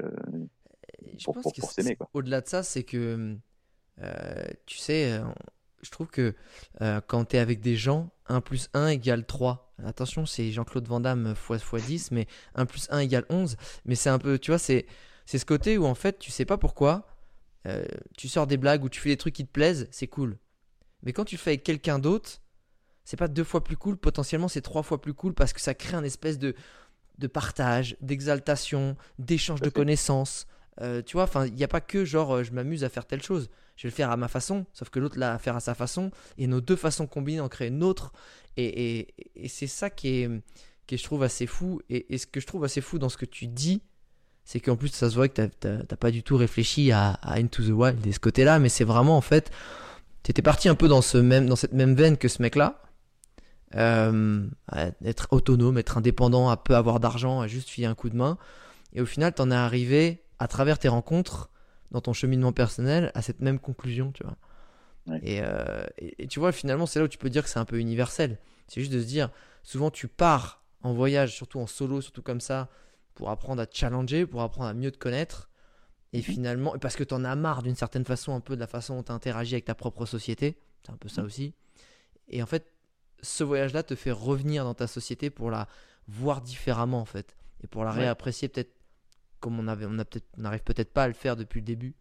Je 1.17 1.23
Pour- 1.25 1.33
pense 1.35 1.43
pour- 1.43 1.53
que 1.53 1.61
pour 1.61 1.71
s'aimer. 1.71 1.97
Au-delà 2.13 2.41
de 2.41 2.47
ça, 2.47 2.61
c'est 2.63 2.83
que 2.83 3.35
euh, 4.01 4.45
tu 4.65 4.77
sais, 4.77 5.11
euh, 5.13 5.23
je 5.81 5.89
trouve 5.89 6.07
que 6.07 6.35
euh, 6.81 7.01
quand 7.07 7.25
tu 7.25 7.37
es 7.37 7.39
avec 7.39 7.61
des 7.61 7.75
gens, 7.75 8.11
1 8.27 8.41
plus 8.41 8.69
1 8.73 8.87
égale 8.89 9.25
3. 9.25 9.64
Attention, 9.83 10.25
c'est 10.25 10.51
Jean-Claude 10.51 10.87
Van 10.87 10.99
Damme 10.99 11.35
x, 11.49 11.63
x 11.73 11.85
10, 11.85 12.11
mais 12.11 12.27
1 12.55 12.65
plus 12.65 12.87
1 12.89 12.99
égale 12.99 13.25
11. 13.29 13.57
Mais 13.85 13.95
c'est 13.95 14.09
un 14.09 14.19
peu, 14.19 14.39
tu 14.39 14.51
vois, 14.51 14.59
c'est 14.59 14.85
c'est 15.25 15.39
ce 15.39 15.45
côté 15.45 15.77
où 15.77 15.85
en 15.85 15.95
fait, 15.95 16.19
tu 16.19 16.31
sais 16.31 16.45
pas 16.45 16.57
pourquoi, 16.57 17.07
euh, 17.67 17.85
tu 18.17 18.27
sors 18.27 18.47
des 18.47 18.57
blagues 18.57 18.83
ou 18.83 18.89
tu 18.89 18.99
fais 18.99 19.09
des 19.09 19.17
trucs 19.17 19.33
qui 19.33 19.45
te 19.45 19.51
plaisent, 19.51 19.87
c'est 19.91 20.07
cool. 20.07 20.37
Mais 21.03 21.13
quand 21.13 21.25
tu 21.25 21.35
le 21.35 21.39
fais 21.39 21.51
avec 21.51 21.63
quelqu'un 21.63 21.99
d'autre, 21.99 22.41
c'est 23.03 23.17
pas 23.17 23.27
deux 23.27 23.43
fois 23.43 23.63
plus 23.63 23.77
cool, 23.77 23.97
potentiellement 23.97 24.47
c'est 24.47 24.61
trois 24.61 24.83
fois 24.83 25.01
plus 25.01 25.13
cool 25.13 25.33
parce 25.33 25.53
que 25.53 25.61
ça 25.61 25.73
crée 25.73 25.95
un 25.95 26.03
espèce 26.03 26.37
de, 26.37 26.55
de 27.17 27.27
partage, 27.27 27.97
d'exaltation, 28.01 28.95
d'échange 29.19 29.61
de 29.61 29.69
connaissances. 29.69 30.47
Euh, 30.81 31.01
tu 31.01 31.13
vois, 31.13 31.23
enfin, 31.23 31.45
il 31.47 31.53
n'y 31.53 31.63
a 31.63 31.67
pas 31.67 31.81
que 31.81 32.05
genre 32.05 32.35
euh, 32.35 32.43
je 32.43 32.51
m'amuse 32.51 32.83
à 32.83 32.89
faire 32.89 33.05
telle 33.05 33.23
chose. 33.23 33.49
Je 33.75 33.83
vais 33.87 33.89
le 33.91 33.95
faire 33.95 34.09
à 34.11 34.17
ma 34.17 34.27
façon, 34.27 34.65
sauf 34.73 34.89
que 34.89 34.99
l'autre 34.99 35.17
l'a 35.19 35.33
à 35.33 35.37
faire 35.37 35.55
à 35.55 35.59
sa 35.59 35.75
façon, 35.75 36.11
et 36.37 36.47
nos 36.47 36.61
deux 36.61 36.75
façons 36.77 37.07
combinées 37.07 37.41
en 37.41 37.49
créent 37.49 37.67
une 37.67 37.83
autre. 37.83 38.13
Et, 38.57 39.07
et- 39.35 39.47
c'est 39.49 39.67
ça 39.67 39.89
qui 39.89 40.07
est, 40.21 40.29
qui 40.87 40.97
je 40.97 41.03
trouve, 41.03 41.23
assez 41.23 41.45
fou. 41.45 41.81
Et, 41.89 42.17
ce 42.17 42.25
que 42.25 42.39
je 42.39 42.47
trouve 42.47 42.63
assez 42.63 42.79
fou 42.81 42.99
dans 42.99 43.09
ce 43.09 43.17
que 43.17 43.25
tu 43.25 43.47
dis, 43.47 43.81
c'est 44.45 44.59
qu'en 44.61 44.75
plus, 44.77 44.89
ça 44.89 45.09
se 45.09 45.15
voit 45.15 45.27
que 45.27 45.45
t'as- 45.47 45.95
pas 45.97 46.11
du 46.11 46.23
tout 46.23 46.37
réfléchi 46.37 46.91
à, 46.91 47.11
à 47.21 47.37
Into 47.39 47.63
the 47.63 47.69
Wild 47.69 48.05
et 48.07 48.11
ce 48.13 48.19
côté-là, 48.19 48.59
mais 48.59 48.69
c'est 48.69 48.83
vraiment 48.85 49.17
en 49.17 49.21
fait, 49.21 49.51
t'étais 50.23 50.41
parti 50.41 50.69
un 50.69 50.75
peu 50.75 50.87
dans, 50.87 51.01
ce 51.01 51.17
même, 51.17 51.47
dans 51.47 51.55
cette 51.57 51.73
même 51.73 51.95
veine 51.95 52.17
que 52.17 52.27
ce 52.29 52.41
mec-là. 52.41 52.81
Euh, 53.75 54.47
être 55.03 55.27
autonome, 55.31 55.77
être 55.77 55.97
indépendant, 55.97 56.49
à 56.49 56.55
peu 56.55 56.75
avoir 56.75 56.99
d'argent, 57.01 57.41
à 57.41 57.47
juste 57.47 57.67
filer 57.69 57.87
un 57.87 57.95
coup 57.95 58.09
de 58.09 58.15
main. 58.15 58.37
Et 58.93 59.01
au 59.01 59.05
final, 59.05 59.33
t'en 59.33 59.51
es 59.51 59.55
arrivé 59.55 60.23
à 60.39 60.47
travers 60.47 60.79
tes 60.79 60.87
rencontres, 60.87 61.49
dans 61.95 62.01
ton 62.01 62.11
cheminement 62.13 62.51
personnel, 62.51 63.09
à 63.15 63.21
cette 63.21 63.39
même 63.39 63.57
conclusion, 63.57 64.11
tu 64.11 64.23
vois. 64.23 64.35
Ouais. 65.07 65.19
Et, 65.23 65.39
euh, 65.41 65.85
et- 65.97 66.23
et 66.23 66.27
tu 66.27 66.39
vois, 66.39 66.51
finalement, 66.51 66.85
c'est 66.85 66.99
là 66.99 67.05
où 67.05 67.07
tu 67.07 67.17
peux 67.17 67.29
dire 67.29 67.41
que 67.43 67.49
c'est 67.49 67.59
un 67.59 67.63
peu 67.65 67.79
universel. 67.79 68.37
C'est 68.67 68.81
juste 68.81 68.91
de 68.91 68.99
se 68.99 69.05
dire, 69.05 69.29
souvent 69.63 69.89
tu 69.91 70.07
pars 70.09 70.61
en 70.81 70.93
voyage, 70.93 71.33
surtout 71.33 71.59
en 71.59 71.67
solo, 71.67 72.01
surtout 72.01 72.21
comme 72.21 72.41
ça, 72.41 72.67
pour 73.13 73.29
apprendre 73.29 73.61
à 73.61 73.65
te 73.65 73.75
challenger, 73.77 74.25
pour 74.25 74.41
apprendre 74.41 74.67
à 74.69 74.73
mieux 74.73 74.91
te 74.91 74.97
connaître. 74.97 75.49
Et 76.11 76.21
finalement, 76.21 76.77
parce 76.79 76.95
que 76.97 77.03
tu 77.05 77.13
en 77.13 77.23
as 77.23 77.35
marre 77.35 77.63
d'une 77.63 77.75
certaine 77.75 78.03
façon, 78.05 78.33
un 78.35 78.39
peu 78.41 78.55
de 78.55 78.59
la 78.59 78.67
façon 78.67 78.95
dont 78.97 79.03
tu 79.03 79.11
interagis 79.13 79.55
avec 79.55 79.65
ta 79.65 79.75
propre 79.75 80.05
société. 80.05 80.57
C'est 80.85 80.91
un 80.91 80.97
peu 80.97 81.07
ça 81.09 81.23
aussi. 81.23 81.53
Et 82.27 82.43
en 82.43 82.45
fait, 82.45 82.71
ce 83.21 83.43
voyage-là 83.45 83.83
te 83.83 83.95
fait 83.95 84.11
revenir 84.11 84.63
dans 84.65 84.73
ta 84.73 84.87
société 84.87 85.29
pour 85.29 85.49
la 85.49 85.67
voir 86.09 86.41
différemment, 86.41 86.99
en 86.99 87.05
fait. 87.05 87.35
Et 87.63 87.67
pour 87.67 87.83
la 87.85 87.91
Ouais. 87.91 87.99
réapprécier 87.99 88.47
peut-être 88.49 88.74
comme 89.39 89.59
on 89.59 89.67
avait, 89.67 89.85
on 89.87 89.97
a 89.99 90.05
peut-être, 90.05 90.27
on 90.37 90.41
n'arrive 90.41 90.63
peut-être 90.63 90.91
pas 90.91 91.03
à 91.03 91.07
le 91.07 91.13
faire 91.13 91.35
depuis 91.35 91.59
le 91.61 91.65
début. 91.65 91.93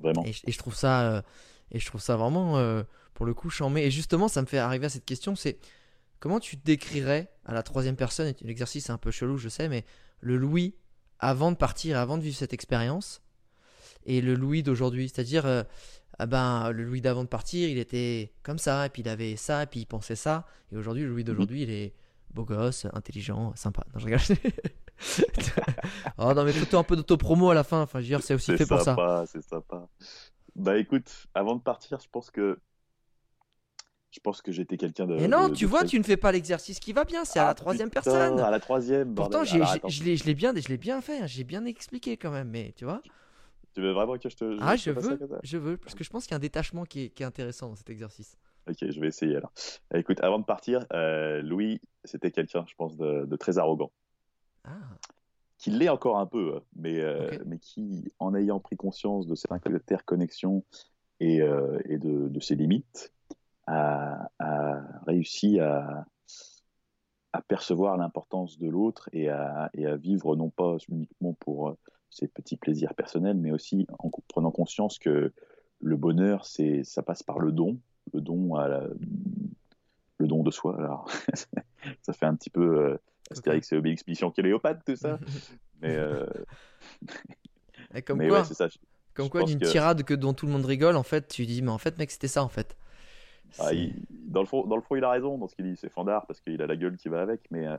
Vraiment. 0.00 0.24
Et, 0.24 0.32
je- 0.32 0.42
et 0.46 0.52
je 0.52 0.58
trouve 0.58 0.74
ça, 0.74 1.02
euh, 1.16 1.22
et 1.70 1.78
je 1.78 1.86
trouve 1.86 2.00
ça 2.00 2.16
vraiment, 2.16 2.58
euh, 2.58 2.82
pour 3.14 3.26
le 3.26 3.34
coup, 3.34 3.48
chambé. 3.50 3.82
Et 3.82 3.90
justement, 3.90 4.28
ça 4.28 4.40
me 4.42 4.46
fait 4.46 4.58
arriver 4.58 4.86
à 4.86 4.88
cette 4.90 5.04
question, 5.04 5.36
c'est 5.36 5.58
comment 6.20 6.40
tu 6.40 6.56
décrirais 6.56 7.30
à 7.44 7.52
la 7.54 7.62
troisième 7.62 7.96
personne, 7.96 8.26
et 8.28 8.36
l'exercice 8.42 8.88
est 8.88 8.92
un 8.92 8.98
peu 8.98 9.10
chelou, 9.10 9.36
je 9.36 9.48
sais, 9.48 9.68
mais 9.68 9.84
le 10.20 10.36
Louis 10.36 10.74
avant 11.20 11.52
de 11.52 11.56
partir, 11.56 11.98
avant 11.98 12.18
de 12.18 12.22
vivre 12.22 12.36
cette 12.36 12.52
expérience, 12.52 13.22
et 14.06 14.20
le 14.20 14.34
Louis 14.34 14.62
d'aujourd'hui, 14.62 15.08
c'est-à-dire, 15.08 15.46
euh, 15.46 15.62
ah 16.18 16.26
ben, 16.26 16.70
le 16.70 16.84
Louis 16.84 17.00
d'avant 17.00 17.24
de 17.24 17.28
partir, 17.28 17.68
il 17.68 17.78
était 17.78 18.32
comme 18.42 18.58
ça, 18.58 18.86
et 18.86 18.88
puis 18.90 19.02
il 19.02 19.08
avait 19.08 19.36
ça, 19.36 19.62
et 19.62 19.66
puis 19.66 19.80
il 19.80 19.86
pensait 19.86 20.16
ça, 20.16 20.46
et 20.72 20.76
aujourd'hui, 20.76 21.02
le 21.04 21.10
Louis 21.10 21.24
d'aujourd'hui, 21.24 21.62
il 21.62 21.70
est 21.70 21.94
beau 22.32 22.44
gosse, 22.44 22.86
intelligent, 22.92 23.54
sympa. 23.56 23.84
Non, 23.94 24.00
je 24.00 24.04
rigole. 24.06 24.20
oh 26.18 26.32
non, 26.34 26.44
mais 26.44 26.52
fais-toi 26.52 26.80
un 26.80 26.84
peu 26.84 26.96
d'autopromo 26.96 27.50
à 27.50 27.54
la 27.54 27.64
fin, 27.64 27.82
enfin, 27.82 28.00
je 28.00 28.04
veux 28.04 28.08
dire, 28.08 28.22
c'est 28.22 28.34
aussi 28.34 28.56
fait 28.56 28.66
pour 28.66 28.78
ça. 28.78 28.84
sympa, 28.94 29.24
c'est 29.26 29.42
sympa. 29.42 29.88
Bah 30.56 30.78
écoute, 30.78 31.26
avant 31.34 31.56
de 31.56 31.60
partir, 31.60 31.98
je 32.00 32.08
pense 32.10 32.30
que 32.30 32.58
je 34.10 34.20
pense 34.20 34.42
que 34.42 34.52
j'étais 34.52 34.76
quelqu'un 34.76 35.06
de. 35.06 35.14
Mais 35.14 35.26
non, 35.26 35.48
de- 35.48 35.54
tu 35.54 35.64
de 35.64 35.70
vois, 35.70 35.80
très- 35.80 35.88
tu 35.88 35.98
ne 35.98 36.04
fais 36.04 36.16
pas 36.16 36.30
l'exercercice 36.30 36.78
qui 36.78 36.92
va 36.92 37.04
bien, 37.04 37.24
c'est 37.24 37.40
à 37.40 37.44
Ah, 37.44 37.48
la 37.48 37.54
troisième 37.54 37.90
putain, 37.90 38.02
personne. 38.02 38.38
À 38.38 38.50
la 38.50 38.60
troisième. 38.60 39.12
Pourtant, 39.14 39.40
Alors, 39.42 39.44
je 39.88 40.04
l'ai, 40.04 40.34
bien, 40.34 40.52
bien 40.52 41.00
fait, 41.00 41.18
hein, 41.18 41.26
j'ai 41.26 41.42
bien 41.42 41.64
expliqué 41.64 42.16
quand 42.16 42.30
même, 42.30 42.48
mais 42.48 42.72
tu 42.76 42.84
vois. 42.84 43.02
Tu 43.74 43.80
veux 43.80 43.90
vraiment 43.90 44.16
que 44.16 44.28
je 44.28 44.36
te. 44.36 44.56
Ah, 44.60 44.76
je 44.76 44.92
veux, 44.92 45.18
je 45.42 45.58
veux, 45.58 45.76
parce 45.76 45.96
que 45.96 46.04
je 46.04 46.10
pense 46.10 46.24
qu'il 46.24 46.30
y 46.30 46.34
a 46.34 46.36
un 46.36 46.40
détachement 46.40 46.84
qui 46.84 47.06
est, 47.06 47.08
qui 47.10 47.24
est 47.24 47.26
intéressant 47.26 47.70
dans 47.70 47.74
cet 47.76 47.90
exercice. 47.90 48.36
Ok, 48.68 48.76
je 48.88 49.00
vais 49.00 49.08
essayer 49.08 49.36
alors. 49.36 49.52
Écoute, 49.92 50.20
avant 50.20 50.38
de 50.38 50.44
partir, 50.44 50.86
euh, 50.92 51.42
Louis, 51.42 51.80
c'était 52.04 52.30
quelqu'un, 52.30 52.64
je 52.68 52.74
pense, 52.76 52.96
de, 52.96 53.26
de 53.26 53.36
très 53.36 53.58
arrogant. 53.58 53.90
Ah, 54.64 54.98
Qui 55.58 55.70
l'est 55.70 55.88
encore 55.88 56.18
un 56.18 56.26
peu, 56.26 56.60
mais, 56.76 57.00
euh, 57.00 57.38
mais 57.46 57.58
qui, 57.58 58.12
en 58.18 58.34
ayant 58.34 58.60
pris 58.60 58.76
conscience 58.76 59.26
de 59.26 59.34
cette 59.34 59.52
interconnexion 59.52 60.64
et, 61.20 61.40
euh, 61.42 61.78
et 61.86 61.98
de, 61.98 62.28
de 62.28 62.40
ses 62.40 62.54
limites, 62.54 63.12
a, 63.66 64.30
a 64.38 64.82
réussi 65.06 65.60
à, 65.60 66.06
à 67.32 67.42
percevoir 67.42 67.96
l'importance 67.96 68.58
de 68.58 68.68
l'autre 68.68 69.08
et 69.12 69.28
à, 69.28 69.70
et 69.74 69.86
à 69.86 69.96
vivre 69.96 70.36
non 70.36 70.50
pas 70.50 70.76
uniquement 70.88 71.34
pour 71.34 71.68
euh, 71.68 71.78
ses 72.10 72.28
petits 72.28 72.56
plaisirs 72.56 72.94
personnels, 72.94 73.36
mais 73.36 73.50
aussi 73.50 73.86
en 73.98 74.10
prenant 74.28 74.50
conscience 74.50 74.98
que 74.98 75.32
le 75.80 75.96
bonheur, 75.96 76.46
c'est, 76.46 76.84
ça 76.84 77.02
passe 77.02 77.22
par 77.22 77.38
le 77.38 77.52
don, 77.52 77.80
le 78.12 78.20
don 78.20 78.54
à 78.54 78.68
la- 78.68 78.88
le 80.18 80.26
don 80.26 80.42
de 80.42 80.50
soi. 80.50 80.76
Alors, 80.78 81.10
ça 82.02 82.12
fait 82.12 82.26
un 82.26 82.34
petit 82.36 82.50
peu 82.50 82.98
Astérix 83.30 83.72
et 83.72 83.76
Obélix 83.76 84.06
Mission 84.06 84.30
Cléopâtre, 84.30 84.82
tout 84.84 84.96
ça. 84.96 85.18
mais 85.80 85.94
euh, 85.96 86.26
Et 87.94 88.02
comme 88.02 88.18
mais 88.18 88.28
quoi, 88.28 88.42
ouais, 88.42 88.68
comme 89.14 89.26
je 89.26 89.30
quoi 89.30 89.42
d'une 89.44 89.58
que- 89.58 89.66
tirade 89.66 90.02
que 90.02 90.14
dont 90.14 90.34
tout 90.34 90.46
le 90.46 90.52
monde 90.52 90.66
rigole, 90.66 90.96
en 90.96 91.02
fait, 91.02 91.28
tu 91.28 91.46
dis, 91.46 91.62
mais 91.62 91.70
en 91.70 91.78
fait, 91.78 91.96
mec, 91.98 92.10
c'était 92.10 92.28
ça, 92.28 92.42
en 92.44 92.48
fait. 92.48 92.76
Ah, 93.58 93.72
il- 93.72 93.94
dans, 94.10 94.40
le 94.40 94.46
fond, 94.46 94.66
dans 94.66 94.76
le 94.76 94.82
fond, 94.82 94.96
il 94.96 95.04
a 95.04 95.10
raison 95.10 95.38
dans 95.38 95.46
ce 95.48 95.54
qu'il 95.54 95.64
dit. 95.70 95.76
C'est 95.76 95.88
fandard 95.92 96.26
parce 96.26 96.40
qu'il 96.40 96.60
a 96.60 96.66
la 96.66 96.76
gueule 96.76 96.96
qui 96.96 97.08
va 97.08 97.22
avec. 97.22 97.40
Mais, 97.50 97.66
euh, 97.66 97.76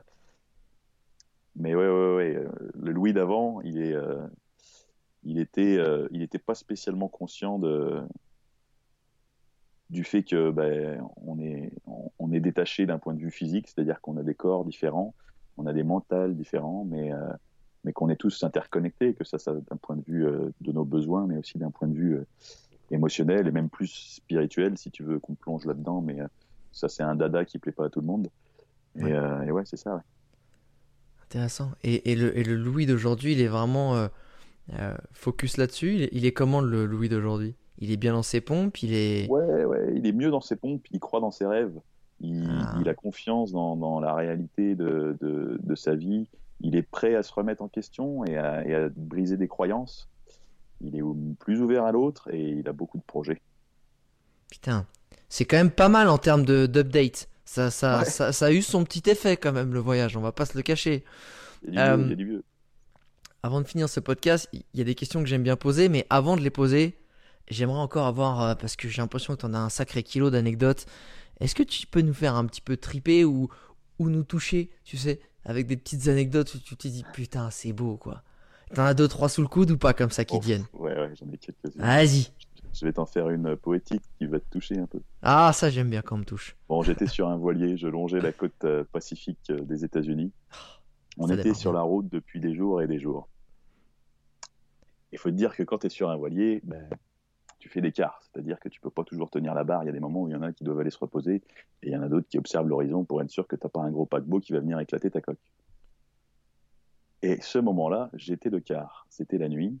mais 1.54 1.74
ouais, 1.74 1.86
ouais, 1.88 2.14
ouais. 2.16 2.36
euh, 2.36 2.48
Le 2.74 2.92
Louis 2.92 3.12
d'avant, 3.12 3.60
il 3.62 3.80
est, 3.82 3.92
euh, 3.94 4.26
il 5.24 5.38
était, 5.38 5.76
euh, 5.76 6.08
il 6.12 6.22
était 6.22 6.38
pas 6.38 6.54
spécialement 6.54 7.08
conscient 7.08 7.58
de 7.58 8.00
du 9.88 10.02
fait 10.02 10.24
que 10.24 10.50
ben, 10.50 11.00
on 11.24 11.38
est, 11.38 11.70
on, 11.86 12.10
on 12.18 12.32
est 12.32 12.40
détaché 12.40 12.86
d'un 12.86 12.98
point 12.98 13.14
de 13.14 13.20
vue 13.20 13.30
physique, 13.30 13.68
c'est-à-dire 13.68 14.00
qu'on 14.00 14.16
a 14.16 14.24
des 14.24 14.34
corps 14.34 14.64
différents, 14.64 15.14
on 15.56 15.66
a 15.66 15.72
des 15.72 15.84
mentales 15.84 16.36
différents, 16.36 16.84
mais 16.84 17.12
euh, 17.12 17.18
mais 17.84 17.92
qu'on 17.92 18.08
est 18.08 18.16
tous 18.16 18.42
interconnectés, 18.42 19.14
que 19.14 19.24
ça, 19.24 19.38
ça 19.38 19.52
d'un 19.54 19.76
point 19.76 19.96
de 19.96 20.02
vue 20.04 20.26
euh, 20.26 20.50
de 20.60 20.72
nos 20.72 20.84
besoins, 20.84 21.26
mais 21.26 21.36
aussi 21.38 21.56
d'un 21.58 21.70
point 21.70 21.88
de 21.88 21.94
vue 21.94 22.16
euh, 22.16 22.26
émotionnel 22.90 23.46
et 23.46 23.52
même 23.52 23.68
plus 23.68 24.16
spirituel, 24.16 24.76
si 24.76 24.90
tu 24.90 25.02
veux 25.02 25.18
qu'on 25.18 25.34
plonge 25.34 25.64
là-dedans. 25.64 26.00
Mais 26.00 26.18
ça, 26.72 26.88
c'est 26.88 27.02
un 27.02 27.14
dada 27.14 27.44
qui 27.44 27.58
plaît 27.58 27.72
pas 27.72 27.86
à 27.86 27.90
tout 27.90 28.00
le 28.00 28.06
monde. 28.06 28.28
Et 28.98 29.04
Ouais. 29.04 29.12
ouais, 29.18 29.46
et 29.46 29.50
ouais 29.52 29.62
c'est 29.66 29.76
ça. 29.76 29.94
ouais. 29.94 30.02
Intéressant. 31.24 31.72
Et, 31.82 32.12
et 32.12 32.16
le, 32.16 32.36
et 32.38 32.44
le 32.44 32.54
Louis 32.54 32.86
d'aujourd'hui, 32.86 33.32
il 33.32 33.40
est 33.40 33.48
vraiment 33.48 34.08
focus 35.12 35.56
là-dessus. 35.56 35.94
Il 35.94 36.02
est, 36.02 36.08
il 36.12 36.24
est 36.26 36.32
comment 36.32 36.60
le 36.60 36.86
Louis 36.86 37.08
d'aujourd'hui? 37.08 37.54
Il 37.78 37.90
est 37.90 37.96
bien 37.96 38.12
dans 38.14 38.22
ses 38.22 38.40
pompes, 38.40 38.82
il 38.82 38.94
est. 38.94 39.28
Ouais, 39.28 39.64
ouais, 39.64 39.92
il 39.94 40.06
est 40.06 40.12
mieux 40.12 40.30
dans 40.30 40.40
ses 40.40 40.56
pompes, 40.56 40.86
il 40.90 40.98
croit 40.98 41.20
dans 41.20 41.30
ses 41.30 41.46
rêves, 41.46 41.78
il, 42.20 42.46
Ah. 42.50 42.76
il 42.80 42.88
a 42.88 42.94
confiance 42.94 43.52
dans, 43.52 43.76
dans 43.76 44.00
la 44.00 44.14
réalité 44.14 44.74
de, 44.74 45.16
de, 45.20 45.58
de 45.62 45.74
sa 45.74 45.94
vie, 45.94 46.26
il 46.60 46.74
est 46.76 46.82
prêt 46.82 47.14
à 47.14 47.22
se 47.22 47.32
remettre 47.32 47.62
en 47.62 47.68
question 47.68 48.24
et 48.24 48.36
à, 48.36 48.66
et 48.66 48.74
à 48.74 48.88
briser 48.94 49.36
des 49.36 49.48
croyances. 49.48 50.08
Il 50.80 50.96
est 50.96 51.02
plus 51.38 51.60
ouvert 51.62 51.84
à 51.84 51.92
l'autre 51.92 52.28
et 52.32 52.50
il 52.50 52.68
a 52.68 52.72
beaucoup 52.72 52.98
de 52.98 53.02
projets. 53.02 53.40
Putain, 54.50 54.86
c'est 55.28 55.44
quand 55.44 55.56
même 55.56 55.70
pas 55.70 55.88
mal 55.88 56.08
en 56.08 56.18
termes 56.18 56.44
d'update. 56.44 57.28
Ça, 57.44 57.70
ça, 57.70 58.00
Ouais. 58.00 58.04
ça, 58.04 58.32
ça 58.32 58.46
a 58.46 58.50
eu 58.52 58.62
son 58.62 58.84
petit 58.84 59.08
effet 59.08 59.36
quand 59.36 59.52
même 59.52 59.72
le 59.72 59.80
voyage. 59.80 60.16
On 60.16 60.20
va 60.20 60.32
pas 60.32 60.46
se 60.46 60.56
le 60.56 60.62
cacher. 60.62 61.04
Il 61.66 61.74
y 61.74 61.78
a 61.78 61.86
du 61.88 61.92
Euh, 61.92 61.96
mieux, 61.96 62.04
il 62.06 62.10
y 62.10 62.12
a 62.12 62.16
du 62.16 62.26
mieux. 62.26 62.44
Avant 63.42 63.60
de 63.60 63.66
finir 63.66 63.88
ce 63.88 64.00
podcast, 64.00 64.48
il 64.52 64.62
y 64.74 64.80
a 64.80 64.84
des 64.84 64.94
questions 64.94 65.20
que 65.20 65.26
j'aime 65.28 65.42
bien 65.44 65.56
poser, 65.56 65.88
mais 65.88 66.04
avant 66.10 66.36
de 66.36 66.40
les 66.42 66.50
poser, 66.50 66.98
j'aimerais 67.48 67.78
encore 67.78 68.06
avoir, 68.06 68.42
euh, 68.42 68.54
parce 68.54 68.74
que 68.76 68.88
j'ai 68.88 69.00
l'impression 69.00 69.34
que 69.34 69.40
tu 69.40 69.46
en 69.46 69.54
as 69.54 69.58
un 69.58 69.68
sacré 69.68 70.02
kilo 70.02 70.30
d'anecdotes, 70.30 70.86
est-ce 71.40 71.54
que 71.54 71.62
tu 71.62 71.86
peux 71.86 72.00
nous 72.02 72.14
faire 72.14 72.34
un 72.34 72.46
petit 72.46 72.60
peu 72.60 72.76
triper 72.76 73.24
ou, 73.24 73.48
ou 73.98 74.08
nous 74.10 74.24
toucher, 74.24 74.70
tu 74.84 74.96
sais, 74.96 75.20
avec 75.44 75.66
des 75.66 75.76
petites 75.76 76.08
anecdotes 76.08 76.54
où 76.54 76.58
tu 76.58 76.76
te 76.76 76.88
dis 76.88 77.04
putain, 77.12 77.50
c'est 77.50 77.72
beau 77.72 77.96
quoi. 77.96 78.22
T'en 78.74 78.84
as 78.84 78.94
deux, 78.94 79.06
trois 79.08 79.28
sous 79.28 79.42
le 79.42 79.48
coude 79.48 79.70
ou 79.70 79.78
pas 79.78 79.94
comme 79.94 80.10
ça 80.10 80.24
qui 80.24 80.34
Oh, 80.36 80.40
viennent 80.40 80.66
Ouais, 80.72 80.92
ouais, 80.98 81.12
j'en 81.14 81.30
ai 81.30 81.38
quelques-unes. 81.38 81.80
Vas-y. 81.80 82.32
Je 82.74 82.84
vais 82.84 82.92
t'en 82.92 83.06
faire 83.06 83.30
une 83.30 83.56
poétique 83.56 84.02
qui 84.18 84.26
va 84.26 84.38
te 84.40 84.44
toucher 84.50 84.76
un 84.78 84.86
peu. 84.86 85.00
Ah, 85.22 85.52
ça 85.54 85.70
j'aime 85.70 85.88
bien 85.88 86.02
quand 86.02 86.16
on 86.16 86.18
me 86.18 86.24
touche. 86.24 86.56
Bon, 86.68 86.82
j'étais 86.82 87.06
sur 87.06 87.28
un 87.28 87.36
voilier, 87.36 87.76
je 87.76 87.86
longeais 87.86 88.20
la 88.20 88.32
côte 88.32 88.64
euh, 88.64 88.84
pacifique 88.92 89.38
euh, 89.50 89.60
des 89.60 89.84
États-Unis. 89.84 90.32
On 91.16 91.28
Ça 91.28 91.34
était 91.34 91.54
sur 91.54 91.70
bien. 91.70 91.78
la 91.80 91.84
route 91.84 92.08
depuis 92.10 92.40
des 92.40 92.54
jours 92.54 92.82
et 92.82 92.86
des 92.88 92.98
jours. 92.98 93.28
Il 95.12 95.18
faut 95.18 95.30
te 95.30 95.36
dire 95.36 95.54
que 95.56 95.62
quand 95.62 95.78
tu 95.78 95.86
es 95.86 95.90
sur 95.90 96.10
un 96.10 96.16
voilier, 96.16 96.60
ben, 96.64 96.86
tu 97.66 97.80
fais 97.80 97.92
quarts. 97.92 98.20
C'est-à-dire 98.22 98.60
que 98.60 98.68
tu 98.68 98.80
peux 98.80 98.90
pas 98.90 99.04
toujours 99.04 99.30
tenir 99.30 99.54
la 99.54 99.64
barre. 99.64 99.82
Il 99.82 99.86
y 99.86 99.88
a 99.88 99.92
des 99.92 100.00
moments 100.00 100.22
où 100.22 100.28
il 100.28 100.32
y 100.32 100.36
en 100.36 100.42
a 100.42 100.52
qui 100.52 100.64
doivent 100.64 100.80
aller 100.80 100.90
se 100.90 100.98
reposer 100.98 101.42
et 101.82 101.88
il 101.88 101.92
y 101.92 101.96
en 101.96 102.02
a 102.02 102.08
d'autres 102.08 102.28
qui 102.28 102.38
observent 102.38 102.68
l'horizon 102.68 103.04
pour 103.04 103.20
être 103.22 103.30
sûr 103.30 103.46
que 103.46 103.56
t'as 103.56 103.68
pas 103.68 103.80
un 103.80 103.90
gros 103.90 104.06
paquebot 104.06 104.40
qui 104.40 104.52
va 104.52 104.60
venir 104.60 104.78
éclater 104.78 105.10
ta 105.10 105.20
coque. 105.20 105.52
Et 107.22 107.40
ce 107.40 107.58
moment-là, 107.58 108.10
j'étais 108.14 108.50
de 108.50 108.58
quart. 108.58 109.06
C'était 109.08 109.38
la 109.38 109.48
nuit, 109.48 109.78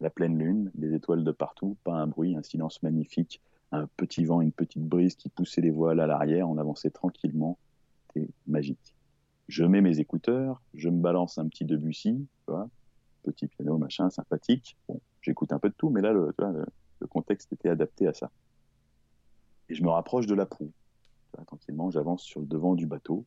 la 0.00 0.08
pleine 0.08 0.38
lune, 0.38 0.70
des 0.74 0.94
étoiles 0.94 1.24
de 1.24 1.32
partout, 1.32 1.76
pas 1.84 1.94
un 1.94 2.06
bruit, 2.06 2.36
un 2.36 2.42
silence 2.42 2.82
magnifique, 2.82 3.42
un 3.72 3.86
petit 3.96 4.24
vent, 4.24 4.40
une 4.40 4.52
petite 4.52 4.84
brise 4.84 5.14
qui 5.14 5.28
poussait 5.28 5.60
les 5.60 5.70
voiles 5.70 6.00
à 6.00 6.06
l'arrière. 6.06 6.48
On 6.48 6.56
avançait 6.56 6.90
tranquillement. 6.90 7.58
C'était 8.06 8.28
magique. 8.46 8.94
Je 9.48 9.64
mets 9.64 9.80
mes 9.80 9.98
écouteurs, 9.98 10.62
je 10.74 10.88
me 10.88 11.00
balance 11.00 11.36
un 11.38 11.48
petit 11.48 11.64
Debussy, 11.64 12.14
tu 12.14 12.52
vois, 12.52 12.68
petit 13.24 13.48
piano, 13.48 13.76
machin, 13.78 14.08
sympathique. 14.08 14.76
Bon, 14.88 15.00
j'écoute 15.20 15.52
un 15.52 15.58
peu 15.58 15.68
de 15.68 15.74
tout, 15.74 15.90
mais 15.90 16.00
là, 16.00 16.14
tu 16.14 16.42
vois, 16.42 16.52
le, 16.52 16.66
le 17.00 17.06
contexte 17.06 17.52
était 17.52 17.68
adapté 17.68 18.06
à 18.06 18.12
ça. 18.12 18.30
Et 19.68 19.74
je 19.74 19.82
me 19.82 19.88
rapproche 19.90 20.26
de 20.26 20.34
la 20.34 20.46
proue. 20.46 20.72
Tranquillement, 21.46 21.90
j'avance 21.90 22.22
sur 22.22 22.40
le 22.40 22.46
devant 22.46 22.74
du 22.74 22.86
bateau. 22.86 23.24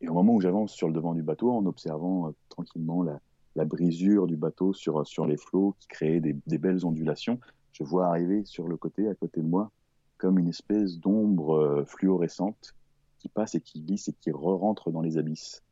Et 0.00 0.08
au 0.08 0.14
moment 0.14 0.34
où 0.34 0.40
j'avance 0.40 0.72
sur 0.72 0.88
le 0.88 0.94
devant 0.94 1.14
du 1.14 1.22
bateau, 1.22 1.50
en 1.52 1.64
observant 1.66 2.28
euh, 2.28 2.32
tranquillement 2.48 3.02
la, 3.02 3.64
brisure 3.64 4.26
du 4.26 4.36
bateau 4.36 4.72
sur, 4.72 5.06
sur 5.06 5.26
les 5.26 5.36
flots 5.36 5.76
qui 5.78 5.88
créaient 5.88 6.20
des, 6.20 6.58
belles 6.58 6.84
ondulations, 6.84 7.38
je 7.72 7.84
vois 7.84 8.06
arriver 8.06 8.44
sur 8.44 8.66
le 8.66 8.76
côté, 8.76 9.08
à 9.08 9.14
côté 9.14 9.40
de 9.40 9.46
moi, 9.46 9.70
comme 10.18 10.38
une 10.38 10.48
espèce 10.48 10.98
d'ombre 10.98 11.56
euh, 11.56 11.84
fluorescente 11.84 12.74
qui 13.18 13.28
passe 13.28 13.54
et 13.54 13.60
qui 13.60 13.80
glisse 13.80 14.08
et 14.08 14.12
qui 14.12 14.30
re-rentre 14.32 14.90
dans 14.90 15.00
les 15.00 15.16
abysses. 15.16 15.62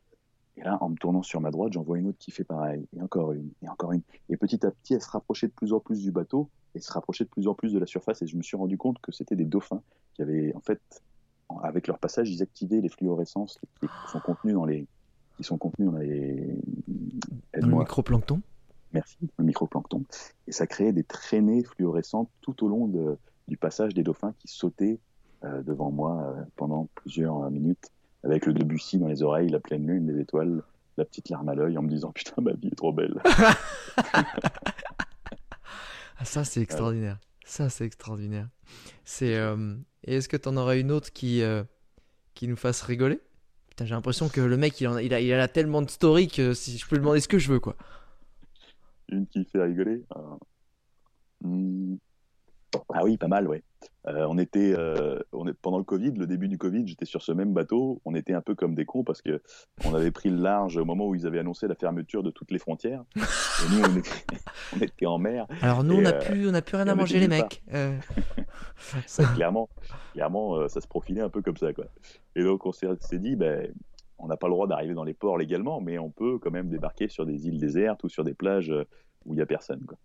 Et 0.60 0.64
là, 0.64 0.78
en 0.82 0.90
me 0.90 0.96
tournant 0.96 1.22
sur 1.22 1.40
ma 1.40 1.50
droite, 1.50 1.72
j'en 1.72 1.82
vois 1.82 1.98
une 1.98 2.08
autre 2.08 2.18
qui 2.18 2.30
fait 2.30 2.44
pareil, 2.44 2.86
et 2.94 3.00
encore 3.00 3.32
une, 3.32 3.50
et 3.62 3.68
encore 3.68 3.92
une. 3.92 4.02
Et 4.28 4.36
petit 4.36 4.64
à 4.66 4.70
petit, 4.70 4.94
elle 4.94 5.02
se 5.02 5.10
rapprochait 5.10 5.46
de 5.46 5.52
plus 5.52 5.72
en 5.72 5.80
plus 5.80 6.02
du 6.02 6.12
bateau, 6.12 6.50
et 6.74 6.80
se 6.80 6.92
rapprochait 6.92 7.24
de 7.24 7.30
plus 7.30 7.48
en 7.48 7.54
plus 7.54 7.72
de 7.72 7.78
la 7.78 7.86
surface, 7.86 8.20
et 8.22 8.26
je 8.26 8.36
me 8.36 8.42
suis 8.42 8.56
rendu 8.56 8.76
compte 8.76 8.98
que 9.00 9.10
c'était 9.10 9.36
des 9.36 9.46
dauphins 9.46 9.82
qui 10.14 10.22
avaient, 10.22 10.54
en 10.54 10.60
fait, 10.60 10.80
avec 11.62 11.86
leur 11.86 11.98
passage, 11.98 12.30
ils 12.30 12.42
activaient 12.42 12.80
les 12.80 12.90
fluorescences 12.90 13.58
qui, 13.80 13.88
sont 14.12 14.20
contenues 14.20 14.52
dans 14.52 14.66
les, 14.66 14.86
qui 15.36 15.44
sont 15.44 15.58
contenues 15.58 15.86
dans 15.86 15.96
les, 15.96 16.54
Dans 17.58 17.66
le 17.66 17.76
microplancton 17.76 18.40
merci, 18.92 19.16
le 19.38 19.44
microplancton. 19.44 20.04
Et 20.46 20.52
ça 20.52 20.66
créait 20.66 20.92
des 20.92 21.04
traînées 21.04 21.64
fluorescentes 21.64 22.30
tout 22.40 22.64
au 22.64 22.68
long 22.68 22.88
de- 22.88 23.16
du 23.48 23.56
passage 23.56 23.94
des 23.94 24.02
dauphins 24.02 24.34
qui 24.38 24.48
sautaient 24.48 24.98
euh, 25.44 25.62
devant 25.62 25.90
moi 25.90 26.20
euh, 26.22 26.42
pendant 26.56 26.88
plusieurs 26.94 27.50
minutes, 27.50 27.90
avec 28.22 28.46
le 28.46 28.52
Debussy 28.52 28.98
dans 28.98 29.08
les 29.08 29.22
oreilles, 29.22 29.48
la 29.48 29.60
pleine 29.60 29.86
lune, 29.86 30.12
les 30.12 30.20
étoiles, 30.20 30.62
la 30.96 31.04
petite 31.04 31.28
larme 31.30 31.48
à 31.48 31.54
l'œil 31.54 31.78
en 31.78 31.82
me 31.82 31.88
disant 31.88 32.12
putain 32.12 32.40
ma 32.42 32.52
vie 32.52 32.68
est 32.68 32.76
trop 32.76 32.92
belle. 32.92 33.20
ah, 34.14 34.24
ça 36.24 36.44
c'est 36.44 36.60
extraordinaire. 36.60 37.18
Ça 37.44 37.68
c'est 37.68 37.84
extraordinaire. 37.84 38.48
C'est 39.04 39.36
euh, 39.36 39.74
et 40.04 40.16
est-ce 40.16 40.28
que 40.28 40.36
tu 40.36 40.48
en 40.48 40.56
aurais 40.56 40.80
une 40.80 40.92
autre 40.92 41.12
qui 41.12 41.42
euh, 41.42 41.62
qui 42.34 42.48
nous 42.48 42.56
fasse 42.56 42.82
rigoler? 42.82 43.20
Putain, 43.70 43.86
j'ai 43.86 43.94
l'impression 43.94 44.28
que 44.28 44.40
le 44.40 44.56
mec 44.56 44.80
il, 44.80 44.88
en 44.88 44.96
a, 44.96 45.02
il 45.02 45.14
a 45.14 45.20
il 45.20 45.32
a 45.32 45.48
tellement 45.48 45.82
de 45.82 45.90
story 45.90 46.28
que 46.28 46.54
si 46.54 46.76
je 46.78 46.86
peux 46.86 46.96
lui 46.96 47.00
demander 47.00 47.20
ce 47.20 47.28
que 47.28 47.38
je 47.38 47.50
veux 47.50 47.60
quoi. 47.60 47.76
Une 49.08 49.26
qui 49.26 49.44
fait 49.44 49.62
rigoler. 49.62 50.04
Hmm. 51.42 51.96
Ah 52.92 53.04
oui, 53.04 53.16
pas 53.16 53.28
mal, 53.28 53.48
ouais. 53.48 53.62
Euh, 54.06 54.26
on 54.28 54.38
était, 54.38 54.74
euh, 54.76 55.18
on 55.32 55.46
est, 55.46 55.52
pendant 55.52 55.78
le 55.78 55.84
Covid, 55.84 56.12
le 56.12 56.26
début 56.26 56.48
du 56.48 56.56
Covid, 56.56 56.86
j'étais 56.86 57.04
sur 57.04 57.22
ce 57.22 57.32
même 57.32 57.52
bateau. 57.52 58.00
On 58.04 58.14
était 58.14 58.32
un 58.32 58.40
peu 58.40 58.54
comme 58.54 58.74
des 58.74 58.84
cons 58.84 59.04
parce 59.04 59.20
que 59.20 59.42
on 59.84 59.94
avait 59.94 60.10
pris 60.10 60.30
le 60.30 60.36
large 60.36 60.76
au 60.76 60.84
moment 60.84 61.06
où 61.06 61.14
ils 61.14 61.26
avaient 61.26 61.38
annoncé 61.38 61.66
la 61.68 61.74
fermeture 61.74 62.22
de 62.22 62.30
toutes 62.30 62.50
les 62.50 62.58
frontières. 62.58 63.04
Et 63.16 63.20
nous, 63.70 63.82
on 63.82 63.96
était, 63.96 64.10
on 64.76 64.80
était 64.80 65.06
en 65.06 65.18
mer. 65.18 65.46
Alors 65.60 65.84
nous, 65.84 65.96
on 65.96 66.00
n'a 66.00 66.14
euh, 66.14 66.20
plus, 66.20 66.48
on 66.48 66.54
a 66.54 66.62
plus 66.62 66.76
rien 66.76 66.88
à 66.88 66.94
manger 66.94 67.18
les 67.18 67.28
mecs. 67.28 67.62
Ça, 69.06 69.24
clairement, 69.34 69.68
clairement, 70.14 70.66
ça 70.68 70.80
se 70.80 70.88
profilait 70.88 71.20
un 71.20 71.28
peu 71.28 71.42
comme 71.42 71.56
ça, 71.56 71.72
quoi. 71.74 71.84
Et 72.34 72.42
donc, 72.42 72.64
on 72.64 72.72
s'est 72.72 72.88
dit, 73.12 73.36
ben, 73.36 73.70
on 74.18 74.26
n'a 74.26 74.36
pas 74.36 74.48
le 74.48 74.54
droit 74.54 74.66
d'arriver 74.66 74.94
dans 74.94 75.04
les 75.04 75.12
ports 75.12 75.36
légalement, 75.36 75.80
mais 75.80 75.98
on 75.98 76.10
peut 76.10 76.38
quand 76.38 76.50
même 76.50 76.68
débarquer 76.68 77.08
sur 77.08 77.26
des 77.26 77.46
îles 77.46 77.60
désertes 77.60 78.02
ou 78.04 78.08
sur 78.08 78.24
des 78.24 78.34
plages 78.34 78.72
où 79.26 79.34
il 79.34 79.38
y 79.38 79.42
a 79.42 79.46
personne, 79.46 79.84
quoi. 79.84 79.98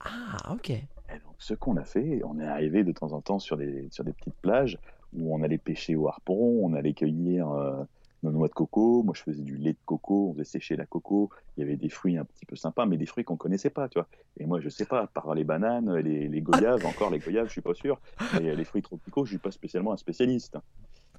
Ah 0.00 0.52
ok. 0.52 0.72
Et 1.14 1.18
donc, 1.20 1.36
ce 1.38 1.54
qu'on 1.54 1.76
a 1.76 1.84
fait, 1.84 2.22
on 2.24 2.38
est 2.40 2.46
arrivé 2.46 2.82
de 2.84 2.92
temps 2.92 3.12
en 3.12 3.20
temps 3.20 3.38
sur 3.38 3.56
des, 3.56 3.88
sur 3.90 4.02
des 4.04 4.12
petites 4.12 4.34
plages 4.42 4.78
où 5.12 5.34
on 5.34 5.42
allait 5.42 5.58
pêcher 5.58 5.94
au 5.94 6.08
harpon, 6.08 6.60
on 6.62 6.72
allait 6.74 6.94
cueillir 6.94 7.48
euh, 7.50 7.84
nos 8.24 8.32
noix 8.32 8.48
de 8.48 8.52
coco. 8.52 9.02
Moi, 9.04 9.14
je 9.16 9.22
faisais 9.22 9.42
du 9.42 9.56
lait 9.56 9.74
de 9.74 9.78
coco, 9.84 10.30
on 10.30 10.32
faisait 10.34 10.44
sécher 10.44 10.74
la 10.76 10.84
coco. 10.84 11.30
Il 11.56 11.60
y 11.60 11.62
avait 11.62 11.76
des 11.76 11.88
fruits 11.88 12.16
un 12.18 12.24
petit 12.24 12.44
peu 12.44 12.56
sympas, 12.56 12.86
mais 12.86 12.96
des 12.96 13.06
fruits 13.06 13.22
qu'on 13.24 13.36
connaissait 13.36 13.70
pas, 13.70 13.88
tu 13.88 13.98
vois. 14.00 14.08
Et 14.38 14.46
moi, 14.46 14.60
je 14.60 14.68
sais 14.68 14.84
pas, 14.84 15.02
à 15.02 15.06
part 15.06 15.32
les 15.34 15.44
bananes, 15.44 15.94
les, 15.98 16.28
les 16.28 16.40
goyaves, 16.42 16.84
encore 16.86 17.10
les 17.10 17.20
goyaves, 17.20 17.46
je 17.46 17.52
suis 17.52 17.60
pas 17.60 17.74
sûr. 17.74 18.00
Mais 18.34 18.56
les 18.56 18.64
fruits 18.64 18.82
tropicaux, 18.82 19.24
je 19.24 19.30
suis 19.30 19.38
pas 19.38 19.52
spécialement 19.52 19.92
un 19.92 19.96
spécialiste. 19.96 20.58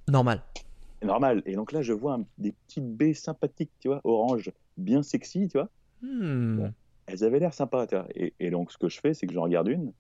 Normal. 0.10 0.42
Normal. 1.02 1.44
Et 1.46 1.56
donc 1.56 1.72
là, 1.72 1.82
je 1.82 1.94
vois 1.94 2.16
un- 2.16 2.26
des 2.38 2.52
petites 2.52 2.96
baies 2.98 3.14
sympathiques, 3.14 3.72
tu 3.80 3.88
vois, 3.88 4.02
orange, 4.04 4.52
bien 4.76 5.02
sexy, 5.04 5.48
tu 5.48 5.58
vois. 5.58 5.70
Hmm. 6.02 6.58
Bon. 6.58 6.74
Elles 7.08 7.24
avaient 7.24 7.40
l'air 7.40 7.54
sympas. 7.54 7.88
Et, 8.16 8.34
et 8.40 8.50
donc, 8.52 8.72
ce 8.72 8.78
que 8.78 8.90
je 8.90 9.00
fais, 9.00 9.14
c'est 9.14 9.28
que 9.28 9.34
j'en 9.34 9.44
regarde 9.44 9.68
une, 9.68 9.94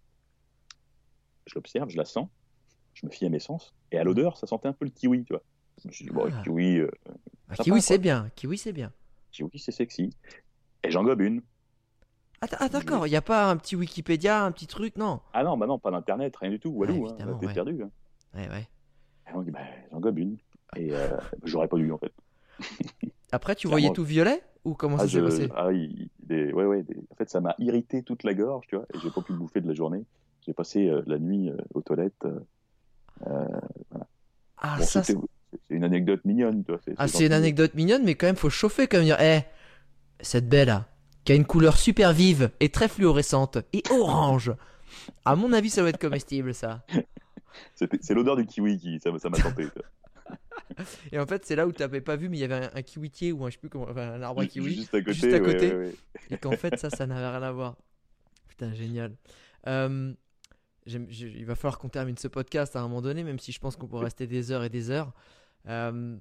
je 1.45 1.55
l'observe, 1.55 1.89
je 1.89 1.97
la 1.97 2.05
sens, 2.05 2.27
je 2.93 3.05
me 3.05 3.11
fie 3.11 3.25
à 3.25 3.29
mes 3.29 3.39
sens, 3.39 3.73
et 3.91 3.97
à 3.97 4.03
l'odeur, 4.03 4.37
ça 4.37 4.47
sentait 4.47 4.67
un 4.67 4.73
peu 4.73 4.85
le 4.85 4.91
kiwi, 4.91 5.23
tu 5.23 5.33
vois. 5.33 5.43
Je 5.83 5.87
me 5.87 5.93
suis 5.93 6.05
dit, 6.05 6.11
bon, 6.11 6.29
Ah. 6.31 6.41
kiwi, 6.43 6.79
euh, 6.79 6.89
Ah, 7.49 7.55
Sympa, 7.55 7.63
kiwi 7.63 7.81
c'est 7.81 7.97
bien. 7.97 8.29
Kiwi 8.35 8.57
c'est 8.57 8.73
bien. 8.73 8.91
kiwi, 9.31 9.57
c'est 9.59 9.71
sexy. 9.71 10.09
Et 10.83 10.91
j'en 10.91 11.03
gobe 11.03 11.21
une. 11.21 11.41
Ah, 12.41 12.47
ah, 12.59 12.69
d'accord. 12.69 13.07
Il 13.07 13.11
y 13.11 13.15
a 13.15 13.21
pas 13.21 13.49
un 13.49 13.57
petit 13.57 13.75
Wikipédia, 13.75 14.43
un 14.43 14.51
petit 14.51 14.67
truc, 14.67 14.95
non? 14.97 15.21
Ah 15.33 15.43
non, 15.43 15.57
bah 15.57 15.65
non, 15.65 15.79
pas 15.79 15.89
d'internet, 15.91 16.35
rien 16.37 16.51
du 16.51 16.59
tout. 16.59 16.69
Walou, 16.69 17.05
Ouais, 17.05 17.11
hein, 17.21 17.37
t'es 17.39 17.47
ouais. 17.47 17.53
perdu. 17.53 17.81
hein. 17.81 17.89
Ouais 18.35 18.47
ouais. 18.49 18.67
Et 19.29 19.33
donc, 19.33 19.49
bah, 19.49 19.59
j'en 19.91 19.99
gobe 19.99 20.19
une. 20.19 20.37
Et 20.75 20.91
euh, 20.91 21.17
j'aurais 21.43 21.67
pas 21.67 21.77
dû, 21.77 21.91
en 21.91 21.97
fait. 21.97 22.11
Après 23.31 23.55
tu 23.55 23.67
voyais 23.67 23.91
tout 23.93 24.03
violet? 24.03 24.41
Ou 24.67 24.73
comment 24.75 24.97
Ah, 24.97 25.07
ça 25.07 25.09
s'est 25.09 25.21
passé? 25.21 25.49
ah, 25.55 25.71
il- 25.71 26.09
des- 26.19 26.51
ouais, 26.53 26.65
ouais, 26.65 26.83
des- 26.83 26.97
en 27.09 27.15
fait, 27.15 27.29
ça 27.29 27.41
m'a 27.41 27.55
irrité 27.59 28.03
toute 28.03 28.23
la 28.23 28.33
gorge, 28.33 28.65
tu 28.67 28.75
vois, 28.75 28.85
et 28.93 28.99
j'ai 28.99 29.09
pas 29.09 29.21
pu 29.21 29.33
bouffer 29.33 29.61
de 29.61 29.67
la 29.67 29.73
journée. 29.73 30.03
J'ai 30.45 30.53
passé 30.53 30.87
euh, 30.87 31.01
la 31.07 31.17
nuit 31.19 31.49
euh, 31.49 31.57
aux 31.73 31.81
toilettes. 31.81 32.25
euh, 33.27 33.45
Ah 34.57 34.75
bon, 34.77 34.83
ça. 34.85 35.03
c'est- 35.03 35.17
une 35.69 35.83
anecdote 35.83 36.23
mignonne, 36.25 36.63
tu 36.63 36.71
vois. 36.71 36.81
Ah 36.97 37.07
c'est 37.07 37.25
une 37.25 37.31
anecdote 37.33 37.73
mignonne, 37.73 38.03
mais 38.03 38.15
quand 38.15 38.27
même 38.27 38.35
faut 38.35 38.49
chauffer 38.49 38.87
comme 38.87 39.03
dire. 39.03 39.17
Eh, 39.21 39.39
cette 40.19 40.49
belle 40.49 40.67
là, 40.67 40.87
qui 41.23 41.31
a 41.31 41.35
une 41.35 41.45
couleur 41.45 41.77
super 41.77 42.11
vive 42.13 42.51
et 42.59 42.69
très 42.69 42.87
fluorescente 42.87 43.57
et 43.73 43.83
orange. 43.91 44.53
À 45.25 45.35
mon 45.35 45.53
avis, 45.53 45.69
ça 45.69 45.81
doit 45.81 45.89
être 45.91 46.01
comestible 46.01 46.53
ça. 46.53 46.85
C'est 47.75 48.13
l'odeur 48.13 48.35
du 48.35 48.45
kiwi 48.45 48.77
qui 48.77 48.99
ça 48.99 49.11
m'a 49.11 49.37
tenté. 49.37 49.65
Et 51.11 51.19
en 51.19 51.25
fait, 51.25 51.45
c'est 51.45 51.55
là 51.55 51.67
où 51.67 51.71
tu 51.71 51.81
n'avais 51.81 52.01
pas 52.01 52.15
vu, 52.15 52.29
mais 52.29 52.37
il 52.37 52.41
y 52.41 52.43
avait 52.43 52.65
un, 52.65 52.69
un 52.73 52.81
kiwitier 52.81 53.31
ou 53.31 53.45
un, 53.45 53.49
je 53.49 53.53
sais 53.53 53.59
plus 53.59 53.69
comment, 53.69 53.87
enfin, 53.89 54.13
un 54.13 54.21
arbre 54.21 54.41
à 54.41 54.45
kiwi. 54.45 54.75
Juste 54.75 54.93
à 54.93 55.01
côté. 55.01 55.13
juste 55.13 55.33
à 55.33 55.39
ouais, 55.39 55.53
côté. 55.53 55.69
ouais, 55.69 55.85
ouais. 55.87 55.95
Et 56.29 56.37
qu'en 56.37 56.51
fait, 56.51 56.77
ça, 56.77 56.89
ça 56.89 57.07
n'avait 57.07 57.27
rien 57.27 57.43
à 57.43 57.51
voir. 57.51 57.77
Putain, 58.47 58.73
génial. 58.73 59.15
Euh, 59.67 60.13
il 60.85 61.45
va 61.45 61.55
falloir 61.55 61.79
qu'on 61.79 61.89
termine 61.89 62.17
ce 62.17 62.27
podcast 62.27 62.75
à 62.75 62.79
un 62.79 62.83
moment 62.83 63.01
donné, 63.01 63.23
même 63.23 63.39
si 63.39 63.51
je 63.51 63.59
pense 63.59 63.75
qu'on 63.75 63.87
peut 63.87 63.97
rester 63.97 64.27
des 64.27 64.51
heures 64.51 64.63
et 64.63 64.69
des 64.69 64.89
heures. 64.89 65.13
Euh, 65.67 66.17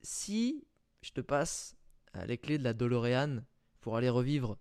si 0.00 0.64
je 1.02 1.10
te 1.10 1.20
passe 1.20 1.76
euh, 2.16 2.24
les 2.26 2.38
clés 2.38 2.58
de 2.58 2.64
la 2.64 2.74
DeLorean 2.74 3.40
pour 3.80 3.96
aller 3.96 4.08
revivre 4.08 4.56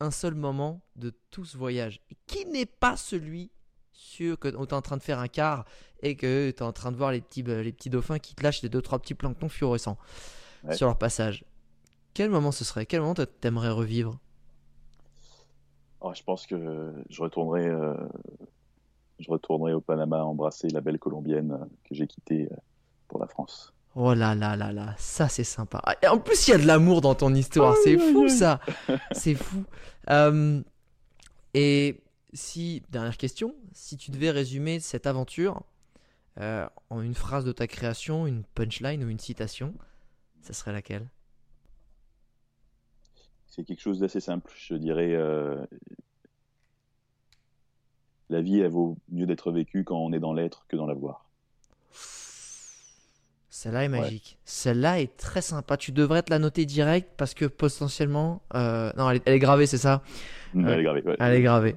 un 0.00 0.10
seul 0.10 0.34
moment 0.34 0.82
de 0.96 1.12
tout 1.30 1.44
ce 1.44 1.56
voyage, 1.56 2.00
et 2.10 2.16
qui 2.26 2.46
n'est 2.46 2.66
pas 2.66 2.96
celui 2.96 3.50
sur 4.02 4.38
que 4.38 4.48
tu 4.48 4.54
es 4.56 4.72
en 4.74 4.80
train 4.82 4.96
de 4.96 5.02
faire 5.02 5.18
un 5.18 5.28
quart 5.28 5.64
et 6.02 6.16
que 6.16 6.50
tu 6.50 6.56
es 6.56 6.62
en 6.62 6.72
train 6.72 6.90
de 6.90 6.96
voir 6.96 7.12
les 7.12 7.20
petits, 7.20 7.42
les 7.42 7.70
petits 7.72 7.90
dauphins 7.90 8.18
qui 8.18 8.34
te 8.34 8.42
lâchent 8.42 8.62
les 8.62 8.68
deux 8.70 8.80
trois 8.80 8.98
petits 8.98 9.14
planctons 9.14 9.48
fluorescents 9.50 9.98
Ouais. 10.64 10.74
sur 10.74 10.86
leur 10.86 10.96
passage. 10.98 11.44
Quel 12.14 12.30
moment 12.30 12.50
ce 12.52 12.64
serait? 12.64 12.86
Quel 12.86 13.00
moment 13.00 13.14
t'a- 13.14 13.26
t'aimerais 13.26 13.70
revivre? 13.70 14.18
Oh, 16.00 16.12
je 16.14 16.22
pense 16.22 16.46
que 16.46 16.92
je 17.10 17.22
retournerai, 17.22 17.66
euh, 17.66 17.94
je 19.18 19.30
retournerai 19.30 19.74
au 19.74 19.80
Panama 19.82 20.24
embrasser 20.24 20.68
la 20.68 20.80
belle 20.80 20.98
colombienne 20.98 21.52
euh, 21.52 21.64
que 21.84 21.94
j'ai 21.94 22.06
quittée 22.06 22.48
euh, 22.50 22.56
pour 23.08 23.20
la 23.20 23.26
France. 23.26 23.72
Oh 23.96 24.14
là 24.14 24.34
là 24.34 24.56
là 24.56 24.72
là, 24.72 24.94
ça 24.98 25.28
c'est 25.28 25.44
sympa. 25.44 25.80
Ah, 25.84 25.94
Et 26.02 26.06
en 26.08 26.18
plus, 26.18 26.48
il 26.48 26.52
y 26.52 26.54
a 26.54 26.58
de 26.58 26.66
l'amour 26.66 27.00
dans 27.02 27.14
ton 27.14 27.34
histoire, 27.34 27.74
c'est 27.84 27.98
fou 27.98 28.28
ça. 28.28 28.60
C'est 29.12 29.34
fou. 29.34 29.64
Euh, 30.08 30.62
et 31.54 32.00
si, 32.32 32.82
dernière 32.90 33.16
question, 33.16 33.54
si 33.72 33.96
tu 33.96 34.10
devais 34.10 34.30
résumer 34.30 34.80
cette 34.80 35.06
aventure 35.06 35.62
euh, 36.38 36.66
en 36.90 37.02
une 37.02 37.14
phrase 37.14 37.44
de 37.44 37.52
ta 37.52 37.66
création, 37.66 38.26
une 38.26 38.44
punchline 38.54 39.04
ou 39.04 39.08
une 39.08 39.18
citation, 39.18 39.74
ça 40.42 40.52
serait 40.52 40.72
laquelle? 40.72 41.06
C'est 43.46 43.64
quelque 43.64 43.80
chose 43.80 43.98
d'assez 43.98 44.20
simple. 44.20 44.52
Je 44.56 44.74
dirais, 44.74 45.12
euh, 45.12 45.64
la 48.28 48.40
vie, 48.40 48.60
elle 48.60 48.70
vaut 48.70 48.96
mieux 49.08 49.26
d'être 49.26 49.50
vécue 49.50 49.82
quand 49.84 49.98
on 49.98 50.12
est 50.12 50.20
dans 50.20 50.32
l'être 50.32 50.66
que 50.68 50.76
dans 50.76 50.86
l'avoir. 50.86 51.26
Celle-là 53.48 53.84
est 53.84 53.88
magique. 53.88 54.38
Celle-là 54.44 55.00
est 55.00 55.16
très 55.18 55.42
sympa. 55.42 55.76
Tu 55.76 55.92
devrais 55.92 56.22
te 56.22 56.30
la 56.30 56.38
noter 56.38 56.64
direct 56.64 57.10
parce 57.18 57.34
que 57.34 57.44
potentiellement. 57.44 58.40
euh, 58.54 58.90
Non, 58.96 59.10
elle 59.10 59.18
est, 59.18 59.22
elle 59.26 59.34
est 59.34 59.38
gravée, 59.40 59.66
c'est 59.66 59.76
ça? 59.76 60.02
Elle 60.54 60.78
est 60.78 60.82
gravée, 60.82 61.02
ouais. 61.02 61.16
Elle 61.18 61.34
est 61.34 61.42
gravée. 61.42 61.76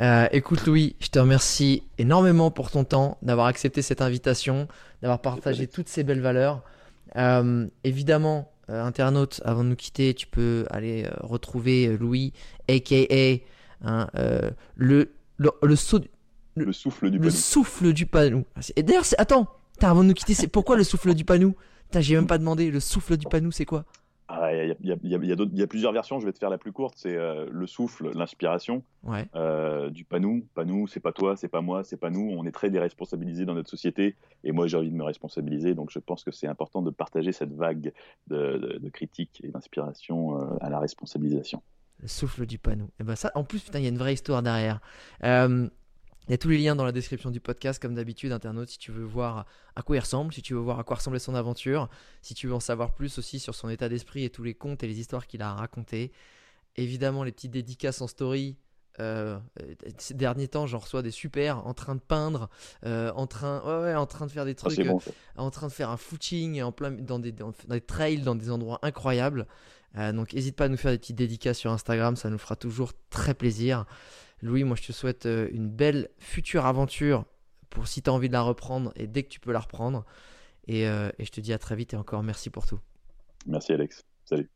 Euh, 0.00 0.26
écoute 0.32 0.66
Louis, 0.66 0.96
je 1.00 1.08
te 1.08 1.18
remercie 1.18 1.82
énormément 1.98 2.50
pour 2.50 2.70
ton 2.70 2.84
temps, 2.84 3.18
d'avoir 3.22 3.46
accepté 3.46 3.82
cette 3.82 4.00
invitation, 4.00 4.68
d'avoir 5.02 5.20
partagé 5.20 5.66
toutes 5.66 5.88
ces 5.88 6.02
belles 6.02 6.20
valeurs. 6.20 6.62
Euh, 7.16 7.66
évidemment, 7.84 8.50
euh, 8.70 8.82
internaute, 8.82 9.42
avant 9.44 9.64
de 9.64 9.68
nous 9.68 9.76
quitter, 9.76 10.14
tu 10.14 10.26
peux 10.26 10.64
aller 10.70 11.06
retrouver 11.20 11.96
Louis, 11.98 12.32
aka 12.68 13.42
hein, 13.84 14.08
le, 14.76 15.12
le, 15.36 15.76
souffle 15.76 16.00
du 17.10 17.18
le 17.18 17.24
panou. 17.24 17.30
souffle 17.30 17.92
du 17.92 18.06
panou. 18.06 18.44
Et 18.76 18.82
d'ailleurs, 18.82 19.04
attends, 19.18 19.46
avant 19.82 20.02
de 20.02 20.08
nous 20.08 20.14
quitter, 20.14 20.34
c'est 20.34 20.48
pourquoi 20.48 20.76
le 20.76 20.84
souffle 20.84 21.14
du 21.14 21.24
panou 21.24 21.54
j'ai 22.00 22.14
même 22.14 22.26
pas 22.26 22.38
demandé. 22.38 22.70
Le 22.70 22.80
souffle 22.80 23.16
du 23.16 23.26
panou, 23.26 23.52
c'est 23.52 23.64
quoi? 23.64 23.84
Il 24.30 24.76
y, 24.82 24.92
a- 24.92 24.96
y 25.04 25.08
y 25.08 25.26
y 25.26 25.60
y 25.62 25.66
plusieurs 25.66 25.92
versions, 25.92 26.18
je 26.20 26.24
vais 26.26 26.32
te 26.32 26.38
faire 26.38 26.48
la 26.48 26.56
plus 26.58 26.72
courte. 26.72 26.94
C'est 26.96 27.14
euh, 27.16 27.46
le 27.50 27.66
souffle, 27.66 28.10
l'inspiration 28.16 28.82
Ouais. 29.02 29.26
euh, 29.34 29.90
du 29.90 30.04
panou. 30.04 30.46
Panou, 30.54 30.86
c'est 30.86 31.00
pas 31.00 31.12
toi, 31.12 31.36
c'est 31.36 31.48
pas 31.48 31.60
moi, 31.60 31.84
c'est 31.84 31.96
pas 31.98 32.08
nous. 32.08 32.30
On 32.36 32.44
est 32.46 32.52
très 32.52 32.70
déresponsabilisés 32.70 33.44
dans 33.44 33.54
notre 33.54 33.68
société. 33.68 34.16
Et 34.44 34.52
moi, 34.52 34.66
j'ai 34.68 34.76
envie 34.78 34.90
de 34.90 34.96
me 34.96 35.04
responsabiliser. 35.04 35.74
Donc, 35.74 35.90
je 35.90 35.98
pense 35.98 36.24
que 36.24 36.30
c'est 36.30 36.46
important 36.46 36.80
de 36.82 36.90
partager 36.90 37.32
cette 37.32 37.52
vague 37.52 37.92
de, 38.28 38.56
de, 38.58 38.78
de 38.78 38.88
critiques 38.88 39.40
et 39.44 39.48
d'inspiration 39.48 40.40
euh, 40.40 40.56
à 40.60 40.70
la 40.70 40.78
responsabilisation. 40.78 41.62
Le 42.00 42.08
souffle 42.08 42.46
du 42.46 42.58
panou. 42.58 42.88
Et 43.00 43.04
ben 43.04 43.14
ça, 43.16 43.30
en 43.34 43.44
plus, 43.44 43.62
putain, 43.62 43.78
il 43.80 43.82
y 43.82 43.86
a 43.86 43.90
une 43.90 43.98
vraie 43.98 44.14
histoire 44.14 44.42
derrière. 44.42 44.80
Il 46.28 46.30
y 46.30 46.34
a 46.34 46.38
tous 46.38 46.48
les 46.48 46.58
liens 46.58 46.76
dans 46.76 46.84
la 46.84 46.92
description 46.92 47.30
du 47.30 47.40
podcast, 47.40 47.82
comme 47.82 47.94
d'habitude, 47.94 48.30
internaute, 48.32 48.68
si 48.68 48.78
tu 48.78 48.92
veux 48.92 49.04
voir 49.04 49.44
à 49.74 49.82
quoi 49.82 49.96
il 49.96 50.00
ressemble, 50.00 50.32
si 50.32 50.40
tu 50.40 50.54
veux 50.54 50.60
voir 50.60 50.78
à 50.78 50.84
quoi 50.84 50.96
ressemblait 50.96 51.18
son 51.18 51.34
aventure, 51.34 51.88
si 52.20 52.34
tu 52.34 52.46
veux 52.46 52.54
en 52.54 52.60
savoir 52.60 52.94
plus 52.94 53.18
aussi 53.18 53.40
sur 53.40 53.54
son 53.54 53.68
état 53.68 53.88
d'esprit 53.88 54.24
et 54.24 54.30
tous 54.30 54.44
les 54.44 54.54
contes 54.54 54.84
et 54.84 54.86
les 54.86 55.00
histoires 55.00 55.26
qu'il 55.26 55.42
a 55.42 55.52
racontés. 55.52 56.12
Évidemment, 56.76 57.24
les 57.24 57.32
petites 57.32 57.50
dédicaces 57.50 58.00
en 58.00 58.06
story. 58.06 58.56
Euh, 59.00 59.38
ces 59.98 60.14
derniers 60.14 60.48
temps, 60.48 60.66
j'en 60.66 60.78
reçois 60.78 61.02
des 61.02 61.10
super 61.10 61.66
en 61.66 61.74
train 61.74 61.94
de 61.94 62.00
peindre, 62.00 62.50
euh, 62.84 63.10
en 63.14 63.26
train, 63.26 63.62
ouais, 63.64 63.86
ouais, 63.86 63.94
en 63.94 64.06
train 64.06 64.26
de 64.26 64.30
faire 64.30 64.44
des 64.44 64.52
Ah, 64.52 64.68
trucs, 64.68 64.86
bon, 64.86 65.00
en 65.36 65.50
train 65.50 65.66
de 65.66 65.72
faire 65.72 65.90
un 65.90 65.96
footing 65.96 66.62
en 66.62 66.72
plein 66.72 66.90
dans 66.90 67.18
des, 67.18 67.32
dans 67.32 67.52
des 67.68 67.80
trails, 67.80 68.18
dans 68.18 68.34
des 68.34 68.50
endroits 68.50 68.78
incroyables. 68.82 69.46
Euh, 69.96 70.12
donc 70.12 70.32
n'hésite 70.32 70.56
pas 70.56 70.66
à 70.66 70.68
nous 70.68 70.76
faire 70.76 70.90
des 70.90 70.98
petites 70.98 71.16
dédicaces 71.16 71.58
sur 71.58 71.72
Instagram, 71.72 72.16
ça 72.16 72.30
nous 72.30 72.38
fera 72.38 72.56
toujours 72.56 72.92
très 73.10 73.34
plaisir. 73.34 73.86
Louis, 74.42 74.64
moi 74.64 74.76
je 74.76 74.86
te 74.86 74.92
souhaite 74.92 75.26
euh, 75.26 75.48
une 75.52 75.68
belle 75.68 76.08
future 76.18 76.66
aventure 76.66 77.24
pour 77.70 77.86
si 77.88 78.02
tu 78.02 78.10
as 78.10 78.12
envie 78.12 78.28
de 78.28 78.32
la 78.32 78.42
reprendre 78.42 78.92
et 78.96 79.06
dès 79.06 79.22
que 79.22 79.28
tu 79.28 79.40
peux 79.40 79.52
la 79.52 79.60
reprendre. 79.60 80.04
Euh, 80.68 81.10
et 81.18 81.24
je 81.24 81.30
te 81.30 81.40
dis 81.40 81.52
à 81.52 81.58
très 81.58 81.76
vite 81.76 81.94
et 81.94 81.96
encore 81.96 82.22
merci 82.22 82.50
pour 82.50 82.66
tout. 82.66 82.80
Merci, 83.46 83.72
Alex. 83.72 84.04
Salut. 84.24 84.48